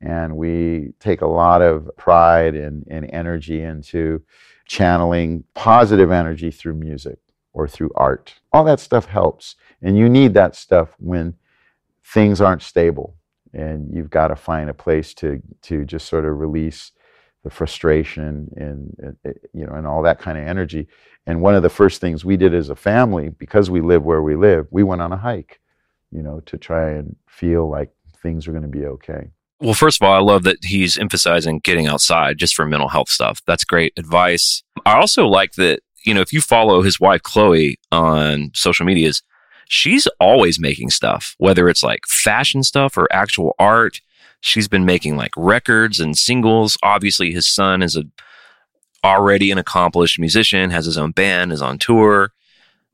and 0.00 0.36
we 0.36 0.92
take 1.00 1.20
a 1.20 1.26
lot 1.26 1.60
of 1.62 1.90
pride 1.96 2.54
and, 2.54 2.86
and 2.90 3.10
energy 3.12 3.62
into 3.62 4.22
channeling 4.70 5.42
positive 5.52 6.12
energy 6.12 6.48
through 6.48 6.74
music 6.74 7.18
or 7.52 7.66
through 7.66 7.90
art. 7.96 8.34
All 8.52 8.62
that 8.62 8.78
stuff 8.78 9.06
helps. 9.06 9.56
And 9.82 9.98
you 9.98 10.08
need 10.08 10.32
that 10.34 10.54
stuff 10.54 10.94
when 11.00 11.34
things 12.04 12.40
aren't 12.40 12.62
stable 12.62 13.16
and 13.52 13.92
you've 13.92 14.10
got 14.10 14.28
to 14.28 14.36
find 14.36 14.70
a 14.70 14.74
place 14.74 15.12
to, 15.12 15.42
to 15.62 15.84
just 15.84 16.06
sort 16.06 16.24
of 16.24 16.38
release 16.38 16.92
the 17.42 17.50
frustration 17.50 18.48
and, 18.56 18.94
and 18.98 19.16
eh, 19.24 19.32
you 19.52 19.66
know 19.66 19.72
and 19.72 19.88
all 19.88 20.02
that 20.02 20.20
kind 20.20 20.38
of 20.38 20.46
energy 20.46 20.86
and 21.26 21.40
one 21.40 21.56
of 21.56 21.62
the 21.64 21.68
first 21.68 22.00
things 22.00 22.24
we 22.24 22.36
did 22.36 22.54
as 22.54 22.68
a 22.68 22.76
family 22.76 23.30
because 23.30 23.70
we 23.70 23.80
live 23.80 24.04
where 24.04 24.20
we 24.20 24.36
live 24.36 24.66
we 24.70 24.82
went 24.82 25.00
on 25.00 25.10
a 25.10 25.16
hike 25.16 25.58
you 26.12 26.22
know 26.22 26.40
to 26.40 26.58
try 26.58 26.90
and 26.90 27.16
feel 27.26 27.68
like 27.68 27.90
things 28.22 28.46
are 28.46 28.52
going 28.52 28.62
to 28.62 28.68
be 28.68 28.84
okay 28.84 29.30
Well, 29.60 29.74
first 29.74 30.00
of 30.00 30.08
all, 30.08 30.14
I 30.14 30.20
love 30.20 30.44
that 30.44 30.64
he's 30.64 30.96
emphasizing 30.96 31.58
getting 31.58 31.86
outside 31.86 32.38
just 32.38 32.54
for 32.54 32.64
mental 32.64 32.88
health 32.88 33.10
stuff. 33.10 33.42
That's 33.46 33.64
great 33.64 33.92
advice. 33.98 34.62
I 34.86 34.94
also 34.94 35.26
like 35.26 35.52
that, 35.52 35.80
you 36.04 36.14
know, 36.14 36.22
if 36.22 36.32
you 36.32 36.40
follow 36.40 36.80
his 36.80 36.98
wife, 36.98 37.22
Chloe, 37.22 37.78
on 37.92 38.52
social 38.54 38.86
medias, 38.86 39.22
she's 39.68 40.06
always 40.18 40.58
making 40.58 40.90
stuff, 40.90 41.34
whether 41.36 41.68
it's 41.68 41.82
like 41.82 42.06
fashion 42.06 42.62
stuff 42.62 42.96
or 42.96 43.06
actual 43.12 43.54
art. 43.58 44.00
She's 44.40 44.66
been 44.66 44.86
making 44.86 45.16
like 45.16 45.32
records 45.36 46.00
and 46.00 46.16
singles. 46.16 46.78
Obviously, 46.82 47.30
his 47.32 47.46
son 47.46 47.82
is 47.82 47.96
a 47.96 48.04
already 49.04 49.50
an 49.50 49.58
accomplished 49.58 50.18
musician, 50.18 50.70
has 50.70 50.86
his 50.86 50.96
own 50.96 51.10
band, 51.10 51.52
is 51.52 51.60
on 51.60 51.78
tour. 51.78 52.32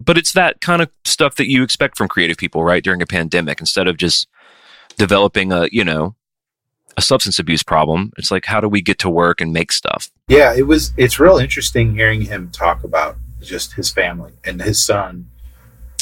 But 0.00 0.18
it's 0.18 0.32
that 0.32 0.60
kind 0.60 0.82
of 0.82 0.90
stuff 1.04 1.36
that 1.36 1.48
you 1.48 1.62
expect 1.62 1.96
from 1.96 2.08
creative 2.08 2.36
people, 2.36 2.64
right? 2.64 2.82
During 2.82 3.02
a 3.02 3.06
pandemic, 3.06 3.60
instead 3.60 3.86
of 3.86 3.96
just 3.96 4.26
developing 4.98 5.52
a, 5.52 5.68
you 5.70 5.84
know, 5.84 6.16
a 6.96 7.02
substance 7.02 7.38
abuse 7.38 7.62
problem. 7.62 8.12
It's 8.16 8.30
like, 8.30 8.46
how 8.46 8.60
do 8.60 8.68
we 8.68 8.80
get 8.80 8.98
to 9.00 9.10
work 9.10 9.40
and 9.40 9.52
make 9.52 9.70
stuff? 9.72 10.10
Yeah, 10.28 10.54
it 10.56 10.66
was. 10.66 10.92
It's 10.96 11.18
real 11.20 11.38
interesting 11.38 11.94
hearing 11.94 12.22
him 12.22 12.50
talk 12.50 12.84
about 12.84 13.16
just 13.40 13.74
his 13.74 13.90
family 13.90 14.32
and 14.44 14.60
his 14.62 14.84
son, 14.84 15.28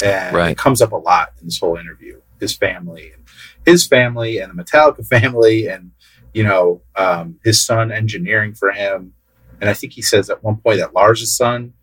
and 0.03 0.35
Right. 0.35 0.51
it 0.51 0.57
comes 0.57 0.81
up 0.81 0.91
a 0.91 0.97
lot 0.97 1.33
in 1.41 1.47
this 1.47 1.59
whole 1.59 1.75
interview. 1.77 2.21
His 2.39 2.55
family, 2.55 3.11
and 3.13 3.23
his 3.65 3.85
family, 3.87 4.39
and 4.39 4.57
the 4.57 4.63
Metallica 4.63 5.05
family, 5.19 5.67
and 5.67 5.91
you 6.33 6.43
know, 6.43 6.81
um, 6.95 7.39
his 7.43 7.65
son 7.65 7.91
engineering 7.91 8.53
for 8.53 8.71
him. 8.71 9.13
And 9.61 9.69
I 9.69 9.73
think 9.73 9.93
he 9.93 10.01
says 10.01 10.29
at 10.29 10.43
one 10.43 10.57
point 10.57 10.79
that 10.79 10.93
Lars's 10.93 11.35
son 11.35 11.73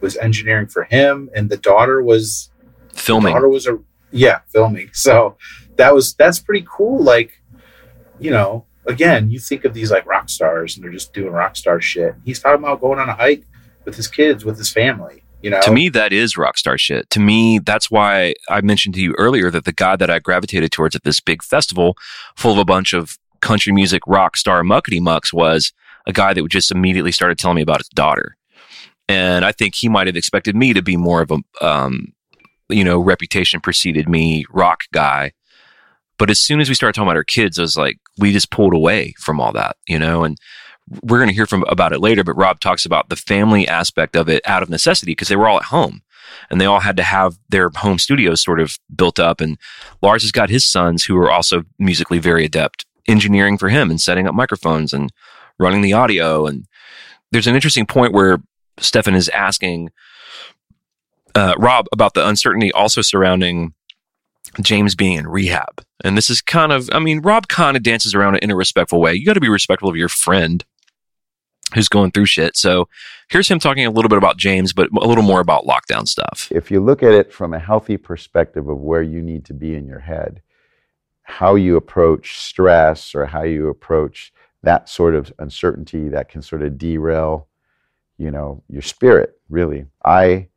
was 0.00 0.16
engineering 0.16 0.66
for 0.66 0.84
him, 0.84 1.28
and 1.34 1.50
the 1.50 1.56
daughter 1.58 2.02
was 2.02 2.50
Filming. 2.94 3.34
daughter 3.34 3.48
was 3.48 3.66
a 3.66 3.78
yeah 4.10 4.40
filming. 4.48 4.88
So 4.92 5.36
that 5.76 5.94
was 5.94 6.14
that's 6.14 6.38
pretty 6.38 6.66
cool. 6.70 7.02
Like 7.02 7.42
you 8.20 8.30
know, 8.30 8.66
again, 8.86 9.30
you 9.30 9.38
think 9.38 9.64
of 9.64 9.74
these 9.74 9.90
like 9.90 10.06
rock 10.06 10.28
stars 10.28 10.76
and 10.76 10.84
they're 10.84 10.92
just 10.92 11.12
doing 11.12 11.32
rock 11.32 11.56
star 11.56 11.80
shit. 11.80 12.14
He's 12.24 12.40
talking 12.40 12.62
about 12.62 12.80
going 12.80 12.98
on 12.98 13.08
a 13.08 13.14
hike 13.14 13.44
with 13.84 13.96
his 13.96 14.08
kids, 14.08 14.44
with 14.44 14.58
his 14.58 14.70
family. 14.70 15.22
You 15.42 15.50
know, 15.50 15.60
To 15.60 15.70
me, 15.70 15.88
that 15.90 16.12
is 16.12 16.36
rock 16.36 16.58
star 16.58 16.76
shit. 16.76 17.08
To 17.10 17.20
me, 17.20 17.60
that's 17.60 17.90
why 17.90 18.34
I 18.48 18.60
mentioned 18.60 18.96
to 18.96 19.00
you 19.00 19.14
earlier 19.18 19.50
that 19.52 19.64
the 19.64 19.72
guy 19.72 19.94
that 19.94 20.10
I 20.10 20.18
gravitated 20.18 20.72
towards 20.72 20.96
at 20.96 21.04
this 21.04 21.20
big 21.20 21.44
festival, 21.44 21.96
full 22.34 22.52
of 22.52 22.58
a 22.58 22.64
bunch 22.64 22.92
of 22.92 23.18
country 23.40 23.72
music 23.72 24.02
rock 24.06 24.36
star 24.36 24.62
muckety 24.62 25.00
mucks, 25.00 25.32
was 25.32 25.72
a 26.06 26.12
guy 26.12 26.34
that 26.34 26.42
would 26.42 26.50
just 26.50 26.72
immediately 26.72 27.12
started 27.12 27.38
telling 27.38 27.56
me 27.56 27.62
about 27.62 27.78
his 27.78 27.88
daughter. 27.90 28.36
And 29.08 29.44
I 29.44 29.52
think 29.52 29.76
he 29.76 29.88
might 29.88 30.08
have 30.08 30.16
expected 30.16 30.56
me 30.56 30.72
to 30.72 30.82
be 30.82 30.96
more 30.96 31.22
of 31.22 31.30
a, 31.30 31.64
um, 31.64 32.12
you 32.68 32.82
know, 32.82 32.98
reputation 32.98 33.60
preceded 33.60 34.08
me 34.08 34.44
rock 34.50 34.84
guy. 34.92 35.32
But 36.18 36.30
as 36.30 36.40
soon 36.40 36.60
as 36.60 36.68
we 36.68 36.74
started 36.74 36.94
talking 36.94 37.06
about 37.06 37.16
our 37.16 37.24
kids, 37.24 37.58
I 37.58 37.62
was 37.62 37.76
like, 37.76 37.98
we 38.18 38.32
just 38.32 38.50
pulled 38.50 38.74
away 38.74 39.14
from 39.18 39.40
all 39.40 39.52
that, 39.52 39.76
you 39.86 39.98
know, 39.98 40.24
and 40.24 40.36
we're 41.02 41.18
going 41.18 41.28
to 41.28 41.34
hear 41.34 41.46
from 41.46 41.64
about 41.68 41.92
it 41.92 42.00
later, 42.00 42.24
but 42.24 42.36
Rob 42.36 42.60
talks 42.60 42.86
about 42.86 43.08
the 43.08 43.16
family 43.16 43.68
aspect 43.68 44.16
of 44.16 44.28
it 44.28 44.42
out 44.46 44.62
of 44.62 44.70
necessity 44.70 45.12
because 45.12 45.28
they 45.28 45.36
were 45.36 45.48
all 45.48 45.58
at 45.58 45.64
home 45.64 46.02
and 46.50 46.60
they 46.60 46.66
all 46.66 46.80
had 46.80 46.96
to 46.96 47.02
have 47.02 47.38
their 47.48 47.70
home 47.70 47.98
studios 47.98 48.42
sort 48.42 48.60
of 48.60 48.78
built 48.94 49.18
up. 49.18 49.40
And 49.40 49.58
Lars 50.02 50.22
has 50.22 50.32
got 50.32 50.50
his 50.50 50.64
sons 50.64 51.04
who 51.04 51.16
are 51.18 51.30
also 51.30 51.64
musically 51.78 52.18
very 52.18 52.44
adept, 52.44 52.86
engineering 53.06 53.58
for 53.58 53.68
him 53.68 53.90
and 53.90 54.00
setting 54.00 54.26
up 54.26 54.34
microphones 54.34 54.92
and 54.92 55.12
running 55.58 55.82
the 55.82 55.92
audio. 55.92 56.46
And 56.46 56.66
there's 57.32 57.46
an 57.46 57.54
interesting 57.54 57.86
point 57.86 58.12
where 58.12 58.38
Steffan 58.78 59.14
is 59.14 59.28
asking 59.30 59.90
uh, 61.34 61.54
Rob 61.58 61.86
about 61.92 62.14
the 62.14 62.26
uncertainty 62.26 62.72
also 62.72 63.02
surrounding 63.02 63.74
James 64.64 64.94
being 64.94 65.18
in 65.18 65.26
rehab. 65.26 65.84
And 66.04 66.16
this 66.16 66.30
is 66.30 66.40
kind 66.40 66.72
of, 66.72 66.88
I 66.92 66.98
mean, 66.98 67.20
Rob 67.20 67.48
kind 67.48 67.76
of 67.76 67.82
dances 67.82 68.14
around 68.14 68.36
it 68.36 68.42
in 68.42 68.50
a 68.50 68.56
respectful 68.56 69.00
way. 69.00 69.14
You 69.14 69.24
got 69.24 69.34
to 69.34 69.40
be 69.40 69.48
respectful 69.48 69.88
of 69.88 69.96
your 69.96 70.08
friend 70.08 70.64
who's 71.74 71.88
going 71.88 72.10
through 72.10 72.26
shit. 72.26 72.56
So 72.56 72.88
here's 73.28 73.48
him 73.48 73.58
talking 73.58 73.84
a 73.84 73.90
little 73.90 74.08
bit 74.08 74.18
about 74.18 74.38
James, 74.38 74.72
but 74.72 74.88
a 74.90 75.06
little 75.06 75.24
more 75.24 75.40
about 75.40 75.66
lockdown 75.66 76.08
stuff. 76.08 76.48
If 76.50 76.70
you 76.70 76.80
look 76.80 77.02
at 77.02 77.12
it 77.12 77.32
from 77.32 77.52
a 77.52 77.58
healthy 77.58 77.96
perspective 77.96 78.68
of 78.68 78.78
where 78.78 79.02
you 79.02 79.20
need 79.20 79.44
to 79.46 79.54
be 79.54 79.74
in 79.74 79.86
your 79.86 80.00
head, 80.00 80.40
how 81.22 81.56
you 81.56 81.76
approach 81.76 82.38
stress 82.38 83.14
or 83.14 83.26
how 83.26 83.42
you 83.42 83.68
approach 83.68 84.32
that 84.62 84.88
sort 84.88 85.14
of 85.14 85.32
uncertainty 85.38 86.08
that 86.08 86.30
can 86.30 86.40
sort 86.40 86.62
of 86.62 86.78
derail, 86.78 87.48
you 88.16 88.30
know, 88.30 88.62
your 88.68 88.82
spirit, 88.82 89.38
really. 89.50 89.84
I 90.04 90.48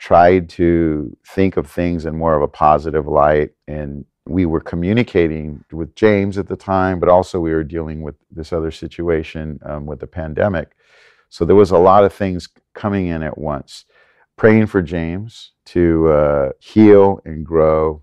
tried 0.00 0.48
to 0.48 1.14
think 1.28 1.58
of 1.58 1.70
things 1.70 2.06
in 2.06 2.16
more 2.16 2.34
of 2.34 2.42
a 2.42 2.48
positive 2.48 3.06
light 3.06 3.50
and 3.68 4.04
we 4.26 4.46
were 4.46 4.60
communicating 4.60 5.62
with 5.72 5.94
James 5.94 6.38
at 6.38 6.48
the 6.48 6.56
time, 6.56 6.98
but 6.98 7.08
also 7.08 7.38
we 7.38 7.52
were 7.52 7.64
dealing 7.64 8.00
with 8.00 8.14
this 8.30 8.52
other 8.52 8.70
situation 8.70 9.60
um, 9.64 9.84
with 9.84 10.00
the 10.00 10.06
pandemic. 10.06 10.72
So 11.28 11.44
there 11.44 11.56
was 11.56 11.70
a 11.70 11.78
lot 11.78 12.04
of 12.04 12.14
things 12.14 12.48
coming 12.74 13.08
in 13.08 13.22
at 13.22 13.36
once. 13.36 13.84
Praying 14.36 14.66
for 14.66 14.80
James 14.80 15.52
to 15.66 16.08
uh, 16.08 16.50
heal 16.60 17.20
and 17.26 17.44
grow 17.44 18.02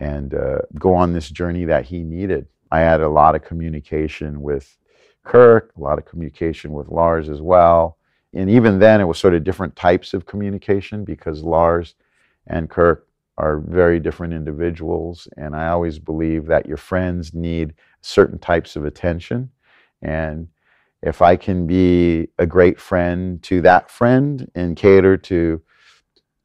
and 0.00 0.34
uh, 0.34 0.58
go 0.78 0.94
on 0.94 1.14
this 1.14 1.30
journey 1.30 1.64
that 1.64 1.86
he 1.86 2.02
needed. 2.02 2.46
I 2.70 2.80
had 2.80 3.00
a 3.00 3.08
lot 3.08 3.34
of 3.34 3.42
communication 3.42 4.42
with 4.42 4.76
Kirk, 5.24 5.72
a 5.76 5.80
lot 5.80 5.98
of 5.98 6.04
communication 6.04 6.72
with 6.72 6.88
Lars 6.88 7.30
as 7.30 7.40
well. 7.40 7.96
And 8.34 8.50
even 8.50 8.78
then, 8.78 9.00
it 9.00 9.04
was 9.04 9.18
sort 9.18 9.34
of 9.34 9.44
different 9.44 9.74
types 9.76 10.14
of 10.14 10.26
communication 10.26 11.04
because 11.04 11.42
Lars 11.42 11.94
and 12.46 12.68
Kirk 12.68 13.08
are 13.38 13.60
very 13.60 14.00
different 14.00 14.34
individuals. 14.34 15.28
And 15.36 15.54
I 15.54 15.68
always 15.68 15.98
believe 15.98 16.46
that 16.46 16.66
your 16.66 16.76
friends 16.76 17.32
need 17.32 17.74
certain 18.00 18.38
types 18.38 18.76
of 18.76 18.84
attention. 18.84 19.50
And 20.02 20.48
if 21.02 21.22
I 21.22 21.36
can 21.36 21.66
be 21.66 22.28
a 22.38 22.46
great 22.46 22.80
friend 22.80 23.42
to 23.44 23.60
that 23.62 23.90
friend 23.90 24.50
and 24.54 24.76
cater 24.76 25.16
to, 25.16 25.62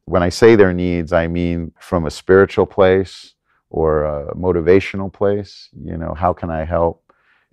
when 0.04 0.22
I 0.22 0.28
say 0.28 0.54
their 0.54 0.72
needs, 0.72 1.12
I 1.12 1.26
mean 1.26 1.72
from 1.80 2.06
a 2.06 2.10
spiritual 2.10 2.66
place 2.66 3.34
or 3.70 4.04
a 4.04 4.34
motivational 4.36 5.12
place. 5.12 5.68
You 5.76 5.96
know, 5.96 6.14
how 6.14 6.32
can 6.32 6.48
I 6.48 6.64
help? 6.64 7.03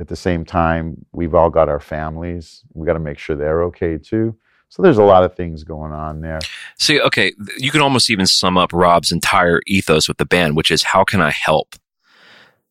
At 0.01 0.07
the 0.07 0.15
same 0.15 0.45
time, 0.45 1.05
we've 1.11 1.35
all 1.35 1.51
got 1.51 1.69
our 1.69 1.79
families. 1.79 2.63
We 2.73 2.87
got 2.87 2.93
to 2.93 2.99
make 2.99 3.19
sure 3.19 3.35
they're 3.35 3.63
okay 3.65 3.99
too. 3.99 4.35
So 4.69 4.81
there's 4.81 4.97
a 4.97 5.03
lot 5.03 5.23
of 5.23 5.35
things 5.35 5.63
going 5.63 5.91
on 5.91 6.21
there. 6.21 6.39
See, 6.79 6.99
okay, 6.99 7.33
you 7.59 7.69
can 7.69 7.81
almost 7.81 8.09
even 8.09 8.25
sum 8.25 8.57
up 8.57 8.73
Rob's 8.73 9.11
entire 9.11 9.61
ethos 9.67 10.07
with 10.07 10.17
the 10.17 10.25
band, 10.25 10.57
which 10.57 10.71
is 10.71 10.81
how 10.81 11.03
can 11.03 11.21
I 11.21 11.29
help? 11.29 11.75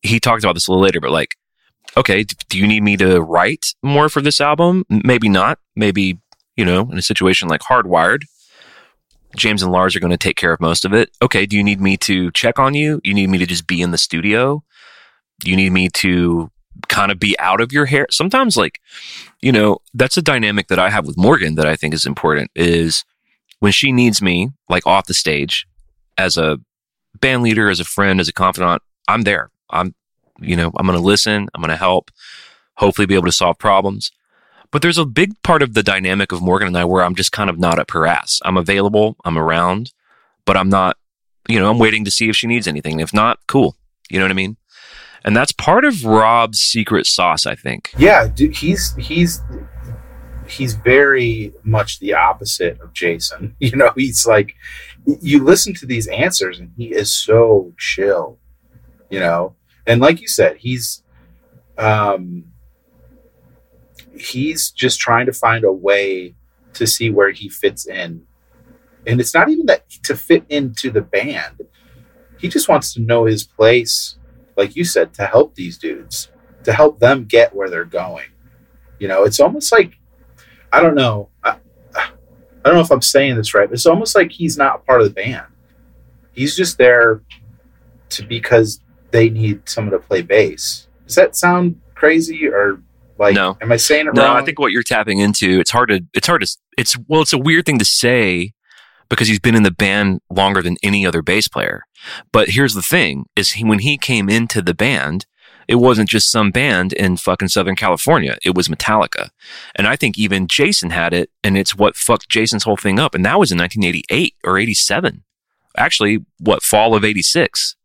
He 0.01 0.19
talked 0.19 0.43
about 0.43 0.55
this 0.55 0.67
a 0.67 0.71
little 0.71 0.83
later, 0.83 0.99
but 0.99 1.11
like, 1.11 1.37
okay, 1.95 2.25
do 2.49 2.57
you 2.57 2.67
need 2.67 2.83
me 2.83 2.97
to 2.97 3.21
write 3.21 3.75
more 3.81 4.09
for 4.09 4.21
this 4.21 4.41
album? 4.41 4.83
Maybe 4.89 5.29
not. 5.29 5.57
Maybe, 5.77 6.19
you 6.57 6.65
know, 6.65 6.89
in 6.91 6.97
a 6.97 7.01
situation 7.01 7.47
like 7.47 7.61
Hardwired, 7.61 8.23
James 9.37 9.63
and 9.63 9.71
Lars 9.71 9.95
are 9.95 10.01
going 10.01 10.11
to 10.11 10.17
take 10.17 10.35
care 10.35 10.51
of 10.51 10.59
most 10.59 10.83
of 10.83 10.91
it. 10.91 11.11
Okay, 11.21 11.45
do 11.45 11.55
you 11.55 11.63
need 11.63 11.79
me 11.79 11.95
to 11.95 12.29
check 12.31 12.59
on 12.59 12.73
you? 12.73 12.99
You 13.05 13.13
need 13.13 13.29
me 13.29 13.37
to 13.37 13.45
just 13.45 13.67
be 13.67 13.81
in 13.81 13.91
the 13.91 13.97
studio? 13.97 14.65
You 15.45 15.55
need 15.55 15.71
me 15.71 15.87
to 15.87 16.51
kind 16.87 17.11
of 17.11 17.19
be 17.19 17.37
out 17.39 17.61
of 17.61 17.71
your 17.71 17.85
hair? 17.85 18.07
Sometimes 18.11 18.57
like, 18.57 18.79
you 19.41 19.51
know, 19.51 19.79
that's 19.93 20.17
a 20.17 20.21
dynamic 20.21 20.67
that 20.67 20.79
I 20.79 20.89
have 20.89 21.05
with 21.05 21.17
Morgan 21.17 21.55
that 21.55 21.67
I 21.67 21.75
think 21.75 21.93
is 21.93 22.05
important 22.05 22.51
is 22.55 23.03
when 23.59 23.71
she 23.71 23.91
needs 23.91 24.21
me, 24.21 24.49
like 24.69 24.85
off 24.87 25.07
the 25.07 25.13
stage, 25.13 25.67
as 26.17 26.37
a 26.37 26.59
band 27.19 27.43
leader, 27.43 27.69
as 27.69 27.79
a 27.79 27.85
friend, 27.85 28.19
as 28.19 28.27
a 28.27 28.33
confidant, 28.33 28.81
I'm 29.07 29.21
there. 29.23 29.51
I'm, 29.69 29.95
you 30.39 30.55
know, 30.55 30.71
I'm 30.77 30.85
going 30.85 30.97
to 30.97 31.03
listen. 31.03 31.47
I'm 31.53 31.61
going 31.61 31.69
to 31.69 31.77
help, 31.77 32.11
hopefully 32.75 33.05
be 33.05 33.15
able 33.15 33.27
to 33.27 33.31
solve 33.31 33.57
problems. 33.57 34.11
But 34.71 34.81
there's 34.81 34.97
a 34.97 35.05
big 35.05 35.41
part 35.43 35.61
of 35.61 35.73
the 35.73 35.83
dynamic 35.83 36.31
of 36.31 36.41
Morgan 36.41 36.67
and 36.67 36.77
I 36.77 36.85
where 36.85 37.03
I'm 37.03 37.15
just 37.15 37.31
kind 37.31 37.49
of 37.49 37.59
not 37.59 37.77
up 37.77 37.91
her 37.91 38.07
ass. 38.07 38.39
I'm 38.43 38.57
available, 38.57 39.17
I'm 39.25 39.37
around, 39.37 39.91
but 40.45 40.55
I'm 40.55 40.69
not, 40.69 40.97
you 41.47 41.59
know, 41.59 41.69
I'm 41.69 41.79
waiting 41.79 42.05
to 42.05 42.11
see 42.11 42.29
if 42.29 42.35
she 42.35 42.47
needs 42.47 42.67
anything. 42.67 42.99
If 42.99 43.13
not, 43.13 43.39
cool. 43.47 43.75
You 44.09 44.19
know 44.19 44.25
what 44.25 44.31
I 44.31 44.35
mean? 44.35 44.57
And 45.23 45.35
that's 45.35 45.51
part 45.51 45.85
of 45.85 46.03
Rob's 46.03 46.59
secret 46.59 47.05
sauce, 47.05 47.45
I 47.45 47.55
think. 47.55 47.93
Yeah, 47.97 48.29
he's 48.35 48.95
he's 48.95 49.41
he's 50.47 50.73
very 50.73 51.53
much 51.63 51.99
the 51.99 52.13
opposite 52.13 52.79
of 52.81 52.93
Jason. 52.93 53.55
You 53.59 53.75
know, 53.75 53.91
he's 53.95 54.25
like 54.25 54.55
you 55.05 55.43
listen 55.43 55.73
to 55.75 55.85
these 55.85 56.07
answers 56.07 56.59
and 56.59 56.71
he 56.77 56.87
is 56.87 57.13
so 57.13 57.73
chill. 57.77 58.39
You 59.09 59.19
know, 59.19 59.55
and 59.85 60.01
like 60.01 60.21
you 60.21 60.27
said, 60.27 60.57
he's 60.57 61.03
um 61.77 62.45
he's 64.17 64.71
just 64.71 64.99
trying 64.99 65.25
to 65.25 65.33
find 65.33 65.63
a 65.63 65.71
way 65.71 66.35
to 66.73 66.87
see 66.87 67.09
where 67.09 67.31
he 67.31 67.49
fits 67.49 67.85
in. 67.87 68.23
And 69.05 69.19
it's 69.19 69.33
not 69.33 69.49
even 69.49 69.65
that 69.65 69.89
to 70.03 70.15
fit 70.15 70.45
into 70.49 70.91
the 70.91 71.01
band. 71.01 71.61
He 72.37 72.47
just 72.47 72.69
wants 72.69 72.93
to 72.93 73.01
know 73.01 73.25
his 73.25 73.43
place, 73.43 74.17
like 74.57 74.75
you 74.75 74.83
said, 74.83 75.13
to 75.15 75.25
help 75.25 75.55
these 75.55 75.77
dudes, 75.77 76.29
to 76.63 76.73
help 76.73 76.99
them 76.99 77.25
get 77.25 77.55
where 77.55 77.69
they're 77.69 77.85
going. 77.85 78.27
You 78.99 79.07
know, 79.07 79.23
it's 79.23 79.39
almost 79.39 79.71
like 79.71 79.93
I 80.71 80.81
don't 80.81 80.95
know. 80.95 81.29
I, 81.43 81.57
I 81.95 82.09
don't 82.65 82.75
know 82.75 82.81
if 82.81 82.91
I'm 82.91 83.01
saying 83.01 83.35
this 83.35 83.53
right, 83.53 83.67
but 83.67 83.73
it's 83.73 83.85
almost 83.85 84.15
like 84.15 84.31
he's 84.31 84.57
not 84.57 84.75
a 84.75 84.79
part 84.79 85.01
of 85.01 85.07
the 85.07 85.13
band. 85.13 85.45
He's 86.33 86.55
just 86.55 86.77
there 86.77 87.23
to 88.09 88.23
because 88.23 88.79
they 89.09 89.29
need 89.29 89.67
someone 89.67 89.91
to 89.93 89.99
play 89.99 90.21
bass. 90.21 90.87
Does 91.07 91.15
that 91.15 91.35
sound 91.35 91.81
crazy 91.95 92.47
or 92.47 92.81
like 93.17 93.35
No. 93.35 93.57
am 93.61 93.71
I 93.71 93.77
saying 93.77 94.07
it 94.07 94.13
No, 94.13 94.23
wrong? 94.25 94.37
I 94.37 94.45
think 94.45 94.59
what 94.59 94.71
you're 94.71 94.83
tapping 94.83 95.19
into, 95.19 95.59
it's 95.59 95.71
hard 95.71 95.89
to, 95.89 96.05
it's 96.13 96.27
hard 96.27 96.41
to, 96.41 96.57
it's, 96.77 96.95
well, 97.07 97.21
it's 97.21 97.33
a 97.33 97.37
weird 97.37 97.65
thing 97.65 97.79
to 97.79 97.85
say 97.85 98.53
because 99.11 99.27
he's 99.27 99.39
been 99.39 99.55
in 99.55 99.63
the 99.63 99.71
band 99.71 100.21
longer 100.29 100.61
than 100.61 100.77
any 100.81 101.05
other 101.05 101.21
bass 101.21 101.49
player. 101.49 101.83
But 102.31 102.51
here's 102.51 102.73
the 102.73 102.81
thing 102.81 103.25
is 103.35 103.51
he, 103.51 103.63
when 103.65 103.79
he 103.79 103.97
came 103.97 104.29
into 104.29 104.61
the 104.61 104.73
band, 104.73 105.25
it 105.67 105.75
wasn't 105.75 106.09
just 106.09 106.31
some 106.31 106.49
band 106.49 106.93
in 106.93 107.17
fucking 107.17 107.49
Southern 107.49 107.75
California. 107.75 108.37
It 108.45 108.55
was 108.55 108.69
Metallica. 108.69 109.29
And 109.75 109.85
I 109.85 109.97
think 109.97 110.17
even 110.17 110.47
Jason 110.47 110.91
had 110.91 111.13
it 111.13 111.29
and 111.43 111.57
it's 111.57 111.75
what 111.75 111.97
fucked 111.97 112.29
Jason's 112.29 112.63
whole 112.63 112.77
thing 112.77 112.99
up. 112.99 113.13
And 113.13 113.25
that 113.25 113.37
was 113.37 113.51
in 113.51 113.57
1988 113.57 114.35
or 114.45 114.57
87. 114.57 115.23
Actually, 115.75 116.25
what 116.39 116.63
fall 116.63 116.95
of 116.95 117.03
86. 117.03 117.75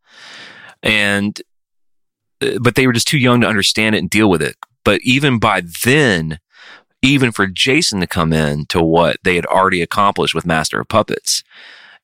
And 0.85 1.43
uh, 2.41 2.59
but 2.61 2.77
they 2.77 2.87
were 2.87 2.93
just 2.93 3.09
too 3.09 3.19
young 3.19 3.41
to 3.41 3.49
understand 3.49 3.97
it 3.97 3.99
and 3.99 4.11
deal 4.11 4.31
with 4.31 4.43
it. 4.43 4.55
But 4.85 5.01
even 5.03 5.41
by 5.41 5.63
then, 5.85 6.39
even 7.03 7.33
for 7.33 7.47
Jason 7.47 8.01
to 8.01 8.07
come 8.07 8.33
in 8.33 8.67
to 8.67 8.83
what 8.83 9.19
they 9.23 9.37
had 9.37 9.47
already 9.47 9.83
accomplished 9.83 10.35
with 10.35 10.47
Master 10.47 10.81
of 10.81 10.89
Puppets 10.89 11.45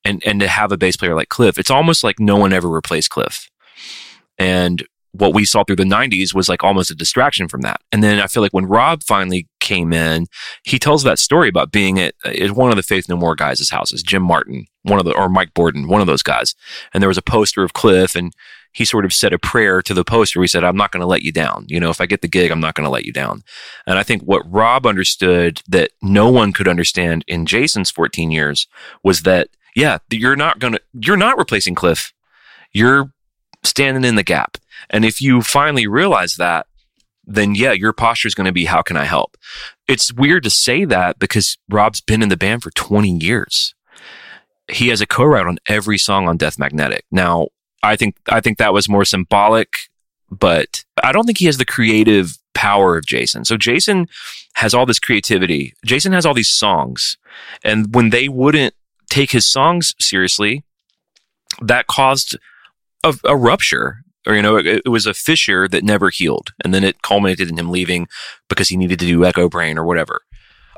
and, 0.04 0.22
and 0.26 0.40
to 0.40 0.48
have 0.48 0.72
a 0.72 0.76
bass 0.76 0.96
player 0.96 1.14
like 1.14 1.28
Cliff, 1.28 1.58
it's 1.58 1.70
almost 1.70 2.04
like 2.04 2.18
no 2.18 2.36
one 2.36 2.52
ever 2.52 2.68
replaced 2.68 3.10
Cliff. 3.10 3.50
And 4.38 4.84
what 5.12 5.34
we 5.34 5.44
saw 5.44 5.62
through 5.62 5.76
the 5.76 5.84
90s 5.84 6.34
was 6.34 6.48
like 6.48 6.64
almost 6.64 6.90
a 6.90 6.94
distraction 6.94 7.46
from 7.46 7.60
that. 7.60 7.80
And 7.92 8.02
then 8.02 8.18
I 8.18 8.26
feel 8.26 8.42
like 8.42 8.54
when 8.54 8.64
Rob 8.64 9.02
finally 9.02 9.46
came 9.60 9.92
in, 9.92 10.26
he 10.64 10.78
tells 10.78 11.02
that 11.02 11.18
story 11.18 11.48
about 11.48 11.70
being 11.70 12.00
at, 12.00 12.14
at 12.24 12.52
one 12.52 12.70
of 12.70 12.76
the 12.76 12.82
Faith 12.82 13.08
No 13.08 13.16
More 13.16 13.34
guys' 13.34 13.68
houses, 13.68 14.02
Jim 14.02 14.22
Martin, 14.22 14.66
one 14.82 14.98
of 14.98 15.04
the, 15.04 15.14
or 15.14 15.28
Mike 15.28 15.52
Bordin, 15.52 15.86
one 15.88 16.00
of 16.00 16.06
those 16.06 16.22
guys. 16.22 16.54
And 16.94 17.02
there 17.02 17.08
was 17.08 17.18
a 17.18 17.22
poster 17.22 17.62
of 17.62 17.74
Cliff 17.74 18.16
and 18.16 18.32
he 18.72 18.84
sort 18.84 19.04
of 19.04 19.12
said 19.12 19.32
a 19.32 19.38
prayer 19.38 19.82
to 19.82 19.94
the 19.94 20.04
poster. 20.04 20.40
He 20.40 20.48
said, 20.48 20.64
I'm 20.64 20.76
not 20.76 20.92
going 20.92 21.02
to 21.02 21.06
let 21.06 21.22
you 21.22 21.32
down. 21.32 21.66
You 21.68 21.78
know, 21.78 21.90
if 21.90 22.00
I 22.00 22.06
get 22.06 22.22
the 22.22 22.28
gig, 22.28 22.50
I'm 22.50 22.60
not 22.60 22.74
going 22.74 22.86
to 22.86 22.90
let 22.90 23.04
you 23.04 23.12
down. 23.12 23.44
And 23.86 23.98
I 23.98 24.02
think 24.02 24.22
what 24.22 24.50
Rob 24.50 24.86
understood 24.86 25.62
that 25.68 25.90
no 26.00 26.30
one 26.30 26.52
could 26.52 26.68
understand 26.68 27.24
in 27.28 27.46
Jason's 27.46 27.90
14 27.90 28.30
years 28.30 28.66
was 29.02 29.22
that, 29.22 29.48
yeah, 29.76 29.98
you're 30.10 30.36
not 30.36 30.58
going 30.58 30.74
to, 30.74 30.80
you're 30.94 31.16
not 31.16 31.38
replacing 31.38 31.74
Cliff. 31.74 32.12
You're 32.72 33.12
standing 33.62 34.04
in 34.04 34.16
the 34.16 34.22
gap. 34.22 34.56
And 34.90 35.04
if 35.04 35.20
you 35.20 35.42
finally 35.42 35.86
realize 35.86 36.36
that, 36.36 36.66
then 37.24 37.54
yeah, 37.54 37.72
your 37.72 37.92
posture 37.92 38.28
is 38.28 38.34
going 38.34 38.46
to 38.46 38.52
be, 38.52 38.64
how 38.64 38.82
can 38.82 38.96
I 38.96 39.04
help? 39.04 39.36
It's 39.86 40.12
weird 40.12 40.42
to 40.44 40.50
say 40.50 40.84
that 40.86 41.18
because 41.18 41.56
Rob's 41.68 42.00
been 42.00 42.22
in 42.22 42.30
the 42.30 42.36
band 42.36 42.62
for 42.62 42.70
20 42.70 43.10
years. 43.18 43.74
He 44.68 44.88
has 44.88 45.00
a 45.00 45.06
co-write 45.06 45.46
on 45.46 45.58
every 45.66 45.98
song 45.98 46.26
on 46.26 46.36
Death 46.36 46.58
Magnetic. 46.58 47.04
Now, 47.10 47.48
I 47.82 47.96
think, 47.96 48.16
I 48.28 48.40
think 48.40 48.58
that 48.58 48.72
was 48.72 48.88
more 48.88 49.04
symbolic, 49.04 49.76
but 50.30 50.84
I 51.02 51.12
don't 51.12 51.24
think 51.24 51.38
he 51.38 51.46
has 51.46 51.58
the 51.58 51.64
creative 51.64 52.38
power 52.54 52.96
of 52.96 53.06
Jason. 53.06 53.44
So 53.44 53.56
Jason 53.56 54.06
has 54.54 54.74
all 54.74 54.86
this 54.86 54.98
creativity. 54.98 55.74
Jason 55.84 56.12
has 56.12 56.24
all 56.24 56.34
these 56.34 56.50
songs. 56.50 57.16
And 57.64 57.94
when 57.94 58.10
they 58.10 58.28
wouldn't 58.28 58.74
take 59.10 59.32
his 59.32 59.46
songs 59.46 59.94
seriously, 59.98 60.64
that 61.60 61.86
caused 61.86 62.38
a, 63.04 63.14
a 63.24 63.36
rupture 63.36 64.04
or 64.26 64.34
you 64.34 64.42
know 64.42 64.56
it, 64.56 64.66
it, 64.66 64.88
was 64.88 65.06
a 65.06 65.14
fissure 65.14 65.68
that 65.68 65.84
never 65.84 66.10
healed 66.10 66.52
and 66.64 66.72
then 66.72 66.84
it 66.84 67.02
culminated 67.02 67.50
in 67.50 67.58
him 67.58 67.70
leaving 67.70 68.06
because 68.48 68.68
he 68.68 68.76
needed 68.76 68.98
to 68.98 69.06
do 69.06 69.20
Echobrain 69.20 69.76
or 69.76 69.84
whatever 69.84 70.20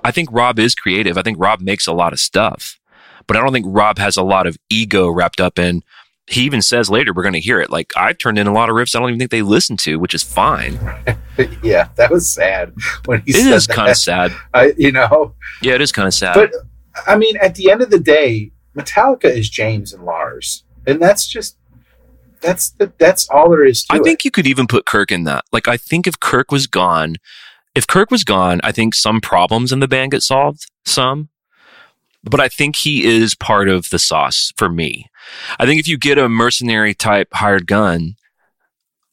i 0.02 0.10
think 0.10 0.28
rob 0.32 0.58
is 0.58 0.74
creative 0.74 1.18
i 1.18 1.22
think 1.22 1.38
rob 1.38 1.60
makes 1.60 1.86
a 1.86 1.92
lot 1.92 2.12
of 2.12 2.20
stuff 2.20 2.78
but 3.26 3.36
i 3.36 3.40
don't 3.40 3.52
think 3.52 3.66
rob 3.68 3.98
has 3.98 4.16
a 4.16 4.22
lot 4.22 4.46
of 4.46 4.56
ego 4.70 5.08
wrapped 5.10 5.40
up 5.40 5.58
in 5.58 5.82
he 6.26 6.42
even 6.42 6.62
says 6.62 6.88
later 6.88 7.12
we're 7.12 7.22
going 7.22 7.34
to 7.34 7.40
hear 7.40 7.60
it 7.60 7.70
like 7.70 7.92
i've 7.96 8.18
turned 8.18 8.38
in 8.38 8.46
a 8.46 8.52
lot 8.52 8.70
of 8.70 8.74
riffs 8.74 8.96
i 8.96 8.98
don't 8.98 9.08
even 9.08 9.18
think 9.18 9.30
they 9.30 9.42
listen 9.42 9.76
to 9.76 9.98
which 9.98 10.14
is 10.14 10.22
fine 10.22 10.78
yeah 11.62 11.88
that 11.96 12.10
was 12.10 12.32
sad 12.32 12.72
when 13.04 13.20
he 13.26 13.32
it 13.32 13.42
said 13.42 13.52
is 13.52 13.66
kind 13.66 13.90
of 13.90 13.96
sad 13.96 14.32
I, 14.54 14.72
you 14.76 14.92
know 14.92 15.34
yeah 15.62 15.74
it 15.74 15.80
is 15.80 15.92
kind 15.92 16.08
of 16.08 16.14
sad 16.14 16.34
but 16.34 16.52
i 17.06 17.16
mean 17.16 17.36
at 17.38 17.54
the 17.54 17.70
end 17.70 17.82
of 17.82 17.90
the 17.90 17.98
day 17.98 18.52
metallica 18.76 19.26
is 19.26 19.50
james 19.50 19.92
and 19.92 20.04
lars 20.04 20.64
and 20.86 21.00
that's 21.00 21.26
just 21.26 21.56
that's 22.44 22.70
the, 22.70 22.92
that's 22.98 23.28
all 23.30 23.50
there 23.50 23.64
is 23.64 23.84
I 23.90 23.96
it. 23.96 24.04
think 24.04 24.24
you 24.24 24.30
could 24.30 24.46
even 24.46 24.66
put 24.66 24.84
Kirk 24.84 25.10
in 25.10 25.24
that. 25.24 25.44
Like, 25.50 25.66
I 25.66 25.76
think 25.76 26.06
if 26.06 26.20
Kirk 26.20 26.52
was 26.52 26.66
gone, 26.66 27.16
if 27.74 27.86
Kirk 27.86 28.10
was 28.10 28.22
gone, 28.22 28.60
I 28.62 28.70
think 28.70 28.94
some 28.94 29.20
problems 29.20 29.72
in 29.72 29.80
the 29.80 29.88
band 29.88 30.12
get 30.12 30.22
solved. 30.22 30.66
Some, 30.84 31.30
but 32.24 32.40
I 32.40 32.48
think 32.48 32.76
he 32.76 33.04
is 33.04 33.34
part 33.34 33.68
of 33.68 33.90
the 33.90 33.98
sauce 33.98 34.52
for 34.56 34.68
me. 34.68 35.10
I 35.58 35.66
think 35.66 35.80
if 35.80 35.88
you 35.88 35.98
get 35.98 36.18
a 36.18 36.28
mercenary 36.28 36.94
type 36.94 37.28
hired 37.32 37.66
gun, 37.66 38.16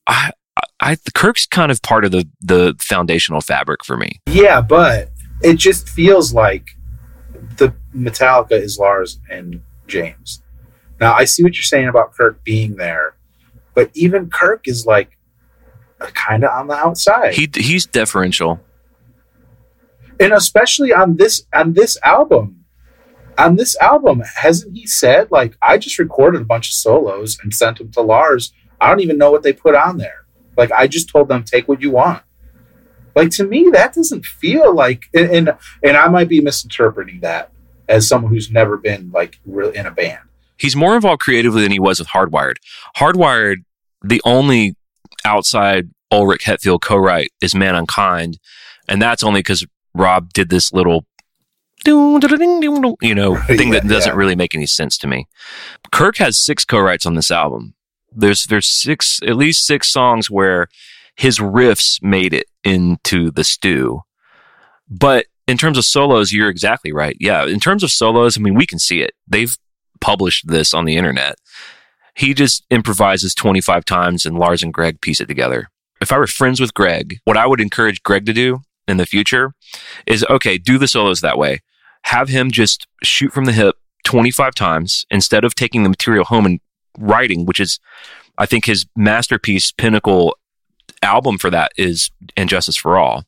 I, 0.07 0.31
I, 0.79 0.97
Kirk's 1.13 1.45
kind 1.45 1.71
of 1.71 1.81
part 1.81 2.05
of 2.05 2.11
the 2.11 2.27
the 2.41 2.75
foundational 2.79 3.41
fabric 3.41 3.83
for 3.83 3.97
me. 3.97 4.21
Yeah, 4.27 4.61
but 4.61 5.11
it 5.41 5.57
just 5.57 5.89
feels 5.89 6.33
like 6.33 6.71
the 7.57 7.73
Metallica 7.95 8.53
is 8.53 8.77
Lars 8.77 9.19
and 9.29 9.61
James. 9.87 10.41
Now 10.99 11.13
I 11.13 11.25
see 11.25 11.43
what 11.43 11.55
you're 11.55 11.63
saying 11.63 11.87
about 11.87 12.13
Kirk 12.13 12.43
being 12.43 12.75
there, 12.75 13.15
but 13.73 13.91
even 13.93 14.29
Kirk 14.29 14.67
is 14.67 14.85
like 14.85 15.17
kind 15.99 16.43
of 16.43 16.51
on 16.51 16.67
the 16.67 16.75
outside. 16.75 17.33
He 17.33 17.49
he's 17.53 17.85
deferential, 17.85 18.59
and 20.19 20.33
especially 20.33 20.93
on 20.93 21.17
this 21.17 21.45
on 21.53 21.73
this 21.73 21.97
album. 22.03 22.60
On 23.37 23.55
this 23.55 23.77
album, 23.79 24.23
hasn't 24.37 24.75
he 24.75 24.85
said 24.85 25.31
like 25.31 25.55
I 25.61 25.77
just 25.77 25.99
recorded 25.99 26.41
a 26.41 26.45
bunch 26.45 26.69
of 26.69 26.73
solos 26.73 27.37
and 27.41 27.53
sent 27.53 27.77
them 27.77 27.91
to 27.93 28.01
Lars? 28.01 28.53
I 28.79 28.89
don't 28.89 28.99
even 28.99 29.17
know 29.17 29.31
what 29.31 29.43
they 29.43 29.53
put 29.53 29.75
on 29.75 29.97
there. 29.97 30.25
Like 30.57 30.71
I 30.71 30.87
just 30.87 31.09
told 31.09 31.27
them 31.27 31.43
take 31.43 31.67
what 31.67 31.81
you 31.81 31.91
want. 31.91 32.23
Like 33.15 33.29
to 33.31 33.43
me, 33.43 33.69
that 33.73 33.93
doesn't 33.93 34.25
feel 34.25 34.73
like 34.73 35.05
and 35.13 35.29
and, 35.29 35.57
and 35.83 35.97
I 35.97 36.07
might 36.07 36.29
be 36.29 36.41
misinterpreting 36.41 37.21
that 37.21 37.51
as 37.87 38.07
someone 38.07 38.31
who's 38.31 38.51
never 38.51 38.77
been 38.77 39.11
like 39.11 39.39
really 39.45 39.75
in 39.75 39.85
a 39.85 39.91
band 39.91 40.21
he's 40.61 40.75
more 40.75 40.95
involved 40.95 41.21
creatively 41.21 41.63
than 41.63 41.71
he 41.71 41.79
was 41.79 41.99
with 41.99 42.09
Hardwired. 42.09 42.57
Hardwired, 42.97 43.63
the 44.03 44.21
only 44.23 44.75
outside 45.25 45.89
Ulrich 46.11 46.45
Hetfield 46.45 46.81
co-write 46.81 47.31
is 47.41 47.55
Man 47.55 47.75
Unkind, 47.75 48.37
and 48.87 49.01
that's 49.01 49.23
only 49.23 49.39
because 49.39 49.65
Rob 49.93 50.31
did 50.33 50.49
this 50.49 50.71
little 50.71 51.05
you 53.01 53.15
know 53.15 53.35
thing 53.35 53.71
that 53.71 53.87
doesn't 53.87 54.11
yeah. 54.11 54.17
really 54.17 54.35
make 54.35 54.55
any 54.55 54.65
sense 54.65 54.97
to 54.99 55.07
me. 55.07 55.27
Kirk 55.91 56.17
has 56.17 56.37
six 56.37 56.65
co-writes 56.65 57.05
on 57.05 57.15
this 57.15 57.31
album. 57.31 57.73
There's 58.11 58.43
there's 58.45 58.67
six 58.67 59.19
at 59.23 59.35
least 59.35 59.65
six 59.65 59.87
songs 59.87 60.29
where 60.29 60.67
his 61.15 61.39
riffs 61.39 62.01
made 62.01 62.33
it 62.33 62.47
into 62.63 63.31
the 63.31 63.43
stew. 63.43 64.01
But 64.89 65.27
in 65.47 65.57
terms 65.57 65.77
of 65.77 65.85
solos, 65.85 66.31
you're 66.31 66.49
exactly 66.49 66.91
right. 66.91 67.15
Yeah, 67.19 67.45
in 67.45 67.59
terms 67.59 67.83
of 67.83 67.91
solos, 67.91 68.37
I 68.37 68.41
mean, 68.41 68.55
we 68.55 68.65
can 68.65 68.79
see 68.79 69.01
it. 69.01 69.13
They've 69.27 69.55
published 69.99 70.47
this 70.47 70.73
on 70.73 70.85
the 70.85 70.97
internet. 70.97 71.35
He 72.15 72.33
just 72.33 72.65
improvises 72.69 73.33
25 73.35 73.85
times 73.85 74.25
and 74.25 74.37
Lars 74.37 74.63
and 74.63 74.73
Greg 74.73 74.99
piece 75.01 75.21
it 75.21 75.27
together. 75.27 75.69
If 76.01 76.11
I 76.11 76.17
were 76.17 76.27
friends 76.27 76.59
with 76.59 76.73
Greg, 76.73 77.19
what 77.25 77.37
I 77.37 77.45
would 77.45 77.61
encourage 77.61 78.03
Greg 78.03 78.25
to 78.25 78.33
do 78.33 78.61
in 78.87 78.97
the 78.97 79.05
future 79.05 79.53
is 80.05 80.25
okay, 80.29 80.57
do 80.57 80.77
the 80.77 80.87
solos 80.87 81.21
that 81.21 81.37
way. 81.37 81.61
Have 82.03 82.29
him 82.29 82.51
just 82.51 82.87
shoot 83.03 83.31
from 83.31 83.45
the 83.45 83.51
hip 83.51 83.75
25 84.03 84.55
times 84.55 85.05
instead 85.09 85.43
of 85.43 85.55
taking 85.55 85.83
the 85.83 85.89
material 85.89 86.25
home 86.25 86.45
and 86.45 86.59
writing, 86.97 87.45
which 87.45 87.59
is, 87.59 87.79
I 88.37 88.45
think, 88.45 88.65
his 88.65 88.85
masterpiece 88.95 89.71
pinnacle 89.71 90.37
album 91.01 91.37
for 91.37 91.49
that 91.49 91.71
is 91.77 92.11
And 92.35 92.49
Justice 92.49 92.75
for 92.75 92.97
All 92.97 93.23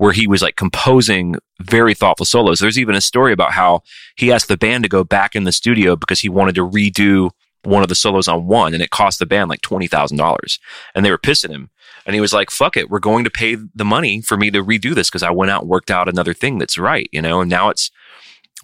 where 0.00 0.12
he 0.12 0.26
was 0.26 0.40
like 0.40 0.56
composing 0.56 1.34
very 1.60 1.92
thoughtful 1.92 2.24
solos. 2.24 2.58
There's 2.58 2.78
even 2.78 2.94
a 2.94 3.02
story 3.02 3.34
about 3.34 3.52
how 3.52 3.82
he 4.16 4.32
asked 4.32 4.48
the 4.48 4.56
band 4.56 4.82
to 4.84 4.88
go 4.88 5.04
back 5.04 5.36
in 5.36 5.44
the 5.44 5.52
studio 5.52 5.94
because 5.94 6.20
he 6.20 6.30
wanted 6.30 6.54
to 6.54 6.66
redo 6.66 7.32
one 7.64 7.82
of 7.82 7.90
the 7.90 7.94
solos 7.94 8.26
on 8.26 8.46
one 8.46 8.72
and 8.72 8.82
it 8.82 8.88
cost 8.88 9.18
the 9.18 9.26
band 9.26 9.50
like 9.50 9.60
$20,000 9.60 10.58
and 10.94 11.04
they 11.04 11.10
were 11.10 11.18
pissing 11.18 11.50
him. 11.50 11.68
And 12.10 12.14
he 12.16 12.20
was 12.20 12.32
like, 12.32 12.50
fuck 12.50 12.76
it. 12.76 12.90
We're 12.90 12.98
going 12.98 13.22
to 13.22 13.30
pay 13.30 13.56
the 13.74 13.84
money 13.84 14.20
for 14.20 14.36
me 14.36 14.50
to 14.50 14.64
redo 14.64 14.94
this 14.94 15.08
because 15.08 15.22
I 15.22 15.30
went 15.30 15.50
out 15.50 15.62
and 15.62 15.70
worked 15.70 15.90
out 15.90 16.08
another 16.08 16.34
thing 16.34 16.58
that's 16.58 16.76
right, 16.76 17.08
you 17.12 17.22
know? 17.22 17.40
And 17.40 17.48
now 17.48 17.68
it's 17.68 17.90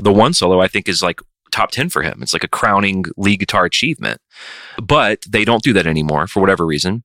the 0.01 0.13
one 0.13 0.35
solo 0.35 0.61
I 0.61 0.69
think 0.69 0.89
is 0.89 1.03
like 1.03 1.21
top 1.53 1.71
10 1.71 1.91
for 1.91 2.03
him. 2.03 2.19
It's 2.23 2.33
like 2.33 2.45
a 2.45 2.49
crowning 2.49 3.05
lead 3.17 3.39
guitar 3.39 3.65
achievement. 3.65 4.21
But 4.83 5.23
they 5.29 5.45
don't 5.45 5.63
do 5.63 5.73
that 5.75 5.87
anymore 5.87 6.27
for 6.27 6.41
whatever 6.41 6.67
reason 6.67 7.05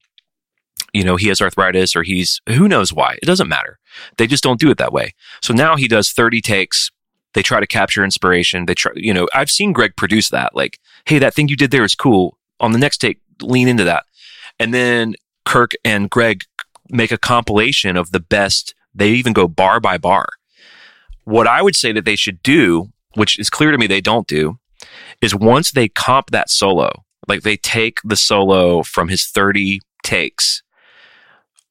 you 0.93 1.03
know, 1.03 1.15
he 1.15 1.27
has 1.27 1.41
arthritis 1.41 1.95
or 1.95 2.03
he's 2.03 2.41
who 2.49 2.68
knows 2.68 2.93
why. 2.93 3.18
It 3.22 3.26
doesn't 3.26 3.47
matter. 3.47 3.80
They 4.18 4.27
just 4.27 4.43
don't 4.43 4.59
do 4.59 4.69
it 4.69 4.77
that 4.77 4.93
way. 4.93 5.13
So 5.41 5.53
now 5.53 5.76
he 5.76 5.88
does 5.88 6.11
30 6.11 6.41
takes. 6.41 6.91
They 7.34 7.41
try 7.41 7.59
to 7.59 7.68
capture 7.68 8.03
inspiration. 8.03 8.65
They 8.65 8.73
try, 8.73 8.91
you 8.95 9.13
know, 9.13 9.27
I've 9.34 9.49
seen 9.49 9.72
Greg 9.72 9.95
produce 9.95 10.30
that. 10.30 10.55
Like, 10.55 10.80
hey, 11.05 11.19
that 11.19 11.34
thing 11.34 11.47
you 11.47 11.55
did 11.55 11.72
there 11.72 11.85
is 11.85 11.95
cool. 11.95 12.38
On 12.59 12.73
the 12.73 12.80
next 12.80 12.97
take, 12.97 13.19
lean 13.41 13.68
into 13.68 13.85
that. 13.85 14.03
And 14.59 14.73
then 14.73 15.15
Kirk 15.45 15.72
and 15.84 16.09
Greg 16.09 16.43
make 16.89 17.11
a 17.11 17.18
compilation 17.18 17.97
of 17.97 18.11
the 18.11 18.19
best. 18.19 18.73
They 18.93 19.09
even 19.11 19.34
go 19.34 19.47
bar 19.47 19.80
by 19.80 19.97
bar. 19.97 20.27
What 21.23 21.47
I 21.47 21.61
would 21.61 21.76
say 21.76 21.91
that 21.91 22.05
they 22.05 22.15
should 22.15 22.41
do, 22.43 22.91
which 23.15 23.39
is 23.39 23.49
clear 23.49 23.72
to 23.72 23.77
me 23.77 23.88
they 23.88 24.01
don't 24.01 24.27
do, 24.27 24.59
is 25.22 25.35
once 25.35 25.72
they 25.72 25.88
comp 25.88 26.31
that 26.31 26.49
solo, 26.49 27.03
like 27.27 27.43
they 27.43 27.57
take 27.57 27.99
the 28.03 28.15
solo 28.15 28.84
from 28.84 29.09
his 29.09 29.27
30 29.27 29.80
takes 30.03 30.63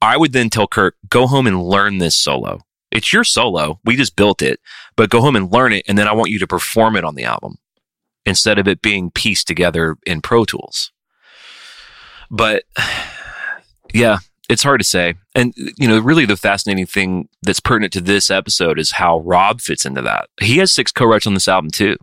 I 0.03 0.17
would 0.17 0.33
then 0.33 0.49
tell 0.49 0.67
Kirk, 0.67 0.97
go 1.09 1.27
home 1.27 1.47
and 1.47 1.63
learn 1.63 1.99
this 1.99 2.17
solo. 2.17 2.61
It's 2.91 3.13
your 3.13 3.25
solo. 3.25 3.79
We 3.85 3.97
just 3.97 4.17
built 4.17 4.43
it, 4.43 4.61
but 4.97 5.11
go 5.11 5.21
home 5.21 5.37
and 5.37 5.53
learn 5.53 5.73
it. 5.73 5.85
And 5.87 5.97
then 5.99 6.09
I 6.09 6.15
want 6.15 6.31
you 6.31 6.39
to 6.39 6.47
perform 6.47 6.97
it 6.97 7.05
on 7.05 7.15
the 7.15 7.25
album 7.25 7.57
instead 8.25 8.59
of 8.59 8.67
it 8.67 8.83
being 8.83 9.11
pieced 9.11 9.47
together 9.47 9.97
in 10.07 10.23
Pro 10.23 10.45
Tools. 10.45 10.91
But 12.31 12.65
yeah, 13.93 14.19
it's 14.49 14.63
hard 14.63 14.81
to 14.81 14.87
say. 14.87 15.15
And, 15.35 15.55
you 15.57 15.89
know, 15.89 15.99
really 16.01 16.27
the 16.27 16.37
fascinating 16.37 16.87
thing 16.87 17.29
that's 17.43 17.61
pertinent 17.61 17.93
to 17.95 18.01
this 18.01 18.31
episode 18.31 18.79
is 18.79 18.93
how 18.93 19.21
Rob 19.21 19.61
fits 19.61 19.87
into 19.87 20.03
that. 20.03 20.29
He 20.41 20.59
has 20.59 20.73
six 20.73 20.93
co-writes 20.93 21.27
on 21.27 21.35
this 21.35 21.49
album 21.49 21.71
too. 21.71 21.97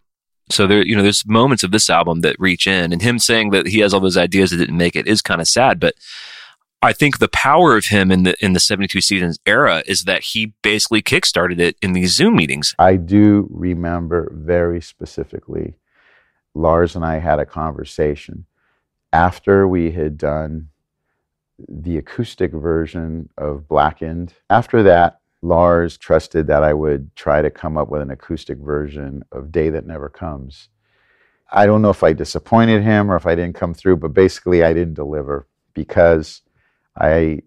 So 0.50 0.66
there, 0.66 0.86
you 0.86 0.96
know, 0.96 1.04
there's 1.04 1.28
moments 1.28 1.64
of 1.64 1.72
this 1.72 1.90
album 1.90 2.22
that 2.22 2.40
reach 2.40 2.68
in 2.68 2.94
and 2.94 3.02
him 3.02 3.20
saying 3.20 3.50
that 3.50 3.68
he 3.68 3.80
has 3.80 3.94
all 3.94 4.00
those 4.00 4.18
ideas 4.18 4.52
that 4.52 4.58
didn't 4.58 4.78
make 4.78 4.96
it 4.96 5.08
is 5.08 5.22
kind 5.22 5.42
of 5.42 5.48
sad, 5.48 5.80
but 5.80 5.96
I 6.82 6.94
think 6.94 7.18
the 7.18 7.28
power 7.28 7.76
of 7.76 7.86
him 7.88 8.12
in 8.12 8.24
the 8.24 8.36
in 8.44 8.54
the 8.54 8.60
72 8.60 9.02
seasons 9.02 9.40
era 9.46 9.84
is 9.88 10.04
that 10.04 10.24
he 10.24 10.54
basically 10.62 11.02
kickstarted 11.02 11.60
it 11.60 11.76
in 11.82 11.94
these 11.94 12.16
Zoom 12.16 12.36
meetings. 12.36 12.76
I 12.78 12.98
do 12.98 13.48
remember 13.50 14.32
very 14.34 14.80
specifically 14.80 15.76
Lars 16.54 16.96
and 16.96 17.04
I 17.04 17.18
had 17.18 17.40
a 17.40 17.46
conversation 17.46 18.46
after 19.12 19.68
we 19.68 19.92
had 19.92 20.18
done 20.18 20.70
the 21.68 21.98
acoustic 21.98 22.52
version 22.52 23.30
of 23.38 23.68
Blackened. 23.68 24.34
After 24.50 24.84
that, 24.84 25.20
Lars 25.42 25.98
trusted 25.98 26.48
that 26.48 26.64
I 26.64 26.74
would 26.74 27.16
try 27.16 27.42
to 27.42 27.50
come 27.50 27.78
up 27.78 27.90
with 27.90 28.02
an 28.02 28.12
acoustic 28.12 28.58
version 28.58 29.24
of 29.32 29.52
Day 29.52 29.70
That 29.70 29.86
Never 29.86 30.10
Comes. 30.10 30.70
I 31.52 31.66
don't 31.66 31.82
know 31.82 31.90
if 31.90 32.04
I 32.04 32.14
disappointed 32.14 32.84
him 32.84 33.10
or 33.10 33.16
if 33.16 33.26
I 33.26 33.36
didn't 33.36 33.56
come 33.56 33.74
through, 33.74 33.98
but 33.98 34.14
basically 34.14 34.64
I 34.64 34.74
didn't 34.74 34.96
deliver 34.96 35.48
because 35.74 36.42
I 36.96 37.44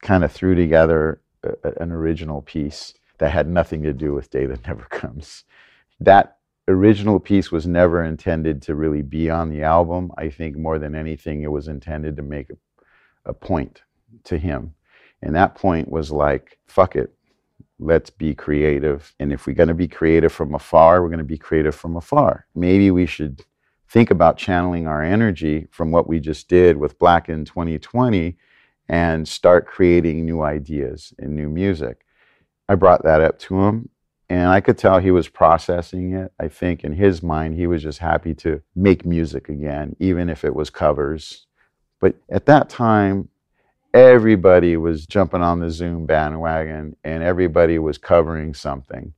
kind 0.00 0.24
of 0.24 0.32
threw 0.32 0.54
together 0.54 1.20
a, 1.42 1.54
an 1.80 1.92
original 1.92 2.42
piece 2.42 2.94
that 3.18 3.30
had 3.30 3.46
nothing 3.46 3.82
to 3.84 3.92
do 3.92 4.12
with 4.12 4.30
Day 4.30 4.46
That 4.46 4.66
Never 4.66 4.84
Comes. 4.84 5.44
That 6.00 6.38
original 6.66 7.20
piece 7.20 7.52
was 7.52 7.66
never 7.66 8.02
intended 8.02 8.62
to 8.62 8.74
really 8.74 9.02
be 9.02 9.30
on 9.30 9.50
the 9.50 9.62
album. 9.62 10.10
I 10.16 10.28
think 10.30 10.56
more 10.56 10.78
than 10.78 10.94
anything, 10.94 11.42
it 11.42 11.52
was 11.52 11.68
intended 11.68 12.16
to 12.16 12.22
make 12.22 12.50
a, 13.24 13.34
point 13.34 13.82
to 14.24 14.38
him. 14.38 14.74
And 15.22 15.34
that 15.34 15.54
point 15.54 15.90
was 15.90 16.10
like, 16.10 16.58
fuck 16.66 16.96
it, 16.96 17.12
let's 17.78 18.10
be 18.10 18.34
creative. 18.34 19.14
And 19.18 19.32
if 19.32 19.46
we're 19.46 19.54
going 19.54 19.68
to 19.68 19.74
be 19.74 19.88
creative 19.88 20.32
from 20.32 20.54
afar, 20.54 21.02
we're 21.02 21.08
going 21.08 21.18
to 21.18 21.24
be 21.24 21.38
creative 21.38 21.74
from 21.74 21.96
afar. 21.96 22.46
Maybe 22.54 22.90
we 22.90 23.06
should 23.06 23.44
think 23.88 24.10
about 24.10 24.38
channeling 24.38 24.86
our 24.86 25.02
energy 25.02 25.68
from 25.70 25.90
what 25.90 26.08
we 26.08 26.18
just 26.18 26.48
did 26.48 26.76
with 26.76 26.98
Blackened 26.98 27.46
2020 27.46 28.36
and 28.88 29.28
start 29.28 29.66
creating 29.66 30.24
new 30.24 30.42
ideas 30.42 31.12
and 31.18 31.36
new 31.36 31.48
music. 31.48 32.04
I 32.68 32.74
brought 32.74 33.04
that 33.04 33.20
up 33.20 33.38
to 33.40 33.60
him 33.62 33.90
and 34.32 34.48
I 34.48 34.62
could 34.62 34.78
tell 34.78 34.98
he 34.98 35.10
was 35.10 35.28
processing 35.28 36.14
it. 36.14 36.32
I 36.40 36.48
think 36.48 36.84
in 36.84 36.94
his 36.94 37.22
mind, 37.22 37.54
he 37.54 37.66
was 37.66 37.82
just 37.82 37.98
happy 37.98 38.34
to 38.36 38.62
make 38.74 39.04
music 39.04 39.50
again, 39.50 39.94
even 39.98 40.30
if 40.30 40.42
it 40.42 40.54
was 40.54 40.70
covers. 40.70 41.46
But 42.02 42.16
at 42.28 42.46
that 42.46 42.68
time, 42.68 43.28
everybody 43.94 44.76
was 44.76 45.06
jumping 45.06 45.40
on 45.40 45.60
the 45.60 45.70
Zoom 45.70 46.04
bandwagon 46.04 46.96
and 47.04 47.22
everybody 47.22 47.78
was 47.78 47.96
covering 47.96 48.54
something. 48.54 49.14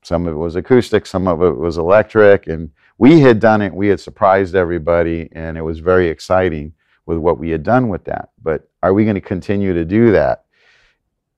Some 0.00 0.26
of 0.26 0.32
it 0.32 0.38
was 0.38 0.56
acoustic, 0.56 1.04
some 1.04 1.28
of 1.28 1.42
it 1.42 1.58
was 1.58 1.76
electric. 1.76 2.46
And 2.46 2.70
we 2.96 3.20
had 3.20 3.40
done 3.40 3.60
it, 3.60 3.74
we 3.74 3.88
had 3.88 4.00
surprised 4.00 4.54
everybody, 4.54 5.28
and 5.32 5.58
it 5.58 5.60
was 5.60 5.80
very 5.80 6.08
exciting 6.08 6.72
with 7.04 7.18
what 7.18 7.38
we 7.38 7.50
had 7.50 7.62
done 7.62 7.90
with 7.90 8.04
that. 8.04 8.30
But 8.42 8.70
are 8.82 8.94
we 8.94 9.04
going 9.04 9.16
to 9.16 9.20
continue 9.20 9.74
to 9.74 9.84
do 9.84 10.10
that? 10.12 10.46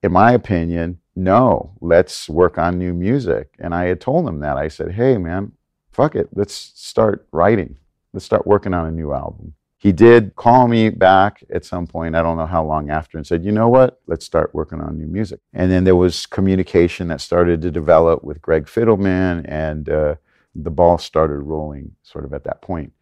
In 0.04 0.12
my 0.12 0.32
opinion, 0.32 1.00
no. 1.16 1.72
Let's 1.80 2.28
work 2.28 2.58
on 2.58 2.78
new 2.78 2.94
music. 2.94 3.56
And 3.58 3.74
I 3.74 3.86
had 3.86 4.00
told 4.00 4.28
him 4.28 4.38
that. 4.38 4.56
I 4.56 4.68
said, 4.68 4.92
hey, 4.92 5.18
man, 5.18 5.50
fuck 5.90 6.14
it. 6.14 6.28
Let's 6.32 6.54
start 6.54 7.26
writing. 7.32 7.76
Let's 8.12 8.24
start 8.24 8.46
working 8.46 8.72
on 8.72 8.86
a 8.86 8.92
new 8.92 9.12
album 9.12 9.54
he 9.86 9.92
did 9.92 10.34
call 10.34 10.66
me 10.66 10.90
back 10.90 11.44
at 11.54 11.64
some 11.64 11.86
point, 11.86 12.16
I 12.16 12.22
don't 12.22 12.36
know 12.36 12.46
how 12.46 12.64
long 12.64 12.90
after, 12.90 13.16
and 13.16 13.24
said, 13.24 13.44
you 13.44 13.52
know 13.52 13.68
what, 13.68 14.00
let's 14.08 14.26
start 14.26 14.52
working 14.52 14.80
on 14.80 14.98
new 14.98 15.06
music. 15.06 15.38
And 15.52 15.70
then 15.70 15.84
there 15.84 15.94
was 15.94 16.26
communication 16.26 17.06
that 17.06 17.20
started 17.20 17.62
to 17.62 17.70
develop 17.70 18.24
with 18.24 18.42
Greg 18.42 18.64
Fidelman, 18.66 19.44
and 19.48 19.88
uh, 19.88 20.16
the 20.56 20.72
ball 20.72 20.98
started 20.98 21.38
rolling 21.38 21.92
sort 22.02 22.24
of 22.24 22.32
at 22.32 22.42
that 22.42 22.62
point. 22.62 22.94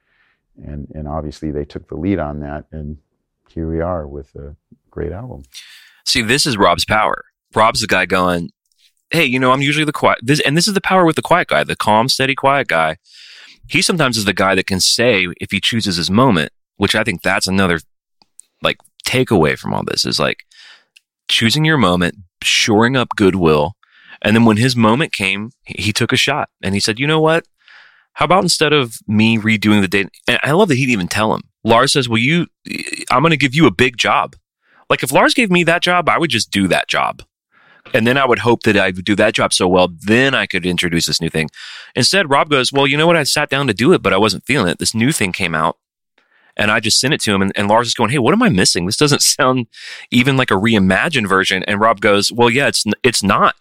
And, 0.62 0.92
and 0.94 1.08
obviously 1.08 1.50
they 1.50 1.64
took 1.64 1.88
the 1.88 1.96
lead 1.96 2.18
on 2.18 2.40
that, 2.40 2.66
and 2.70 2.98
here 3.48 3.66
we 3.66 3.80
are 3.80 4.06
with 4.06 4.34
a 4.34 4.54
great 4.90 5.12
album. 5.12 5.44
See, 6.04 6.20
this 6.20 6.44
is 6.44 6.58
Rob's 6.58 6.84
power. 6.84 7.24
Rob's 7.54 7.80
the 7.80 7.86
guy 7.86 8.04
going, 8.04 8.50
hey, 9.08 9.24
you 9.24 9.38
know, 9.38 9.52
I'm 9.52 9.62
usually 9.62 9.86
the 9.86 9.92
quiet, 9.92 10.18
this, 10.20 10.40
and 10.40 10.54
this 10.54 10.68
is 10.68 10.74
the 10.74 10.82
power 10.82 11.06
with 11.06 11.16
the 11.16 11.22
quiet 11.22 11.48
guy, 11.48 11.64
the 11.64 11.76
calm, 11.76 12.10
steady, 12.10 12.34
quiet 12.34 12.68
guy. 12.68 12.98
He 13.68 13.80
sometimes 13.80 14.18
is 14.18 14.26
the 14.26 14.34
guy 14.34 14.54
that 14.54 14.66
can 14.66 14.80
say, 14.80 15.28
if 15.40 15.50
he 15.50 15.60
chooses 15.60 15.96
his 15.96 16.10
moment, 16.10 16.52
which 16.76 16.94
I 16.94 17.04
think 17.04 17.22
that's 17.22 17.46
another 17.46 17.80
like 18.62 18.78
takeaway 19.06 19.58
from 19.58 19.74
all 19.74 19.84
this 19.84 20.04
is 20.04 20.18
like 20.18 20.44
choosing 21.28 21.64
your 21.64 21.76
moment, 21.76 22.16
shoring 22.42 22.96
up 22.96 23.10
goodwill. 23.16 23.74
And 24.22 24.34
then 24.34 24.44
when 24.44 24.56
his 24.56 24.74
moment 24.74 25.12
came, 25.12 25.50
he 25.64 25.92
took 25.92 26.12
a 26.12 26.16
shot 26.16 26.48
and 26.62 26.74
he 26.74 26.80
said, 26.80 26.98
you 26.98 27.06
know 27.06 27.20
what? 27.20 27.46
How 28.14 28.24
about 28.24 28.44
instead 28.44 28.72
of 28.72 28.96
me 29.06 29.38
redoing 29.38 29.80
the 29.80 29.88
date? 29.88 30.08
And 30.28 30.38
I 30.42 30.52
love 30.52 30.68
that 30.68 30.76
he'd 30.76 30.88
even 30.88 31.08
tell 31.08 31.34
him. 31.34 31.42
Lars 31.64 31.92
says, 31.92 32.08
well, 32.08 32.18
you, 32.18 32.46
I'm 33.10 33.22
going 33.22 33.30
to 33.30 33.36
give 33.36 33.54
you 33.54 33.66
a 33.66 33.72
big 33.72 33.96
job. 33.96 34.36
Like 34.88 35.02
if 35.02 35.12
Lars 35.12 35.34
gave 35.34 35.50
me 35.50 35.64
that 35.64 35.82
job, 35.82 36.08
I 36.08 36.18
would 36.18 36.30
just 36.30 36.50
do 36.50 36.68
that 36.68 36.88
job. 36.88 37.22
And 37.92 38.06
then 38.06 38.16
I 38.16 38.24
would 38.24 38.38
hope 38.38 38.62
that 38.62 38.76
I 38.76 38.86
would 38.86 39.04
do 39.04 39.16
that 39.16 39.34
job 39.34 39.52
so 39.52 39.68
well, 39.68 39.88
then 39.88 40.34
I 40.34 40.46
could 40.46 40.64
introduce 40.64 41.06
this 41.06 41.20
new 41.20 41.28
thing. 41.28 41.50
Instead, 41.94 42.30
Rob 42.30 42.48
goes, 42.48 42.72
well, 42.72 42.86
you 42.86 42.96
know 42.96 43.06
what? 43.06 43.16
I 43.16 43.24
sat 43.24 43.50
down 43.50 43.66
to 43.66 43.74
do 43.74 43.92
it, 43.92 44.02
but 44.02 44.12
I 44.12 44.16
wasn't 44.16 44.46
feeling 44.46 44.68
it. 44.68 44.78
This 44.78 44.94
new 44.94 45.12
thing 45.12 45.32
came 45.32 45.54
out 45.54 45.76
and 46.56 46.70
I 46.70 46.80
just 46.80 47.00
sent 47.00 47.14
it 47.14 47.20
to 47.22 47.34
him, 47.34 47.42
and, 47.42 47.52
and 47.56 47.68
Lars 47.68 47.88
is 47.88 47.94
going, 47.94 48.10
"Hey, 48.10 48.18
what 48.18 48.32
am 48.32 48.42
I 48.42 48.48
missing? 48.48 48.86
This 48.86 48.96
doesn't 48.96 49.22
sound 49.36 49.66
even 50.10 50.36
like 50.36 50.50
a 50.50 50.54
reimagined 50.54 51.28
version." 51.28 51.62
And 51.64 51.80
Rob 51.80 52.00
goes, 52.00 52.32
"Well, 52.32 52.50
yeah, 52.50 52.68
it's 52.68 52.84
it's 53.02 53.22
not." 53.22 53.56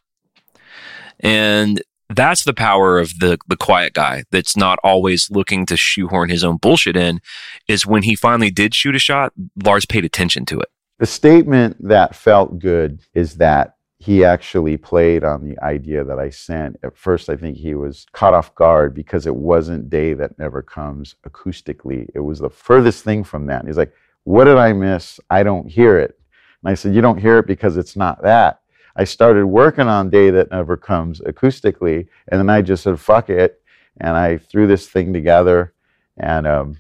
And 1.19 1.81
that's 2.09 2.43
the 2.43 2.53
power 2.53 2.99
of 2.99 3.19
the 3.19 3.37
the 3.47 3.57
quiet 3.57 3.93
guy 3.93 4.23
that's 4.31 4.55
not 4.55 4.79
always 4.83 5.29
looking 5.31 5.65
to 5.67 5.77
shoehorn 5.77 6.29
his 6.29 6.43
own 6.43 6.57
bullshit 6.57 6.95
in. 6.95 7.19
Is 7.67 7.85
when 7.85 8.03
he 8.03 8.15
finally 8.15 8.51
did 8.51 8.75
shoot 8.75 8.95
a 8.95 8.99
shot, 8.99 9.33
Lars 9.63 9.85
paid 9.85 10.05
attention 10.05 10.45
to 10.45 10.59
it. 10.59 10.69
The 10.99 11.05
statement 11.05 11.77
that 11.87 12.15
felt 12.15 12.59
good 12.59 13.01
is 13.13 13.35
that 13.35 13.75
he 14.03 14.25
actually 14.25 14.75
played 14.75 15.23
on 15.23 15.47
the 15.47 15.57
idea 15.63 16.03
that 16.03 16.19
I 16.19 16.29
sent. 16.29 16.77
At 16.83 16.97
first, 16.97 17.29
I 17.29 17.37
think 17.37 17.55
he 17.55 17.73
was 17.73 18.05
caught 18.11 18.33
off 18.33 18.53
guard 18.53 18.93
because 18.93 19.25
it 19.25 19.35
wasn't 19.35 19.89
Day 19.89 20.13
That 20.13 20.37
Never 20.37 20.61
Comes 20.61 21.15
acoustically. 21.25 22.09
It 22.13 22.19
was 22.19 22.39
the 22.39 22.49
furthest 22.49 23.05
thing 23.05 23.23
from 23.23 23.45
that. 23.45 23.65
He's 23.65 23.77
like, 23.77 23.93
What 24.25 24.43
did 24.43 24.57
I 24.57 24.73
miss? 24.73 25.21
I 25.29 25.43
don't 25.43 25.69
hear 25.69 25.97
it. 25.97 26.19
And 26.61 26.69
I 26.69 26.73
said, 26.73 26.93
You 26.93 26.99
don't 26.99 27.17
hear 27.17 27.37
it 27.37 27.47
because 27.47 27.77
it's 27.77 27.95
not 27.95 28.21
that. 28.23 28.59
I 28.97 29.05
started 29.05 29.45
working 29.45 29.87
on 29.87 30.09
Day 30.09 30.31
That 30.31 30.51
Never 30.51 30.75
Comes 30.75 31.21
acoustically, 31.21 32.09
and 32.27 32.41
then 32.41 32.49
I 32.49 32.61
just 32.61 32.83
said, 32.83 32.99
Fuck 32.99 33.29
it. 33.29 33.61
And 34.01 34.17
I 34.17 34.37
threw 34.37 34.67
this 34.67 34.89
thing 34.89 35.13
together, 35.13 35.73
and 36.17 36.45
um, 36.45 36.77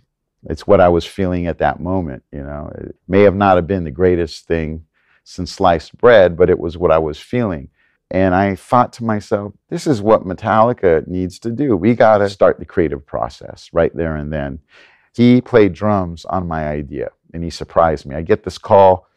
it's 0.49 0.67
what 0.67 0.81
I 0.81 0.89
was 0.89 1.05
feeling 1.05 1.47
at 1.47 1.59
that 1.59 1.79
moment. 1.79 2.23
You 2.33 2.43
know, 2.43 2.69
it 2.75 2.97
may 3.07 3.21
have 3.21 3.35
not 3.35 3.55
have 3.55 3.67
been 3.67 3.85
the 3.85 3.91
greatest 3.91 4.45
thing 4.45 4.83
since 5.23 5.51
sliced 5.51 5.97
bread, 5.97 6.37
but 6.37 6.49
it 6.49 6.59
was 6.59 6.77
what 6.77 6.91
I 6.91 6.97
was 6.97 7.19
feeling. 7.19 7.69
And 8.11 8.35
I 8.35 8.55
thought 8.55 8.93
to 8.93 9.03
myself, 9.03 9.53
this 9.69 9.87
is 9.87 10.01
what 10.01 10.25
Metallica 10.25 11.07
needs 11.07 11.39
to 11.39 11.51
do. 11.51 11.75
We 11.75 11.95
got 11.95 12.19
to 12.19 12.29
start 12.29 12.59
the 12.59 12.65
creative 12.65 13.05
process 13.05 13.69
right 13.73 13.95
there 13.95 14.15
and 14.15 14.31
then. 14.31 14.59
He 15.15 15.41
played 15.41 15.73
drums 15.73 16.25
on 16.25 16.47
my 16.47 16.67
idea 16.67 17.09
and 17.33 17.43
he 17.43 17.49
surprised 17.49 18.05
me. 18.05 18.15
I 18.15 18.21
get 18.21 18.43
this 18.43 18.57
call 18.57 19.07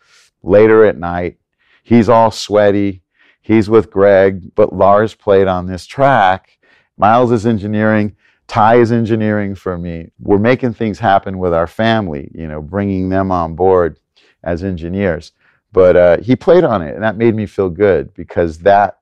later 0.43 0.87
at 0.87 0.99
night. 0.99 1.39
He's 1.83 2.09
all 2.09 2.31
sweaty. 2.31 3.03
He's 3.43 3.71
with 3.71 3.91
Greg, 3.91 4.55
but 4.55 4.73
Lars 4.73 5.15
played 5.15 5.47
on 5.47 5.67
this 5.67 5.87
track. 5.87 6.59
Myles 6.97 7.33
is 7.33 7.47
engineering. 7.47 8.17
Tye 8.49 8.77
is 8.77 8.93
engineering 8.93 9.55
for 9.55 9.77
me. 9.77 10.11
We're 10.19 10.39
making 10.39 10.75
things 10.75 10.99
happen 10.99 11.39
with 11.39 11.53
our 11.53 11.67
family, 11.67 12.31
you 12.35 12.47
know, 12.47 12.63
bringing 12.63 13.09
them 13.09 13.31
on 13.31 13.55
board 13.55 13.99
as 14.43 14.65
engineers. 14.65 15.33
But 15.77 15.95
uh, 15.95 16.17
he 16.23 16.37
played 16.37 16.65
on 16.65 16.81
it, 16.81 16.95
and 16.95 17.05
that 17.05 17.19
made 17.19 17.35
me 17.35 17.45
feel 17.45 17.69
good 17.69 18.15
because 18.15 18.57
that 18.61 19.01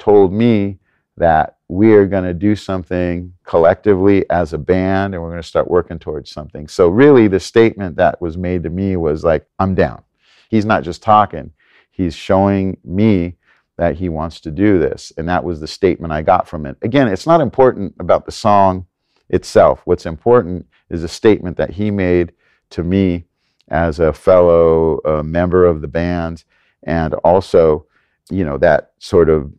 told 0.00 0.32
me 0.32 0.80
that 1.16 1.58
we 1.68 1.92
are 1.92 2.04
going 2.04 2.24
to 2.24 2.34
do 2.34 2.56
something 2.56 3.32
collectively 3.44 4.28
as 4.28 4.52
a 4.52 4.58
band 4.58 5.14
and 5.14 5.22
we're 5.22 5.30
going 5.30 5.40
to 5.40 5.46
start 5.46 5.70
working 5.70 6.00
towards 6.00 6.32
something. 6.32 6.66
So, 6.66 6.88
really, 6.88 7.28
the 7.28 7.38
statement 7.38 7.94
that 7.98 8.20
was 8.20 8.36
made 8.36 8.64
to 8.64 8.70
me 8.70 8.96
was 8.96 9.22
like, 9.22 9.46
I'm 9.60 9.76
down. 9.76 10.02
He's 10.50 10.64
not 10.64 10.82
just 10.82 11.00
talking, 11.00 11.52
he's 11.92 12.16
showing 12.16 12.76
me 12.82 13.36
that 13.76 13.94
he 13.94 14.08
wants 14.08 14.40
to 14.40 14.50
do 14.50 14.80
this. 14.80 15.12
And 15.16 15.28
that 15.28 15.44
was 15.44 15.60
the 15.60 15.68
statement 15.68 16.12
I 16.12 16.22
got 16.22 16.48
from 16.48 16.66
it. 16.66 16.76
Again, 16.82 17.06
it's 17.06 17.28
not 17.28 17.40
important 17.40 17.94
about 18.00 18.26
the 18.26 18.32
song 18.32 18.84
itself. 19.28 19.82
What's 19.84 20.06
important 20.06 20.66
is 20.90 21.04
a 21.04 21.08
statement 21.08 21.56
that 21.58 21.70
he 21.70 21.92
made 21.92 22.32
to 22.70 22.82
me 22.82 23.26
as 23.68 23.98
a 23.98 24.12
fellow 24.12 25.00
uh, 25.04 25.22
member 25.22 25.64
of 25.64 25.80
the 25.80 25.88
band, 25.88 26.44
and 26.82 27.14
also, 27.14 27.86
you 28.30 28.44
know, 28.44 28.58
that 28.58 28.92
sort 28.98 29.28
of 29.28 29.52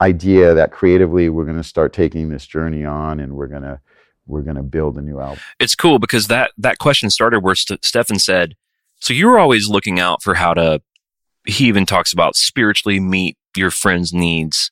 idea 0.00 0.54
that 0.54 0.72
creatively 0.72 1.28
we're 1.28 1.44
going 1.44 1.56
to 1.56 1.64
start 1.64 1.92
taking 1.92 2.28
this 2.28 2.46
journey 2.46 2.84
on, 2.84 3.20
and 3.20 3.34
we're 3.34 3.46
going 3.46 3.62
to 3.62 3.80
we're 4.26 4.42
going 4.42 4.56
to 4.56 4.62
build 4.62 4.96
a 4.96 5.02
new 5.02 5.20
album. 5.20 5.38
It's 5.60 5.74
cool 5.74 5.98
because 5.98 6.28
that 6.28 6.52
that 6.58 6.78
question 6.78 7.10
started 7.10 7.40
where 7.40 7.54
St- 7.54 7.82
Steffan 7.82 8.20
said, 8.20 8.54
"So 9.00 9.14
you 9.14 9.26
were 9.26 9.38
always 9.38 9.68
looking 9.68 10.00
out 10.00 10.22
for 10.22 10.34
how 10.34 10.54
to." 10.54 10.82
He 11.46 11.66
even 11.66 11.84
talks 11.84 12.12
about 12.12 12.36
spiritually 12.36 12.98
meet 13.00 13.36
your 13.54 13.70
friends' 13.70 14.14
needs 14.14 14.70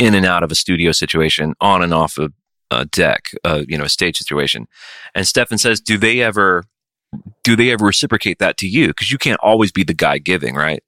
in 0.00 0.14
and 0.14 0.26
out 0.26 0.42
of 0.42 0.50
a 0.50 0.56
studio 0.56 0.90
situation, 0.92 1.54
on 1.60 1.80
and 1.80 1.94
off 1.94 2.18
a, 2.18 2.30
a 2.72 2.84
deck, 2.86 3.30
uh, 3.44 3.62
you 3.68 3.78
know, 3.78 3.84
a 3.84 3.88
stage 3.88 4.18
situation. 4.18 4.66
And 5.14 5.24
Steffan 5.24 5.60
says, 5.60 5.80
"Do 5.80 5.96
they 5.96 6.20
ever 6.20 6.64
do 7.46 7.54
they 7.54 7.70
ever 7.70 7.86
reciprocate 7.86 8.40
that 8.40 8.56
to 8.56 8.66
you? 8.66 8.88
Because 8.88 9.12
you 9.12 9.18
can't 9.18 9.38
always 9.40 9.70
be 9.70 9.84
the 9.84 9.94
guy 9.94 10.18
giving, 10.18 10.56
right? 10.56 10.82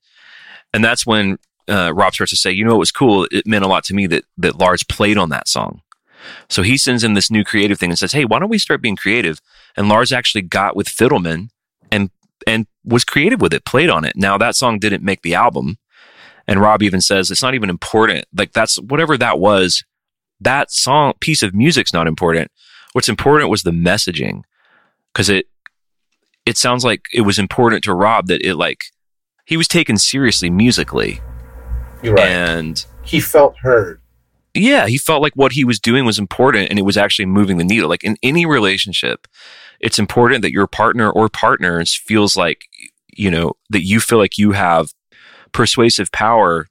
And 0.74 0.82
that's 0.82 1.06
when 1.06 1.38
uh, 1.68 1.92
Rob 1.94 2.14
starts 2.14 2.30
to 2.30 2.36
say, 2.36 2.50
you 2.50 2.64
know, 2.64 2.72
what 2.72 2.80
was 2.80 2.90
cool. 2.90 3.28
It 3.30 3.46
meant 3.46 3.64
a 3.64 3.68
lot 3.68 3.84
to 3.84 3.94
me 3.94 4.08
that 4.08 4.24
that 4.38 4.58
Lars 4.58 4.82
played 4.82 5.16
on 5.18 5.28
that 5.28 5.46
song. 5.46 5.82
So 6.48 6.62
he 6.62 6.76
sends 6.76 7.04
in 7.04 7.14
this 7.14 7.30
new 7.30 7.44
creative 7.44 7.78
thing 7.78 7.90
and 7.90 7.98
says, 7.98 8.10
hey, 8.10 8.24
why 8.24 8.40
don't 8.40 8.48
we 8.48 8.58
start 8.58 8.82
being 8.82 8.96
creative? 8.96 9.40
And 9.76 9.88
Lars 9.88 10.12
actually 10.12 10.42
got 10.42 10.74
with 10.74 10.88
Fidelman 10.88 11.50
and 11.92 12.10
and 12.44 12.66
was 12.84 13.04
creative 13.04 13.40
with 13.40 13.54
it, 13.54 13.64
played 13.64 13.88
on 13.88 14.04
it. 14.04 14.16
Now 14.16 14.36
that 14.36 14.56
song 14.56 14.80
didn't 14.80 15.04
make 15.04 15.22
the 15.22 15.36
album. 15.36 15.78
And 16.48 16.60
Rob 16.60 16.82
even 16.82 17.00
says 17.00 17.30
it's 17.30 17.42
not 17.42 17.54
even 17.54 17.70
important. 17.70 18.24
Like 18.36 18.52
that's 18.52 18.80
whatever 18.80 19.16
that 19.16 19.38
was, 19.38 19.84
that 20.40 20.72
song 20.72 21.12
piece 21.20 21.44
of 21.44 21.54
music's 21.54 21.92
not 21.92 22.08
important. 22.08 22.50
What's 22.94 23.08
important 23.08 23.48
was 23.48 23.62
the 23.62 23.70
messaging. 23.70 24.42
Cause 25.14 25.28
it 25.28 25.46
it 26.48 26.56
sounds 26.56 26.82
like 26.82 27.04
it 27.12 27.20
was 27.20 27.38
important 27.38 27.84
to 27.84 27.92
Rob 27.92 28.26
that 28.28 28.40
it 28.42 28.54
like 28.54 28.84
he 29.44 29.58
was 29.58 29.68
taken 29.68 29.98
seriously 29.98 30.48
musically. 30.48 31.20
You're 32.02 32.14
right. 32.14 32.26
And 32.26 32.86
he 33.04 33.20
felt 33.20 33.58
heard. 33.58 34.00
yeah, 34.54 34.86
he 34.86 34.96
felt 34.96 35.20
like 35.20 35.34
what 35.34 35.52
he 35.52 35.62
was 35.62 35.78
doing 35.78 36.06
was 36.06 36.18
important 36.18 36.70
and 36.70 36.78
it 36.78 36.86
was 36.86 36.96
actually 36.96 37.26
moving 37.26 37.58
the 37.58 37.64
needle. 37.64 37.88
Like 37.88 38.02
in 38.02 38.16
any 38.22 38.46
relationship, 38.46 39.28
it's 39.78 39.98
important 39.98 40.40
that 40.40 40.52
your 40.52 40.66
partner 40.66 41.10
or 41.10 41.28
partners 41.28 41.94
feels 41.94 42.34
like, 42.34 42.62
you 43.14 43.30
know, 43.30 43.52
that 43.68 43.84
you 43.84 44.00
feel 44.00 44.18
like 44.18 44.38
you 44.38 44.52
have 44.52 44.94
persuasive 45.52 46.10
power 46.12 46.66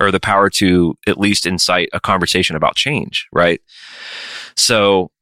or 0.00 0.10
the 0.10 0.20
power 0.20 0.50
to 0.50 0.96
at 1.06 1.18
least 1.18 1.46
incite 1.46 1.90
a 1.92 2.00
conversation 2.00 2.56
about 2.56 2.74
change, 2.74 3.28
right? 3.32 3.60
So, 4.56 5.12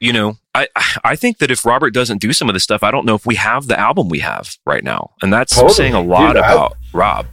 you 0.00 0.12
know, 0.12 0.36
I 0.54 0.68
I 1.04 1.14
think 1.16 1.38
that 1.38 1.50
if 1.50 1.64
Robert 1.64 1.92
doesn't 1.92 2.18
do 2.20 2.32
some 2.32 2.48
of 2.48 2.54
this 2.54 2.64
stuff, 2.64 2.82
I 2.82 2.90
don't 2.90 3.06
know 3.06 3.14
if 3.14 3.26
we 3.26 3.36
have 3.36 3.66
the 3.66 3.78
album 3.78 4.08
we 4.08 4.20
have 4.20 4.56
right 4.66 4.82
now, 4.82 5.10
and 5.22 5.32
that's 5.32 5.54
Totally. 5.54 5.74
saying 5.74 5.94
a 5.94 6.00
lot 6.00 6.34
Dude, 6.34 6.42
I- 6.42 6.52
about 6.52 6.76
Rob. 6.92 7.26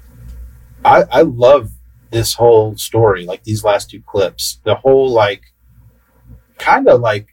I, 0.85 1.03
I 1.11 1.21
love 1.23 1.71
this 2.11 2.33
whole 2.35 2.77
story, 2.77 3.25
like 3.25 3.43
these 3.43 3.63
last 3.63 3.89
two 3.89 4.01
clips. 4.05 4.59
The 4.63 4.75
whole 4.75 5.09
like 5.09 5.41
kind 6.57 6.87
of 6.87 7.01
like 7.01 7.27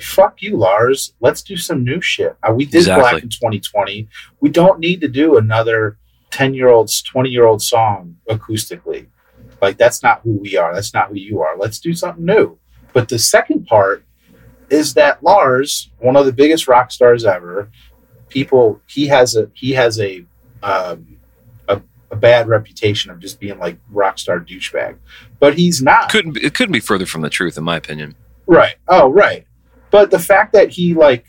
fuck 0.00 0.42
you, 0.42 0.56
Lars. 0.56 1.12
Let's 1.20 1.42
do 1.42 1.56
some 1.56 1.84
new 1.84 2.00
shit. 2.00 2.36
Uh, 2.42 2.52
we 2.52 2.64
did 2.64 2.76
Exactly. 2.78 3.02
Blackened 3.02 3.32
2020. 3.32 4.08
We 4.40 4.48
don't 4.50 4.80
need 4.80 5.00
to 5.02 5.08
do 5.08 5.36
another 5.36 5.98
10 6.30 6.54
year 6.54 6.68
old, 6.68 6.90
20 7.06 7.28
year 7.30 7.46
old 7.46 7.62
song 7.62 8.16
acoustically. 8.28 9.06
Like 9.62 9.76
that's 9.76 10.02
not 10.02 10.20
who 10.22 10.32
we 10.32 10.56
are. 10.56 10.74
That's 10.74 10.92
not 10.94 11.08
who 11.08 11.16
you 11.16 11.40
are. 11.40 11.56
Let's 11.56 11.78
do 11.78 11.92
something 11.94 12.24
new. 12.24 12.58
But 12.92 13.08
the 13.08 13.18
second 13.18 13.66
part 13.66 14.04
is 14.70 14.94
that 14.94 15.22
Lars, 15.22 15.90
one 15.98 16.16
of 16.16 16.26
the 16.26 16.32
biggest 16.32 16.68
rock 16.68 16.90
stars 16.90 17.24
ever, 17.24 17.70
people 18.28 18.80
he 18.86 19.06
has 19.06 19.36
a 19.36 19.50
he 19.54 19.72
has 19.72 20.00
a 20.00 20.24
um, 20.62 21.18
a, 21.68 21.80
a 22.10 22.16
bad 22.16 22.48
reputation 22.48 23.10
of 23.10 23.20
just 23.20 23.38
being 23.38 23.58
like 23.58 23.78
rock 23.90 24.18
star 24.18 24.40
douchebag, 24.40 24.96
but 25.38 25.56
he's 25.56 25.82
not. 25.82 26.10
Couldn't 26.10 26.32
be, 26.32 26.44
it 26.44 26.54
couldn't 26.54 26.72
be 26.72 26.80
further 26.80 27.06
from 27.06 27.22
the 27.22 27.30
truth, 27.30 27.56
in 27.56 27.64
my 27.64 27.76
opinion. 27.76 28.14
Right. 28.46 28.76
Oh, 28.88 29.08
right. 29.08 29.46
But 29.90 30.10
the 30.10 30.18
fact 30.18 30.52
that 30.52 30.70
he 30.70 30.94
like 30.94 31.24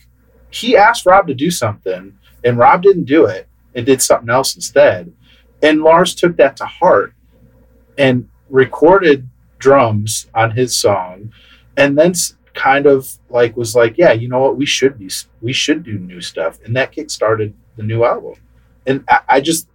he 0.50 0.76
asked 0.76 1.06
Rob 1.06 1.28
to 1.28 1.34
do 1.34 1.52
something 1.52 2.18
and 2.44 2.58
Rob 2.58 2.82
didn't 2.82 3.06
do 3.06 3.26
it 3.26 3.48
and 3.74 3.86
did 3.86 4.02
something 4.02 4.30
else 4.30 4.56
instead, 4.56 5.14
and 5.62 5.84
Lars 5.84 6.16
took 6.16 6.38
that 6.38 6.58
to 6.58 6.66
heart 6.66 7.14
and 7.98 8.30
recorded 8.50 9.30
drums 9.58 10.28
on 10.34 10.52
his 10.52 10.78
song, 10.78 11.32
and 11.78 11.98
then 11.98 12.14
kind 12.56 12.86
of 12.86 13.08
like 13.30 13.56
was 13.56 13.76
like, 13.76 13.98
yeah, 13.98 14.12
you 14.14 14.28
know 14.28 14.40
what, 14.40 14.58
we 14.58 14.66
should 14.66 14.98
be 14.98 15.10
we 15.42 15.54
should 15.54 15.84
do 15.84 16.00
new 16.00 16.22
stuff, 16.22 16.60
and 16.66 16.76
that 16.76 16.94
kickstarted 16.94 17.54
the 17.78 17.84
new 17.84 18.04
album, 18.04 18.36
and 18.88 19.04
I, 19.10 19.20
I 19.28 19.42
just 19.42 19.68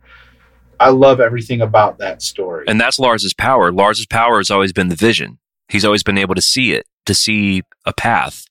I 0.80 0.88
love 0.88 1.20
everything 1.20 1.60
about 1.60 1.98
that 1.98 2.22
story. 2.22 2.64
And 2.66 2.80
that's 2.80 2.98
Lars's 2.98 3.34
power. 3.34 3.70
Lars's 3.70 4.06
power 4.06 4.38
has 4.38 4.50
always 4.50 4.72
been 4.72 4.88
the 4.88 4.96
vision. 4.96 5.38
He's 5.68 5.84
always 5.84 6.02
been 6.02 6.18
able 6.18 6.34
to 6.34 6.42
see 6.42 6.72
it, 6.72 6.86
to 7.04 7.14
see 7.14 7.62
a 7.84 7.92
path. 7.92 8.46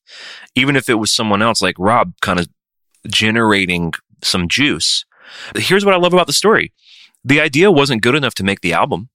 Even 0.54 0.76
if 0.76 0.88
it 0.88 0.94
was 0.94 1.12
someone 1.12 1.42
else 1.42 1.60
like 1.60 1.74
Rob 1.78 2.14
kind 2.22 2.38
of 2.38 2.48
generating 3.08 3.92
some 4.22 4.48
juice. 4.48 5.04
Here's 5.56 5.84
what 5.84 5.94
I 5.94 5.98
love 5.98 6.14
about 6.14 6.28
the 6.28 6.32
story. 6.32 6.72
The 7.24 7.40
idea 7.40 7.70
wasn't 7.70 8.02
good 8.02 8.14
enough 8.14 8.34
to 8.34 8.44
make 8.44 8.60
the 8.60 8.72
album. 8.72 9.08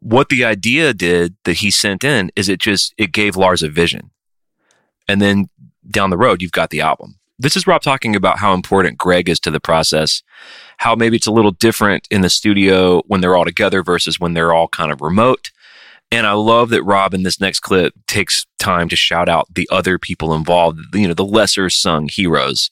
What 0.00 0.28
the 0.28 0.44
idea 0.44 0.92
did 0.92 1.36
that 1.44 1.58
he 1.58 1.70
sent 1.70 2.02
in 2.02 2.30
is 2.34 2.48
it 2.48 2.58
just 2.58 2.92
it 2.98 3.12
gave 3.12 3.36
Lars 3.36 3.62
a 3.62 3.68
vision. 3.68 4.10
And 5.08 5.20
then 5.20 5.48
down 5.90 6.10
the 6.10 6.18
road 6.18 6.42
you've 6.42 6.52
got 6.52 6.70
the 6.70 6.80
album. 6.80 7.18
This 7.38 7.56
is 7.56 7.66
Rob 7.66 7.82
talking 7.82 8.14
about 8.14 8.38
how 8.38 8.54
important 8.54 8.98
Greg 8.98 9.28
is 9.28 9.40
to 9.40 9.50
the 9.50 9.58
process, 9.58 10.22
how 10.78 10.94
maybe 10.94 11.16
it's 11.16 11.26
a 11.26 11.32
little 11.32 11.50
different 11.50 12.06
in 12.10 12.20
the 12.20 12.30
studio 12.30 13.02
when 13.08 13.20
they're 13.20 13.36
all 13.36 13.44
together 13.44 13.82
versus 13.82 14.20
when 14.20 14.34
they're 14.34 14.52
all 14.52 14.68
kind 14.68 14.92
of 14.92 15.00
remote. 15.00 15.50
And 16.12 16.26
I 16.26 16.32
love 16.32 16.68
that 16.70 16.84
Rob 16.84 17.14
in 17.14 17.22
this 17.22 17.40
next 17.40 17.60
clip 17.60 17.94
takes 18.06 18.46
time 18.58 18.88
to 18.90 18.96
shout 18.96 19.28
out 19.28 19.52
the 19.52 19.68
other 19.72 19.98
people 19.98 20.34
involved, 20.34 20.78
you 20.94 21.08
know, 21.08 21.14
the 21.14 21.24
lesser 21.24 21.70
sung 21.70 22.06
heroes, 22.08 22.70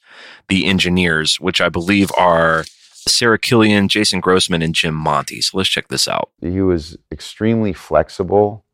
the 0.48 0.66
engineers, 0.66 1.40
which 1.40 1.61
I 1.61 1.70
believe 1.70 2.12
are 2.19 2.65
Sarah 3.09 3.39
Killion, 3.39 3.89
Jason 3.89 4.20
Grossman, 4.20 4.62
and 4.62 4.74
Jim 4.74 4.94
Monti. 4.94 5.40
So 5.40 5.57
let's 5.57 5.70
check 5.70 5.89
this 5.89 6.07
out. 6.07 6.31
he 6.40 6.61
was 6.61 6.98
extremely 7.11 7.73
flexible 7.73 8.65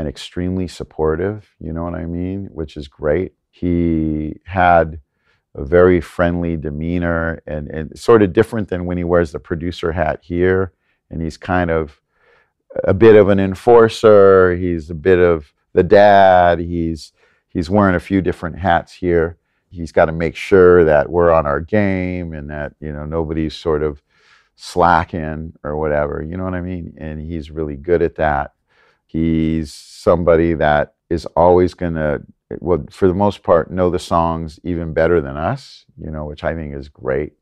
and 0.00 0.08
extremely 0.08 0.66
supportive 0.66 1.54
you 1.60 1.72
know 1.72 1.84
what 1.84 1.94
i 1.94 2.04
mean 2.06 2.48
which 2.52 2.76
is 2.76 2.88
great. 2.88 3.32
He 3.50 4.36
had 4.44 5.00
a 5.54 5.64
very 5.64 6.00
friendly 6.00 6.56
demeanor 6.56 7.42
and, 7.46 7.68
and 7.68 7.98
sort 7.98 8.22
of 8.22 8.32
different 8.32 8.68
than 8.68 8.86
when 8.86 8.96
he 8.96 9.04
wears 9.04 9.32
the 9.32 9.40
producer 9.40 9.92
hat 9.92 10.20
here. 10.22 10.72
And 11.10 11.20
he's 11.20 11.36
kind 11.36 11.70
of 11.70 12.00
a 12.84 12.94
bit 12.94 13.16
of 13.16 13.28
an 13.28 13.40
enforcer. 13.40 14.54
He's 14.54 14.90
a 14.90 14.94
bit 14.94 15.18
of 15.18 15.52
the 15.72 15.82
dad. 15.82 16.60
He's 16.60 17.12
he's 17.48 17.68
wearing 17.68 17.96
a 17.96 18.00
few 18.00 18.22
different 18.22 18.58
hats 18.58 18.92
here. 18.92 19.38
He's 19.70 19.92
got 19.92 20.06
to 20.06 20.12
make 20.12 20.36
sure 20.36 20.84
that 20.84 21.10
we're 21.10 21.32
on 21.32 21.46
our 21.46 21.60
game 21.60 22.32
and 22.32 22.48
that 22.50 22.74
you 22.80 22.92
know 22.92 23.04
nobody's 23.04 23.56
sort 23.56 23.82
of 23.82 24.02
slacking 24.54 25.54
or 25.64 25.76
whatever 25.78 26.22
you 26.22 26.36
know 26.36 26.44
what 26.44 26.54
i 26.54 26.60
mean? 26.60 26.94
And 26.98 27.18
he's 27.18 27.50
really 27.50 27.76
good 27.76 28.02
at 28.02 28.16
that 28.16 28.52
he's 29.10 29.74
somebody 29.74 30.54
that 30.54 30.94
is 31.08 31.26
always 31.36 31.74
going 31.74 31.94
to 31.94 32.22
well 32.60 32.84
for 32.90 33.08
the 33.08 33.14
most 33.14 33.42
part 33.42 33.70
know 33.70 33.90
the 33.90 33.98
songs 33.98 34.60
even 34.62 34.92
better 34.92 35.20
than 35.20 35.36
us 35.36 35.84
you 35.98 36.10
know 36.10 36.24
which 36.24 36.44
i 36.44 36.54
think 36.54 36.74
is 36.74 36.88
great. 36.88 37.32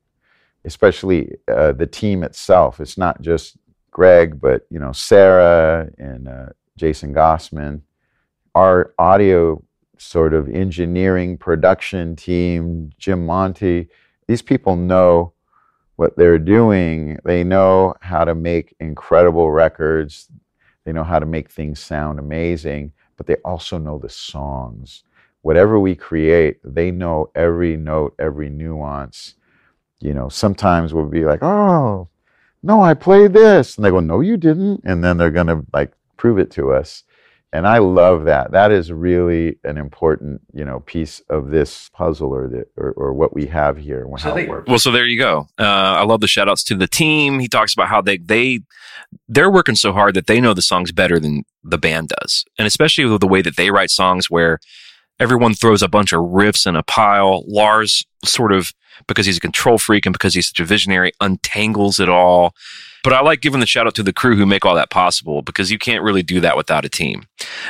Especially 0.64 1.30
uh, 1.46 1.72
the 1.72 1.86
team 1.86 2.22
itself. 2.24 2.80
It's 2.80 2.98
not 2.98 3.20
just 3.22 3.56
greg 3.90 4.40
but 4.40 4.66
you 4.70 4.78
know 4.78 4.92
sarah 4.92 5.88
and 5.98 6.28
uh, 6.28 6.46
jason 6.76 7.12
grossman. 7.12 7.82
Our 8.54 8.92
audio 8.98 9.62
sort 9.98 10.34
of 10.34 10.48
engineering 10.48 11.36
production 11.36 12.16
team 12.16 12.90
jim 12.98 13.26
monti 13.26 13.88
these 14.26 14.42
people 14.42 14.76
know 14.76 15.32
what 15.96 16.16
they're 16.16 16.38
doing. 16.38 17.18
They 17.24 17.42
know 17.42 17.94
how 18.00 18.24
to 18.24 18.34
make 18.34 18.76
incredible 18.78 19.50
records 19.50 20.28
they 20.88 20.94
know 20.94 21.04
how 21.04 21.18
to 21.18 21.26
make 21.26 21.50
things 21.50 21.80
sound 21.80 22.18
amazing, 22.18 22.92
but 23.18 23.26
they 23.26 23.34
also 23.44 23.76
know 23.76 23.98
the 23.98 24.08
songs. 24.08 25.04
Whatever 25.42 25.78
we 25.78 25.94
create, 25.94 26.60
they 26.64 26.90
know 26.90 27.30
every 27.34 27.76
note, 27.76 28.14
every 28.18 28.48
nuance. 28.48 29.34
You 30.00 30.14
know, 30.14 30.30
sometimes 30.30 30.94
we'll 30.94 31.04
be 31.04 31.26
like, 31.26 31.42
oh, 31.42 32.08
no, 32.62 32.80
I 32.80 32.94
played 32.94 33.34
this. 33.34 33.76
And 33.76 33.84
they 33.84 33.90
go, 33.90 34.00
no, 34.00 34.20
you 34.20 34.38
didn't. 34.38 34.80
And 34.84 35.04
then 35.04 35.18
they're 35.18 35.30
going 35.30 35.48
to 35.48 35.62
like 35.74 35.92
prove 36.16 36.38
it 36.38 36.50
to 36.52 36.72
us. 36.72 37.04
And 37.50 37.66
I 37.66 37.78
love 37.78 38.24
that. 38.24 38.50
That 38.52 38.70
is 38.72 38.92
really 38.92 39.56
an 39.64 39.78
important, 39.78 40.42
you 40.52 40.66
know, 40.66 40.80
piece 40.80 41.20
of 41.30 41.48
this 41.48 41.88
puzzle 41.94 42.34
or, 42.34 42.46
the, 42.46 42.66
or, 42.76 42.92
or 42.92 43.14
what 43.14 43.34
we 43.34 43.46
have 43.46 43.78
here 43.78 44.04
and 44.04 44.20
how 44.20 44.36
it 44.36 44.48
works. 44.48 44.68
Well, 44.68 44.78
so 44.78 44.90
there 44.90 45.06
you 45.06 45.18
go. 45.18 45.48
Uh, 45.58 45.62
I 45.62 46.04
love 46.04 46.20
the 46.20 46.28
shout 46.28 46.48
outs 46.48 46.62
to 46.64 46.74
the 46.74 46.86
team. 46.86 47.38
He 47.38 47.48
talks 47.48 47.72
about 47.72 47.88
how 47.88 48.02
they, 48.02 48.18
they, 48.18 48.60
they're 49.28 49.50
working 49.50 49.76
so 49.76 49.94
hard 49.94 50.14
that 50.14 50.26
they 50.26 50.42
know 50.42 50.52
the 50.52 50.60
songs 50.60 50.92
better 50.92 51.18
than 51.18 51.44
the 51.64 51.78
band 51.78 52.12
does. 52.20 52.44
And 52.58 52.66
especially 52.66 53.06
with 53.06 53.22
the 53.22 53.26
way 53.26 53.40
that 53.40 53.56
they 53.56 53.70
write 53.70 53.90
songs 53.90 54.28
where 54.28 54.58
everyone 55.18 55.54
throws 55.54 55.82
a 55.82 55.88
bunch 55.88 56.12
of 56.12 56.20
riffs 56.20 56.66
in 56.66 56.76
a 56.76 56.82
pile. 56.82 57.44
Lars 57.46 58.04
sort 58.24 58.52
of, 58.52 58.72
because 59.06 59.24
he's 59.26 59.38
a 59.38 59.40
control 59.40 59.78
freak 59.78 60.04
and 60.06 60.12
because 60.12 60.34
he's 60.34 60.48
such 60.48 60.60
a 60.60 60.64
visionary, 60.64 61.12
untangles 61.20 61.98
it 61.98 62.10
all. 62.10 62.52
But 63.04 63.12
I 63.12 63.20
like 63.20 63.40
giving 63.40 63.60
the 63.60 63.66
shout 63.66 63.86
out 63.86 63.94
to 63.96 64.02
the 64.02 64.12
crew 64.12 64.36
who 64.36 64.46
make 64.46 64.64
all 64.64 64.74
that 64.74 64.90
possible 64.90 65.42
because 65.42 65.70
you 65.70 65.78
can't 65.78 66.02
really 66.02 66.22
do 66.22 66.40
that 66.40 66.56
without 66.56 66.84
a 66.84 66.88
team. 66.88 67.26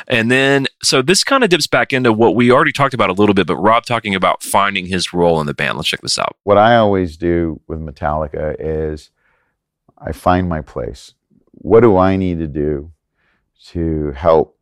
And 0.07 0.31
then, 0.31 0.67
so 0.83 1.03
this 1.03 1.25
kind 1.25 1.45
of 1.45 1.51
dips 1.51 1.67
back 1.67 1.93
into 1.93 2.13
what 2.13 2.35
we 2.35 2.51
already 2.51 2.73
talked 2.73 2.95
about 2.95 3.11
a 3.11 3.13
little 3.13 3.35
bit, 3.35 3.47
but 3.47 3.57
Rob 3.57 3.85
talking 3.85 4.15
about 4.15 4.43
finding 4.43 4.87
his 4.87 5.13
role 5.13 5.41
in 5.41 5.47
the 5.47 5.55
band. 5.55 5.77
Let's 5.77 5.89
check 5.89 6.01
this 6.01 6.19
out. 6.19 6.37
what 6.45 6.59
I 6.59 6.77
always 6.77 7.17
do 7.17 7.61
with 7.67 7.81
Metallica 7.81 8.57
is 8.59 9.11
I 9.99 10.13
find 10.13 10.49
my 10.49 10.61
place. 10.61 11.15
What 11.53 11.81
do 11.81 11.97
I 11.97 12.17
need 12.17 12.39
to 12.39 12.47
do 12.47 12.93
to 13.67 14.13
help 14.13 14.57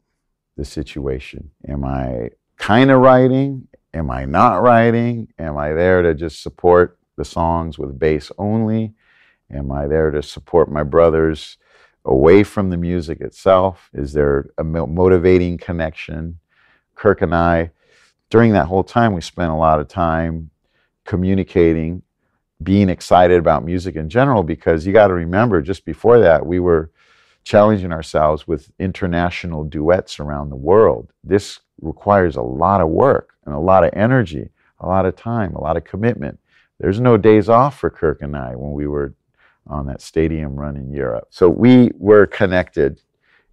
the 0.56 0.64
situation? 0.64 1.50
Am 1.68 1.84
I 1.84 2.30
kind 2.56 2.90
of 2.90 3.00
writing? 3.00 3.68
Am 3.92 4.10
I 4.10 4.24
not 4.24 4.62
writing? 4.62 5.28
Am 5.38 5.56
I 5.56 5.72
there 5.72 6.02
to 6.02 6.14
just 6.14 6.42
support 6.42 6.98
the 7.16 7.24
songs 7.24 7.78
with 7.78 7.98
bass 7.98 8.32
only? 8.38 8.94
Am 9.52 9.70
I 9.70 9.86
there 9.86 10.10
to 10.10 10.22
support 10.22 10.70
my 10.70 10.82
brothers 10.82 11.58
away 12.04 12.42
from 12.42 12.70
the 12.70 12.76
music 12.76 13.20
itself? 13.20 13.90
Is 13.92 14.12
there 14.12 14.50
a 14.58 14.64
motivating 14.64 15.58
connection? 15.58 16.38
Kirk 16.94 17.22
and 17.22 17.34
I, 17.34 17.70
during 18.30 18.52
that 18.52 18.66
whole 18.66 18.84
time, 18.84 19.12
we 19.12 19.20
spent 19.20 19.50
a 19.50 19.56
lot 19.56 19.80
of 19.80 19.88
time 19.88 20.50
communicating, 21.04 22.02
being 22.62 22.88
excited 22.88 23.38
about 23.38 23.64
music 23.64 23.96
in 23.96 24.08
general, 24.08 24.42
because 24.42 24.86
you 24.86 24.92
got 24.92 25.08
to 25.08 25.14
remember, 25.14 25.60
just 25.60 25.84
before 25.84 26.18
that, 26.20 26.44
we 26.44 26.58
were 26.58 26.90
challenging 27.44 27.92
ourselves 27.92 28.48
with 28.48 28.72
international 28.80 29.62
duets 29.62 30.18
around 30.18 30.50
the 30.50 30.56
world. 30.56 31.12
This 31.22 31.60
requires 31.80 32.34
a 32.34 32.42
lot 32.42 32.80
of 32.80 32.88
work 32.88 33.34
and 33.44 33.54
a 33.54 33.58
lot 33.60 33.84
of 33.84 33.90
energy, 33.92 34.48
a 34.80 34.88
lot 34.88 35.06
of 35.06 35.14
time, 35.14 35.54
a 35.54 35.60
lot 35.60 35.76
of 35.76 35.84
commitment. 35.84 36.40
There's 36.80 36.98
no 36.98 37.16
days 37.16 37.48
off 37.48 37.78
for 37.78 37.90
Kirk 37.90 38.22
and 38.22 38.36
I 38.36 38.56
when 38.56 38.72
we 38.72 38.86
were 38.86 39.14
on 39.66 39.86
that 39.86 40.00
stadium 40.00 40.54
run 40.54 40.76
in 40.76 40.92
Europe. 40.92 41.28
So 41.30 41.48
we 41.48 41.90
were 41.98 42.26
connected. 42.26 43.00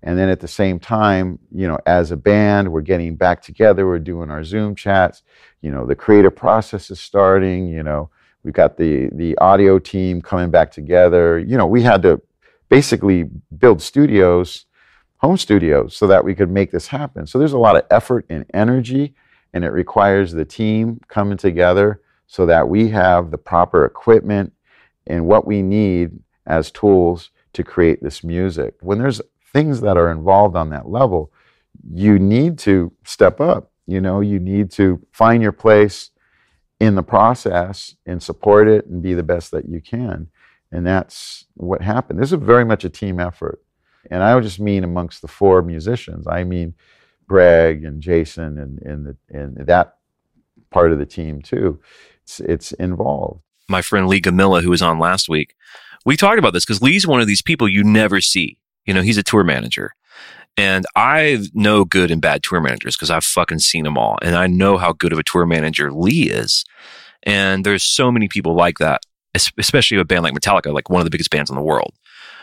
And 0.01 0.17
then 0.17 0.29
at 0.29 0.41
the 0.41 0.47
same 0.47 0.79
time, 0.79 1.39
you 1.51 1.67
know, 1.67 1.77
as 1.85 2.11
a 2.11 2.17
band, 2.17 2.71
we're 2.71 2.81
getting 2.81 3.15
back 3.15 3.41
together, 3.41 3.87
we're 3.87 3.99
doing 3.99 4.29
our 4.29 4.43
Zoom 4.43 4.75
chats, 4.75 5.23
you 5.61 5.71
know, 5.71 5.85
the 5.85 5.95
creative 5.95 6.35
process 6.35 6.91
is 6.91 6.99
starting, 6.99 7.67
you 7.69 7.83
know, 7.83 8.09
we've 8.43 8.53
got 8.53 8.77
the 8.77 9.09
the 9.13 9.37
audio 9.37 9.79
team 9.79 10.21
coming 10.21 10.51
back 10.51 10.71
together. 10.71 11.39
You 11.39 11.57
know, 11.57 11.65
we 11.65 11.81
had 11.81 12.01
to 12.03 12.21
basically 12.69 13.29
build 13.57 13.81
studios, 13.81 14.65
home 15.17 15.37
studios, 15.37 15.95
so 15.95 16.07
that 16.07 16.23
we 16.23 16.35
could 16.35 16.51
make 16.51 16.71
this 16.71 16.87
happen. 16.87 17.25
So 17.25 17.39
there's 17.39 17.53
a 17.53 17.57
lot 17.57 17.75
of 17.75 17.83
effort 17.89 18.25
and 18.29 18.45
energy, 18.53 19.15
and 19.53 19.63
it 19.63 19.69
requires 19.69 20.33
the 20.33 20.45
team 20.45 20.99
coming 21.07 21.37
together 21.37 22.01
so 22.27 22.45
that 22.45 22.67
we 22.67 22.89
have 22.89 23.31
the 23.31 23.37
proper 23.37 23.85
equipment 23.85 24.51
and 25.07 25.25
what 25.25 25.45
we 25.45 25.61
need 25.61 26.11
as 26.45 26.71
tools 26.71 27.31
to 27.53 27.63
create 27.63 28.01
this 28.01 28.23
music. 28.23 28.75
When 28.81 28.99
there's 28.99 29.21
things 29.51 29.81
that 29.81 29.97
are 29.97 30.11
involved 30.11 30.55
on 30.55 30.69
that 30.71 30.89
level, 30.89 31.31
you 31.91 32.19
need 32.19 32.57
to 32.59 32.91
step 33.05 33.39
up. 33.39 33.71
You 33.85 34.01
know, 34.01 34.21
you 34.21 34.39
need 34.39 34.71
to 34.71 35.05
find 35.11 35.43
your 35.43 35.51
place 35.51 36.11
in 36.79 36.95
the 36.95 37.03
process 37.03 37.95
and 38.05 38.21
support 38.21 38.67
it 38.67 38.85
and 38.87 39.01
be 39.01 39.13
the 39.13 39.23
best 39.23 39.51
that 39.51 39.69
you 39.69 39.81
can. 39.81 40.27
And 40.71 40.85
that's 40.85 41.45
what 41.53 41.81
happened. 41.81 42.19
This 42.19 42.31
is 42.31 42.39
very 42.39 42.65
much 42.65 42.83
a 42.83 42.89
team 42.89 43.19
effort. 43.19 43.61
And 44.09 44.23
I 44.23 44.37
just 44.39 44.59
mean 44.59 44.83
amongst 44.83 45.21
the 45.21 45.27
four 45.27 45.61
musicians. 45.61 46.27
I 46.27 46.43
mean 46.43 46.73
Greg 47.27 47.85
and 47.85 48.01
Jason 48.01 48.57
and, 48.57 48.81
and, 48.81 49.05
the, 49.05 49.17
and 49.29 49.55
that 49.67 49.97
part 50.71 50.91
of 50.91 50.99
the 50.99 51.05
team 51.05 51.41
too. 51.41 51.79
It's, 52.23 52.39
it's 52.39 52.71
involved 52.73 53.41
my 53.73 53.81
friend 53.81 54.07
Lee 54.07 54.21
Gamilla, 54.21 54.61
who 54.61 54.69
was 54.69 54.83
on 54.83 54.99
last 54.99 55.27
week, 55.27 55.55
we 56.05 56.15
talked 56.15 56.37
about 56.37 56.53
this 56.53 56.63
because 56.63 56.81
Lee's 56.81 57.07
one 57.07 57.19
of 57.19 57.27
these 57.27 57.41
people 57.41 57.67
you 57.67 57.83
never 57.83 58.21
see. 58.21 58.57
You 58.85 58.93
know, 58.93 59.01
he's 59.01 59.17
a 59.17 59.23
tour 59.23 59.43
manager. 59.43 59.95
And 60.55 60.85
I 60.95 61.47
know 61.53 61.83
good 61.83 62.11
and 62.11 62.21
bad 62.21 62.43
tour 62.43 62.61
managers 62.61 62.95
because 62.95 63.09
I've 63.09 63.23
fucking 63.23 63.59
seen 63.59 63.83
them 63.83 63.97
all. 63.97 64.19
And 64.21 64.35
I 64.35 64.45
know 64.45 64.77
how 64.77 64.93
good 64.93 65.11
of 65.11 65.17
a 65.17 65.23
tour 65.23 65.47
manager 65.47 65.91
Lee 65.91 66.29
is. 66.29 66.63
And 67.23 67.65
there's 67.65 67.83
so 67.83 68.11
many 68.11 68.27
people 68.27 68.55
like 68.55 68.77
that, 68.77 69.01
especially 69.33 69.97
a 69.97 70.05
band 70.05 70.23
like 70.23 70.33
Metallica, 70.33 70.71
like 70.71 70.89
one 70.91 71.01
of 71.01 71.05
the 71.05 71.11
biggest 71.11 71.31
bands 71.31 71.49
in 71.49 71.55
the 71.55 71.63
world. 71.63 71.95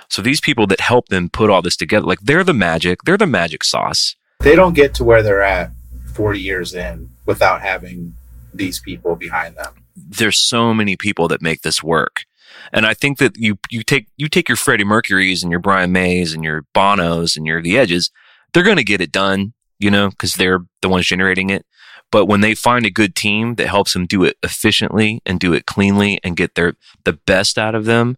So 0.09 0.23
these 0.23 0.41
people 0.41 0.67
that 0.67 0.81
help 0.81 1.09
them 1.09 1.29
put 1.29 1.51
all 1.51 1.63
this 1.63 1.77
together, 1.77 2.05
like 2.05 2.21
they're 2.21 2.43
the 2.43 2.53
magic, 2.53 3.03
they're 3.05 3.17
the 3.17 3.27
magic 3.27 3.63
sauce. 3.63 4.17
They 4.41 4.57
don't 4.57 4.75
get 4.75 4.95
to 4.95 5.05
where 5.05 5.23
they're 5.23 5.43
at 5.43 5.71
40 6.15 6.41
years 6.41 6.75
in 6.75 7.11
without 7.27 7.63
having 7.63 8.15
these 8.53 8.81
people 8.81 9.15
behind 9.15 9.55
them 9.55 9.75
there's 10.09 10.39
so 10.39 10.75
many 10.75 10.97
people 10.97 11.29
that 11.29 11.43
make 11.43 11.63
this 11.63 11.83
work. 11.83 12.25
And 12.73 12.87
I 12.87 12.95
think 12.95 13.19
that 13.19 13.37
you 13.37 13.59
you 13.71 13.83
take 13.83 14.09
you 14.17 14.29
take 14.29 14.49
your 14.49 14.57
Freddie 14.57 14.85
Mercury's 14.85 15.43
and 15.43 15.51
your 15.51 15.61
Brian 15.61 15.93
May's 15.93 16.35
and 16.35 16.45
your 16.45 16.65
Bonos 16.75 17.37
and 17.37 17.47
your 17.47 17.63
The 17.63 17.79
Edges, 17.79 18.11
they're 18.53 18.63
going 18.63 18.77
to 18.77 18.85
get 18.85 19.01
it 19.01 19.13
done, 19.13 19.55
you 19.79 19.91
know, 19.91 20.11
because 20.11 20.35
they're 20.35 20.61
the 20.83 20.89
ones 20.89 21.07
generating 21.07 21.51
it. 21.51 21.65
But 22.11 22.27
when 22.27 22.41
they 22.41 22.55
find 22.55 22.85
a 22.85 22.91
good 22.91 23.15
team 23.15 23.55
that 23.55 23.69
helps 23.69 23.93
them 23.93 24.07
do 24.07 24.25
it 24.25 24.37
efficiently 24.43 25.23
and 25.25 25.39
do 25.39 25.53
it 25.53 25.67
cleanly 25.67 26.19
and 26.25 26.37
get 26.37 26.55
their 26.55 26.75
the 27.05 27.13
best 27.13 27.57
out 27.57 27.75
of 27.75 27.85
them, 27.85 28.17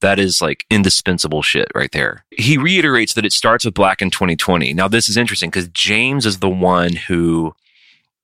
that 0.00 0.18
is 0.18 0.40
like 0.40 0.64
indispensable 0.70 1.42
shit 1.42 1.68
right 1.74 1.92
there. 1.92 2.24
He 2.30 2.56
reiterates 2.56 3.14
that 3.14 3.26
it 3.26 3.32
starts 3.32 3.64
with 3.64 3.74
Blackened 3.74 4.12
2020. 4.12 4.72
Now 4.72 4.88
this 4.88 5.08
is 5.08 5.16
interesting 5.16 5.50
because 5.50 5.68
James 5.68 6.26
is 6.26 6.38
the 6.38 6.48
one 6.48 6.96
who 6.96 7.54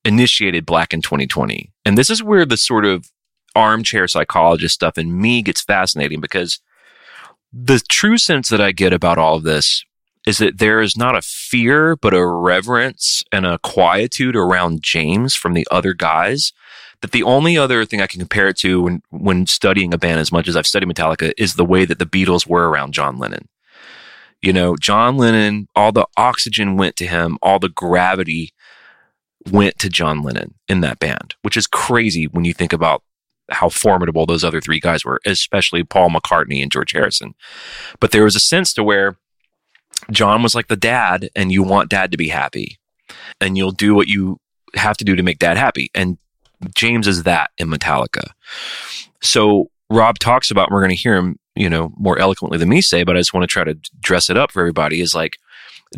initiated 0.05 0.67
Blackened 0.67 1.05
2020. 1.05 1.71
And 1.85 1.97
this 1.97 2.11
is 2.11 2.23
where 2.23 2.45
the 2.45 2.57
sort 2.57 2.85
of 2.85 3.11
armchair 3.55 4.07
psychologist 4.07 4.75
stuff 4.75 4.97
in 4.97 5.21
me 5.21 5.43
gets 5.43 5.61
fascinating 5.61 6.21
because 6.21 6.61
the 7.53 7.81
true 7.89 8.17
sense 8.17 8.49
that 8.49 8.61
I 8.61 8.73
get 8.73 8.93
about 8.93 9.19
all 9.19 9.37
of 9.37 9.43
this 9.43 9.85
is 10.27 10.39
that 10.39 10.59
there 10.59 10.81
is 10.81 10.97
not 10.97 11.17
a 11.17 11.23
fear, 11.23 11.97
but 11.97 12.15
a 12.15 12.27
reverence 12.27 13.25
and 13.33 13.47
a 13.47 13.59
quietude 13.59 14.37
around 14.37 14.83
James 14.83 15.35
from 15.35 15.55
the 15.55 15.67
other 15.71 15.95
guys. 15.95 16.53
That 17.01 17.13
the 17.13 17.23
only 17.23 17.57
other 17.57 17.87
thing 17.87 18.03
I 18.03 18.07
can 18.07 18.21
compare 18.21 18.49
it 18.49 18.59
to 18.59 18.83
when, 18.83 19.03
when 19.09 19.47
studying 19.47 19.95
a 19.95 19.99
band 19.99 20.21
as 20.21 20.31
much 20.31 20.47
as 20.47 20.55
I've 20.55 20.67
studied 20.67 20.89
Metallica 20.89 21.33
is 21.39 21.55
the 21.55 21.65
way 21.65 21.87
that 21.87 21.99
the 21.99 22.05
Beatles 22.05 22.47
were 22.47 22.69
around 22.69 22.93
John 22.93 23.19
Lennon. 23.19 23.49
You 24.43 24.53
know, 24.53 24.77
John 24.77 25.17
Lennon, 25.17 25.69
all 25.75 25.93
the 25.93 26.07
oxygen 26.19 26.77
went 26.77 26.97
to 26.97 27.07
him, 27.07 27.39
all 27.41 27.59
the 27.59 27.71
gravity 27.71 28.53
went 29.51 29.79
to 29.79 29.89
John 29.89 30.23
Lennon 30.23 30.55
in 30.69 30.81
that 30.81 30.99
band, 30.99 31.35
which 31.43 31.57
is 31.57 31.67
crazy 31.67 32.27
when 32.27 32.45
you 32.45 32.53
think 32.53 32.73
about 32.73 33.03
how 33.51 33.69
formidable 33.69 34.27
those 34.27 34.45
other 34.45 34.61
three 34.61 34.81
guys 34.81 35.05
were, 35.05 35.21
especially 35.25 35.83
Paul 35.83 36.11
McCartney 36.11 36.63
and 36.63 36.71
George 36.71 36.93
Harrison. 36.93 37.35
But 37.99 38.13
there 38.13 38.25
was 38.25 38.37
a 38.37 38.41
sense 38.41 38.73
to 38.75 38.85
where 38.85 39.17
John 40.11 40.43
was 40.43 40.55
like 40.55 40.69
the 40.69 40.77
dad, 40.77 41.31
and 41.35 41.51
you 41.51 41.63
want 41.63 41.91
dad 41.91 42.11
to 42.13 42.17
be 42.17 42.29
happy, 42.29 42.79
and 43.41 43.57
you'll 43.57 43.73
do 43.73 43.95
what 43.95 44.09
you 44.09 44.39
have 44.75 44.97
to 44.99 45.05
do 45.05 45.17
to 45.17 45.23
make 45.23 45.39
dad 45.39 45.57
happy. 45.57 45.91
And 45.95 46.19
James 46.75 47.09
is 47.09 47.25
that 47.25 47.51
in 47.59 47.69
Metallica. 47.69 48.31
So 49.21 49.71
Rob 49.91 50.19
talks 50.19 50.51
about, 50.51 50.71
we're 50.71 50.81
going 50.81 50.91
to 50.91 51.03
hear 51.03 51.17
him, 51.17 51.39
you 51.57 51.69
know, 51.69 51.93
more 51.97 52.19
eloquently 52.19 52.59
than 52.59 52.69
me 52.69 52.81
say, 52.81 53.03
but 53.03 53.17
I 53.17 53.21
just 53.21 53.35
want 53.35 53.43
to 53.43 53.53
try 53.53 53.65
to 53.65 53.75
dress 54.01 54.31
it 54.31 54.37
up 54.37 54.53
for 54.53 54.61
everybody 54.61 55.01
is 55.01 55.15
like, 55.15 55.39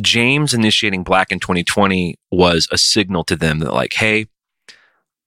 James 0.00 0.54
initiating 0.54 1.04
Blackened 1.04 1.42
2020 1.42 2.16
was 2.30 2.68
a 2.72 2.78
signal 2.78 3.24
to 3.24 3.36
them 3.36 3.58
that 3.58 3.72
like, 3.72 3.92
hey, 3.92 4.26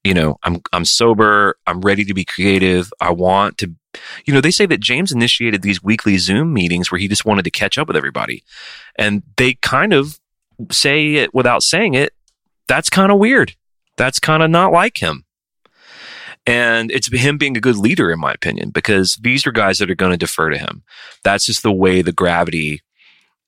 you 0.04 0.14
know, 0.14 0.38
I'm 0.44 0.62
I'm 0.72 0.86
sober, 0.86 1.58
I'm 1.66 1.82
ready 1.82 2.06
to 2.06 2.14
be 2.14 2.26
creative. 2.26 2.92
I 3.00 3.12
want 3.12 3.58
to 3.60 3.76
you 4.26 4.34
know, 4.34 4.42
they 4.42 4.52
say 4.52 4.66
that 4.66 4.80
James 4.80 5.12
initiated 5.12 5.62
these 5.62 5.84
weekly 5.84 6.18
Zoom 6.18 6.54
meetings 6.54 6.92
where 6.92 7.00
he 7.00 7.08
just 7.08 7.26
wanted 7.26 7.44
to 7.46 7.52
catch 7.52 7.78
up 7.78 7.88
with 7.88 7.98
everybody. 7.98 8.44
And 8.98 9.24
they 9.38 9.54
kind 9.56 9.94
of 9.94 10.20
say 10.72 11.16
it 11.16 11.34
without 11.34 11.64
saying 11.64 11.94
it. 11.94 12.14
That's 12.68 12.90
kind 12.90 13.12
of 13.12 13.20
weird. 13.20 13.56
That's 13.98 14.20
kind 14.20 14.44
of 14.44 14.50
not 14.50 14.72
like 14.72 14.98
him. 14.98 15.26
And 16.48 16.92
it's 16.92 17.12
him 17.12 17.38
being 17.38 17.58
a 17.58 17.62
good 17.62 17.78
leader, 17.78 18.12
in 18.12 18.20
my 18.20 18.32
opinion, 18.32 18.70
because 18.70 19.18
these 19.22 19.48
are 19.48 19.52
guys 19.52 19.80
that 19.80 19.90
are 19.90 19.96
going 19.96 20.12
to 20.12 20.18
defer 20.18 20.52
to 20.52 20.58
him. 20.58 20.84
That's 21.24 21.46
just 21.46 21.64
the 21.64 21.72
way 21.72 22.02
the 22.02 22.12
gravity 22.12 22.82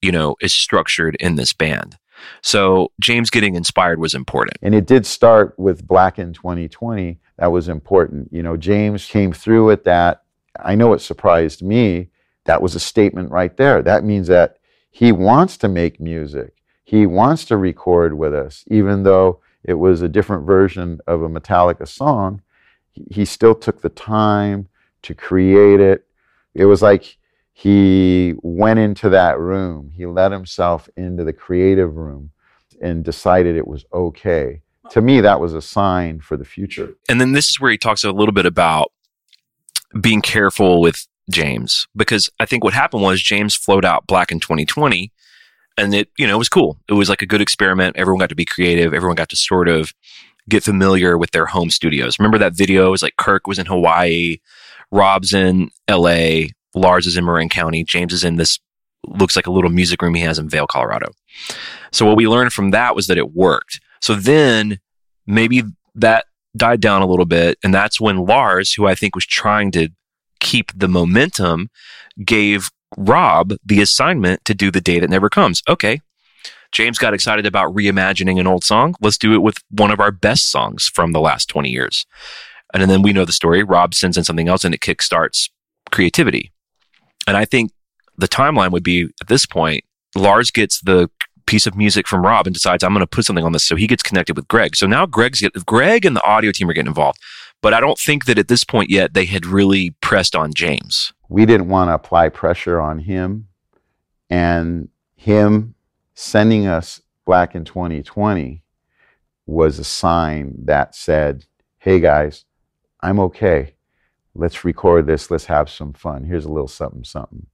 you 0.01 0.11
know, 0.11 0.35
is 0.41 0.53
structured 0.53 1.15
in 1.19 1.35
this 1.35 1.53
band. 1.53 1.97
So 2.41 2.91
James 2.99 3.29
getting 3.29 3.55
inspired 3.55 3.99
was 3.99 4.15
important. 4.15 4.57
And 4.61 4.73
it 4.73 4.85
did 4.85 5.05
start 5.05 5.53
with 5.57 5.87
Blackened 5.87 6.35
2020. 6.35 7.19
That 7.37 7.51
was 7.51 7.67
important. 7.67 8.29
You 8.31 8.43
know, 8.43 8.57
James 8.57 9.05
came 9.05 9.31
through 9.31 9.65
with 9.65 9.83
that. 9.83 10.23
I 10.59 10.75
know 10.75 10.93
it 10.93 10.99
surprised 10.99 11.61
me. 11.61 12.09
That 12.45 12.61
was 12.61 12.75
a 12.75 12.79
statement 12.79 13.31
right 13.31 13.55
there. 13.57 13.81
That 13.81 14.03
means 14.03 14.27
that 14.27 14.57
he 14.89 15.11
wants 15.11 15.57
to 15.57 15.67
make 15.67 15.99
music. 15.99 16.53
He 16.83 17.05
wants 17.05 17.45
to 17.45 17.57
record 17.57 18.17
with 18.17 18.33
us, 18.33 18.63
even 18.67 19.03
though 19.03 19.41
it 19.63 19.75
was 19.75 20.01
a 20.01 20.09
different 20.09 20.45
version 20.45 20.99
of 21.05 21.21
a 21.21 21.29
Metallica 21.29 21.87
song. 21.87 22.41
He 23.11 23.25
still 23.25 23.53
took 23.53 23.81
the 23.81 23.89
time 23.89 24.69
to 25.03 25.13
create 25.13 25.79
it. 25.79 26.07
It 26.55 26.65
was 26.65 26.81
like 26.81 27.17
he 27.59 28.35
went 28.43 28.77
into 28.77 29.09
that 29.09 29.39
room, 29.39 29.89
he 29.91 30.05
let 30.05 30.31
himself 30.31 30.87
into 30.95 31.23
the 31.23 31.33
creative 31.33 31.95
room 31.95 32.29
and 32.83 33.03
decided 33.03 33.55
it 33.55 33.65
was 33.65 33.83
okay. 33.91 34.61
To 34.91 35.01
me, 35.01 35.21
that 35.21 35.39
was 35.39 35.55
a 35.55 35.61
sign 35.61 36.19
for 36.19 36.37
the 36.37 36.45
future. 36.45 36.93
And 37.09 37.19
then 37.19 37.31
this 37.31 37.49
is 37.49 37.59
where 37.59 37.71
he 37.71 37.77
talks 37.79 38.03
a 38.03 38.11
little 38.11 38.31
bit 38.31 38.45
about 38.45 38.91
being 39.99 40.21
careful 40.21 40.81
with 40.81 41.07
James 41.31 41.87
because 41.95 42.29
I 42.39 42.45
think 42.45 42.63
what 42.63 42.75
happened 42.75 43.01
was 43.01 43.23
James 43.23 43.55
flowed 43.55 43.85
out 43.85 44.05
Blackened 44.05 44.43
2020 44.43 45.11
and 45.79 45.95
it, 45.95 46.11
you 46.15 46.27
know, 46.27 46.35
it 46.35 46.37
was 46.37 46.49
cool. 46.49 46.77
It 46.87 46.93
was 46.93 47.09
like 47.09 47.23
a 47.23 47.27
good 47.27 47.41
experiment. 47.41 47.97
Everyone 47.97 48.19
got 48.19 48.29
to 48.29 48.35
be 48.35 48.45
creative. 48.45 48.93
Everyone 48.93 49.15
got 49.15 49.29
to 49.29 49.35
sort 49.35 49.67
of 49.67 49.95
get 50.47 50.61
familiar 50.61 51.17
with 51.17 51.31
their 51.31 51.47
home 51.47 51.71
studios. 51.71 52.19
Remember 52.19 52.37
that 52.37 52.53
video? 52.53 52.85
It 52.85 52.91
was 52.91 53.01
like 53.01 53.17
Kirk 53.17 53.47
was 53.47 53.57
in 53.57 53.65
Hawaii, 53.65 54.37
Rob's 54.91 55.33
in 55.33 55.71
LA, 55.89 56.49
Lars 56.75 57.07
is 57.07 57.17
in 57.17 57.25
Marin 57.25 57.49
County. 57.49 57.83
James 57.83 58.13
is 58.13 58.23
in 58.23 58.35
this 58.35 58.59
looks 59.07 59.35
like 59.35 59.47
a 59.47 59.51
little 59.51 59.69
music 59.69 60.01
room 60.01 60.15
he 60.15 60.21
has 60.21 60.39
in 60.39 60.49
Vail, 60.49 60.67
Colorado. 60.67 61.11
So 61.91 62.05
what 62.05 62.17
we 62.17 62.27
learned 62.27 62.53
from 62.53 62.71
that 62.71 62.95
was 62.95 63.07
that 63.07 63.17
it 63.17 63.33
worked. 63.33 63.79
So 64.01 64.15
then 64.15 64.79
maybe 65.25 65.63
that 65.95 66.25
died 66.55 66.81
down 66.81 67.01
a 67.01 67.07
little 67.07 67.25
bit. 67.25 67.57
And 67.63 67.73
that's 67.73 68.01
when 68.01 68.25
Lars, 68.25 68.73
who 68.73 68.87
I 68.87 68.95
think 68.95 69.15
was 69.15 69.25
trying 69.25 69.71
to 69.71 69.89
keep 70.39 70.71
the 70.77 70.87
momentum, 70.87 71.69
gave 72.23 72.69
Rob 72.97 73.53
the 73.65 73.81
assignment 73.81 74.43
to 74.45 74.53
do 74.53 74.71
the 74.71 74.81
day 74.81 74.99
that 74.99 75.09
never 75.09 75.29
comes. 75.29 75.61
Okay. 75.67 76.01
James 76.71 76.97
got 76.97 77.13
excited 77.13 77.45
about 77.45 77.73
reimagining 77.73 78.39
an 78.39 78.47
old 78.47 78.63
song. 78.63 78.95
Let's 79.01 79.17
do 79.17 79.33
it 79.33 79.41
with 79.41 79.59
one 79.69 79.91
of 79.91 79.99
our 79.99 80.11
best 80.11 80.51
songs 80.51 80.89
from 80.93 81.11
the 81.11 81.21
last 81.21 81.47
20 81.47 81.69
years. 81.69 82.05
And 82.73 82.89
then 82.89 83.01
we 83.01 83.13
know 83.13 83.23
the 83.23 83.31
story. 83.31 83.63
Rob 83.63 83.93
sends 83.93 84.17
in 84.17 84.25
something 84.25 84.49
else 84.49 84.65
and 84.65 84.75
it 84.75 84.81
kickstarts 84.81 85.49
creativity. 85.91 86.51
And 87.27 87.37
I 87.37 87.45
think 87.45 87.71
the 88.17 88.27
timeline 88.27 88.71
would 88.71 88.83
be 88.83 89.03
at 89.21 89.27
this 89.27 89.45
point, 89.45 89.83
Lars 90.15 90.49
gets 90.49 90.81
the 90.81 91.09
piece 91.45 91.67
of 91.67 91.75
music 91.75 92.07
from 92.07 92.21
Rob 92.23 92.47
and 92.47 92.53
decides 92.53 92.83
I'm 92.83 92.91
going 92.93 93.01
to 93.01 93.07
put 93.07 93.25
something 93.25 93.45
on 93.45 93.51
this. 93.51 93.63
So 93.63 93.75
he 93.75 93.87
gets 93.87 94.01
connected 94.03 94.35
with 94.35 94.47
Greg. 94.47 94.75
So 94.75 94.87
now 94.87 95.05
Greg's 95.05 95.41
get, 95.41 95.53
Greg 95.65 96.05
and 96.05 96.15
the 96.15 96.23
audio 96.23 96.51
team 96.51 96.69
are 96.69 96.73
getting 96.73 96.87
involved. 96.87 97.19
But 97.61 97.73
I 97.73 97.79
don't 97.79 97.97
think 97.97 98.25
that 98.25 98.37
at 98.37 98.47
this 98.47 98.63
point 98.63 98.89
yet 98.89 99.13
they 99.13 99.25
had 99.25 99.45
really 99.45 99.91
pressed 100.01 100.35
on 100.35 100.53
James. 100.53 101.13
we 101.29 101.45
didn't 101.45 101.69
want 101.69 101.89
to 101.89 101.93
apply 101.93 102.29
pressure 102.29 102.79
on 102.79 102.99
him 102.99 103.47
and 104.29 104.89
him 105.15 105.75
sending 106.13 106.67
us 106.67 107.01
blackened 107.25 107.65
2020 107.67 108.63
was 109.45 109.79
a 109.79 109.83
sign 109.83 110.53
that 110.65 110.95
said 110.95 111.45
hey 111.79 111.99
guys 111.99 112.45
i'm 113.01 113.19
okay 113.19 113.73
let's 114.37 114.63
record 114.63 115.07
this. 115.07 115.29
Let's 115.29 115.45
have 115.45 115.69
some 115.69 115.93
fun. 115.93 116.23
Here's 116.23 116.45
a 116.45 116.51
little 116.51 116.67
something 116.67 117.03
something. 117.03 117.45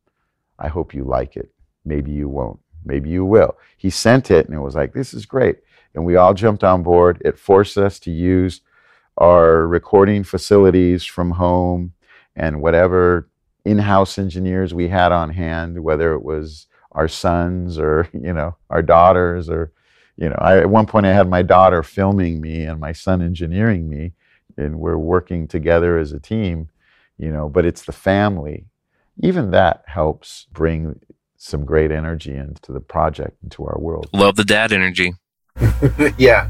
I 0.60 0.68
hope 0.68 0.94
you 0.94 1.04
like 1.04 1.36
it. 1.36 1.52
Maybe 1.86 2.12
you 2.12 2.30
won't. 2.30 2.60
Maybe 2.86 3.10
you 3.10 3.26
will. 3.26 3.58
He 3.78 3.90
sent 3.90 4.30
it 4.30 4.46
and 4.46 4.56
it 4.56 4.62
was 4.62 4.76
like 4.76 4.94
this 4.94 5.14
is 5.14 5.26
great. 5.26 5.58
And 5.96 6.06
we 6.06 6.16
all 6.16 6.34
jumped 6.34 6.64
on 6.64 6.84
board. 6.84 7.22
It 7.24 7.38
forced 7.38 7.78
us 7.78 8.00
to 8.00 8.12
use 8.12 8.62
our 9.18 9.68
recording 9.68 10.24
facilities 10.24 11.06
from 11.06 11.32
home 11.32 11.94
and 12.36 12.62
whatever 12.62 13.30
in-house 13.66 14.18
engineers 14.18 14.74
we 14.74 14.88
had 14.88 15.12
on 15.12 15.30
hand, 15.30 15.84
whether 15.84 16.14
it 16.14 16.24
was 16.24 16.68
our 16.92 17.08
sons 17.08 17.78
or 17.80 18.10
you 18.14 18.34
know 18.34 18.56
our 18.70 18.82
daughters 18.82 19.50
or 19.50 19.72
you 20.18 20.30
know 20.30 20.38
I, 20.40 20.60
at 20.60 20.70
one 20.70 20.86
point 20.86 21.06
I 21.06 21.14
had 21.14 21.30
my 21.30 21.42
daughter 21.42 21.84
filming 21.84 22.42
me 22.42 22.64
and 22.64 22.80
my 22.80 22.92
son 22.92 23.22
engineering 23.22 23.90
me, 23.90 24.14
and 24.58 24.80
we're 24.80 24.98
working 24.98 25.48
together 25.48 25.98
as 25.98 26.12
a 26.12 26.20
team, 26.20 26.70
you 27.18 27.32
know. 27.32 27.50
But 27.50 27.66
it's 27.66 27.84
the 27.84 27.92
family, 27.92 28.66
even 29.22 29.52
that 29.52 29.84
helps 29.88 30.48
bring 30.52 31.00
some 31.38 31.66
great 31.66 31.92
energy 31.92 32.34
into 32.36 32.72
the 32.72 32.80
project, 32.80 33.38
into 33.44 33.66
our 33.66 33.78
world. 33.80 34.10
Love 34.14 34.36
the 34.36 34.46
dad 34.46 34.72
energy. 34.72 35.14
yeah, 36.18 36.50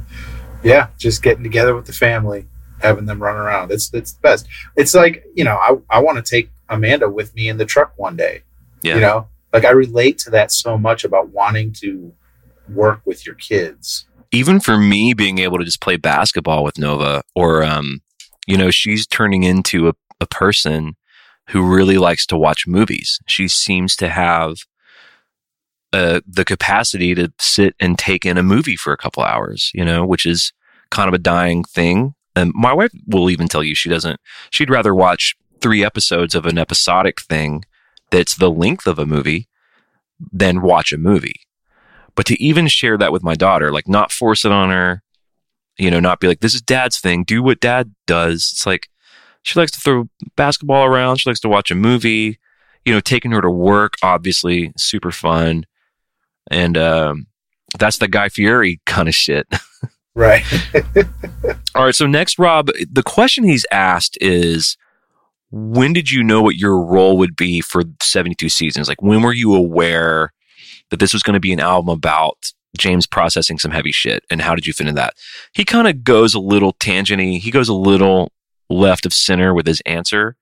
yeah. 0.64 0.88
Just 0.98 1.24
getting 1.24 1.44
together 1.44 1.76
with 1.76 1.86
the 1.86 1.94
family, 1.94 2.48
having 2.82 3.06
them 3.06 3.22
run 3.22 3.36
around. 3.36 3.72
It's 3.72 3.94
it's 3.94 4.14
the 4.14 4.22
best. 4.22 4.48
It's 4.76 4.94
like 4.94 5.26
you 5.36 5.44
know, 5.44 5.58
I 5.58 5.76
I 5.90 6.00
want 6.00 6.24
to 6.24 6.30
take 6.30 6.50
Amanda 6.70 7.10
with 7.10 7.34
me 7.36 7.50
in 7.50 7.58
the 7.58 7.66
truck 7.66 7.94
one 7.98 8.16
day. 8.16 8.44
Yeah. 8.82 8.96
You 8.96 9.02
know, 9.02 9.28
like 9.52 9.66
I 9.66 9.72
relate 9.72 10.18
to 10.20 10.30
that 10.32 10.52
so 10.52 10.78
much 10.78 11.04
about 11.04 11.30
wanting 11.30 11.74
to 11.80 12.14
work 12.70 13.02
with 13.06 13.26
your 13.26 13.36
kids. 13.36 14.06
even 14.32 14.60
for 14.60 14.78
me 14.78 15.14
being 15.14 15.38
able 15.38 15.58
to 15.60 15.64
just 15.64 15.80
play 15.82 15.96
basketball 15.96 16.64
with 16.64 16.78
Nova, 16.78 17.22
or 17.36 17.64
um, 17.64 18.02
you 18.48 18.58
know, 18.58 18.72
she's 18.72 19.06
turning 19.08 19.44
into 19.44 19.88
a, 19.88 19.94
a 20.24 20.28
person 20.28 20.96
who 21.50 21.62
really 21.62 21.98
likes 21.98 22.26
to 22.28 22.38
watch 22.38 22.66
movies. 22.68 23.20
She 23.28 23.48
seems 23.48 23.96
to 23.98 24.10
have 24.10 24.56
uh, 25.92 26.22
the 26.26 26.46
capacity 26.46 27.14
to 27.14 27.32
sit 27.40 27.76
and 27.80 28.00
take 28.00 28.26
in 28.26 28.38
a 28.38 28.44
movie 28.44 28.76
for 28.76 28.94
a 28.94 28.98
couple 28.98 29.24
hours, 29.24 29.70
you 29.74 29.86
know, 29.86 30.06
which 30.06 30.26
is 30.26 30.52
kind 30.90 31.08
of 31.08 31.14
a 31.14 31.20
dying 31.20 31.64
thing. 31.64 32.16
And 32.36 32.52
my 32.56 32.74
wife 32.74 32.92
will 33.06 33.30
even 33.30 33.48
tell 33.48 33.64
you 33.64 33.76
she 33.76 33.90
doesn't. 33.90 34.20
She'd 34.50 34.72
rather 34.72 34.96
watch 34.96 35.36
three 35.62 35.86
episodes 35.86 36.34
of 36.34 36.46
an 36.46 36.58
episodic 36.58 37.22
thing 37.22 37.66
that's 38.10 38.36
the 38.36 38.50
length 38.50 38.88
of 38.88 38.98
a 38.98 39.06
movie 39.06 39.48
than 40.32 40.62
watch 40.62 40.92
a 40.92 40.98
movie. 40.98 41.42
But 42.16 42.26
to 42.28 42.42
even 42.42 42.68
share 42.68 42.98
that 42.98 43.12
with 43.12 43.24
my 43.24 43.36
daughter, 43.36 43.72
like 43.72 43.88
not 43.88 44.12
force 44.12 44.46
it 44.46 44.52
on 44.52 44.70
her, 44.70 45.04
you 45.78 45.90
know, 45.90 46.00
not 46.00 46.20
be 46.20 46.28
like, 46.28 46.40
this 46.40 46.54
is 46.54 46.62
dad's 46.62 47.00
thing. 47.00 47.24
Do 47.24 47.42
what 47.42 47.60
dad 47.60 47.94
does. 48.06 48.50
It's 48.52 48.66
like 48.66 48.90
she 49.44 49.60
likes 49.60 49.72
to 49.72 49.80
throw 49.80 50.10
basketball 50.36 50.86
around. 50.86 51.18
She 51.18 51.30
likes 51.30 51.40
to 51.42 51.50
watch 51.50 51.72
a 51.72 51.76
movie, 51.76 52.40
you 52.86 52.94
know, 52.94 53.00
taking 53.00 53.32
her 53.32 53.42
to 53.42 53.52
work, 53.52 53.94
obviously 54.02 54.74
super 54.78 55.12
fun. 55.12 55.66
And, 56.50 56.78
um, 56.78 57.28
that's 57.80 57.98
the 57.98 58.08
Guy 58.08 58.30
Fieri 58.30 58.82
kind 58.86 59.08
of 59.08 59.16
shit. 59.16 59.48
Right. 60.16 60.44
All 61.76 61.86
right. 61.86 61.96
So 61.96 62.06
next, 62.06 62.38
Rob, 62.38 62.70
the 62.90 63.04
question 63.04 63.44
he's 63.44 63.66
asked 63.72 64.18
is, 64.22 64.78
when 65.52 65.94
did 65.94 66.12
you 66.12 66.24
know 66.24 66.42
what 66.42 66.56
your 66.56 66.80
role 66.80 67.18
would 67.18 67.36
be 67.36 67.62
for 67.62 67.84
72 68.02 68.50
seasons? 68.50 68.88
Like, 68.88 69.02
when 69.02 69.22
were 69.22 69.34
you 69.34 69.54
aware 69.54 70.34
that 70.90 71.00
this 71.00 71.14
was 71.14 71.24
going 71.24 71.36
to 71.36 71.40
be 71.40 71.54
an 71.54 71.60
album 71.60 71.90
about 71.90 72.54
James 72.78 73.06
processing 73.06 73.60
some 73.60 73.72
heavy 73.72 73.92
shit? 73.92 74.24
And 74.30 74.42
how 74.42 74.56
did 74.56 74.66
you 74.66 74.74
fit 74.74 74.88
in 74.88 74.96
that? 74.96 75.16
He 75.54 75.66
kind 75.66 75.88
of 75.88 76.04
goes 76.04 76.34
a 76.34 76.40
little 76.40 76.74
tangenty. 76.74 77.40
He 77.40 77.52
goes 77.52 77.70
a 77.70 77.74
little 77.74 78.32
left 78.70 79.06
of 79.06 79.14
center 79.14 79.54
with 79.54 79.68
his 79.68 79.82
answer, 79.86 80.36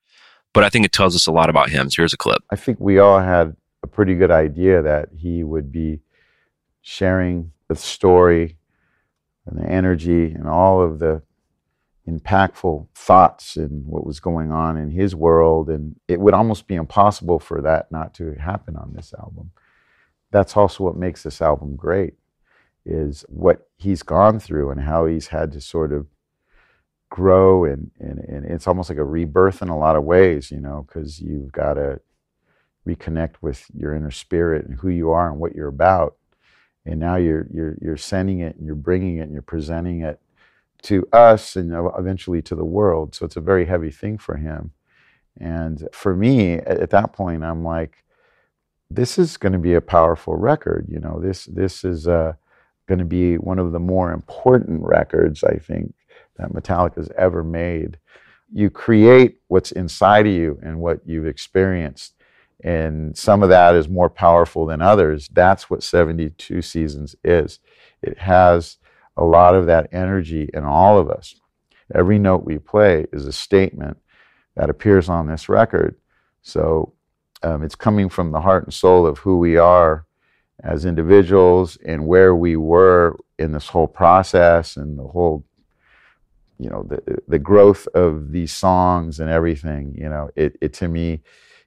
but 0.54 0.64
I 0.64 0.70
think 0.70 0.86
it 0.86 0.92
tells 0.92 1.16
us 1.16 1.28
a 1.28 1.32
lot 1.32 1.50
about 1.50 1.70
him. 1.70 1.90
So 1.90 2.02
here's 2.02 2.14
a 2.14 2.18
clip. 2.18 2.44
I 2.50 2.56
think 2.56 2.80
we 2.80 3.00
all 3.00 3.20
had 3.20 3.56
a 3.84 3.88
pretty 3.88 4.16
good 4.16 4.32
idea 4.32 4.82
that 4.82 5.10
he 5.18 5.44
would 5.44 5.72
be 5.72 6.02
sharing 6.82 7.52
the 7.68 7.76
story 7.76 8.58
and 9.46 9.60
the 9.60 9.68
energy 9.68 10.32
and 10.32 10.48
all 10.48 10.82
of 10.82 11.00
the 11.00 11.22
impactful 12.08 12.88
thoughts 12.96 13.56
and 13.56 13.86
what 13.86 14.06
was 14.06 14.20
going 14.20 14.52
on 14.52 14.78
in 14.78 14.92
his 14.92 15.16
world. 15.16 15.70
And 15.70 16.00
it 16.08 16.20
would 16.20 16.34
almost 16.34 16.68
be 16.68 16.76
impossible 16.76 17.40
for 17.40 17.62
that 17.62 17.92
not 17.92 18.14
to 18.16 18.34
happen 18.34 18.76
on 18.76 18.94
this 18.94 19.14
album. 19.18 19.52
That's 20.32 20.58
also 20.58 20.84
what 20.84 20.96
makes 20.96 21.24
this 21.24 21.42
album 21.42 21.76
great 21.76 22.14
is 22.86 23.24
what 23.28 23.70
he's 23.78 24.02
gone 24.02 24.40
through 24.40 24.72
and 24.72 24.82
how 24.82 25.06
he's 25.06 25.28
had 25.28 25.52
to 25.52 25.62
sort 25.62 25.94
of 25.94 26.08
grow 27.12 27.66
and, 27.66 27.92
and, 28.00 28.20
and 28.20 28.46
it's 28.46 28.68
almost 28.68 28.90
like 28.90 28.98
a 28.98 29.04
rebirth 29.04 29.62
in 29.62 29.68
a 29.68 29.78
lot 29.78 29.98
of 29.98 30.04
ways, 30.04 30.50
you 30.50 30.60
know, 30.60 30.86
because 30.88 31.20
you've 31.22 31.52
got 31.52 31.76
to 31.76 32.00
reconnect 32.88 33.36
with 33.42 33.66
your 33.78 33.94
inner 33.94 34.10
spirit 34.10 34.66
and 34.66 34.80
who 34.80 34.90
you 34.90 35.12
are 35.12 35.30
and 35.30 35.40
what 35.40 35.54
you're 35.54 35.68
about. 35.68 36.16
And 36.84 37.00
now 37.00 37.18
you're 37.18 37.46
you're 37.54 37.78
you're 37.80 37.98
sending 37.98 38.40
it 38.40 38.56
and 38.56 38.66
you're 38.66 38.74
bringing 38.74 39.18
it 39.18 39.24
and 39.24 39.34
you're 39.34 39.44
presenting 39.44 40.02
it 40.02 40.20
to 40.84 41.06
us 41.14 41.56
and 41.56 41.72
eventually 41.96 42.42
to 42.42 42.56
the 42.56 42.66
world. 42.66 43.14
So 43.14 43.26
it's 43.26 43.36
a 43.36 43.42
very 43.42 43.66
heavy 43.66 43.92
thing 43.92 44.18
for 44.18 44.38
him. 44.38 44.72
And 45.40 45.88
for 45.92 46.16
me, 46.16 46.54
at, 46.54 46.80
at 46.80 46.90
that 46.90 47.14
point, 47.14 47.44
I'm 47.44 47.64
like, 47.64 48.04
this 48.90 49.20
is 49.20 49.38
going 49.38 49.54
to 49.54 49.60
be 49.60 49.76
a 49.76 49.82
powerful 49.82 50.36
record. 50.36 50.88
You 50.90 51.00
know, 51.00 51.20
this 51.22 51.46
this 51.46 51.84
is 51.84 52.08
uh, 52.08 52.34
going 52.88 53.00
to 53.00 53.06
be 53.06 53.36
one 53.36 53.60
of 53.60 53.74
the 53.74 53.80
more 53.80 54.12
important 54.12 54.82
records 54.82 55.44
I 55.44 55.58
think 55.58 55.94
that 56.42 56.54
Metallica's 56.54 57.10
ever 57.18 57.44
made. 57.44 57.98
You 58.54 58.70
create 58.70 59.38
what's 59.48 59.72
inside 59.72 60.28
of 60.28 60.34
you 60.34 60.60
and 60.62 60.80
what 60.80 61.00
you've 61.06 61.28
experienced, 61.28 62.16
and 62.64 63.18
some 63.18 63.42
of 63.44 63.50
that 63.50 63.76
is 63.76 63.88
more 63.88 64.10
powerful 64.10 64.66
than 64.66 64.82
others. 64.82 65.30
That's 65.32 65.70
what 65.70 65.84
72 65.84 66.62
Seasons 66.62 67.16
is. 67.24 67.60
It 68.02 68.18
has 68.20 68.78
a 69.18 69.24
lot 69.24 69.56
of 69.56 69.66
that 69.68 69.88
energy 69.92 70.50
in 70.54 70.64
all 70.64 70.98
of 70.98 71.10
us. 71.10 71.36
Every 71.94 72.20
note 72.20 72.44
we 72.44 72.58
play 72.58 73.06
is 73.12 73.26
a 73.26 73.32
statement 73.32 73.98
that 74.56 74.70
appears 74.70 75.10
on 75.10 75.28
this 75.28 75.50
record. 75.50 75.96
So 76.42 76.94
um, 77.44 77.64
it's 77.64 77.76
coming 77.76 78.10
from 78.10 78.32
the 78.32 78.42
heart 78.42 78.66
and 78.66 78.74
soul 78.74 79.06
of 79.06 79.20
who 79.20 79.38
we 79.38 79.58
are 79.58 80.06
as 80.64 80.86
individuals 80.86 81.78
and 81.86 82.06
where 82.06 82.36
we 82.36 82.56
were 82.56 83.18
in 83.40 83.52
this 83.52 83.68
whole 83.68 83.88
process 83.88 84.78
and 84.78 84.98
the 84.98 85.04
whole 85.04 85.44
you 86.62 86.70
know 86.70 86.84
the 86.92 87.00
the 87.28 87.40
growth 87.40 87.88
of 87.94 88.32
these 88.32 88.54
songs 88.54 89.20
and 89.20 89.30
everything 89.30 89.96
you 89.98 90.10
know 90.14 90.30
it, 90.36 90.52
it 90.62 90.74
to 90.74 90.88
me 90.88 91.22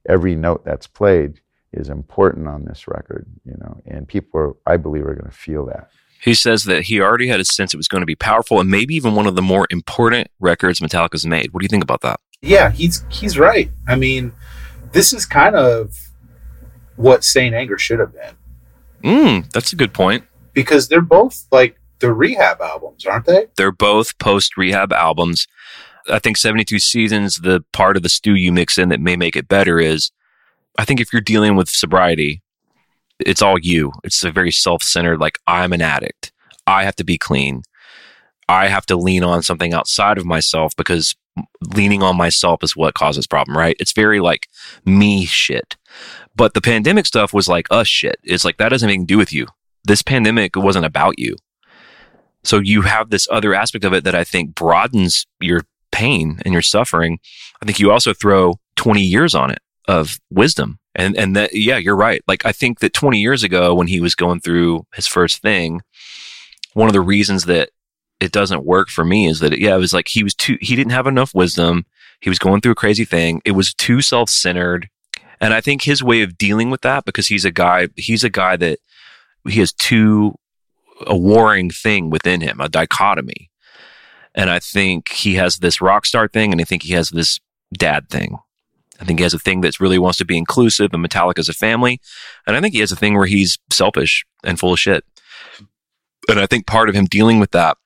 every 0.09 0.35
note 0.47 0.65
that's 0.65 0.87
played 0.87 1.41
is 1.73 1.89
important 1.89 2.47
on 2.47 2.65
this 2.65 2.87
record 2.87 3.27
you 3.45 3.57
know 3.61 3.83
and 3.87 4.07
people 4.07 4.39
are 4.41 4.53
i 4.67 4.77
believe 4.77 5.05
are 5.07 5.15
going 5.15 5.31
to 5.31 5.37
feel 5.47 5.65
that 5.67 5.89
He 6.23 6.35
says 6.35 6.65
that 6.65 6.83
he 6.89 7.01
already 7.01 7.29
had 7.29 7.41
a 7.41 7.45
sense 7.45 7.75
it 7.75 7.77
was 7.77 7.89
going 7.89 8.03
to 8.03 8.07
be 8.07 8.15
powerful 8.31 8.61
and 8.61 8.71
maybe 8.71 8.95
even 8.95 9.15
one 9.15 9.27
of 9.27 9.35
the 9.35 9.43
more 9.43 9.67
important 9.71 10.29
records 10.41 10.81
Metallica's 10.81 11.27
made. 11.27 11.49
What 11.53 11.61
do 11.61 11.65
you 11.65 11.69
think 11.75 11.83
about 11.89 12.03
that? 12.03 12.19
yeah, 12.41 12.71
he's 12.71 13.05
he's 13.11 13.39
right. 13.39 13.71
I 13.89 13.97
mean, 13.97 14.33
this 14.93 15.13
is 15.13 15.25
kind 15.27 15.55
of 15.57 15.95
what 16.97 17.25
Saint 17.25 17.55
Anger 17.55 17.79
should 17.79 17.99
have 18.05 18.13
been 18.21 18.35
Mm, 19.03 19.53
that's 19.53 19.73
a 19.73 19.77
good 19.77 19.93
point. 19.93 20.25
because 20.53 20.89
they're 20.89 21.01
both 21.19 21.47
like 21.51 21.75
the 22.05 22.13
rehab 22.13 22.61
albums, 22.61 23.07
aren't 23.07 23.27
they? 23.27 23.47
They're 23.57 23.73
both 23.73 24.19
post 24.19 24.57
rehab 24.57 24.93
albums. 24.93 25.47
I 26.11 26.19
think 26.19 26.37
72 26.37 26.79
Seasons, 26.79 27.39
the 27.39 27.65
part 27.73 27.97
of 27.97 28.03
the 28.03 28.09
stew 28.09 28.35
you 28.35 28.53
mix 28.53 28.77
in 28.77 28.91
that 28.91 29.01
may 29.01 29.17
make 29.17 29.37
it 29.37 29.49
better 29.49 29.79
is 29.79 30.11
I 30.79 30.85
think 30.85 31.01
if 31.01 31.13
you're 31.13 31.23
dealing 31.23 31.57
with 31.57 31.69
sobriety, 31.69 32.43
it's 33.19 33.41
all 33.41 33.59
you. 33.59 33.93
It's 34.03 34.23
a 34.25 34.31
very 34.31 34.51
self 34.51 34.83
centered, 34.83 35.19
like, 35.19 35.39
I'm 35.47 35.73
an 35.73 35.81
addict. 35.81 36.33
I 36.67 36.85
have 36.85 36.97
to 36.97 37.05
be 37.05 37.17
clean. 37.17 37.63
I 38.49 38.69
have 38.69 38.85
to 38.87 38.97
lean 38.97 39.25
on 39.25 39.43
something 39.43 39.73
outside 39.73 40.19
of 40.19 40.27
myself 40.27 40.77
because 40.77 41.15
leaning 41.75 42.03
on 42.03 42.17
myself 42.17 42.63
is 42.63 42.77
what 42.77 42.95
causes 42.95 43.27
problem, 43.27 43.57
right? 43.57 43.77
It's 43.81 43.93
very 43.93 44.21
like 44.21 44.49
me 44.85 45.25
shit. 45.25 45.77
But 46.37 46.55
the 46.55 46.61
pandemic 46.61 47.07
stuff 47.07 47.33
was 47.33 47.49
like 47.49 47.67
us 47.71 47.89
shit. 47.89 48.17
It's 48.23 48.45
like 48.45 48.59
that 48.59 48.69
doesn't 48.69 48.87
have 48.87 48.93
anything 48.93 49.07
to 49.07 49.15
do 49.15 49.19
with 49.19 49.33
you. 49.33 49.47
This 49.85 50.03
pandemic 50.03 50.57
wasn't 50.57 50.85
about 50.85 51.19
you. 51.19 51.37
So 52.45 52.59
you 52.59 52.83
have 52.83 53.11
this 53.11 53.27
other 53.31 53.55
aspect 53.55 53.85
of 53.85 53.93
it 53.93 54.05
that 54.05 54.15
I 54.15 54.25
think 54.25 54.55
broadens 54.55 55.27
your 55.41 55.63
pain 55.93 56.41
and 56.45 56.53
your 56.53 56.63
suffering. 56.63 57.19
I 57.63 57.67
think 57.67 57.81
you 57.81 57.91
also 57.91 58.13
throw 58.13 58.59
20 58.77 59.01
years 59.01 59.35
on 59.35 59.51
it 59.51 59.61
of 59.89 60.19
wisdom. 60.31 60.79
And 60.95 61.17
and 61.17 61.35
that 61.35 61.55
yeah, 61.55 61.77
you're 61.77 61.97
right. 61.97 62.23
Like 62.29 62.47
I 62.47 62.53
think 62.53 62.81
that 62.81 62.93
20 62.93 63.19
years 63.21 63.43
ago 63.43 63.75
when 63.75 63.89
he 63.89 64.01
was 64.01 64.15
going 64.15 64.41
through 64.41 64.87
his 64.95 65.07
first 65.07 65.43
thing, 65.43 65.81
one 66.75 66.89
of 66.89 66.93
the 66.93 67.01
reasons 67.01 67.47
that 67.47 67.71
it 68.21 68.31
doesn't 68.31 68.65
work 68.65 68.89
for 68.89 69.05
me 69.05 69.27
is 69.27 69.41
that 69.41 69.53
it, 69.53 69.59
yeah, 69.59 69.75
it 69.75 69.79
was 69.79 69.93
like 69.93 70.09
he 70.09 70.23
was 70.23 70.35
too 70.35 70.57
he 70.61 70.77
didn't 70.77 70.93
have 70.93 71.07
enough 71.07 71.35
wisdom. 71.35 71.85
He 72.21 72.29
was 72.29 72.39
going 72.39 72.61
through 72.61 72.73
a 72.73 72.77
crazy 72.77 73.05
thing. 73.05 73.43
It 73.45 73.53
was 73.53 73.75
too 73.75 74.01
self-centered. 74.01 74.89
And 75.41 75.53
I 75.53 75.61
think 75.61 75.83
his 75.83 76.03
way 76.03 76.23
of 76.23 76.39
dealing 76.39 76.71
with 76.71 76.83
that 76.83 77.05
because 77.05 77.27
he's 77.27 77.45
a 77.45 77.51
guy 77.51 77.89
he's 77.97 78.23
a 78.25 78.31
guy 78.31 78.57
that 78.57 78.79
he 79.49 79.59
has 79.61 79.73
two 79.73 80.37
a 81.07 81.17
warring 81.17 81.71
thing 81.71 82.11
within 82.11 82.41
him, 82.41 82.61
a 82.61 82.69
dichotomy. 82.69 83.51
And 84.35 84.51
I 84.51 84.59
think 84.59 85.09
he 85.11 85.35
has 85.35 85.59
this 85.59 85.81
rock 85.81 86.07
star 86.07 86.29
thing 86.29 86.53
and 86.53 86.61
I 86.61 86.65
think 86.65 86.83
he 86.83 86.93
has 86.95 87.11
this 87.11 87.41
dad 87.73 88.09
thing. 88.09 88.39
I 89.01 89.05
think 89.05 89.19
he 89.19 89.25
has 89.25 89.35
a 89.35 89.39
thing 89.39 89.61
that 89.63 89.81
really 89.81 89.99
wants 89.99 90.19
to 90.19 90.25
be 90.25 90.39
inclusive 90.39 90.91
and 90.93 91.03
metallic 91.03 91.39
as 91.39 91.49
a 91.49 91.55
family. 91.55 92.01
And 92.47 92.57
I 92.57 92.61
think 92.61 92.75
he 92.75 92.81
has 92.81 92.93
a 92.93 92.97
thing 92.97 93.17
where 93.17 93.27
he's 93.27 93.59
selfish 93.71 94.25
and 94.45 94.59
full 94.59 94.73
of 94.73 94.79
shit. 94.79 95.05
And 96.29 96.41
I 96.41 96.47
think 96.47 96.67
part 96.67 96.89
of 96.89 96.95
him 96.95 97.05
dealing 97.07 97.39
with 97.39 97.51
that 97.51 97.77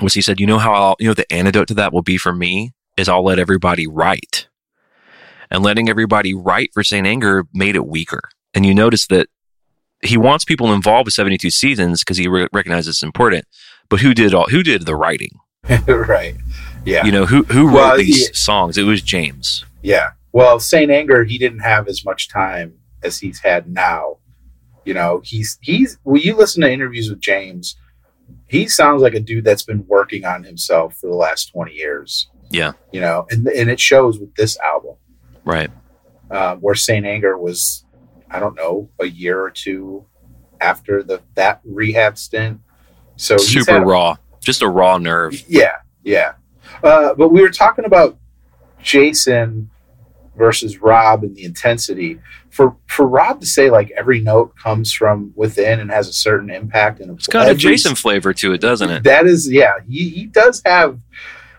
was 0.00 0.14
he 0.14 0.22
said, 0.22 0.40
you 0.40 0.46
know 0.46 0.58
how 0.58 0.72
I'll, 0.72 0.96
you 0.98 1.08
know, 1.08 1.14
the 1.14 1.30
antidote 1.32 1.68
to 1.68 1.74
that 1.74 1.92
will 1.92 2.02
be 2.02 2.16
for 2.16 2.32
me 2.32 2.72
is 2.96 3.08
I'll 3.08 3.24
let 3.24 3.38
everybody 3.38 3.86
write. 3.86 4.48
And 5.50 5.64
letting 5.64 5.88
everybody 5.88 6.32
write 6.32 6.70
for 6.72 6.84
St. 6.84 7.06
Anger 7.06 7.44
made 7.52 7.74
it 7.74 7.86
weaker. 7.86 8.22
And 8.54 8.64
you 8.64 8.72
notice 8.72 9.08
that 9.08 9.28
he 10.02 10.16
wants 10.16 10.44
people 10.44 10.72
involved 10.72 11.06
with 11.06 11.14
72 11.14 11.50
seasons 11.50 12.00
because 12.02 12.16
he 12.16 12.28
re- 12.28 12.48
recognizes 12.52 12.96
it's 12.96 13.02
important. 13.02 13.44
But 13.88 14.00
who 14.00 14.14
did 14.14 14.34
all, 14.34 14.46
who 14.46 14.62
did 14.62 14.86
the 14.86 14.96
writing? 14.96 15.38
right. 15.86 16.36
Yeah. 16.84 17.04
You 17.04 17.12
know, 17.12 17.26
who, 17.26 17.42
who 17.44 17.66
wrote 17.66 17.74
Well, 17.74 17.96
these 17.98 18.22
yeah. 18.22 18.28
songs? 18.32 18.78
It 18.78 18.84
was 18.84 19.02
James. 19.02 19.64
Yeah. 19.82 20.10
Well, 20.32 20.60
Saint 20.60 20.90
Anger, 20.90 21.24
he 21.24 21.38
didn't 21.38 21.58
have 21.60 21.88
as 21.88 22.04
much 22.04 22.28
time 22.28 22.74
as 23.02 23.18
he's 23.18 23.40
had 23.40 23.68
now. 23.68 24.18
You 24.84 24.94
know, 24.94 25.20
he's 25.24 25.58
he's 25.60 25.98
when 26.04 26.22
you 26.22 26.34
listen 26.36 26.62
to 26.62 26.70
interviews 26.70 27.10
with 27.10 27.20
James, 27.20 27.76
he 28.46 28.66
sounds 28.66 29.02
like 29.02 29.14
a 29.14 29.20
dude 29.20 29.44
that's 29.44 29.62
been 29.62 29.86
working 29.86 30.24
on 30.24 30.44
himself 30.44 30.96
for 30.96 31.08
the 31.08 31.14
last 31.14 31.46
20 31.52 31.72
years. 31.72 32.28
Yeah. 32.50 32.72
You 32.92 33.00
know, 33.00 33.26
and 33.30 33.46
and 33.48 33.68
it 33.68 33.78
shows 33.80 34.18
with 34.18 34.34
this 34.36 34.58
album. 34.60 34.94
Right. 35.44 35.70
Um, 36.30 36.58
where 36.60 36.74
Saint 36.74 37.06
Anger 37.06 37.36
was, 37.36 37.84
I 38.30 38.38
don't 38.40 38.54
know, 38.56 38.88
a 39.00 39.06
year 39.06 39.40
or 39.40 39.50
two 39.50 40.04
after 40.60 41.02
the 41.02 41.20
that 41.34 41.60
rehab 41.64 42.16
stint. 42.18 42.60
So 43.16 43.36
Super 43.36 43.72
had 43.72 43.82
a- 43.82 43.86
raw. 43.86 44.16
Just 44.40 44.62
a 44.62 44.68
raw 44.68 44.96
nerve. 44.98 45.34
yeah, 45.48 45.76
yeah. 46.02 46.32
Uh, 46.82 47.12
but 47.14 47.28
we 47.30 47.42
were 47.42 47.50
talking 47.50 47.84
about 47.84 48.16
Jason 48.82 49.68
versus 50.36 50.78
Rob 50.80 51.22
and 51.24 51.36
the 51.36 51.44
intensity. 51.44 52.18
For 52.50 52.74
for 52.86 53.06
Rob 53.06 53.40
to 53.40 53.46
say 53.46 53.68
like 53.70 53.90
every 53.90 54.20
note 54.20 54.56
comes 54.56 54.92
from 54.92 55.32
within 55.36 55.80
and 55.80 55.90
has 55.90 56.08
a 56.08 56.12
certain 56.12 56.50
impact 56.50 57.00
and 57.00 57.10
It's 57.18 57.26
got 57.26 57.50
a 57.50 57.54
Jason 57.54 57.94
flavor 57.94 58.32
to 58.34 58.52
it, 58.54 58.60
doesn't 58.60 58.90
it? 58.90 59.02
That 59.04 59.26
is, 59.26 59.50
yeah. 59.50 59.74
He 59.88 60.08
he 60.08 60.26
does 60.26 60.62
have. 60.64 60.98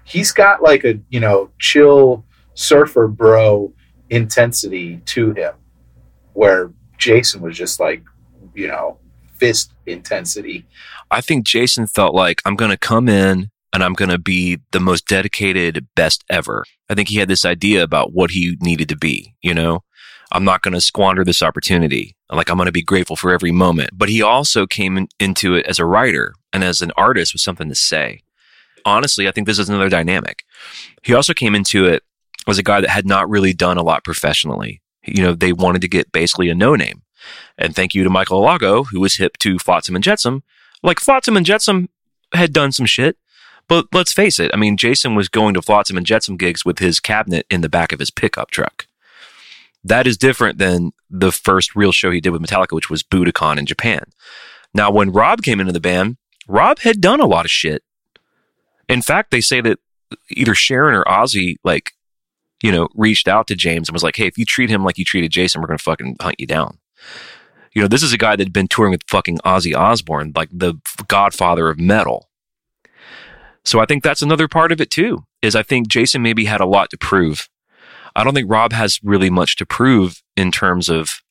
He's 0.04 0.32
got 0.32 0.64
like 0.64 0.84
a 0.84 1.00
you 1.10 1.20
know 1.20 1.52
chill 1.60 2.26
surfer 2.56 3.08
bro 3.08 3.72
intensity 4.10 4.98
to 5.06 5.32
him, 5.34 5.54
where 6.34 6.72
Jason 6.98 7.42
was 7.42 7.58
just 7.58 7.80
like 7.80 8.04
you 8.54 8.68
know 8.68 8.98
fist 9.38 9.74
intensity. 9.86 10.66
I 11.10 11.22
think 11.22 11.46
Jason 11.46 11.88
felt 11.88 12.14
like 12.14 12.42
I'm 12.46 12.56
going 12.56 12.72
to 12.72 12.78
come 12.78 13.10
in 13.10 13.50
and 13.74 13.84
I'm 13.84 13.94
going 13.94 14.10
to 14.10 14.20
be 14.20 14.60
the 14.72 14.80
most 14.80 15.08
dedicated 15.08 15.88
best 15.96 16.24
ever. 16.30 16.64
I 16.90 16.94
think 16.94 17.10
he 17.10 17.18
had 17.18 17.28
this 17.28 17.46
idea 17.46 17.84
about 17.84 18.14
what 18.14 18.32
he 18.32 18.58
needed 18.62 18.90
to 18.90 18.98
be, 18.98 19.36
you 19.42 19.54
know? 19.54 19.84
I'm 20.32 20.44
not 20.44 20.62
going 20.62 20.74
to 20.74 20.82
squander 20.82 21.24
this 21.24 21.42
opportunity. 21.42 22.16
Like 22.30 22.50
I'm 22.50 22.58
going 22.58 22.68
to 22.68 22.72
be 22.72 22.84
grateful 22.84 23.16
for 23.16 23.32
every 23.32 23.52
moment. 23.52 23.92
But 23.94 24.10
he 24.10 24.22
also 24.22 24.66
came 24.66 24.98
in, 24.98 25.08
into 25.20 25.56
it 25.56 25.66
as 25.66 25.80
a 25.80 25.86
writer 25.86 26.34
and 26.54 26.64
as 26.64 26.82
an 26.82 26.92
artist 26.96 27.34
with 27.34 27.42
something 27.42 27.68
to 27.68 27.76
say. 27.76 28.22
Honestly, 28.86 29.28
I 29.28 29.32
think 29.32 29.48
this 29.48 29.60
is 29.60 29.70
another 29.70 29.90
dynamic. 29.90 30.44
He 31.04 31.14
also 31.14 31.34
came 31.34 31.54
into 31.54 31.86
it 31.86 32.04
as 32.48 32.58
a 32.58 32.64
guy 32.64 32.82
that 32.82 32.90
had 32.90 33.06
not 33.06 33.30
really 33.30 33.54
done 33.54 33.78
a 33.78 33.84
lot 33.84 34.04
professionally. 34.04 34.81
You 35.04 35.24
know, 35.24 35.34
they 35.34 35.54
wanted 35.54 35.82
to 35.82 35.88
get 35.88 36.12
basically 36.12 36.50
a 36.50 36.56
no 36.56 36.76
name. 36.76 37.02
And 37.58 37.76
thank 37.76 37.94
you 37.94 38.04
to 38.04 38.10
Michael 38.10 38.42
Alago, 38.42 38.86
who 38.88 39.00
was 39.00 39.16
hip 39.16 39.38
to 39.40 39.60
Flotsam 39.60 39.96
and 39.96 40.04
Jetsam. 40.04 40.44
Like 40.84 41.00
Flotsam 41.00 41.38
and 41.38 41.46
Jetsam 41.46 41.90
had 42.34 42.54
done 42.54 42.72
some 42.72 42.86
shit, 42.86 43.18
but 43.68 43.86
let's 43.94 44.14
face 44.14 44.40
it. 44.40 44.52
I 44.54 44.58
mean, 44.58 44.78
Jason 44.78 45.16
was 45.16 45.30
going 45.30 45.54
to 45.54 45.62
Flotsam 45.62 45.98
and 45.98 46.06
Jetsam 46.06 46.38
gigs 46.38 46.66
with 46.66 46.80
his 46.80 47.00
cabinet 47.00 47.46
in 47.50 47.62
the 47.62 47.70
back 47.70 47.92
of 47.92 48.00
his 48.00 48.10
pickup 48.10 48.50
truck. 48.52 48.88
That 49.84 50.08
is 50.08 50.18
different 50.18 50.58
than 50.58 50.92
the 51.10 51.32
first 51.32 51.76
real 51.76 51.92
show 51.92 52.12
he 52.12 52.22
did 52.22 52.30
with 52.32 52.42
Metallica, 52.42 52.74
which 52.74 52.90
was 52.90 53.04
Budokan 53.04 53.58
in 53.58 53.66
Japan. 53.66 54.04
Now, 54.74 54.92
when 54.92 55.12
Rob 55.12 55.42
came 55.42 55.60
into 55.60 55.74
the 55.74 55.80
band, 55.80 56.18
Rob 56.48 56.80
had 56.80 57.02
done 57.02 57.20
a 57.20 57.26
lot 57.26 57.46
of 57.46 57.52
shit. 57.52 57.84
In 58.88 59.02
fact, 59.02 59.32
they 59.32 59.42
say 59.42 59.62
that 59.62 59.80
either 60.30 60.56
Sharon 60.56 60.96
or 60.96 61.04
Ozzy, 61.06 61.56
like, 61.64 61.94
you 62.62 62.72
know, 62.72 62.88
reached 62.96 63.28
out 63.28 63.48
to 63.48 63.56
James 63.56 63.90
and 63.90 63.94
was 63.94 64.04
like, 64.04 64.16
hey, 64.16 64.28
if 64.28 64.38
you 64.38 64.46
treat 64.46 64.70
him 64.70 64.84
like 64.84 64.98
you 64.98 65.06
treated 65.06 65.32
Jason, 65.32 65.62
we're 65.62 65.68
going 65.68 65.78
to 65.78 65.84
fucking 65.84 66.18
hunt 66.22 66.36
you 66.40 66.48
down. 66.48 66.78
You 67.74 67.82
know, 67.82 67.88
this 67.88 68.04
is 68.04 68.14
a 68.14 68.18
guy 68.18 68.36
that 68.36 68.44
had 68.44 68.54
been 68.54 68.68
touring 68.68 68.92
with 68.92 69.04
fucking 69.08 69.40
Ozzy 69.40 69.76
Osbourne, 69.76 70.34
like 70.36 70.50
the 70.52 70.76
godfather 71.08 71.70
of 71.70 71.80
metal. 71.80 72.30
So 73.64 73.80
I 73.80 73.86
think 73.86 74.04
that's 74.04 74.22
another 74.22 74.48
part 74.48 74.72
of 74.72 74.82
it 74.82 74.90
too, 74.90 75.26
is 75.42 75.56
I 75.56 75.64
think 75.64 75.88
Jason 75.88 76.22
maybe 76.22 76.46
had 76.46 76.62
a 76.62 76.66
lot 76.66 76.90
to 76.90 76.98
prove. 76.98 77.48
I 78.16 78.24
don't 78.24 78.34
think 78.34 78.52
Rob 78.52 78.74
has 78.74 79.00
really 79.04 79.30
much 79.30 79.56
to 79.58 79.66
prove 79.66 80.22
in 80.36 80.52
terms 80.52 80.90
of 80.90 81.22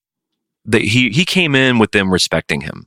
that 0.64 0.82
he, 0.82 1.10
he 1.10 1.24
came 1.24 1.54
in 1.54 1.78
with 1.78 1.92
them 1.92 2.12
respecting 2.12 2.62
him. 2.62 2.86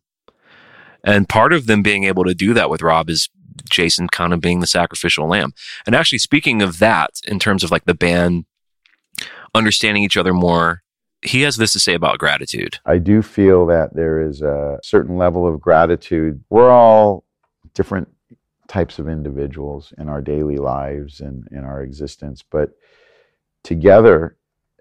And 1.03 1.27
part 1.27 1.53
of 1.53 1.67
them 1.67 1.83
being 1.83 2.05
able 2.05 2.23
to 2.23 2.33
do 2.33 2.53
that 2.53 2.69
with 2.69 2.81
Rob 2.81 3.09
is 3.09 3.29
Jason 3.69 4.07
kind 4.07 4.33
of 4.33 4.41
being 4.41 4.59
the 4.59 4.67
sacrificial 4.67 5.27
lamb. 5.27 5.53
And 5.85 5.95
actually, 5.95 6.19
speaking 6.19 6.61
of 6.61 6.79
that, 6.79 7.11
in 7.25 7.39
terms 7.39 7.63
of 7.63 7.71
like 7.71 7.85
the 7.85 7.93
band 7.93 8.45
understanding 9.53 10.03
each 10.03 10.17
other 10.17 10.33
more, 10.33 10.83
he 11.21 11.41
has 11.41 11.57
this 11.57 11.73
to 11.73 11.79
say 11.79 11.93
about 11.93 12.19
gratitude. 12.19 12.79
I 12.85 12.97
do 12.97 13.21
feel 13.21 13.65
that 13.67 13.95
there 13.95 14.21
is 14.21 14.41
a 14.41 14.79
certain 14.83 15.17
level 15.17 15.47
of 15.47 15.61
gratitude. 15.61 16.43
We're 16.49 16.69
all 16.69 17.23
different 17.73 18.09
types 18.67 18.99
of 18.99 19.07
individuals 19.07 19.93
in 19.97 20.09
our 20.09 20.21
daily 20.21 20.57
lives 20.57 21.21
and 21.21 21.47
in 21.51 21.63
our 21.63 21.81
existence, 21.81 22.43
but 22.49 22.71
together 23.63 24.37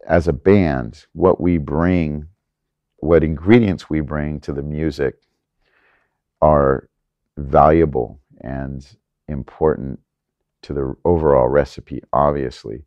as 0.06 0.26
a 0.26 0.32
band, 0.32 1.06
what 1.12 1.40
we 1.40 1.58
bring, 1.58 2.26
what 2.98 3.22
ingredients 3.22 3.88
we 3.88 4.00
bring 4.00 4.40
to 4.40 4.52
the 4.52 4.62
music 4.62 5.14
are 6.40 6.88
valuable 7.36 8.20
and 8.40 8.86
important 9.28 10.00
to 10.62 10.72
the 10.72 10.94
overall 11.04 11.48
recipe, 11.48 12.02
obviously. 12.12 12.84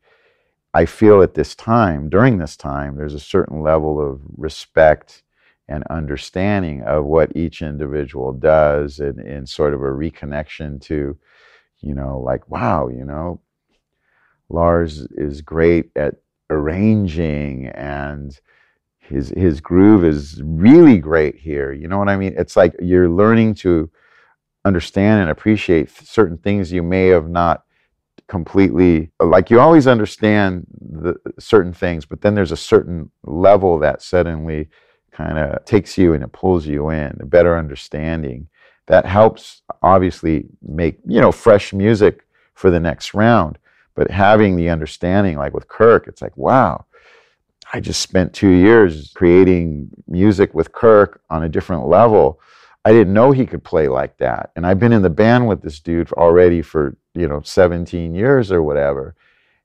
I 0.74 0.86
feel 0.86 1.22
at 1.22 1.34
this 1.36 1.56
time, 1.56 2.10
during 2.10 2.38
this 2.38 2.58
time, 2.58 2.98
there's 2.98 3.14
a 3.14 3.20
certain 3.20 3.62
level 3.62 4.00
of 4.00 4.22
respect 4.36 5.24
and 5.68 5.84
understanding 5.90 6.84
of 6.84 7.06
what 7.06 7.36
each 7.36 7.62
individual 7.62 8.34
does 8.34 9.00
and, 9.00 9.20
and 9.20 9.48
sort 9.48 9.74
of 9.74 9.82
a 9.82 9.86
reconnection 9.86 10.82
to, 10.82 11.18
you 11.80 11.96
know, 11.96 12.20
like, 12.20 12.48
wow, 12.50 12.88
you 12.88 13.06
know, 13.06 13.40
Lars 14.50 15.08
is 15.12 15.42
great 15.42 15.92
at 15.96 16.16
arranging 16.50 17.68
and 17.70 18.40
his 19.00 19.30
his 19.30 19.62
groove 19.62 20.04
is 20.04 20.42
really 20.44 20.98
great 20.98 21.36
here. 21.36 21.72
You 21.72 21.88
know 21.88 21.98
what 21.98 22.10
I 22.10 22.18
mean? 22.18 22.34
It's 22.38 22.56
like 22.56 22.76
you're 22.80 23.10
learning 23.10 23.56
to 23.56 23.90
understand 24.66 25.22
and 25.22 25.30
appreciate 25.30 25.90
certain 25.90 26.38
things 26.38 26.72
you 26.72 26.84
may 26.84 27.08
have 27.08 27.30
not 27.30 27.64
completely 28.28 29.12
like 29.20 29.52
you 29.52 29.60
always 29.60 29.86
understand 29.86 30.66
the 30.82 31.16
certain 31.38 31.72
things 31.72 32.06
but 32.06 32.22
then 32.22 32.34
there's 32.34 32.52
a 32.52 32.58
certain 32.58 33.12
level 33.24 33.78
that 33.78 34.02
suddenly 34.02 34.68
kind 35.12 35.38
of 35.38 35.64
takes 35.66 35.98
you 35.98 36.14
and 36.14 36.24
it 36.24 36.32
pulls 36.32 36.66
you 36.66 36.90
in 36.90 37.16
a 37.22 37.26
better 37.26 37.58
understanding 37.58 38.48
that 38.88 39.06
helps 39.06 39.62
obviously 39.82 40.46
make 40.62 40.98
you 41.08 41.22
know 41.22 41.32
fresh 41.32 41.72
music 41.72 42.26
for 42.54 42.70
the 42.70 42.80
next 42.80 43.14
round. 43.14 43.58
But 43.96 44.12
having 44.12 44.56
the 44.56 44.70
understanding 44.70 45.38
like 45.38 45.54
with 45.54 45.70
kirk 45.70 46.08
it's 46.08 46.22
like 46.22 46.36
wow 46.36 46.84
i 47.72 47.80
just 47.80 48.02
spent 48.02 48.34
two 48.34 48.50
years 48.50 49.12
creating 49.16 49.90
music 50.08 50.54
with 50.54 50.74
kirk 50.74 51.22
on 51.30 51.44
a 51.44 51.50
different 51.50 51.88
level 51.88 52.42
I 52.86 52.92
didn't 52.92 53.14
know 53.14 53.32
he 53.32 53.48
could 53.48 53.64
play 53.64 53.88
like 53.88 54.18
that. 54.18 54.52
And 54.56 54.66
I've 54.66 54.80
been 54.80 54.94
in 54.94 55.02
the 55.02 55.10
band 55.10 55.48
with 55.48 55.64
this 55.64 55.80
dude 55.80 56.12
already 56.14 56.62
for, 56.62 56.96
you 57.16 57.28
know, 57.28 57.42
17 57.44 58.14
years 58.14 58.52
or 58.52 58.62
whatever. 58.62 59.16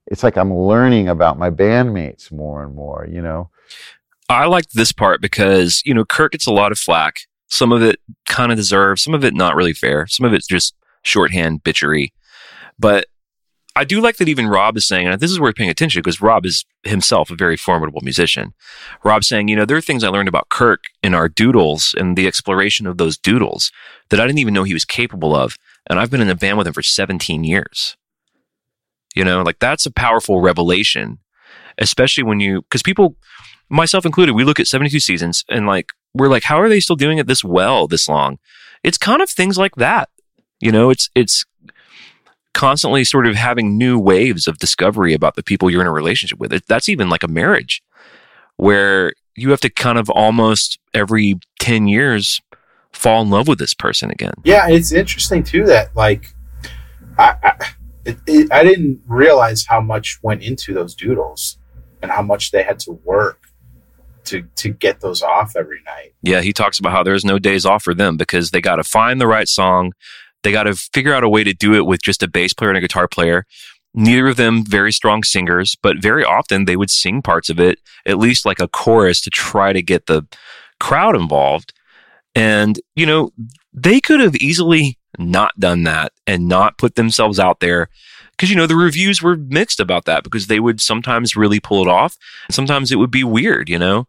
It's 0.07 0.23
like 0.23 0.37
I'm 0.37 0.51
learning 0.51 1.07
about 1.07 1.37
my 1.37 1.51
bandmates 1.51 2.31
more 2.31 2.63
and 2.63 2.75
more, 2.75 3.07
you 3.09 3.21
know. 3.21 3.51
I 4.27 4.47
like 4.47 4.69
this 4.71 4.91
part 4.91 5.21
because, 5.21 5.83
you 5.85 5.93
know, 5.93 6.03
Kirk 6.03 6.31
gets 6.31 6.47
a 6.47 6.51
lot 6.51 6.71
of 6.71 6.79
flack. 6.79 7.21
Some 7.47 7.71
of 7.71 7.83
it 7.83 7.99
kind 8.27 8.51
of 8.51 8.57
deserved, 8.57 8.99
some 8.99 9.13
of 9.13 9.23
it 9.23 9.35
not 9.35 9.55
really 9.55 9.73
fair. 9.73 10.07
Some 10.07 10.25
of 10.25 10.33
it's 10.33 10.47
just 10.47 10.73
shorthand 11.03 11.63
bitchery. 11.63 12.13
But 12.79 13.05
I 13.75 13.85
do 13.85 14.01
like 14.01 14.17
that 14.17 14.27
even 14.27 14.47
Rob 14.47 14.75
is 14.75 14.87
saying, 14.87 15.07
and 15.07 15.19
this 15.19 15.31
is 15.31 15.39
worth 15.39 15.55
paying 15.55 15.69
attention 15.69 15.99
because 15.99 16.21
Rob 16.21 16.45
is 16.45 16.65
himself 16.83 17.31
a 17.31 17.35
very 17.35 17.55
formidable 17.55 18.01
musician. 18.01 18.53
Rob 19.03 19.23
saying, 19.23 19.47
you 19.47 19.55
know, 19.55 19.65
there 19.65 19.77
are 19.77 19.81
things 19.81 20.03
I 20.03 20.09
learned 20.09 20.27
about 20.27 20.49
Kirk 20.49 20.85
in 21.01 21.13
our 21.13 21.29
doodles 21.29 21.95
and 21.97 22.17
the 22.17 22.27
exploration 22.27 22.85
of 22.85 22.97
those 22.97 23.17
doodles 23.17 23.71
that 24.09 24.19
I 24.19 24.27
didn't 24.27 24.39
even 24.39 24.53
know 24.53 24.63
he 24.63 24.73
was 24.73 24.83
capable 24.83 25.33
of. 25.35 25.55
And 25.89 25.99
I've 25.99 26.11
been 26.11 26.21
in 26.21 26.29
a 26.29 26.35
band 26.35 26.57
with 26.57 26.67
him 26.67 26.73
for 26.73 26.81
17 26.81 27.43
years. 27.43 27.95
You 29.15 29.23
know, 29.23 29.41
like 29.41 29.59
that's 29.59 29.85
a 29.85 29.91
powerful 29.91 30.41
revelation, 30.41 31.19
especially 31.77 32.23
when 32.23 32.39
you, 32.39 32.61
because 32.63 32.83
people, 32.83 33.15
myself 33.69 34.05
included, 34.05 34.33
we 34.33 34.43
look 34.43 34.59
at 34.59 34.67
72 34.67 34.99
seasons 34.99 35.45
and 35.49 35.65
like, 35.65 35.89
we're 36.13 36.29
like, 36.29 36.43
how 36.43 36.59
are 36.59 36.69
they 36.69 36.81
still 36.81 36.97
doing 36.97 37.17
it 37.17 37.27
this 37.27 37.43
well, 37.43 37.87
this 37.87 38.09
long? 38.09 38.37
It's 38.83 38.97
kind 38.97 39.21
of 39.21 39.29
things 39.29 39.57
like 39.57 39.75
that. 39.75 40.09
You 40.59 40.71
know, 40.71 40.89
it's, 40.89 41.09
it's, 41.15 41.45
constantly 42.53 43.03
sort 43.03 43.27
of 43.27 43.35
having 43.35 43.77
new 43.77 43.97
waves 43.99 44.47
of 44.47 44.57
discovery 44.57 45.13
about 45.13 45.35
the 45.35 45.43
people 45.43 45.69
you're 45.69 45.81
in 45.81 45.87
a 45.87 45.91
relationship 45.91 46.39
with. 46.39 46.53
It, 46.53 46.63
that's 46.67 46.89
even 46.89 47.09
like 47.09 47.23
a 47.23 47.27
marriage 47.27 47.81
where 48.57 49.13
you 49.35 49.49
have 49.51 49.61
to 49.61 49.69
kind 49.69 49.97
of 49.97 50.09
almost 50.09 50.79
every 50.93 51.39
10 51.59 51.87
years 51.87 52.41
fall 52.93 53.21
in 53.21 53.29
love 53.29 53.47
with 53.47 53.59
this 53.59 53.73
person 53.73 54.11
again. 54.11 54.33
Yeah, 54.43 54.67
it's 54.69 54.91
interesting 54.91 55.43
too 55.43 55.65
that 55.65 55.95
like 55.95 56.27
I 57.17 57.35
I, 57.41 57.67
it, 58.05 58.17
it, 58.27 58.51
I 58.51 58.63
didn't 58.63 59.01
realize 59.07 59.65
how 59.65 59.81
much 59.81 60.19
went 60.21 60.41
into 60.43 60.73
those 60.73 60.95
doodles 60.95 61.57
and 62.01 62.11
how 62.11 62.21
much 62.21 62.51
they 62.51 62.63
had 62.63 62.79
to 62.79 62.91
work 63.03 63.47
to 64.25 64.43
to 64.55 64.69
get 64.69 65.01
those 65.01 65.21
off 65.21 65.55
every 65.55 65.81
night. 65.85 66.13
Yeah, 66.21 66.41
he 66.41 66.53
talks 66.53 66.79
about 66.79 66.91
how 66.91 67.03
there's 67.03 67.25
no 67.25 67.39
days 67.39 67.65
off 67.65 67.83
for 67.83 67.93
them 67.93 68.17
because 68.17 68.51
they 68.51 68.61
got 68.61 68.75
to 68.75 68.83
find 68.83 69.19
the 69.19 69.27
right 69.27 69.47
song. 69.47 69.93
They 70.43 70.51
got 70.51 70.63
to 70.63 70.75
figure 70.75 71.13
out 71.13 71.23
a 71.23 71.29
way 71.29 71.43
to 71.43 71.53
do 71.53 71.73
it 71.75 71.85
with 71.85 72.01
just 72.01 72.23
a 72.23 72.27
bass 72.27 72.53
player 72.53 72.69
and 72.69 72.77
a 72.77 72.81
guitar 72.81 73.07
player. 73.07 73.45
Neither 73.93 74.27
of 74.27 74.37
them 74.37 74.63
very 74.65 74.91
strong 74.91 75.23
singers, 75.23 75.75
but 75.81 76.01
very 76.01 76.23
often 76.23 76.65
they 76.65 76.77
would 76.77 76.89
sing 76.89 77.21
parts 77.21 77.49
of 77.49 77.59
it, 77.59 77.79
at 78.05 78.17
least 78.17 78.45
like 78.45 78.59
a 78.59 78.67
chorus 78.67 79.19
to 79.21 79.29
try 79.29 79.73
to 79.73 79.81
get 79.81 80.05
the 80.05 80.25
crowd 80.79 81.15
involved. 81.15 81.73
And, 82.33 82.79
you 82.95 83.05
know, 83.05 83.31
they 83.73 83.99
could 83.99 84.21
have 84.21 84.35
easily 84.37 84.97
not 85.17 85.59
done 85.59 85.83
that 85.83 86.13
and 86.25 86.47
not 86.47 86.77
put 86.77 86.95
themselves 86.95 87.37
out 87.37 87.59
there 87.59 87.89
because, 88.31 88.49
you 88.49 88.55
know, 88.55 88.65
the 88.65 88.77
reviews 88.77 89.21
were 89.21 89.35
mixed 89.35 89.79
about 89.79 90.05
that 90.05 90.23
because 90.23 90.47
they 90.47 90.59
would 90.59 90.79
sometimes 90.79 91.35
really 91.35 91.59
pull 91.59 91.81
it 91.81 91.89
off. 91.89 92.17
Sometimes 92.49 92.91
it 92.91 92.95
would 92.95 93.11
be 93.11 93.23
weird, 93.23 93.69
you 93.69 93.77
know? 93.77 94.07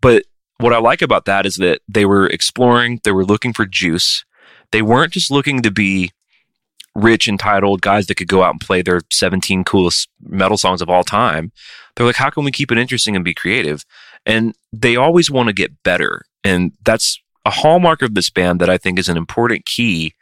But 0.00 0.22
what 0.58 0.72
I 0.72 0.78
like 0.78 1.02
about 1.02 1.24
that 1.26 1.44
is 1.44 1.56
that 1.56 1.80
they 1.88 2.06
were 2.06 2.26
exploring, 2.26 3.00
they 3.04 3.12
were 3.12 3.24
looking 3.24 3.52
for 3.52 3.66
juice. 3.66 4.24
They 4.72 4.82
weren't 4.82 5.12
just 5.12 5.30
looking 5.30 5.62
to 5.62 5.70
be 5.70 6.10
rich, 6.94 7.28
entitled 7.28 7.82
guys 7.82 8.06
that 8.06 8.14
could 8.16 8.28
go 8.28 8.42
out 8.42 8.54
and 8.54 8.60
play 8.60 8.82
their 8.82 9.02
17 9.10 9.64
coolest 9.64 10.08
metal 10.22 10.56
songs 10.56 10.80
of 10.80 10.88
all 10.88 11.04
time. 11.04 11.52
They're 11.94 12.06
like, 12.06 12.16
how 12.16 12.30
can 12.30 12.44
we 12.44 12.50
keep 12.50 12.72
it 12.72 12.78
interesting 12.78 13.14
and 13.14 13.24
be 13.24 13.34
creative? 13.34 13.84
And 14.24 14.54
they 14.72 14.96
always 14.96 15.30
want 15.30 15.48
to 15.48 15.52
get 15.52 15.82
better. 15.82 16.22
And 16.42 16.72
that's 16.84 17.20
a 17.44 17.50
hallmark 17.50 18.02
of 18.02 18.14
this 18.14 18.30
band 18.30 18.60
that 18.60 18.70
I 18.70 18.78
think 18.78 18.98
is 18.98 19.08
an 19.08 19.16
important 19.16 19.66
key 19.66 20.14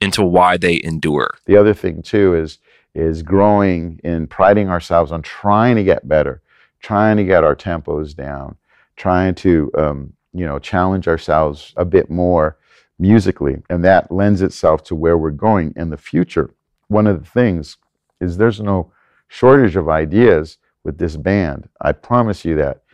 into 0.00 0.24
why 0.24 0.56
they 0.56 0.80
endure. 0.82 1.34
The 1.46 1.56
other 1.56 1.74
thing 1.74 2.02
too 2.02 2.34
is 2.34 2.58
is 2.94 3.22
growing 3.22 3.98
and 4.04 4.28
priding 4.28 4.68
ourselves 4.68 5.12
on 5.12 5.22
trying 5.22 5.76
to 5.76 5.84
get 5.84 6.06
better, 6.06 6.42
trying 6.80 7.16
to 7.16 7.24
get 7.24 7.42
our 7.42 7.56
tempos 7.56 8.14
down, 8.14 8.56
trying 8.96 9.34
to 9.36 9.70
um, 9.78 10.12
you 10.34 10.44
know 10.44 10.58
challenge 10.58 11.08
ourselves 11.08 11.72
a 11.76 11.84
bit 11.84 12.10
more 12.10 12.58
musically, 13.02 13.60
and 13.68 13.84
that 13.84 14.12
lends 14.12 14.42
itself 14.42 14.84
to 14.84 14.94
where 14.94 15.18
we're 15.18 15.32
going 15.32 15.72
in 15.74 15.90
the 15.90 15.96
future. 15.96 16.54
One 16.86 17.08
of 17.08 17.18
the 17.18 17.28
things 17.28 17.76
is 18.20 18.36
there's 18.36 18.60
no 18.60 18.92
shortage 19.26 19.74
of 19.74 19.88
ideas 19.88 20.58
with 20.84 20.98
this 20.98 21.16
band. 21.16 21.68
I 21.80 21.92
promise 21.92 22.44
you 22.44 22.54
that. 22.56 22.84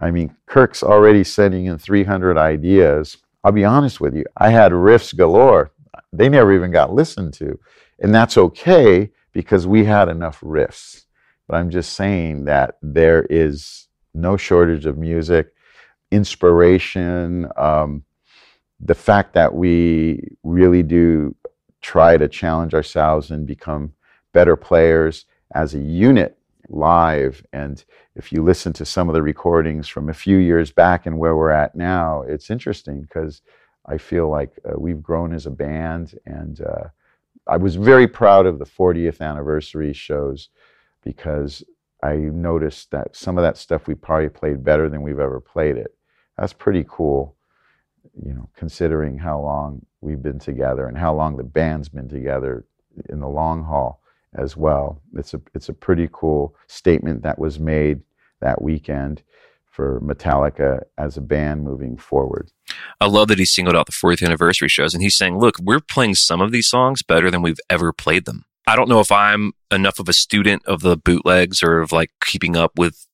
I 0.00 0.10
mean, 0.10 0.34
Kirk's 0.46 0.82
already 0.82 1.22
sending 1.22 1.66
in 1.66 1.76
300 1.76 2.38
ideas. 2.38 3.18
I'll 3.44 3.52
be 3.52 3.66
honest 3.66 4.00
with 4.00 4.14
you, 4.14 4.24
I 4.38 4.48
had 4.48 4.72
riffs 4.72 5.14
galore. 5.14 5.70
They 6.14 6.30
never 6.30 6.54
even 6.54 6.70
got 6.70 6.94
listened 6.94 7.34
to. 7.34 7.60
And 7.98 8.14
that's 8.14 8.38
okay 8.38 9.10
because 9.32 9.66
we 9.66 9.84
had 9.84 10.08
enough 10.08 10.40
riffs. 10.40 11.04
But 11.46 11.56
I'm 11.56 11.68
just 11.68 11.92
saying 11.92 12.46
that 12.46 12.78
there 12.80 13.26
is 13.28 13.88
no 14.14 14.38
shortage 14.38 14.86
of 14.86 14.96
music, 14.96 15.52
inspiration, 16.10 17.48
um, 17.56 18.04
the 18.80 18.94
fact 18.94 19.34
that 19.34 19.54
we 19.54 20.36
really 20.42 20.82
do 20.82 21.34
try 21.80 22.16
to 22.16 22.28
challenge 22.28 22.74
ourselves 22.74 23.30
and 23.30 23.46
become 23.46 23.92
better 24.32 24.56
players 24.56 25.26
as 25.54 25.74
a 25.74 25.78
unit 25.78 26.38
live. 26.68 27.44
And 27.52 27.82
if 28.14 28.32
you 28.32 28.42
listen 28.42 28.72
to 28.74 28.84
some 28.84 29.08
of 29.08 29.14
the 29.14 29.22
recordings 29.22 29.88
from 29.88 30.08
a 30.08 30.14
few 30.14 30.36
years 30.36 30.70
back 30.70 31.06
and 31.06 31.18
where 31.18 31.36
we're 31.36 31.50
at 31.50 31.74
now, 31.74 32.22
it's 32.22 32.50
interesting 32.50 33.00
because 33.00 33.42
I 33.86 33.98
feel 33.98 34.28
like 34.28 34.58
uh, 34.64 34.78
we've 34.78 35.02
grown 35.02 35.32
as 35.32 35.46
a 35.46 35.50
band. 35.50 36.18
And 36.26 36.60
uh, 36.60 36.88
I 37.46 37.56
was 37.56 37.76
very 37.76 38.06
proud 38.06 38.46
of 38.46 38.58
the 38.58 38.66
40th 38.66 39.20
anniversary 39.20 39.92
shows 39.92 40.50
because 41.02 41.64
I 42.02 42.16
noticed 42.16 42.90
that 42.90 43.16
some 43.16 43.38
of 43.38 43.42
that 43.42 43.56
stuff 43.56 43.86
we 43.86 43.94
probably 43.94 44.28
played 44.28 44.62
better 44.62 44.88
than 44.88 45.02
we've 45.02 45.18
ever 45.18 45.40
played 45.40 45.76
it. 45.76 45.96
That's 46.36 46.52
pretty 46.52 46.84
cool 46.88 47.37
you 48.14 48.32
know, 48.32 48.48
considering 48.56 49.18
how 49.18 49.40
long 49.40 49.84
we've 50.00 50.22
been 50.22 50.38
together 50.38 50.86
and 50.86 50.96
how 50.96 51.14
long 51.14 51.36
the 51.36 51.42
band's 51.42 51.88
been 51.88 52.08
together 52.08 52.64
in 53.08 53.20
the 53.20 53.28
long 53.28 53.64
haul 53.64 54.00
as 54.34 54.56
well. 54.56 55.00
It's 55.14 55.34
a 55.34 55.40
it's 55.54 55.68
a 55.68 55.74
pretty 55.74 56.08
cool 56.12 56.54
statement 56.66 57.22
that 57.22 57.38
was 57.38 57.58
made 57.58 58.00
that 58.40 58.62
weekend 58.62 59.22
for 59.70 60.00
Metallica 60.00 60.82
as 60.96 61.16
a 61.16 61.20
band 61.20 61.62
moving 61.62 61.96
forward. 61.96 62.50
I 63.00 63.06
love 63.06 63.28
that 63.28 63.38
he 63.38 63.44
singled 63.44 63.76
out 63.76 63.86
the 63.86 63.92
40th 63.92 64.24
anniversary 64.24 64.68
shows 64.68 64.92
and 64.92 65.02
he's 65.02 65.16
saying, 65.16 65.38
look, 65.38 65.54
we're 65.60 65.80
playing 65.80 66.16
some 66.16 66.40
of 66.40 66.50
these 66.50 66.68
songs 66.68 67.02
better 67.02 67.30
than 67.30 67.42
we've 67.42 67.60
ever 67.70 67.92
played 67.92 68.24
them. 68.24 68.44
I 68.66 68.76
don't 68.76 68.88
know 68.88 69.00
if 69.00 69.10
I'm 69.10 69.52
enough 69.70 69.98
of 69.98 70.08
a 70.08 70.12
student 70.12 70.64
of 70.66 70.82
the 70.82 70.96
bootlegs 70.96 71.62
or 71.62 71.80
of 71.80 71.92
like 71.92 72.10
keeping 72.22 72.56
up 72.56 72.72
with 72.76 73.06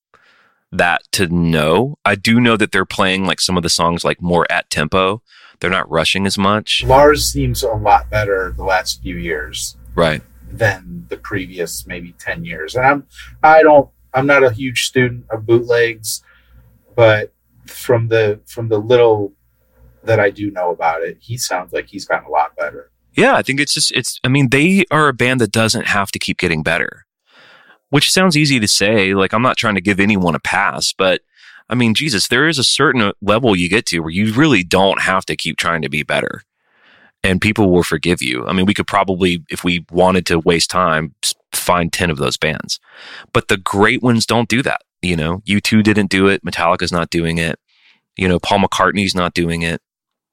that 0.71 1.01
to 1.13 1.27
know. 1.27 1.95
I 2.05 2.15
do 2.15 2.39
know 2.39 2.57
that 2.57 2.71
they're 2.71 2.85
playing 2.85 3.25
like 3.25 3.39
some 3.41 3.57
of 3.57 3.63
the 3.63 3.69
songs 3.69 4.03
like 4.03 4.21
more 4.21 4.45
at 4.51 4.69
tempo. 4.69 5.21
They're 5.59 5.69
not 5.69 5.89
rushing 5.89 6.25
as 6.25 6.37
much. 6.37 6.83
Lars 6.85 7.31
seems 7.31 7.63
a 7.63 7.69
lot 7.69 8.09
better 8.09 8.53
the 8.57 8.63
last 8.65 9.01
few 9.01 9.15
years 9.17 9.77
Right. 9.95 10.21
than 10.51 11.05
the 11.09 11.17
previous 11.17 11.87
maybe 11.87 12.13
10 12.19 12.43
years. 12.45 12.75
And 12.75 12.85
I'm 12.85 13.07
I 13.43 13.61
don't 13.63 13.89
I'm 14.13 14.27
not 14.27 14.43
a 14.43 14.51
huge 14.51 14.83
student 14.85 15.25
of 15.29 15.45
bootlegs, 15.45 16.23
but 16.95 17.33
from 17.65 18.07
the 18.09 18.39
from 18.45 18.69
the 18.69 18.77
little 18.77 19.33
that 20.03 20.19
I 20.19 20.29
do 20.29 20.51
know 20.51 20.71
about 20.71 21.01
it, 21.03 21.17
he 21.19 21.37
sounds 21.37 21.73
like 21.73 21.87
he's 21.87 22.05
gotten 22.05 22.27
a 22.27 22.31
lot 22.31 22.55
better. 22.55 22.91
Yeah, 23.13 23.35
I 23.35 23.41
think 23.41 23.59
it's 23.61 23.73
just 23.73 23.91
it's 23.93 24.19
I 24.23 24.27
mean, 24.27 24.49
they 24.49 24.83
are 24.91 25.07
a 25.07 25.13
band 25.13 25.39
that 25.41 25.51
doesn't 25.51 25.87
have 25.87 26.11
to 26.11 26.19
keep 26.19 26.37
getting 26.37 26.63
better. 26.63 27.04
Which 27.89 28.11
sounds 28.11 28.35
easy 28.35 28.59
to 28.59 28.67
say, 28.67 29.13
like 29.13 29.33
I'm 29.33 29.41
not 29.41 29.57
trying 29.57 29.75
to 29.75 29.81
give 29.81 29.99
anyone 29.99 30.35
a 30.35 30.39
pass, 30.39 30.93
but 30.93 31.21
I 31.69 31.75
mean, 31.75 31.93
Jesus, 31.93 32.27
there 32.27 32.47
is 32.47 32.59
a 32.59 32.63
certain 32.63 33.01
uh, 33.01 33.13
level 33.21 33.55
you 33.55 33.69
get 33.69 33.85
to 33.87 33.99
where 33.99 34.11
you 34.11 34.33
really 34.33 34.63
don't 34.63 35.01
have 35.01 35.25
to 35.25 35.35
keep 35.35 35.57
trying 35.57 35.81
to 35.81 35.89
be 35.89 36.03
better. 36.03 36.43
And 37.23 37.41
people 37.41 37.71
will 37.71 37.83
forgive 37.83 38.21
you. 38.21 38.45
I 38.45 38.53
mean, 38.53 38.67
we 38.67 38.75
could 38.75 38.85
probably, 38.85 39.43
if 39.49 39.63
we 39.63 39.83
wanted 39.91 40.27
to 40.27 40.39
waste 40.39 40.69
time, 40.69 41.15
find 41.51 41.91
10 41.91 42.11
of 42.11 42.17
those 42.17 42.37
bands. 42.37 42.79
But 43.33 43.47
the 43.47 43.57
great 43.57 44.03
ones 44.03 44.27
don't 44.27 44.47
do 44.47 44.61
that. 44.61 44.81
You 45.01 45.15
know, 45.15 45.39
U2 45.47 45.83
didn't 45.83 46.11
do 46.11 46.27
it. 46.27 46.43
Metallica's 46.45 46.91
not 46.91 47.09
doing 47.09 47.39
it. 47.39 47.59
You 48.15 48.27
know, 48.27 48.39
Paul 48.39 48.59
McCartney's 48.59 49.15
not 49.15 49.33
doing 49.33 49.63
it. 49.63 49.81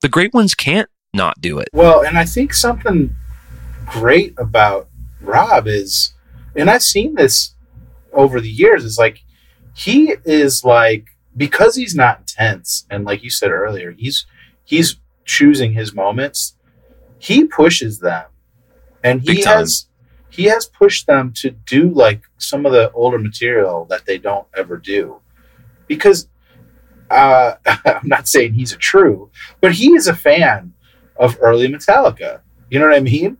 The 0.02 0.08
great 0.08 0.34
ones 0.34 0.54
can't 0.54 0.88
not 1.14 1.40
do 1.40 1.58
it. 1.58 1.68
Well, 1.72 2.04
and 2.04 2.18
I 2.18 2.24
think 2.24 2.52
something 2.52 3.14
great 3.86 4.34
about 4.38 4.88
Rob 5.20 5.66
is, 5.66 6.12
and 6.56 6.70
I've 6.70 6.82
seen 6.82 7.14
this 7.14 7.54
over 8.12 8.40
the 8.40 8.50
years, 8.50 8.84
is 8.84 8.98
like 8.98 9.22
he 9.74 10.14
is 10.24 10.64
like 10.64 11.06
because 11.36 11.76
he's 11.76 11.94
not 11.94 12.20
intense, 12.20 12.86
and 12.90 13.04
like 13.04 13.22
you 13.22 13.30
said 13.30 13.50
earlier, 13.50 13.92
he's 13.92 14.26
he's 14.64 14.96
choosing 15.24 15.72
his 15.72 15.94
moments. 15.94 16.56
He 17.18 17.44
pushes 17.44 18.00
them, 18.00 18.26
and 19.02 19.22
he 19.22 19.42
has 19.42 19.86
he 20.28 20.44
has 20.44 20.66
pushed 20.66 21.06
them 21.06 21.32
to 21.36 21.50
do 21.50 21.90
like 21.90 22.22
some 22.38 22.66
of 22.66 22.72
the 22.72 22.90
older 22.92 23.18
material 23.18 23.86
that 23.90 24.06
they 24.06 24.18
don't 24.18 24.46
ever 24.56 24.76
do, 24.76 25.20
because 25.86 26.28
uh, 27.10 27.54
I'm 27.66 28.08
not 28.08 28.28
saying 28.28 28.54
he's 28.54 28.72
a 28.72 28.78
true, 28.78 29.30
but 29.60 29.72
he 29.72 29.92
is 29.92 30.08
a 30.08 30.14
fan 30.14 30.72
of 31.16 31.38
early 31.40 31.68
Metallica. 31.68 32.40
You 32.70 32.78
know 32.78 32.86
what 32.86 32.96
I 32.96 33.00
mean? 33.00 33.36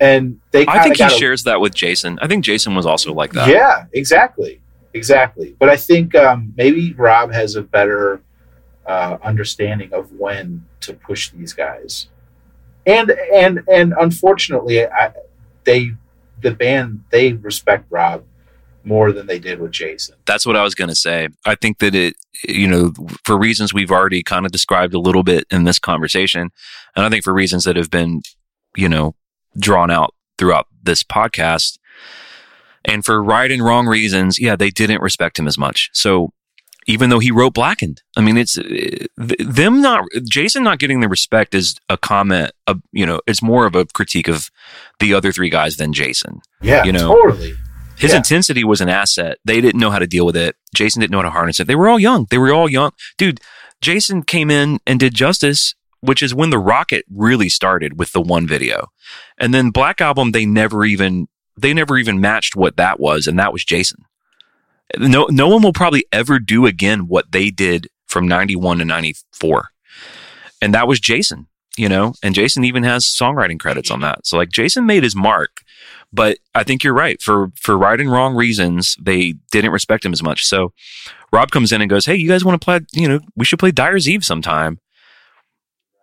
And 0.00 0.40
they 0.50 0.66
I 0.66 0.82
think 0.82 0.96
he 0.96 1.08
shares 1.10 1.44
that 1.44 1.60
with 1.60 1.74
Jason. 1.74 2.18
I 2.22 2.26
think 2.26 2.42
Jason 2.42 2.74
was 2.74 2.86
also 2.86 3.12
like 3.12 3.32
that. 3.34 3.48
Yeah, 3.48 3.84
exactly, 3.92 4.62
exactly. 4.94 5.54
But 5.58 5.68
I 5.68 5.76
think 5.76 6.14
um, 6.14 6.54
maybe 6.56 6.94
Rob 6.94 7.32
has 7.32 7.54
a 7.54 7.62
better 7.62 8.22
uh, 8.86 9.18
understanding 9.22 9.92
of 9.92 10.10
when 10.12 10.66
to 10.80 10.94
push 10.94 11.30
these 11.30 11.52
guys, 11.52 12.08
and 12.86 13.10
and 13.10 13.60
and 13.70 13.92
unfortunately, 14.00 14.86
I, 14.86 15.12
they 15.64 15.92
the 16.40 16.52
band 16.52 17.04
they 17.10 17.34
respect 17.34 17.84
Rob 17.90 18.24
more 18.82 19.12
than 19.12 19.26
they 19.26 19.38
did 19.38 19.60
with 19.60 19.72
Jason. 19.72 20.16
That's 20.24 20.46
what 20.46 20.56
I 20.56 20.62
was 20.62 20.74
going 20.74 20.88
to 20.88 20.94
say. 20.94 21.28
I 21.44 21.54
think 21.54 21.78
that 21.80 21.94
it, 21.94 22.16
you 22.48 22.66
know, 22.66 22.92
for 23.24 23.36
reasons 23.36 23.74
we've 23.74 23.90
already 23.90 24.22
kind 24.22 24.46
of 24.46 24.52
described 24.52 24.94
a 24.94 24.98
little 24.98 25.22
bit 25.22 25.44
in 25.50 25.64
this 25.64 25.78
conversation, 25.78 26.50
and 26.96 27.04
I 27.04 27.10
think 27.10 27.22
for 27.22 27.34
reasons 27.34 27.64
that 27.64 27.76
have 27.76 27.90
been, 27.90 28.22
you 28.76 28.88
know, 28.88 29.14
drawn 29.58 29.90
out 29.90 30.14
throughout 30.38 30.66
this 30.82 31.02
podcast, 31.02 31.78
and 32.84 33.04
for 33.04 33.22
right 33.22 33.50
and 33.50 33.64
wrong 33.64 33.86
reasons, 33.86 34.38
yeah, 34.38 34.56
they 34.56 34.70
didn't 34.70 35.02
respect 35.02 35.38
him 35.38 35.46
as 35.46 35.58
much. 35.58 35.90
So 35.92 36.32
even 36.86 37.10
though 37.10 37.18
he 37.18 37.30
wrote 37.30 37.52
Blackened, 37.54 38.02
I 38.16 38.22
mean, 38.22 38.36
it's 38.38 38.58
them 39.16 39.80
not 39.82 40.04
Jason 40.28 40.62
not 40.62 40.78
getting 40.78 41.00
the 41.00 41.08
respect 41.08 41.54
is 41.54 41.76
a 41.88 41.96
comment. 41.98 42.52
Of, 42.66 42.80
you 42.92 43.04
know, 43.04 43.20
it's 43.26 43.42
more 43.42 43.66
of 43.66 43.74
a 43.74 43.84
critique 43.86 44.28
of 44.28 44.50
the 44.98 45.12
other 45.14 45.30
three 45.30 45.50
guys 45.50 45.76
than 45.76 45.92
Jason. 45.92 46.40
Yeah, 46.62 46.84
You 46.84 46.92
know, 46.92 47.14
totally. 47.14 47.54
His 47.96 48.12
Yeah. 48.12 48.16
intensity 48.18 48.64
was 48.64 48.80
an 48.80 48.88
asset. 48.88 49.36
They 49.44 49.60
didn't 49.60 49.78
know 49.78 49.90
how 49.90 49.98
to 49.98 50.06
deal 50.06 50.24
with 50.24 50.36
it. 50.36 50.56
Jason 50.74 51.00
didn't 51.00 51.12
know 51.12 51.18
how 51.18 51.24
to 51.24 51.30
harness 51.30 51.60
it. 51.60 51.66
They 51.66 51.74
were 51.74 51.88
all 51.88 51.98
young. 52.00 52.26
They 52.30 52.38
were 52.38 52.50
all 52.52 52.68
young. 52.68 52.92
Dude, 53.18 53.40
Jason 53.82 54.22
came 54.22 54.50
in 54.50 54.80
and 54.86 54.98
did 54.98 55.14
Justice, 55.14 55.74
which 56.00 56.22
is 56.22 56.34
when 56.34 56.50
the 56.50 56.58
rocket 56.58 57.04
really 57.14 57.48
started 57.48 57.98
with 57.98 58.12
the 58.12 58.20
one 58.20 58.46
video. 58.46 58.88
And 59.38 59.52
then 59.52 59.70
Black 59.70 60.00
Album, 60.00 60.32
they 60.32 60.46
never 60.46 60.84
even 60.84 61.28
they 61.56 61.74
never 61.74 61.98
even 61.98 62.20
matched 62.20 62.56
what 62.56 62.76
that 62.76 62.98
was, 62.98 63.26
and 63.26 63.38
that 63.38 63.52
was 63.52 63.64
Jason. 63.64 64.04
No 64.98 65.26
no 65.30 65.48
one 65.48 65.62
will 65.62 65.72
probably 65.72 66.04
ever 66.12 66.38
do 66.38 66.66
again 66.66 67.06
what 67.06 67.32
they 67.32 67.50
did 67.50 67.88
from 68.06 68.26
91 68.26 68.78
to 68.78 68.84
94. 68.84 69.70
And 70.62 70.74
that 70.74 70.88
was 70.88 71.00
Jason, 71.00 71.46
you 71.76 71.88
know, 71.88 72.14
and 72.22 72.34
Jason 72.34 72.64
even 72.64 72.82
has 72.82 73.04
songwriting 73.04 73.58
credits 73.58 73.90
on 73.90 74.00
that. 74.00 74.26
So 74.26 74.36
like 74.36 74.50
Jason 74.50 74.84
made 74.84 75.04
his 75.04 75.14
mark, 75.14 75.60
but 76.12 76.38
I 76.54 76.64
think 76.64 76.82
you're 76.82 76.94
right. 76.94 77.20
For 77.22 77.52
for 77.54 77.78
right 77.78 78.00
and 78.00 78.10
wrong 78.10 78.34
reasons, 78.34 78.96
they 79.00 79.34
didn't 79.52 79.70
respect 79.70 80.04
him 80.04 80.12
as 80.12 80.22
much. 80.22 80.46
So 80.46 80.72
Rob 81.32 81.50
comes 81.50 81.72
in 81.72 81.80
and 81.80 81.90
goes, 81.90 82.06
"Hey, 82.06 82.16
you 82.16 82.28
guys 82.28 82.44
want 82.44 82.60
to 82.60 82.64
play? 82.64 82.80
You 82.92 83.08
know, 83.08 83.20
we 83.36 83.44
should 83.44 83.58
play 83.58 83.70
Dyer's 83.70 84.08
Eve 84.08 84.24
sometime." 84.24 84.80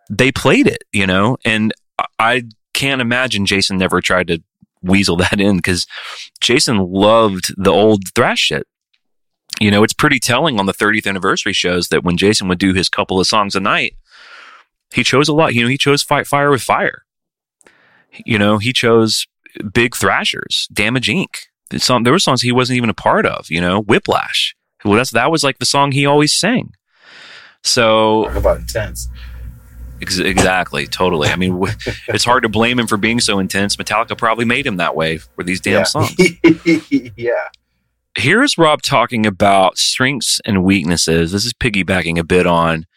They 0.09 0.31
played 0.31 0.67
it, 0.67 0.83
you 0.91 1.05
know, 1.07 1.37
and 1.45 1.73
I- 2.19 2.43
can't 2.73 3.01
imagine 3.01 3.47
Jason 3.47 3.77
never 3.79 4.01
tried 4.01 4.27
to 4.27 4.43
weasel 4.83 5.17
that 5.17 5.41
in 5.41 5.57
because 5.57 5.87
Jason 6.39 6.77
loved 6.77 7.51
the 7.57 7.71
old 7.71 8.03
thrash 8.13 8.39
shit. 8.39 8.67
You 9.59 9.71
know, 9.71 9.81
it's 9.83 9.93
pretty 9.93 10.19
telling 10.19 10.59
on 10.59 10.67
the 10.67 10.73
30th 10.73 11.07
anniversary 11.07 11.53
shows 11.53 11.87
that 11.87 12.03
when 12.03 12.17
Jason 12.17 12.47
would 12.47 12.59
do 12.59 12.73
his 12.73 12.89
couple 12.89 13.19
of 13.19 13.25
songs 13.25 13.55
a 13.55 13.59
night, 13.59 13.95
he 14.93 15.03
chose 15.03 15.27
a 15.27 15.33
lot. 15.33 15.55
You 15.55 15.63
know, 15.63 15.67
he 15.69 15.77
chose 15.79 16.03
Fight 16.03 16.27
Fire 16.27 16.51
with 16.51 16.61
Fire. 16.61 17.01
You 18.23 18.37
know, 18.37 18.59
he 18.59 18.71
chose 18.71 19.25
Big 19.73 19.95
Thrashers, 19.95 20.67
Damage 20.71 21.07
Inc. 21.07 21.47
There 21.71 22.13
were 22.13 22.19
songs 22.19 22.43
he 22.43 22.51
wasn't 22.51 22.77
even 22.77 22.91
a 22.91 22.93
part 22.93 23.25
of. 23.25 23.49
You 23.49 23.59
know, 23.61 23.81
Whiplash. 23.81 24.55
Well, 24.85 24.93
that's 24.97 25.11
that 25.11 25.31
was 25.31 25.43
like 25.43 25.57
the 25.57 25.65
song 25.65 25.91
he 25.91 26.05
always 26.05 26.33
sang. 26.33 26.73
So 27.63 28.25
Talk 28.25 28.35
about 28.35 28.57
intense. 28.59 29.09
Ex- 30.01 30.19
exactly, 30.19 30.87
totally. 30.87 31.29
I 31.29 31.35
mean, 31.35 31.61
it's 32.07 32.25
hard 32.25 32.43
to 32.43 32.49
blame 32.49 32.79
him 32.79 32.87
for 32.87 32.97
being 32.97 33.19
so 33.19 33.39
intense. 33.39 33.75
Metallica 33.75 34.17
probably 34.17 34.45
made 34.45 34.65
him 34.65 34.77
that 34.77 34.95
way 34.95 35.17
for 35.17 35.43
these 35.43 35.61
damn 35.61 35.73
yeah. 35.73 35.83
songs. 35.83 36.15
yeah. 37.17 37.47
Here's 38.15 38.57
Rob 38.57 38.81
talking 38.81 39.25
about 39.25 39.77
strengths 39.77 40.41
and 40.45 40.63
weaknesses. 40.63 41.31
This 41.31 41.45
is 41.45 41.53
piggybacking 41.53 42.17
a 42.17 42.23
bit 42.23 42.47
on 42.47 42.87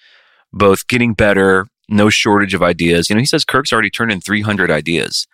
both 0.52 0.86
getting 0.86 1.12
better, 1.12 1.66
no 1.88 2.08
shortage 2.08 2.54
of 2.54 2.62
ideas. 2.62 3.10
You 3.10 3.16
know, 3.16 3.20
he 3.20 3.26
says 3.26 3.44
Kirk's 3.44 3.72
already 3.72 3.90
turned 3.90 4.12
in 4.12 4.20
300 4.20 4.70
ideas. 4.70 5.26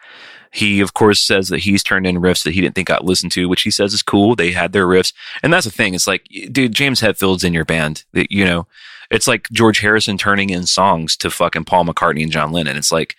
He, 0.52 0.80
of 0.80 0.94
course, 0.94 1.20
says 1.20 1.48
that 1.48 1.58
he's 1.60 1.82
turned 1.82 2.06
in 2.06 2.16
riffs 2.16 2.42
that 2.44 2.54
he 2.54 2.60
didn't 2.60 2.74
think 2.74 2.88
got 2.88 3.04
listened 3.04 3.32
to, 3.32 3.48
which 3.48 3.62
he 3.62 3.70
says 3.70 3.92
is 3.92 4.02
cool. 4.02 4.34
They 4.34 4.52
had 4.52 4.72
their 4.72 4.86
riffs. 4.86 5.12
And 5.42 5.52
that's 5.52 5.66
the 5.66 5.70
thing. 5.70 5.94
It's 5.94 6.06
like, 6.06 6.26
dude, 6.50 6.74
James 6.74 7.00
Hetfield's 7.00 7.44
in 7.44 7.52
your 7.52 7.64
band. 7.64 8.04
That 8.12 8.32
You 8.32 8.44
know, 8.44 8.66
it's 9.10 9.28
like 9.28 9.48
George 9.50 9.80
Harrison 9.80 10.18
turning 10.18 10.50
in 10.50 10.66
songs 10.66 11.16
to 11.18 11.30
fucking 11.30 11.64
Paul 11.64 11.84
McCartney 11.84 12.22
and 12.22 12.32
John 12.32 12.52
Lennon. 12.52 12.76
It's 12.76 12.92
like, 12.92 13.14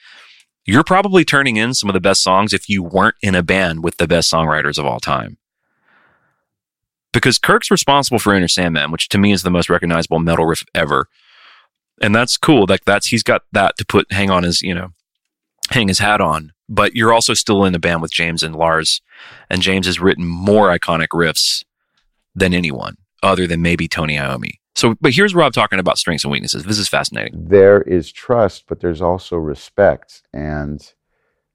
you're 0.65 0.83
probably 0.83 1.23
turning 1.23 1.57
in 1.57 1.73
some 1.73 1.89
of 1.89 1.93
the 1.93 2.01
best 2.01 2.21
songs 2.21 2.53
if 2.53 2.67
you 2.67 2.83
weren't 2.83 3.15
in 3.21 3.35
a 3.35 3.43
band 3.43 3.83
with 3.83 3.97
the 3.97 4.07
best 4.07 4.31
songwriters 4.31 4.77
of 4.77 4.85
all 4.85 4.99
time 4.99 5.37
because 7.17 7.39
Kirk's 7.39 7.71
responsible 7.71 8.19
for 8.19 8.33
Enter 8.33 8.47
Sandman, 8.47 8.91
which 8.91 9.09
to 9.09 9.17
me 9.17 9.31
is 9.31 9.41
the 9.41 9.49
most 9.49 9.71
recognizable 9.71 10.19
metal 10.19 10.45
riff 10.45 10.63
ever. 10.75 11.09
And 11.99 12.13
that's 12.13 12.37
cool. 12.37 12.67
Like 12.69 12.85
that's 12.85 13.07
he's 13.07 13.23
got 13.23 13.41
that 13.53 13.75
to 13.77 13.85
put 13.85 14.11
hang 14.11 14.29
on 14.29 14.43
his, 14.43 14.61
you 14.61 14.75
know, 14.75 14.89
hang 15.71 15.87
his 15.87 15.97
hat 15.97 16.21
on. 16.21 16.51
But 16.69 16.95
you're 16.95 17.13
also 17.13 17.33
still 17.33 17.65
in 17.65 17.73
a 17.73 17.79
band 17.79 18.03
with 18.03 18.11
James 18.11 18.43
and 18.43 18.55
Lars, 18.55 19.01
and 19.49 19.63
James 19.63 19.87
has 19.87 19.99
written 19.99 20.27
more 20.27 20.67
iconic 20.67 21.07
riffs 21.07 21.63
than 22.35 22.53
anyone, 22.53 22.97
other 23.23 23.47
than 23.47 23.63
maybe 23.63 23.87
Tony 23.87 24.15
Iommi. 24.15 24.59
So, 24.77 24.93
but 25.01 25.11
here's 25.11 25.33
Rob 25.33 25.53
talking 25.53 25.79
about 25.79 25.97
strengths 25.97 26.23
and 26.23 26.31
weaknesses. 26.31 26.63
This 26.63 26.77
is 26.77 26.87
fascinating. 26.87 27.47
there 27.47 27.81
is 27.81 28.11
trust, 28.11 28.65
but 28.67 28.79
there's 28.79 29.01
also 29.01 29.35
respect. 29.35 30.21
And 30.33 30.79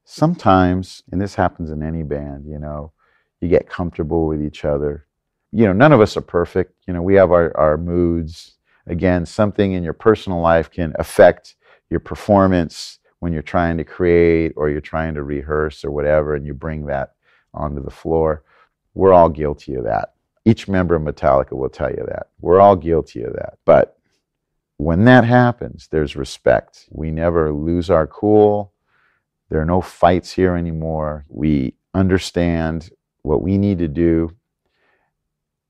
sometimes, 0.04 1.04
and 1.12 1.20
this 1.20 1.36
happens 1.36 1.70
in 1.70 1.84
any 1.84 2.02
band, 2.02 2.46
you 2.48 2.58
know, 2.58 2.92
you 3.40 3.48
get 3.48 3.68
comfortable 3.68 4.26
with 4.26 4.42
each 4.42 4.64
other. 4.64 5.06
You 5.52 5.66
know, 5.66 5.72
none 5.72 5.92
of 5.92 6.00
us 6.00 6.16
are 6.16 6.22
perfect. 6.22 6.74
You 6.88 6.94
know, 6.94 7.02
we 7.02 7.14
have 7.14 7.30
our, 7.30 7.56
our 7.56 7.76
moods. 7.76 8.56
Again, 8.88 9.24
something 9.24 9.70
in 9.70 9.84
your 9.84 9.92
personal 9.92 10.40
life 10.40 10.68
can 10.68 10.92
affect 10.98 11.54
your 11.90 12.00
performance 12.00 12.98
when 13.20 13.32
you're 13.32 13.42
trying 13.42 13.76
to 13.76 13.84
create 13.84 14.52
or 14.56 14.68
you're 14.68 14.80
trying 14.80 15.14
to 15.14 15.22
rehearse 15.22 15.84
or 15.84 15.92
whatever, 15.92 16.34
and 16.34 16.44
you 16.44 16.54
bring 16.54 16.86
that 16.86 17.12
onto 17.54 17.84
the 17.84 17.90
floor. 17.90 18.42
We're 18.94 19.12
all 19.12 19.28
guilty 19.28 19.74
of 19.74 19.84
that. 19.84 20.14
Each 20.44 20.66
member 20.66 20.94
of 20.94 21.02
Metallica 21.02 21.52
will 21.52 21.68
tell 21.68 21.90
you 21.90 22.04
that. 22.08 22.28
We're 22.40 22.60
all 22.60 22.76
guilty 22.76 23.22
of 23.22 23.32
that. 23.34 23.58
But 23.64 23.96
when 24.76 25.04
that 25.04 25.24
happens, 25.24 25.88
there's 25.88 26.16
respect. 26.16 26.88
We 26.90 27.10
never 27.10 27.52
lose 27.52 27.90
our 27.90 28.06
cool. 28.06 28.72
There 29.48 29.60
are 29.60 29.66
no 29.66 29.80
fights 29.80 30.32
here 30.32 30.56
anymore. 30.56 31.24
We 31.28 31.74
understand 31.94 32.90
what 33.22 33.42
we 33.42 33.58
need 33.58 33.78
to 33.78 33.88
do 33.88 34.34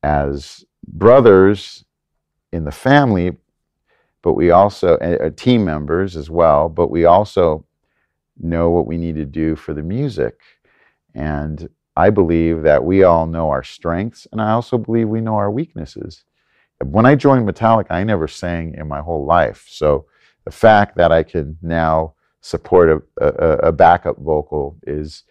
as 0.03 0.65
brothers 0.87 1.85
in 2.53 2.65
the 2.65 2.73
family, 2.73 3.37
but 4.23 4.35
we 4.35 4.51
also, 4.51 4.97
uh, 4.99 5.31
team 5.37 5.65
members 5.65 6.17
as 6.17 6.31
well, 6.31 6.69
but 6.69 6.91
we 6.91 7.05
also 7.05 7.67
know 8.41 8.71
what 8.71 8.87
we 8.87 8.97
need 8.97 9.17
to 9.17 9.27
do 9.27 9.57
for 9.57 9.75
the 9.75 9.83
music. 9.83 10.41
And 11.15 11.69
I 11.97 12.11
believe 12.11 12.63
that 12.63 12.85
we 12.85 13.03
all 13.03 13.27
know 13.27 13.51
our 13.51 13.63
strengths, 13.63 14.27
and 14.33 14.41
I 14.41 14.53
also 14.53 14.79
believe 14.79 15.09
we 15.09 15.21
know 15.21 15.35
our 15.35 15.51
weaknesses 15.51 16.25
when 16.85 17.07
I 17.07 17.15
joined 17.15 17.49
Metallica, 17.49 17.91
I 17.91 18.05
never 18.05 18.29
sang 18.29 18.75
in 18.75 18.89
my 18.89 19.01
whole 19.01 19.25
life. 19.25 19.67
So 19.69 20.07
the 20.45 20.51
fact 20.51 20.97
that 20.97 21.13
I 21.13 21.23
can 21.23 21.57
now 21.63 22.15
support 22.41 23.05
a, 23.21 23.25
a, 23.25 23.69
a 23.69 23.73
backup 23.73 24.19
vocal 24.19 24.77
is 24.87 25.25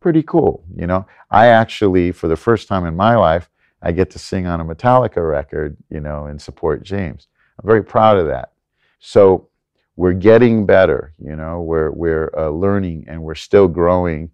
pretty 0.00 0.22
cool. 0.22 0.64
You 0.74 0.86
know, 0.86 1.06
I 1.30 1.48
actually, 1.48 2.12
for 2.12 2.28
the 2.28 2.36
first 2.36 2.68
time 2.68 2.86
in 2.86 2.96
my 2.96 3.16
life, 3.16 3.50
I 3.82 3.92
get 3.92 4.10
to 4.10 4.18
sing 4.18 4.46
on 4.46 4.60
a 4.60 4.64
Metallica 4.64 5.28
record, 5.28 5.76
you 5.90 6.00
know, 6.00 6.26
and 6.26 6.40
support 6.40 6.82
James. 6.82 7.28
I'm 7.60 7.66
very 7.66 7.84
proud 7.84 8.16
of 8.18 8.26
that. 8.26 8.52
So 8.98 9.48
we're 9.96 10.14
getting 10.14 10.66
better, 10.66 11.14
you 11.22 11.36
know, 11.36 11.60
we're, 11.60 11.90
we're 11.90 12.30
uh, 12.36 12.48
learning 12.48 13.04
and 13.08 13.22
we're 13.22 13.34
still 13.34 13.68
growing 13.68 14.30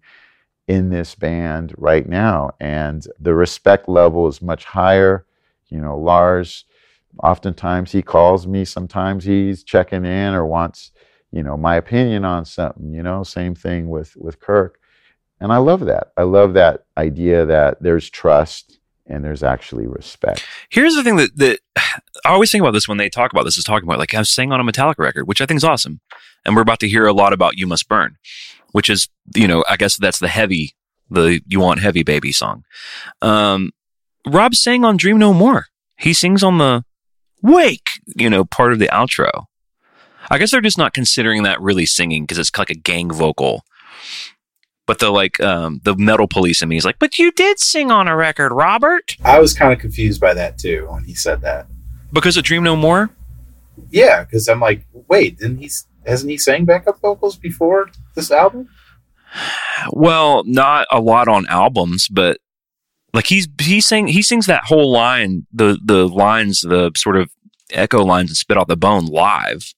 in 0.67 0.89
this 0.89 1.15
band 1.15 1.73
right 1.77 2.07
now. 2.07 2.51
And 2.59 3.05
the 3.19 3.33
respect 3.33 3.89
level 3.89 4.27
is 4.27 4.41
much 4.41 4.65
higher. 4.65 5.25
You 5.67 5.79
know, 5.79 5.97
Lars, 5.97 6.65
oftentimes 7.21 7.91
he 7.91 8.01
calls 8.01 8.47
me, 8.47 8.65
sometimes 8.65 9.23
he's 9.23 9.63
checking 9.63 10.05
in 10.05 10.33
or 10.33 10.45
wants, 10.45 10.91
you 11.31 11.43
know, 11.43 11.57
my 11.57 11.75
opinion 11.75 12.25
on 12.25 12.45
something, 12.45 12.93
you 12.93 13.03
know, 13.03 13.23
same 13.23 13.55
thing 13.55 13.89
with, 13.89 14.15
with 14.15 14.39
Kirk. 14.39 14.79
And 15.39 15.51
I 15.51 15.57
love 15.57 15.81
that. 15.81 16.13
I 16.15 16.23
love 16.23 16.53
that 16.53 16.85
idea 16.97 17.45
that 17.45 17.81
there's 17.81 18.09
trust 18.09 18.79
and 19.05 19.23
there's 19.23 19.43
actually 19.43 19.87
respect. 19.87 20.45
Here's 20.69 20.95
the 20.95 21.03
thing 21.03 21.17
that, 21.17 21.35
that 21.37 21.59
I 22.25 22.29
always 22.29 22.51
think 22.51 22.61
about 22.61 22.71
this 22.71 22.87
when 22.87 22.97
they 22.97 23.09
talk 23.09 23.31
about 23.33 23.43
this 23.43 23.57
is 23.57 23.63
talking 23.63 23.87
about 23.87 23.99
like 23.99 24.13
I 24.13 24.19
am 24.19 24.25
sang 24.25 24.51
on 24.51 24.61
a 24.61 24.63
Metallica 24.63 24.99
record, 24.99 25.27
which 25.27 25.41
I 25.41 25.45
think 25.45 25.57
is 25.57 25.63
awesome. 25.63 25.99
And 26.45 26.55
we're 26.55 26.61
about 26.61 26.79
to 26.81 26.89
hear 26.89 27.05
a 27.05 27.13
lot 27.13 27.33
about 27.33 27.57
You 27.57 27.67
Must 27.67 27.87
Burn, 27.87 28.17
which 28.71 28.89
is, 28.89 29.07
you 29.35 29.47
know, 29.47 29.63
I 29.69 29.77
guess 29.77 29.97
that's 29.97 30.19
the 30.19 30.27
heavy, 30.27 30.75
the 31.09 31.41
You 31.47 31.59
Want 31.59 31.79
Heavy 31.79 32.03
Baby 32.03 32.31
song. 32.31 32.63
Um, 33.21 33.71
Rob 34.27 34.55
sang 34.55 34.83
on 34.85 34.97
Dream 34.97 35.17
No 35.17 35.33
More. 35.33 35.67
He 35.97 36.13
sings 36.13 36.43
on 36.43 36.57
the 36.57 36.83
wake, 37.41 37.87
you 38.15 38.29
know, 38.29 38.43
part 38.45 38.73
of 38.73 38.79
the 38.79 38.87
outro. 38.87 39.45
I 40.29 40.37
guess 40.37 40.51
they're 40.51 40.61
just 40.61 40.77
not 40.77 40.93
considering 40.93 41.43
that 41.43 41.61
really 41.61 41.85
singing 41.85 42.23
because 42.23 42.39
it's 42.39 42.57
like 42.57 42.69
a 42.69 42.75
gang 42.75 43.11
vocal. 43.11 43.63
But 44.85 44.99
the 44.99 45.09
like 45.11 45.39
um 45.39 45.79
the 45.83 45.95
metal 45.95 46.27
police 46.27 46.61
in 46.61 46.69
me 46.69 46.77
is 46.77 46.85
like, 46.85 46.99
but 46.99 47.17
you 47.17 47.31
did 47.31 47.59
sing 47.59 47.91
on 47.91 48.07
a 48.07 48.15
record, 48.15 48.51
Robert. 48.51 49.15
I 49.23 49.39
was 49.39 49.53
kind 49.53 49.71
of 49.71 49.79
confused 49.79 50.19
by 50.19 50.33
that 50.33 50.57
too 50.57 50.87
when 50.89 51.03
he 51.03 51.13
said 51.13 51.41
that. 51.41 51.67
Because 52.11 52.37
of 52.37 52.43
Dream 52.43 52.63
No 52.63 52.75
More? 52.75 53.09
Yeah, 53.89 54.23
because 54.23 54.47
I'm 54.47 54.59
like, 54.59 54.85
wait, 55.07 55.39
didn't 55.39 55.57
he? 55.57 55.69
Hasn't 56.05 56.29
he 56.29 56.37
sang 56.37 56.65
backup 56.65 56.99
vocals 57.01 57.37
before 57.37 57.89
this 58.15 58.31
album? 58.31 58.69
Well, 59.91 60.43
not 60.45 60.87
a 60.91 60.99
lot 60.99 61.27
on 61.27 61.47
albums, 61.47 62.07
but 62.07 62.37
like 63.13 63.27
he's 63.27 63.47
he 63.61 63.81
sing 63.81 64.07
he 64.07 64.21
sings 64.21 64.45
that 64.47 64.65
whole 64.65 64.91
line, 64.91 65.47
the 65.51 65.79
the 65.83 66.07
lines, 66.07 66.61
the 66.61 66.91
sort 66.95 67.17
of 67.17 67.29
echo 67.71 68.03
lines 68.03 68.29
and 68.29 68.37
spit 68.37 68.57
out 68.57 68.67
the 68.67 68.77
bone 68.77 69.05
live. 69.05 69.73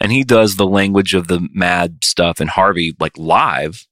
And 0.00 0.12
he 0.12 0.24
does 0.24 0.56
the 0.56 0.66
language 0.66 1.14
of 1.14 1.28
the 1.28 1.48
mad 1.52 2.04
stuff 2.04 2.40
and 2.40 2.50
Harvey 2.50 2.94
like 2.98 3.16
live. 3.16 3.86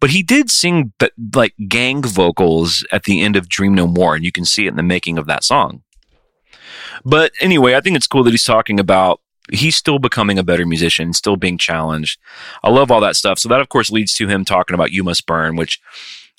But 0.00 0.10
he 0.10 0.22
did 0.22 0.50
sing 0.50 0.92
but 0.98 1.12
like 1.34 1.54
gang 1.68 2.02
vocals 2.02 2.86
at 2.92 3.04
the 3.04 3.22
end 3.22 3.36
of 3.36 3.48
Dream 3.48 3.74
No 3.74 3.86
More, 3.86 4.14
and 4.14 4.24
you 4.24 4.32
can 4.32 4.44
see 4.44 4.66
it 4.66 4.70
in 4.70 4.76
the 4.76 4.82
making 4.82 5.18
of 5.18 5.26
that 5.26 5.44
song. 5.44 5.82
But 7.04 7.32
anyway, 7.40 7.74
I 7.74 7.80
think 7.80 7.96
it's 7.96 8.06
cool 8.06 8.22
that 8.24 8.30
he's 8.30 8.44
talking 8.44 8.78
about 8.78 9.20
he's 9.52 9.76
still 9.76 9.98
becoming 9.98 10.38
a 10.38 10.44
better 10.44 10.66
musician, 10.66 11.12
still 11.12 11.36
being 11.36 11.58
challenged. 11.58 12.18
I 12.62 12.70
love 12.70 12.90
all 12.90 13.00
that 13.00 13.16
stuff. 13.16 13.38
So 13.38 13.48
that 13.48 13.60
of 13.60 13.68
course 13.68 13.90
leads 13.90 14.14
to 14.16 14.28
him 14.28 14.44
talking 14.44 14.74
about 14.74 14.92
You 14.92 15.04
Must 15.04 15.24
Burn, 15.26 15.56
which 15.56 15.80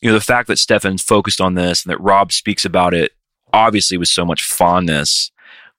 you 0.01 0.09
know, 0.09 0.15
the 0.15 0.21
fact 0.21 0.47
that 0.47 0.57
Steffan 0.57 1.01
focused 1.01 1.39
on 1.39 1.53
this 1.53 1.83
and 1.83 1.91
that 1.91 2.01
Rob 2.01 2.31
speaks 2.31 2.65
about 2.65 2.93
it 2.93 3.11
obviously 3.55 3.97
with 3.97 4.09
so 4.09 4.25
much 4.25 4.43
fondness 4.43 5.31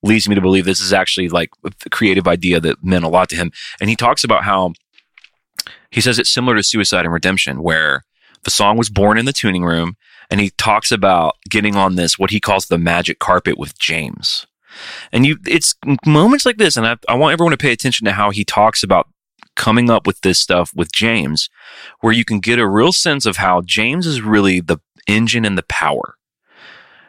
leads 0.03 0.28
me 0.28 0.35
to 0.35 0.40
believe 0.40 0.65
this 0.65 0.81
is 0.81 0.93
actually 0.93 1.28
like 1.28 1.51
a 1.65 1.90
creative 1.90 2.27
idea 2.27 2.61
that 2.61 2.82
meant 2.82 3.05
a 3.05 3.09
lot 3.09 3.28
to 3.28 3.36
him. 3.36 3.53
And 3.81 3.90
he 3.90 3.97
talks 3.97 4.24
about 4.24 4.44
how 4.44 4.73
he 5.90 6.01
says 6.01 6.19
it's 6.19 6.31
similar 6.31 6.57
to 6.57 6.62
Suicide 6.62 7.05
and 7.05 7.12
Redemption, 7.12 7.62
where 7.62 8.05
the 8.44 8.51
song 8.51 8.77
was 8.77 8.90
born 8.90 9.19
in 9.19 9.24
the 9.24 9.32
tuning 9.32 9.65
room. 9.65 9.97
And 10.31 10.40
he 10.40 10.51
talks 10.51 10.90
about 10.90 11.36
getting 11.48 11.77
on 11.77 11.94
this, 11.94 12.19
what 12.19 12.31
he 12.31 12.40
calls 12.40 12.66
the 12.66 12.78
magic 12.78 13.19
carpet 13.20 13.59
with 13.59 13.78
James. 13.78 14.47
And 15.12 15.27
you, 15.27 15.39
it's 15.47 15.74
moments 16.05 16.47
like 16.47 16.57
this. 16.57 16.77
And 16.77 16.86
I, 16.86 16.97
I 17.09 17.15
want 17.15 17.32
everyone 17.32 17.53
to 17.53 17.57
pay 17.57 17.73
attention 17.73 18.05
to 18.05 18.12
how 18.12 18.31
he 18.31 18.44
talks 18.44 18.82
about 18.82 19.09
coming 19.55 19.90
up 19.90 20.07
with 20.07 20.20
this 20.20 20.39
stuff 20.39 20.73
with 20.74 20.93
James, 20.93 21.48
where 22.01 22.12
you 22.12 22.24
can 22.24 22.40
get 22.40 22.59
a 22.59 22.66
real 22.66 22.93
sense 22.93 23.27
of 23.27 23.39
how 23.39 23.62
James 23.62 24.07
is 24.07 24.20
really 24.20 24.61
the 24.61 24.78
engine 25.07 25.44
and 25.44 25.57
the 25.57 25.65
power. 25.65 26.15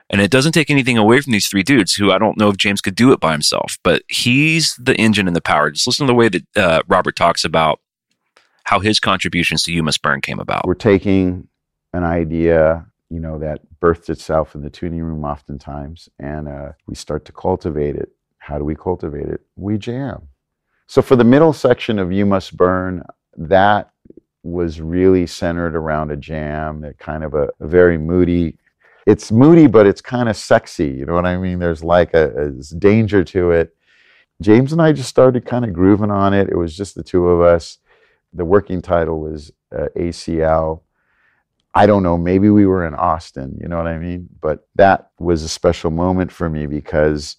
And 0.09 0.21
it 0.21 0.31
doesn't 0.31 0.53
take 0.53 0.69
anything 0.69 0.97
away 0.97 1.19
from 1.19 1.33
these 1.33 1.47
three 1.47 1.63
dudes 1.63 1.93
who 1.93 2.11
I 2.11 2.17
don't 2.17 2.37
know 2.37 2.49
if 2.49 2.57
James 2.57 2.79
could 2.79 2.95
do 2.95 3.11
it 3.11 3.19
by 3.19 3.33
himself, 3.33 3.77
but 3.83 4.03
he's 4.07 4.75
the 4.75 4.95
engine 4.95 5.27
and 5.27 5.35
the 5.35 5.41
power. 5.41 5.69
Just 5.69 5.85
listen 5.85 6.07
to 6.07 6.11
the 6.11 6.15
way 6.15 6.29
that 6.29 6.45
uh, 6.55 6.81
Robert 6.87 7.17
talks 7.17 7.43
about 7.43 7.81
how 8.63 8.79
his 8.79 8.99
contributions 8.99 9.63
to 9.63 9.73
You 9.73 9.83
Must 9.83 10.01
Burn 10.01 10.21
came 10.21 10.39
about. 10.39 10.65
We're 10.65 10.75
taking 10.75 11.49
an 11.93 12.05
idea, 12.05 12.85
you 13.09 13.19
know, 13.19 13.39
that 13.39 13.61
birthed 13.79 14.09
itself 14.09 14.55
in 14.55 14.61
the 14.61 14.69
tuning 14.69 15.03
room 15.03 15.23
oftentimes, 15.23 16.09
and 16.19 16.47
uh, 16.47 16.71
we 16.87 16.95
start 16.95 17.25
to 17.25 17.31
cultivate 17.31 17.95
it. 17.95 18.09
How 18.37 18.57
do 18.57 18.63
we 18.63 18.75
cultivate 18.75 19.27
it? 19.27 19.41
We 19.55 19.77
jam. 19.77 20.27
So 20.87 21.01
for 21.01 21.15
the 21.15 21.23
middle 21.23 21.53
section 21.53 21.99
of 21.99 22.11
You 22.11 22.25
Must 22.25 22.55
Burn, 22.55 23.03
that 23.35 23.91
was 24.43 24.79
really 24.79 25.27
centered 25.27 25.75
around 25.75 26.11
a 26.11 26.17
jam, 26.17 26.83
a 26.83 26.93
kind 26.93 27.23
of 27.23 27.33
a, 27.33 27.49
a 27.59 27.67
very 27.67 27.97
moody. 27.97 28.57
It's 29.05 29.31
moody, 29.31 29.67
but 29.67 29.85
it's 29.85 30.01
kind 30.01 30.29
of 30.29 30.37
sexy. 30.37 30.87
You 30.87 31.05
know 31.05 31.13
what 31.13 31.25
I 31.25 31.37
mean? 31.37 31.59
There's 31.59 31.83
like 31.83 32.13
a, 32.13 32.47
a 32.47 32.51
danger 32.77 33.23
to 33.25 33.51
it. 33.51 33.75
James 34.41 34.71
and 34.71 34.81
I 34.81 34.91
just 34.91 35.09
started 35.09 35.45
kind 35.45 35.65
of 35.65 35.73
grooving 35.73 36.11
on 36.11 36.33
it. 36.33 36.49
It 36.49 36.57
was 36.57 36.75
just 36.75 36.95
the 36.95 37.03
two 37.03 37.27
of 37.27 37.41
us. 37.41 37.79
The 38.33 38.45
working 38.45 38.81
title 38.81 39.19
was 39.19 39.51
uh, 39.75 39.87
ACL. 39.95 40.81
I 41.73 41.85
don't 41.85 42.03
know, 42.03 42.17
maybe 42.17 42.49
we 42.49 42.65
were 42.65 42.87
in 42.87 42.95
Austin, 42.95 43.57
you 43.61 43.67
know 43.67 43.77
what 43.77 43.87
I 43.87 43.99
mean? 43.99 44.29
But 44.41 44.67
that 44.75 45.11
was 45.19 45.43
a 45.43 45.49
special 45.49 45.91
moment 45.91 46.31
for 46.31 46.49
me 46.49 46.65
because 46.65 47.37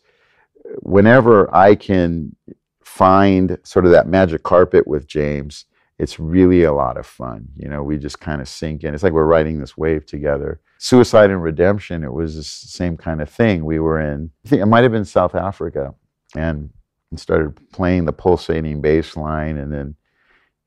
whenever 0.81 1.53
I 1.55 1.75
can 1.75 2.37
find 2.83 3.59
sort 3.65 3.85
of 3.85 3.93
that 3.93 4.07
magic 4.07 4.43
carpet 4.43 4.87
with 4.87 5.07
James, 5.07 5.65
it's 5.99 6.21
really 6.21 6.63
a 6.63 6.73
lot 6.73 6.97
of 6.97 7.07
fun. 7.07 7.49
You 7.57 7.69
know, 7.69 7.83
we 7.83 7.99
just 7.99 8.21
kind 8.21 8.41
of 8.41 8.49
sink 8.49 8.85
in. 8.85 8.95
It's 8.95 9.03
like 9.03 9.13
we're 9.13 9.25
riding 9.25 9.59
this 9.59 9.77
wave 9.77 10.07
together. 10.07 10.61
Suicide 10.79 11.31
and 11.31 11.43
Redemption, 11.43 12.05
it 12.05 12.13
was 12.13 12.37
the 12.37 12.45
same 12.45 12.97
kind 12.97 13.21
of 13.21 13.29
thing. 13.29 13.65
We 13.65 13.81
were 13.81 14.01
in, 14.01 14.31
I 14.45 14.49
think 14.49 14.63
it 14.63 14.67
might 14.67 14.85
have 14.85 14.93
been 14.93 15.05
South 15.05 15.35
Africa, 15.35 15.95
and 16.37 16.71
started 17.17 17.59
playing 17.73 18.05
the 18.05 18.13
pulsating 18.13 18.81
bass 18.81 19.17
line, 19.17 19.57
and 19.57 19.73
then 19.73 19.97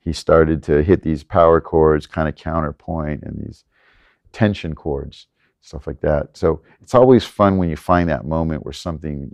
he 0.04 0.14
started 0.14 0.64
to 0.64 0.84
hit 0.84 1.04
these 1.04 1.24
power 1.24 1.62
chords, 1.62 2.08
kind 2.08 2.28
of 2.28 2.36
counterpoint, 2.36 3.24
and 3.24 3.46
these 3.46 3.64
tension 4.32 4.76
chords, 4.76 5.28
stuff 5.62 5.86
like 5.88 6.02
that. 6.02 6.36
So 6.36 6.62
it's 6.82 6.96
always 6.96 7.24
fun 7.24 7.58
when 7.58 7.70
you 7.70 7.78
find 7.78 8.10
that 8.10 8.26
moment 8.26 8.66
where 8.66 8.74
something 8.74 9.34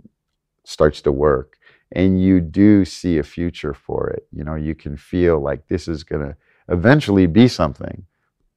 starts 0.64 1.00
to 1.02 1.12
work 1.12 1.58
and 1.92 2.22
you 2.22 2.40
do 2.40 2.84
see 2.84 3.18
a 3.18 3.22
future 3.22 3.72
for 3.72 4.10
it. 4.10 4.26
You 4.30 4.44
know, 4.44 4.54
you 4.54 4.74
can 4.74 4.96
feel 4.96 5.40
like 5.40 5.66
this 5.68 5.88
is 5.88 6.04
going 6.04 6.26
to 6.26 6.36
eventually 6.68 7.26
be 7.26 7.48
something 7.48 8.04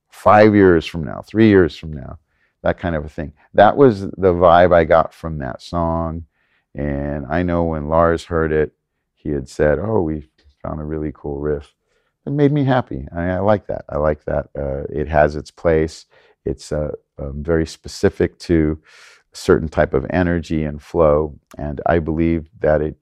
five 0.09 0.53
years 0.53 0.85
from 0.85 1.05
now, 1.05 1.21
three 1.21 1.47
years 1.47 1.77
from 1.77 1.93
now, 1.93 2.19
that 2.61 2.77
kind 2.77 2.95
of 2.95 3.05
a 3.05 3.09
thing. 3.09 3.31
That 3.53 3.77
was 3.77 4.01
the 4.01 4.33
vibe 4.33 4.73
I 4.73 4.83
got 4.83 5.13
from 5.13 5.37
that 5.37 5.61
song. 5.61 6.25
And 6.75 7.25
I 7.27 7.43
know 7.43 7.63
when 7.63 7.87
Lars 7.87 8.25
heard 8.25 8.51
it, 8.51 8.73
he 9.15 9.29
had 9.29 9.47
said, 9.47 9.79
Oh, 9.79 10.01
we 10.01 10.27
found 10.61 10.81
a 10.81 10.85
really 10.85 11.11
cool 11.13 11.39
riff. 11.39 11.73
It 12.25 12.31
made 12.31 12.51
me 12.51 12.63
happy. 12.63 13.07
I, 13.15 13.23
I 13.29 13.39
like 13.39 13.67
that. 13.67 13.85
I 13.89 13.97
like 13.97 14.25
that. 14.25 14.49
Uh, 14.57 14.83
it 14.89 15.07
has 15.07 15.35
its 15.35 15.51
place. 15.51 16.05
It's 16.45 16.71
uh, 16.71 16.91
um, 17.17 17.43
very 17.43 17.65
specific 17.65 18.37
to 18.39 18.79
a 19.33 19.35
certain 19.35 19.67
type 19.67 19.93
of 19.93 20.05
energy 20.09 20.63
and 20.63 20.81
flow. 20.81 21.39
And 21.57 21.81
I 21.85 21.99
believe 21.99 22.49
that 22.59 22.81
it 22.81 22.95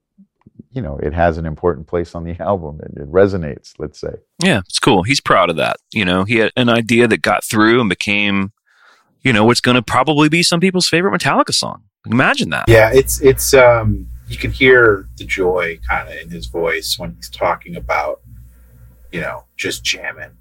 you 0.72 0.82
know 0.82 0.98
it 1.02 1.14
has 1.14 1.38
an 1.38 1.46
important 1.46 1.88
place 1.88 2.16
on 2.16 2.24
the 2.24 2.40
album 2.42 2.80
and 2.84 2.98
it 2.98 3.12
resonates 3.12 3.74
let's 3.80 4.00
say 4.00 4.14
yeah 4.44 4.60
it's 4.60 4.80
cool 4.80 5.04
he's 5.04 5.20
proud 5.20 5.50
of 5.50 5.56
that 5.56 5.78
you 5.94 6.06
know 6.06 6.24
he 6.26 6.36
had 6.36 6.52
an 6.56 6.70
idea 6.70 7.08
that 7.08 7.22
got 7.22 7.44
through 7.44 7.80
and 7.80 7.90
became 7.90 8.52
you 9.22 9.34
know 9.34 9.46
what's 9.46 9.62
going 9.62 9.76
to 9.76 9.82
probably 9.82 10.30
be 10.30 10.44
some 10.44 10.60
people's 10.60 10.88
favorite 10.88 11.18
metallica 11.18 11.54
song 11.54 11.84
imagine 12.06 12.50
that 12.50 12.66
yeah 12.68 12.92
it's 12.94 13.22
it's 13.22 13.54
um 13.54 14.08
you 14.28 14.38
can 14.38 14.52
hear 14.52 15.08
the 15.18 15.26
joy 15.26 15.80
kind 15.90 16.08
of 16.08 16.16
in 16.16 16.30
his 16.30 16.46
voice 16.46 16.98
when 17.00 17.16
he's 17.16 17.30
talking 17.30 17.76
about 17.76 18.22
you 19.12 19.22
know 19.22 19.46
just 19.58 19.84
jamming 19.84 20.38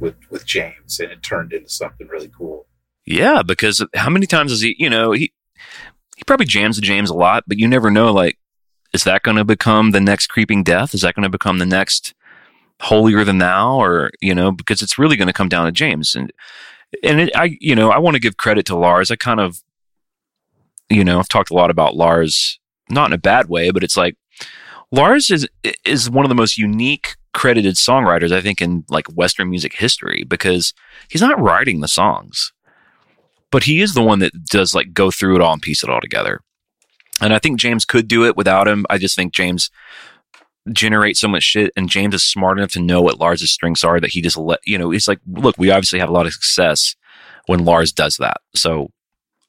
with 0.00 0.16
with 0.30 0.44
james 0.44 0.98
and 1.00 1.10
it 1.10 1.22
turned 1.22 1.52
into 1.52 1.68
something 1.68 2.06
really 2.08 2.30
cool 2.36 2.66
yeah 3.06 3.42
because 3.42 3.84
how 3.94 4.10
many 4.10 4.26
times 4.26 4.50
has 4.50 4.60
he 4.60 4.74
you 4.78 4.90
know 4.90 5.12
he 5.12 5.32
he 6.16 6.24
probably 6.26 6.46
jams 6.46 6.76
the 6.76 6.82
james 6.82 7.10
a 7.10 7.14
lot 7.14 7.44
but 7.46 7.58
you 7.58 7.68
never 7.68 7.90
know 7.90 8.12
like 8.12 8.38
is 8.94 9.04
that 9.04 9.24
going 9.24 9.36
to 9.36 9.44
become 9.44 9.90
the 9.90 10.00
next 10.00 10.28
creeping 10.28 10.62
death? 10.62 10.94
Is 10.94 11.02
that 11.02 11.14
going 11.14 11.24
to 11.24 11.28
become 11.28 11.58
the 11.58 11.66
next 11.66 12.14
holier 12.80 13.24
than 13.24 13.38
thou? 13.38 13.76
Or, 13.76 14.10
you 14.22 14.34
know, 14.34 14.52
because 14.52 14.80
it's 14.80 14.98
really 14.98 15.16
going 15.16 15.26
to 15.26 15.34
come 15.34 15.48
down 15.48 15.66
to 15.66 15.72
James. 15.72 16.14
And, 16.14 16.32
and 17.02 17.20
it, 17.20 17.36
I, 17.36 17.58
you 17.60 17.74
know, 17.74 17.90
I 17.90 17.98
want 17.98 18.14
to 18.14 18.20
give 18.20 18.36
credit 18.36 18.64
to 18.66 18.76
Lars. 18.76 19.10
I 19.10 19.16
kind 19.16 19.40
of, 19.40 19.62
you 20.88 21.04
know, 21.04 21.18
I've 21.18 21.28
talked 21.28 21.50
a 21.50 21.54
lot 21.54 21.70
about 21.70 21.96
Lars, 21.96 22.60
not 22.88 23.06
in 23.06 23.12
a 23.12 23.18
bad 23.18 23.48
way, 23.48 23.72
but 23.72 23.82
it's 23.82 23.96
like 23.96 24.16
Lars 24.92 25.28
is, 25.28 25.48
is 25.84 26.08
one 26.08 26.24
of 26.24 26.28
the 26.28 26.36
most 26.36 26.56
unique 26.56 27.16
credited 27.34 27.74
songwriters, 27.74 28.32
I 28.32 28.40
think, 28.40 28.62
in 28.62 28.84
like 28.88 29.06
Western 29.08 29.50
music 29.50 29.74
history 29.74 30.24
because 30.26 30.72
he's 31.08 31.20
not 31.20 31.38
writing 31.38 31.80
the 31.80 31.88
songs, 31.88 32.52
but 33.50 33.64
he 33.64 33.82
is 33.82 33.92
the 33.92 34.02
one 34.02 34.20
that 34.20 34.44
does 34.46 34.74
like 34.74 34.94
go 34.94 35.10
through 35.10 35.36
it 35.36 35.42
all 35.42 35.52
and 35.52 35.60
piece 35.60 35.84
it 35.84 35.90
all 35.90 36.00
together. 36.00 36.40
And 37.20 37.34
I 37.34 37.38
think 37.38 37.60
James 37.60 37.84
could 37.84 38.08
do 38.08 38.24
it 38.24 38.36
without 38.36 38.66
him. 38.66 38.86
I 38.88 38.98
just 38.98 39.16
think 39.16 39.34
James 39.34 39.70
generates 40.72 41.20
so 41.20 41.28
much 41.28 41.42
shit 41.42 41.70
and 41.76 41.90
James 41.90 42.14
is 42.14 42.24
smart 42.24 42.58
enough 42.58 42.70
to 42.70 42.80
know 42.80 43.02
what 43.02 43.20
Lars's 43.20 43.52
strengths 43.52 43.84
are 43.84 44.00
that 44.00 44.10
he 44.10 44.22
just 44.22 44.38
let, 44.38 44.60
you 44.64 44.78
know, 44.78 44.90
he's 44.90 45.06
like, 45.06 45.20
look, 45.26 45.56
we 45.58 45.70
obviously 45.70 45.98
have 45.98 46.08
a 46.08 46.12
lot 46.12 46.26
of 46.26 46.32
success 46.32 46.96
when 47.46 47.64
Lars 47.64 47.92
does 47.92 48.16
that. 48.16 48.38
So 48.54 48.90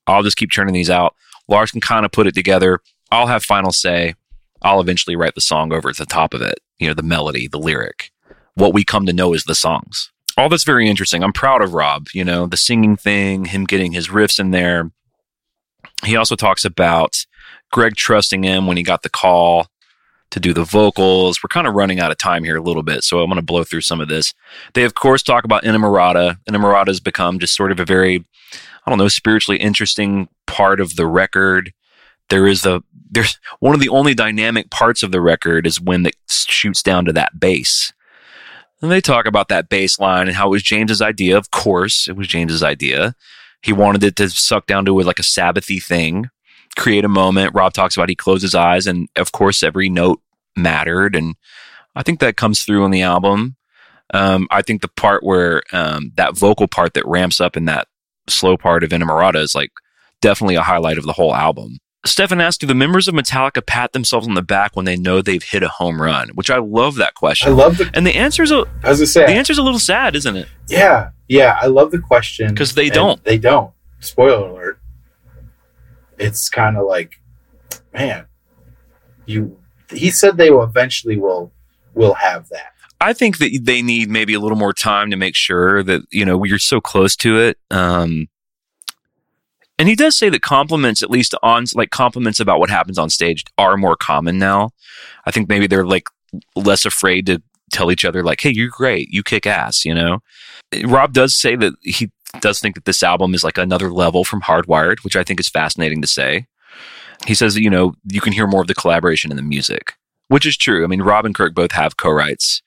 I'll 0.07 0.24
just 0.24 0.38
keep 0.38 0.52
churning 0.52 0.74
these 0.74 0.90
out. 0.90 1.16
Lars 1.48 1.72
can 1.72 1.82
kind 1.82 2.06
of 2.06 2.12
put 2.12 2.28
it 2.28 2.36
together. 2.36 2.80
I'll 3.12 3.28
have 3.28 3.44
final 3.44 3.72
say. 3.72 4.16
I'll 4.62 4.82
eventually 4.82 5.16
write 5.16 5.36
the 5.36 5.41
song 5.41 5.72
over 5.72 5.90
at 5.90 5.98
the 5.98 6.06
top 6.06 6.34
of 6.34 6.41
it, 6.41 6.60
you 6.80 6.88
know, 6.88 6.93
the 6.93 7.03
melody, 7.03 7.47
the 7.47 7.60
lyric. 7.60 8.11
What 8.56 8.73
we 8.73 8.84
come 8.84 9.06
to 9.06 9.14
know 9.14 9.34
is 9.34 9.43
the 9.43 9.56
songs. 9.56 10.11
All 10.38 10.49
that's 10.49 10.64
very 10.64 10.89
interesting. 10.89 11.23
I'm 11.23 11.34
proud 11.34 11.61
of 11.61 11.73
Rob, 11.73 12.07
you 12.14 12.23
know, 12.23 12.45
the 12.45 12.57
singing 12.57 12.97
thing, 12.97 13.45
him 13.45 13.65
getting 13.65 13.93
his 13.93 14.10
riffs 14.10 14.39
in 14.39 14.52
there. 14.52 14.91
He 16.03 16.15
also 16.15 16.35
talks 16.35 16.65
about 16.65 17.26
Greg 17.72 17.95
trusting 17.95 18.43
him 18.43 18.68
when 18.68 18.77
he 18.77 18.84
got 18.84 19.03
the 19.03 19.10
call 19.10 19.68
to 20.31 20.39
do 20.39 20.53
the 20.53 20.64
vocals. 20.64 21.41
We're 21.41 21.47
kind 21.47 21.68
of 21.68 21.73
running 21.73 21.99
out 21.99 22.11
of 22.11 22.18
time 22.18 22.43
here 22.43 22.57
a 22.57 22.61
little 22.61 22.84
bit, 22.84 23.03
so 23.03 23.19
I'm 23.19 23.30
going 23.30 23.38
to 23.38 23.41
blow 23.41 23.64
through 23.64 23.81
some 23.81 24.02
of 24.02 24.10
this. 24.10 24.34
They, 24.73 24.84
of 24.84 24.93
course, 24.93 25.23
talk 25.23 25.45
about 25.45 25.64
Inamorata. 25.64 26.38
Inamorata 26.49 26.88
has 26.88 26.99
become 26.99 27.39
just 27.39 27.56
sort 27.56 27.72
of 27.72 27.80
a 27.80 27.85
very, 27.85 28.26
I 28.85 28.89
don't 28.89 28.99
know, 28.99 29.07
spiritually 29.07 29.60
interesting 29.60 30.27
part 30.47 30.81
of 30.81 30.95
the 30.97 31.07
record. 31.07 31.72
There 32.30 32.47
is 32.47 32.64
the 32.64 32.81
there's 33.16 33.40
one 33.60 33.74
of 33.74 33.80
the 33.80 33.90
only 33.90 34.14
dynamic 34.14 34.70
parts 34.70 35.02
of 35.02 35.12
the 35.12 35.22
record 35.22 35.66
is 35.66 35.80
when 35.80 36.06
it 36.06 36.18
shoots 36.28 36.84
down 36.84 37.06
to 37.06 37.14
that 37.14 37.40
bass. 37.40 37.94
And 38.82 38.92
they 38.92 39.00
talk 39.00 39.26
about 39.26 39.48
that 39.48 39.70
bass 39.70 39.98
line 39.98 40.28
and 40.28 40.36
how 40.36 40.48
it 40.48 40.52
was 40.52 40.64
James's 40.64 41.02
idea. 41.02 41.38
Of 41.38 41.50
course, 41.50 42.10
it 42.10 42.18
was 42.18 42.28
James's 42.28 42.62
idea. 42.62 43.16
He 43.62 43.72
wanted 43.72 44.04
it 44.04 44.18
to 44.18 44.30
suck 44.30 44.68
down 44.68 44.84
to 44.86 45.02
like 45.02 45.18
a 45.18 45.24
Sabbathy 45.24 45.82
thing, 45.82 46.30
create 46.76 47.06
a 47.06 47.10
moment. 47.10 47.56
Rob 47.56 47.72
talks 47.72 47.96
about 47.96 48.10
he 48.10 48.16
closed 48.16 48.44
his 48.44 48.54
eyes, 48.54 48.86
and 48.86 49.08
of 49.16 49.32
course, 49.32 49.64
every 49.64 49.90
note 49.90 50.22
mattered. 50.58 51.16
And 51.16 51.36
I 51.96 52.04
think 52.04 52.20
that 52.20 52.36
comes 52.36 52.64
through 52.64 52.84
on 52.84 52.92
the 52.92 53.02
album. 53.02 53.56
Um, 54.14 54.48
I 54.52 54.62
think 54.62 54.82
the 54.82 54.90
part 54.90 55.24
where 55.24 55.64
um, 55.72 56.12
that 56.16 56.38
vocal 56.38 56.68
part 56.68 56.94
that 56.96 57.08
ramps 57.08 57.40
up 57.40 57.56
in 57.56 57.66
that 57.66 57.88
slow 58.28 58.58
part 58.58 58.84
of 58.84 58.90
Inamorata 58.90 59.40
is 59.40 59.56
like 59.56 59.72
definitely 60.22 60.56
a 60.56 60.62
highlight 60.62 60.98
of 60.98 61.06
the 61.06 61.14
whole 61.14 61.34
album. 61.34 61.78
Steffan 62.06 62.41
asked, 62.41 62.61
do 62.61 62.68
the 62.68 62.76
members 62.76 63.07
of 63.07 63.15
Metallica 63.15 63.65
pat 63.65 63.94
themselves 63.94 64.27
on 64.27 64.36
the 64.36 64.41
back 64.41 64.76
when 64.76 64.86
they 64.86 64.95
know 64.95 65.22
they've 65.22 65.41
hit 65.44 65.64
a 65.64 65.68
home 65.68 66.02
run? 66.02 66.30
Which 66.30 66.49
I 66.52 66.57
love 66.57 66.95
that 66.95 67.15
question. 67.15 67.49
I 67.49 67.52
love 67.52 67.77
the. 67.77 67.90
and 67.94 68.06
the 68.06 68.15
answer's 68.15 68.52
a, 68.52 68.65
I 68.84 68.90
was 68.90 68.99
gonna 68.99 69.07
say, 69.07 69.26
the 69.26 69.34
answer's 69.34 69.57
a 69.57 69.64
little 69.64 69.80
sad, 69.80 70.15
isn't 70.15 70.36
it? 70.36 70.48
yeah, 70.69 71.10
yeah. 71.27 71.57
I 71.60 71.68
love 71.68 71.91
the 71.91 71.99
question 71.99 72.49
because 72.49 72.76
they 72.76 72.90
don't. 72.90 73.23
They 73.23 73.38
don't. 73.38 73.72
Spoiler 73.99 74.49
alert. 74.49 74.80
It's 76.18 76.48
kind 76.49 76.77
of 76.77 76.86
like, 76.86 77.14
man, 77.94 78.27
you. 79.26 79.57
He 79.91 80.10
said 80.11 80.38
they 80.38 80.52
will 80.52 80.64
eventually 80.64 81.18
will 81.18 81.52
will 81.94 82.14
have 82.14 82.49
that. 82.49 82.72
I 83.02 83.14
think 83.14 83.40
that 83.40 83.60
they 83.64 83.82
need 83.82 84.10
maybe 84.10 84.34
a 84.34 84.40
little 84.40 84.57
more 84.57 84.73
time 84.73 85.11
to 85.11 85.18
make 85.18 85.36
sure 85.36 85.84
that 85.84 86.02
you 86.11 86.23
know 86.23 86.44
you're 86.44 86.60
so 86.60 86.80
close 86.80 87.15
to 87.18 87.40
it. 87.40 87.57
Um, 87.72 88.27
and 89.77 89.89
he 89.89 89.95
does 89.95 90.15
say 90.15 90.30
that 90.30 90.41
compliments, 90.41 91.03
at 91.03 91.10
least 91.10 91.35
on 91.43 91.65
like 91.73 91.89
compliments 91.89 92.39
about 92.39 92.60
what 92.60 92.69
happens 92.69 92.97
on 92.97 93.10
stage, 93.10 93.43
are 93.57 93.77
more 93.77 93.95
common 93.95 94.38
now. 94.38 94.72
I 95.26 95.31
think 95.31 95.49
maybe 95.49 95.68
they're 95.68 95.85
like 95.85 96.07
less 96.56 96.85
afraid 96.85 97.26
to 97.26 97.41
tell 97.72 97.91
each 97.91 98.06
other 98.06 98.23
like, 98.23 98.41
"Hey, 98.41 98.52
you're 98.52 98.69
great, 98.69 99.10
you 99.11 99.23
kick 99.23 99.45
ass." 99.45 99.84
You 99.84 99.93
know, 99.93 100.19
Rob 100.85 101.14
does 101.14 101.35
say 101.35 101.56
that 101.57 101.73
he 101.81 102.10
does 102.39 102.60
think 102.60 102.76
that 102.76 102.85
this 102.85 103.03
album 103.03 103.34
is 103.34 103.43
like 103.43 103.57
another 103.57 103.91
level 103.91 104.23
from 104.23 104.41
Hardwired, 104.41 105.03
which 105.03 105.15
I 105.15 105.23
think 105.23 105.39
is 105.39 105.49
fascinating 105.49 106.02
to 106.02 106.07
say. 106.07 106.47
He 107.27 107.34
says 107.34 107.53
that 107.56 107.61
you 107.61 107.69
know 107.69 107.95
you 108.06 108.22
can 108.22 108.34
hear 108.34 108.47
more 108.47 108.61
of 108.61 108.68
the 108.68 108.76
collaboration 108.76 109.30
in 109.31 109.38
the 109.38 109.43
music, 109.43 109.93
which 110.30 110.45
is 110.45 110.57
true. 110.57 110.84
I 110.84 110.88
mean, 110.88 111.02
Rob 111.02 111.26
and 111.26 111.35
Kirk 111.35 111.53
both 111.53 111.73
have 111.73 111.97
co-writes. 111.97 112.61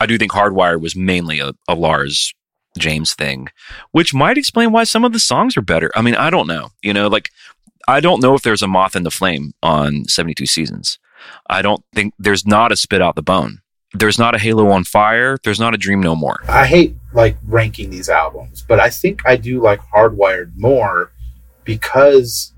I 0.00 0.06
do 0.06 0.18
think 0.18 0.32
Hardwired 0.32 0.80
was 0.80 0.96
mainly 0.96 1.38
a, 1.38 1.52
a 1.68 1.74
Lars 1.74 2.34
James 2.78 3.14
thing, 3.14 3.48
which 3.92 4.14
might 4.14 4.38
explain 4.38 4.72
why 4.72 4.84
some 4.84 5.04
of 5.04 5.12
the 5.12 5.18
songs 5.18 5.56
are 5.56 5.62
better. 5.62 5.90
I 5.94 6.02
mean, 6.02 6.14
I 6.14 6.30
don't 6.30 6.46
know. 6.46 6.70
You 6.82 6.92
know, 6.92 7.08
like 7.08 7.30
I 7.86 8.00
don't 8.00 8.22
know 8.22 8.34
if 8.34 8.42
there's 8.42 8.62
a 8.62 8.68
Moth 8.68 8.96
Into 8.96 9.10
Flame 9.10 9.52
on 9.62 10.04
72 10.06 10.46
seasons. 10.46 10.98
I 11.48 11.62
don't 11.62 11.82
think 11.94 12.14
there's 12.18 12.46
not 12.46 12.72
a 12.72 12.76
spit 12.76 13.02
out 13.02 13.16
the 13.16 13.22
bone. 13.22 13.60
There's 13.92 14.18
not 14.18 14.34
a 14.34 14.38
Halo 14.38 14.70
on 14.70 14.84
fire. 14.84 15.38
There's 15.44 15.60
not 15.60 15.74
a 15.74 15.78
Dream 15.78 16.00
No 16.00 16.16
More. 16.16 16.42
I 16.48 16.66
hate 16.66 16.96
like 17.12 17.36
ranking 17.46 17.90
these 17.90 18.08
albums, 18.08 18.64
but 18.66 18.80
I 18.80 18.90
think 18.90 19.22
I 19.24 19.36
do 19.36 19.62
like 19.62 19.80
Hardwired 19.94 20.52
more 20.56 21.12
because 21.62 22.52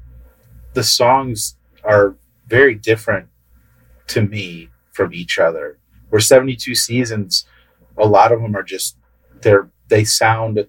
the 0.72 0.82
songs 0.82 1.56
are 1.84 2.16
very 2.46 2.74
different 2.74 3.28
to 4.08 4.22
me 4.22 4.70
from 4.92 5.12
each 5.12 5.38
other. 5.38 5.78
Where 6.08 6.20
72 6.20 6.74
seasons, 6.74 7.44
a 7.98 8.06
lot 8.06 8.32
of 8.32 8.40
them 8.40 8.56
are 8.56 8.62
just 8.62 8.96
they're 9.42 9.68
they 9.88 10.04
sound 10.04 10.66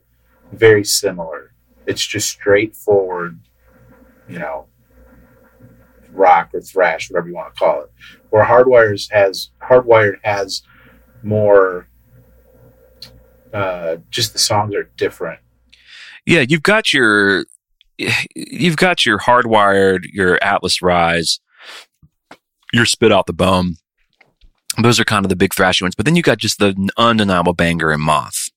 very 0.51 0.83
similar. 0.83 1.53
It's 1.85 2.05
just 2.05 2.29
straightforward, 2.29 3.39
you 4.27 4.39
know, 4.39 4.67
rock 6.11 6.49
or 6.53 6.61
thrash, 6.61 7.09
whatever 7.09 7.27
you 7.29 7.35
want 7.35 7.53
to 7.53 7.59
call 7.59 7.81
it. 7.83 7.91
Where 8.29 8.45
Hardwired 8.45 9.09
has 9.11 9.49
Hardwired 9.61 10.17
has 10.23 10.61
more 11.23 11.87
uh 13.53 13.97
just 14.09 14.33
the 14.33 14.39
songs 14.39 14.75
are 14.75 14.89
different. 14.97 15.39
Yeah, 16.25 16.41
you've 16.47 16.63
got 16.63 16.93
your 16.93 17.45
you've 17.97 18.77
got 18.77 19.05
your 19.05 19.19
hardwired, 19.19 20.05
your 20.11 20.37
Atlas 20.43 20.81
Rise, 20.81 21.39
your 22.73 22.85
spit 22.85 23.11
out 23.11 23.25
the 23.25 23.33
bone. 23.33 23.77
Those 24.81 24.99
are 24.99 25.05
kind 25.05 25.25
of 25.25 25.29
the 25.29 25.35
big 25.35 25.53
thrashy 25.53 25.81
ones. 25.81 25.95
But 25.95 26.05
then 26.05 26.15
you 26.15 26.21
got 26.21 26.37
just 26.37 26.59
the 26.59 26.89
undeniable 26.97 27.53
banger 27.53 27.91
and 27.91 28.01
moth. 28.01 28.49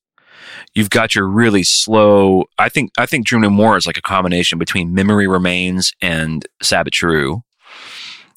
You've 0.73 0.89
got 0.89 1.15
your 1.15 1.27
really 1.27 1.63
slow. 1.63 2.45
I 2.57 2.69
think 2.69 2.91
I 2.97 3.05
think 3.05 3.25
Dream 3.25 3.41
No 3.41 3.49
More 3.49 3.77
is 3.77 3.85
like 3.85 3.97
a 3.97 4.01
combination 4.01 4.57
between 4.57 4.93
Memory 4.93 5.27
Remains 5.27 5.93
and 6.01 6.45
True. 6.91 7.43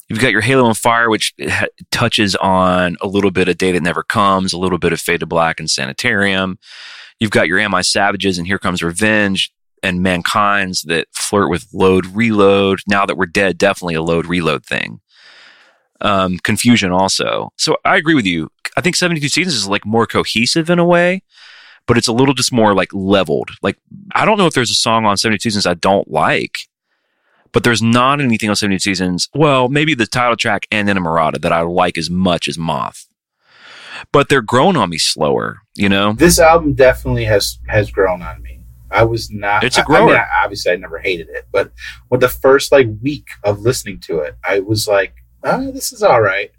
You've 0.09 0.19
got 0.19 0.31
your 0.31 0.41
Halo 0.41 0.65
on 0.65 0.75
Fire, 0.75 1.09
which 1.09 1.33
ha- 1.41 1.67
touches 1.91 2.35
on 2.35 2.95
a 3.01 3.07
little 3.07 3.31
bit 3.31 3.47
of 3.47 3.57
Day 3.57 3.71
That 3.71 3.81
Never 3.81 4.03
Comes, 4.03 4.53
a 4.53 4.57
little 4.57 4.77
bit 4.77 4.93
of 4.93 4.99
Fade 4.99 5.21
to 5.21 5.25
Black 5.25 5.59
and 5.59 5.69
Sanitarium. 5.69 6.59
You've 7.19 7.31
got 7.31 7.47
your 7.47 7.57
Am 7.59 7.73
I 7.73 7.81
Savages 7.81 8.37
and 8.37 8.45
Here 8.45 8.59
Comes 8.59 8.83
Revenge 8.83 9.51
and 9.81 10.01
Mankind's 10.01 10.81
that 10.83 11.07
flirt 11.13 11.49
with 11.49 11.67
load 11.73 12.05
reload. 12.07 12.81
Now 12.87 13.05
that 13.05 13.17
we're 13.17 13.25
dead, 13.25 13.57
definitely 13.57 13.95
a 13.95 14.01
load 14.01 14.25
reload 14.25 14.65
thing. 14.65 14.99
Um, 16.01 16.37
confusion 16.39 16.91
also. 16.91 17.51
So 17.57 17.77
I 17.85 17.95
agree 17.95 18.15
with 18.15 18.25
you. 18.25 18.49
I 18.77 18.81
think 18.81 18.95
72 18.95 19.27
seasons 19.29 19.55
is 19.55 19.67
like 19.67 19.85
more 19.85 20.05
cohesive 20.05 20.69
in 20.69 20.79
a 20.79 20.85
way, 20.85 21.23
but 21.87 21.97
it's 21.97 22.07
a 22.07 22.13
little 22.13 22.33
just 22.33 22.51
more 22.51 22.73
like 22.73 22.89
leveled. 22.93 23.51
Like 23.61 23.77
I 24.13 24.25
don't 24.25 24.37
know 24.37 24.47
if 24.47 24.53
there's 24.53 24.71
a 24.71 24.75
song 24.75 25.05
on 25.05 25.17
72 25.17 25.41
seasons 25.49 25.65
I 25.65 25.73
don't 25.75 26.09
like, 26.09 26.59
but 27.51 27.63
there's 27.63 27.81
not 27.81 28.19
anything 28.21 28.49
on 28.49 28.55
72 28.55 28.79
seasons. 28.79 29.29
Well, 29.33 29.69
maybe 29.69 29.93
the 29.93 30.05
title 30.07 30.35
track 30.35 30.67
and 30.71 30.89
Inamorata 30.89 31.39
that 31.41 31.51
I 31.53 31.61
like 31.61 31.97
as 31.97 32.09
much 32.09 32.47
as 32.47 32.57
Moth. 32.57 33.07
But 34.11 34.27
they're 34.27 34.41
grown 34.41 34.75
on 34.75 34.89
me 34.89 34.97
slower, 34.97 35.59
you 35.75 35.87
know? 35.87 36.13
This 36.13 36.37
album 36.37 36.73
definitely 36.73 37.23
has 37.25 37.59
has 37.67 37.89
grown 37.91 38.21
on 38.21 38.41
me. 38.41 38.59
I 38.91 39.03
was 39.03 39.31
not. 39.31 39.63
It's 39.63 39.77
a 39.77 39.85
I- 39.89 39.95
I, 39.95 40.05
mean. 40.05 40.15
I- 40.15 40.27
obviously, 40.43 40.71
I 40.73 40.75
never 40.75 40.99
hated 40.99 41.29
it, 41.29 41.47
but 41.51 41.71
with 42.09 42.21
the 42.21 42.29
first 42.29 42.71
like 42.71 42.87
week 43.01 43.27
of 43.43 43.61
listening 43.61 43.99
to 44.01 44.19
it, 44.19 44.35
I 44.43 44.59
was 44.59 44.87
like, 44.87 45.15
"Oh, 45.43 45.71
this 45.71 45.91
is 45.93 46.03
all 46.03 46.21
right." 46.21 46.51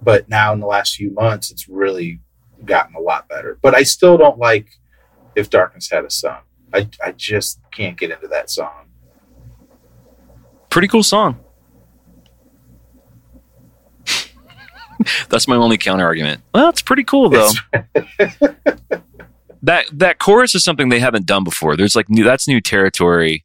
But 0.00 0.28
now 0.28 0.52
in 0.52 0.60
the 0.60 0.66
last 0.66 0.94
few 0.96 1.10
months, 1.10 1.50
it's 1.50 1.68
really 1.68 2.20
gotten 2.64 2.94
a 2.94 3.00
lot 3.00 3.28
better. 3.28 3.58
But 3.62 3.74
I 3.74 3.82
still 3.82 4.16
don't 4.16 4.38
like 4.38 4.68
if 5.34 5.50
darkness 5.50 5.90
had 5.90 6.04
a 6.04 6.10
son. 6.10 6.38
I 6.72 6.88
I 7.04 7.12
just 7.12 7.60
can't 7.70 7.98
get 7.98 8.10
into 8.10 8.28
that 8.28 8.50
song. 8.50 8.88
Pretty 10.70 10.88
cool 10.88 11.02
song. 11.02 11.38
That's 15.28 15.46
my 15.48 15.56
only 15.56 15.76
counter 15.76 16.04
argument. 16.04 16.42
Well, 16.54 16.68
it's 16.70 16.82
pretty 16.82 17.04
cool 17.04 17.28
though. 17.28 17.50
that 19.62 19.86
that 19.92 20.18
chorus 20.18 20.54
is 20.54 20.64
something 20.64 20.88
they 20.88 21.00
haven't 21.00 21.26
done 21.26 21.44
before. 21.44 21.76
There's 21.76 21.96
like 21.96 22.08
new 22.08 22.24
that's 22.24 22.48
new 22.48 22.60
territory. 22.60 23.44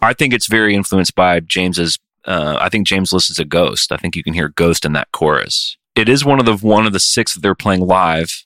I 0.00 0.14
think 0.14 0.34
it's 0.34 0.48
very 0.48 0.74
influenced 0.74 1.14
by 1.14 1.40
James's 1.40 1.98
uh, 2.24 2.56
I 2.60 2.68
think 2.68 2.86
James 2.86 3.12
listens 3.12 3.36
to 3.38 3.44
Ghost. 3.44 3.92
I 3.92 3.96
think 3.96 4.14
you 4.16 4.22
can 4.22 4.34
hear 4.34 4.48
Ghost 4.48 4.84
in 4.84 4.92
that 4.92 5.10
chorus. 5.12 5.76
It 5.94 6.08
is 6.08 6.24
one 6.24 6.40
of 6.40 6.46
the 6.46 6.56
one 6.56 6.86
of 6.86 6.92
the 6.92 7.00
six 7.00 7.34
that 7.34 7.40
they're 7.40 7.54
playing 7.54 7.80
live, 7.82 8.44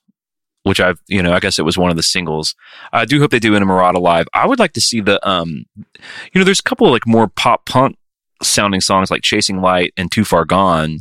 which 0.64 0.80
I've 0.80 1.00
you 1.06 1.22
know 1.22 1.32
I 1.32 1.40
guess 1.40 1.58
it 1.58 1.64
was 1.64 1.78
one 1.78 1.90
of 1.90 1.96
the 1.96 2.02
singles. 2.02 2.54
I 2.92 3.04
do 3.04 3.20
hope 3.20 3.30
they 3.30 3.38
do 3.38 3.52
Inamorata 3.52 4.00
live. 4.00 4.26
I 4.34 4.46
would 4.46 4.58
like 4.58 4.72
to 4.72 4.80
see 4.80 5.00
the 5.00 5.26
um, 5.28 5.64
you 5.76 6.38
know, 6.38 6.44
there's 6.44 6.60
a 6.60 6.64
couple 6.64 6.86
of 6.86 6.92
like 6.92 7.06
more 7.06 7.28
pop 7.28 7.66
punk 7.66 7.96
sounding 8.42 8.80
songs 8.80 9.10
like 9.10 9.22
Chasing 9.22 9.60
Light 9.60 9.92
and 9.96 10.10
Too 10.10 10.24
Far 10.24 10.44
Gone 10.44 11.00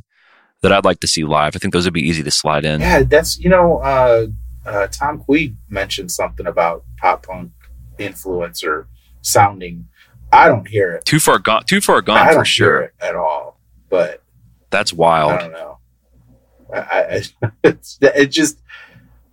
that 0.62 0.72
I'd 0.72 0.86
like 0.86 1.00
to 1.02 1.08
see 1.08 1.24
live. 1.24 1.56
I 1.56 1.60
think 1.60 1.74
those 1.74 1.86
would 1.86 1.94
be 1.94 2.08
easy 2.08 2.24
to 2.24 2.32
slide 2.32 2.66
in. 2.66 2.82
Yeah, 2.82 3.04
that's 3.04 3.38
you 3.40 3.50
know, 3.50 3.80
uh, 3.80 4.28
uh, 4.66 4.88
Tom 4.88 5.24
Queeg 5.24 5.56
mentioned 5.70 6.12
something 6.12 6.48
about 6.48 6.84
pop 6.98 7.26
punk 7.26 7.52
influencer 8.00 8.86
sounding. 9.22 9.88
I 10.32 10.48
don't 10.48 10.68
hear 10.68 10.94
it. 10.94 11.06
Too 11.06 11.20
far 11.20 11.40
gone. 11.40 11.64
Too 11.66 11.82
far 11.82 11.98
I 11.98 12.02
gone 12.02 12.26
don't 12.26 12.34
for 12.34 12.44
hear 12.44 12.44
sure. 12.46 12.82
it 12.82 12.94
at 13.00 13.16
all. 13.16 13.60
But 13.90 14.24
That's 14.70 14.92
I 14.92 14.96
wild. 14.96 15.40
don't 15.40 15.52
know. 15.52 15.75
I, 16.76 17.24
I, 17.42 17.52
it's, 17.64 17.98
it 18.02 18.28
just 18.28 18.60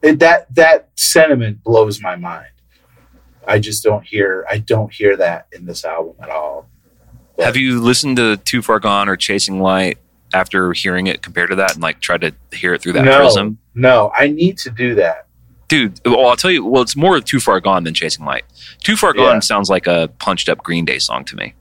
it, 0.03 0.19
that 0.21 0.53
that 0.55 0.91
sentiment 0.97 1.63
blows 1.63 2.01
my 2.01 2.17
mind. 2.17 2.49
I 3.47 3.59
just 3.59 3.83
don't 3.83 4.05
hear. 4.05 4.47
I 4.51 4.59
don't 4.59 4.93
hear 4.93 5.17
that 5.17 5.49
in 5.53 5.67
this 5.67 5.85
album 5.85 6.15
at 6.23 6.31
all. 6.31 6.69
But- 7.37 7.47
Have 7.47 7.57
you 7.57 7.81
listened 7.81 8.17
to 8.17 8.37
Too 8.39 8.63
Far 8.63 8.79
Gone 8.79 9.09
or 9.09 9.17
Chasing 9.17 9.61
Light 9.61 9.99
after 10.35 10.73
hearing 10.73 11.07
it 11.09 11.23
compared 11.23 11.51
to 11.51 11.57
that 11.57 11.75
and 11.75 11.83
like 11.83 12.01
tried 12.01 12.21
to 12.23 12.33
hear 12.53 12.75
it 12.75 12.83
through 12.83 12.93
that 12.95 13.05
no, 13.05 13.19
prism? 13.19 13.59
no, 13.75 14.13
I 14.17 14.29
need 14.29 14.59
to 14.59 14.71
do 14.71 14.95
that. 14.97 15.27
Dude, 15.69 15.99
well, 16.05 16.27
I'll 16.29 16.37
tell 16.37 16.51
you, 16.51 16.65
well, 16.67 16.83
it's 16.83 16.95
more 16.97 17.19
Too 17.21 17.41
Far 17.41 17.59
Gone 17.61 17.85
than 17.85 17.95
Chasing 17.95 18.25
Light. 18.27 18.45
Too 18.85 18.95
Far 18.97 19.15
Gone 19.15 19.37
Yeah. 19.37 19.41
sounds 19.41 19.71
like 19.71 19.87
a 19.87 20.09
punched 20.19 20.49
up 20.49 20.59
Green 20.63 20.85
Day 20.85 20.99
song 20.99 21.25
to 21.25 21.37
me. 21.37 21.55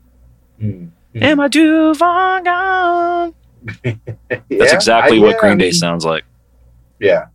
Mm. 0.60 0.90
Mm. 1.14 1.22
Am 1.22 1.40
I 1.40 1.48
too 1.48 1.94
far 1.94 2.40
gone? 2.42 3.34
That's 3.84 3.96
Yeah, 4.48 4.74
exactly 4.74 5.18
I- 5.18 5.20
what 5.20 5.30
yeah, 5.34 5.40
Green 5.40 5.52
I 5.52 5.56
Day 5.56 5.64
mean, 5.66 5.72
sounds 5.72 6.04
like. 6.04 6.24
Yeah, 7.00 7.26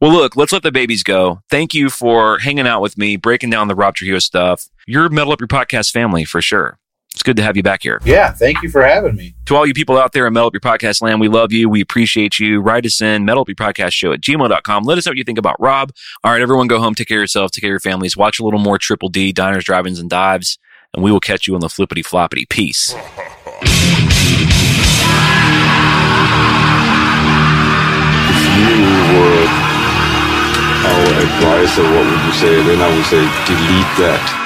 Well, 0.00 0.10
look, 0.12 0.34
let's 0.36 0.52
let 0.52 0.62
the 0.62 0.72
babies 0.72 1.02
go. 1.02 1.40
Thank 1.50 1.72
you 1.74 1.88
for 1.90 2.38
hanging 2.38 2.66
out 2.66 2.80
with 2.82 2.98
me, 2.98 3.16
breaking 3.16 3.50
down 3.50 3.68
the 3.68 3.74
Rob 3.74 3.94
Trujillo 3.94 4.18
stuff. 4.18 4.68
You're 4.86 5.08
Metal 5.08 5.32
Up 5.32 5.40
Your 5.40 5.48
Podcast 5.48 5.92
family 5.92 6.24
for 6.24 6.42
sure. 6.42 6.78
It's 7.12 7.22
good 7.24 7.36
to 7.38 7.42
have 7.42 7.56
you 7.56 7.62
back 7.62 7.82
here. 7.82 8.00
Yeah, 8.04 8.30
thank 8.32 8.62
you 8.62 8.70
for 8.70 8.82
having 8.82 9.16
me. 9.16 9.34
To 9.46 9.56
all 9.56 9.66
you 9.66 9.74
people 9.74 9.98
out 9.98 10.12
there 10.12 10.26
in 10.26 10.32
Metal 10.32 10.46
Up 10.46 10.54
Your 10.54 10.60
Podcast 10.60 11.02
land, 11.02 11.20
we 11.20 11.28
love 11.28 11.52
you. 11.52 11.68
We 11.68 11.80
appreciate 11.80 12.38
you. 12.38 12.60
Write 12.60 12.86
us 12.86 13.00
in, 13.00 13.24
Metal 13.24 13.42
Up 13.42 13.48
Your 13.48 13.56
Podcast 13.56 13.92
Show 13.92 14.12
at 14.12 14.20
gmail.com. 14.20 14.84
Let 14.84 14.96
us 14.98 15.06
know 15.06 15.10
what 15.10 15.16
you 15.18 15.24
think 15.24 15.38
about 15.38 15.60
Rob. 15.60 15.92
All 16.24 16.32
right, 16.32 16.40
everyone 16.40 16.66
go 16.68 16.78
home, 16.80 16.94
take 16.94 17.08
care 17.08 17.18
of 17.18 17.22
yourself, 17.22 17.50
take 17.50 17.62
care 17.62 17.70
of 17.70 17.72
your 17.72 17.80
families, 17.92 18.16
watch 18.16 18.38
a 18.38 18.44
little 18.44 18.60
more 18.60 18.78
Triple 18.78 19.08
D, 19.08 19.32
Diners, 19.32 19.64
Drive-Ins, 19.64 19.98
and 19.98 20.08
Dives, 20.08 20.58
and 20.94 21.02
we 21.04 21.10
will 21.12 21.20
catch 21.20 21.46
you 21.48 21.54
on 21.54 21.60
the 21.60 21.68
flippity 21.68 22.02
floppity. 22.02 22.48
Peace. 22.48 22.94
were 29.20 29.46
our 30.88 31.06
advisor, 31.20 31.82
what 31.82 32.04
would 32.08 32.24
you 32.24 32.32
say? 32.32 32.62
Then 32.64 32.80
I 32.80 32.88
would 32.88 33.04
say 33.06 33.20
delete 33.44 33.92
that. 34.00 34.39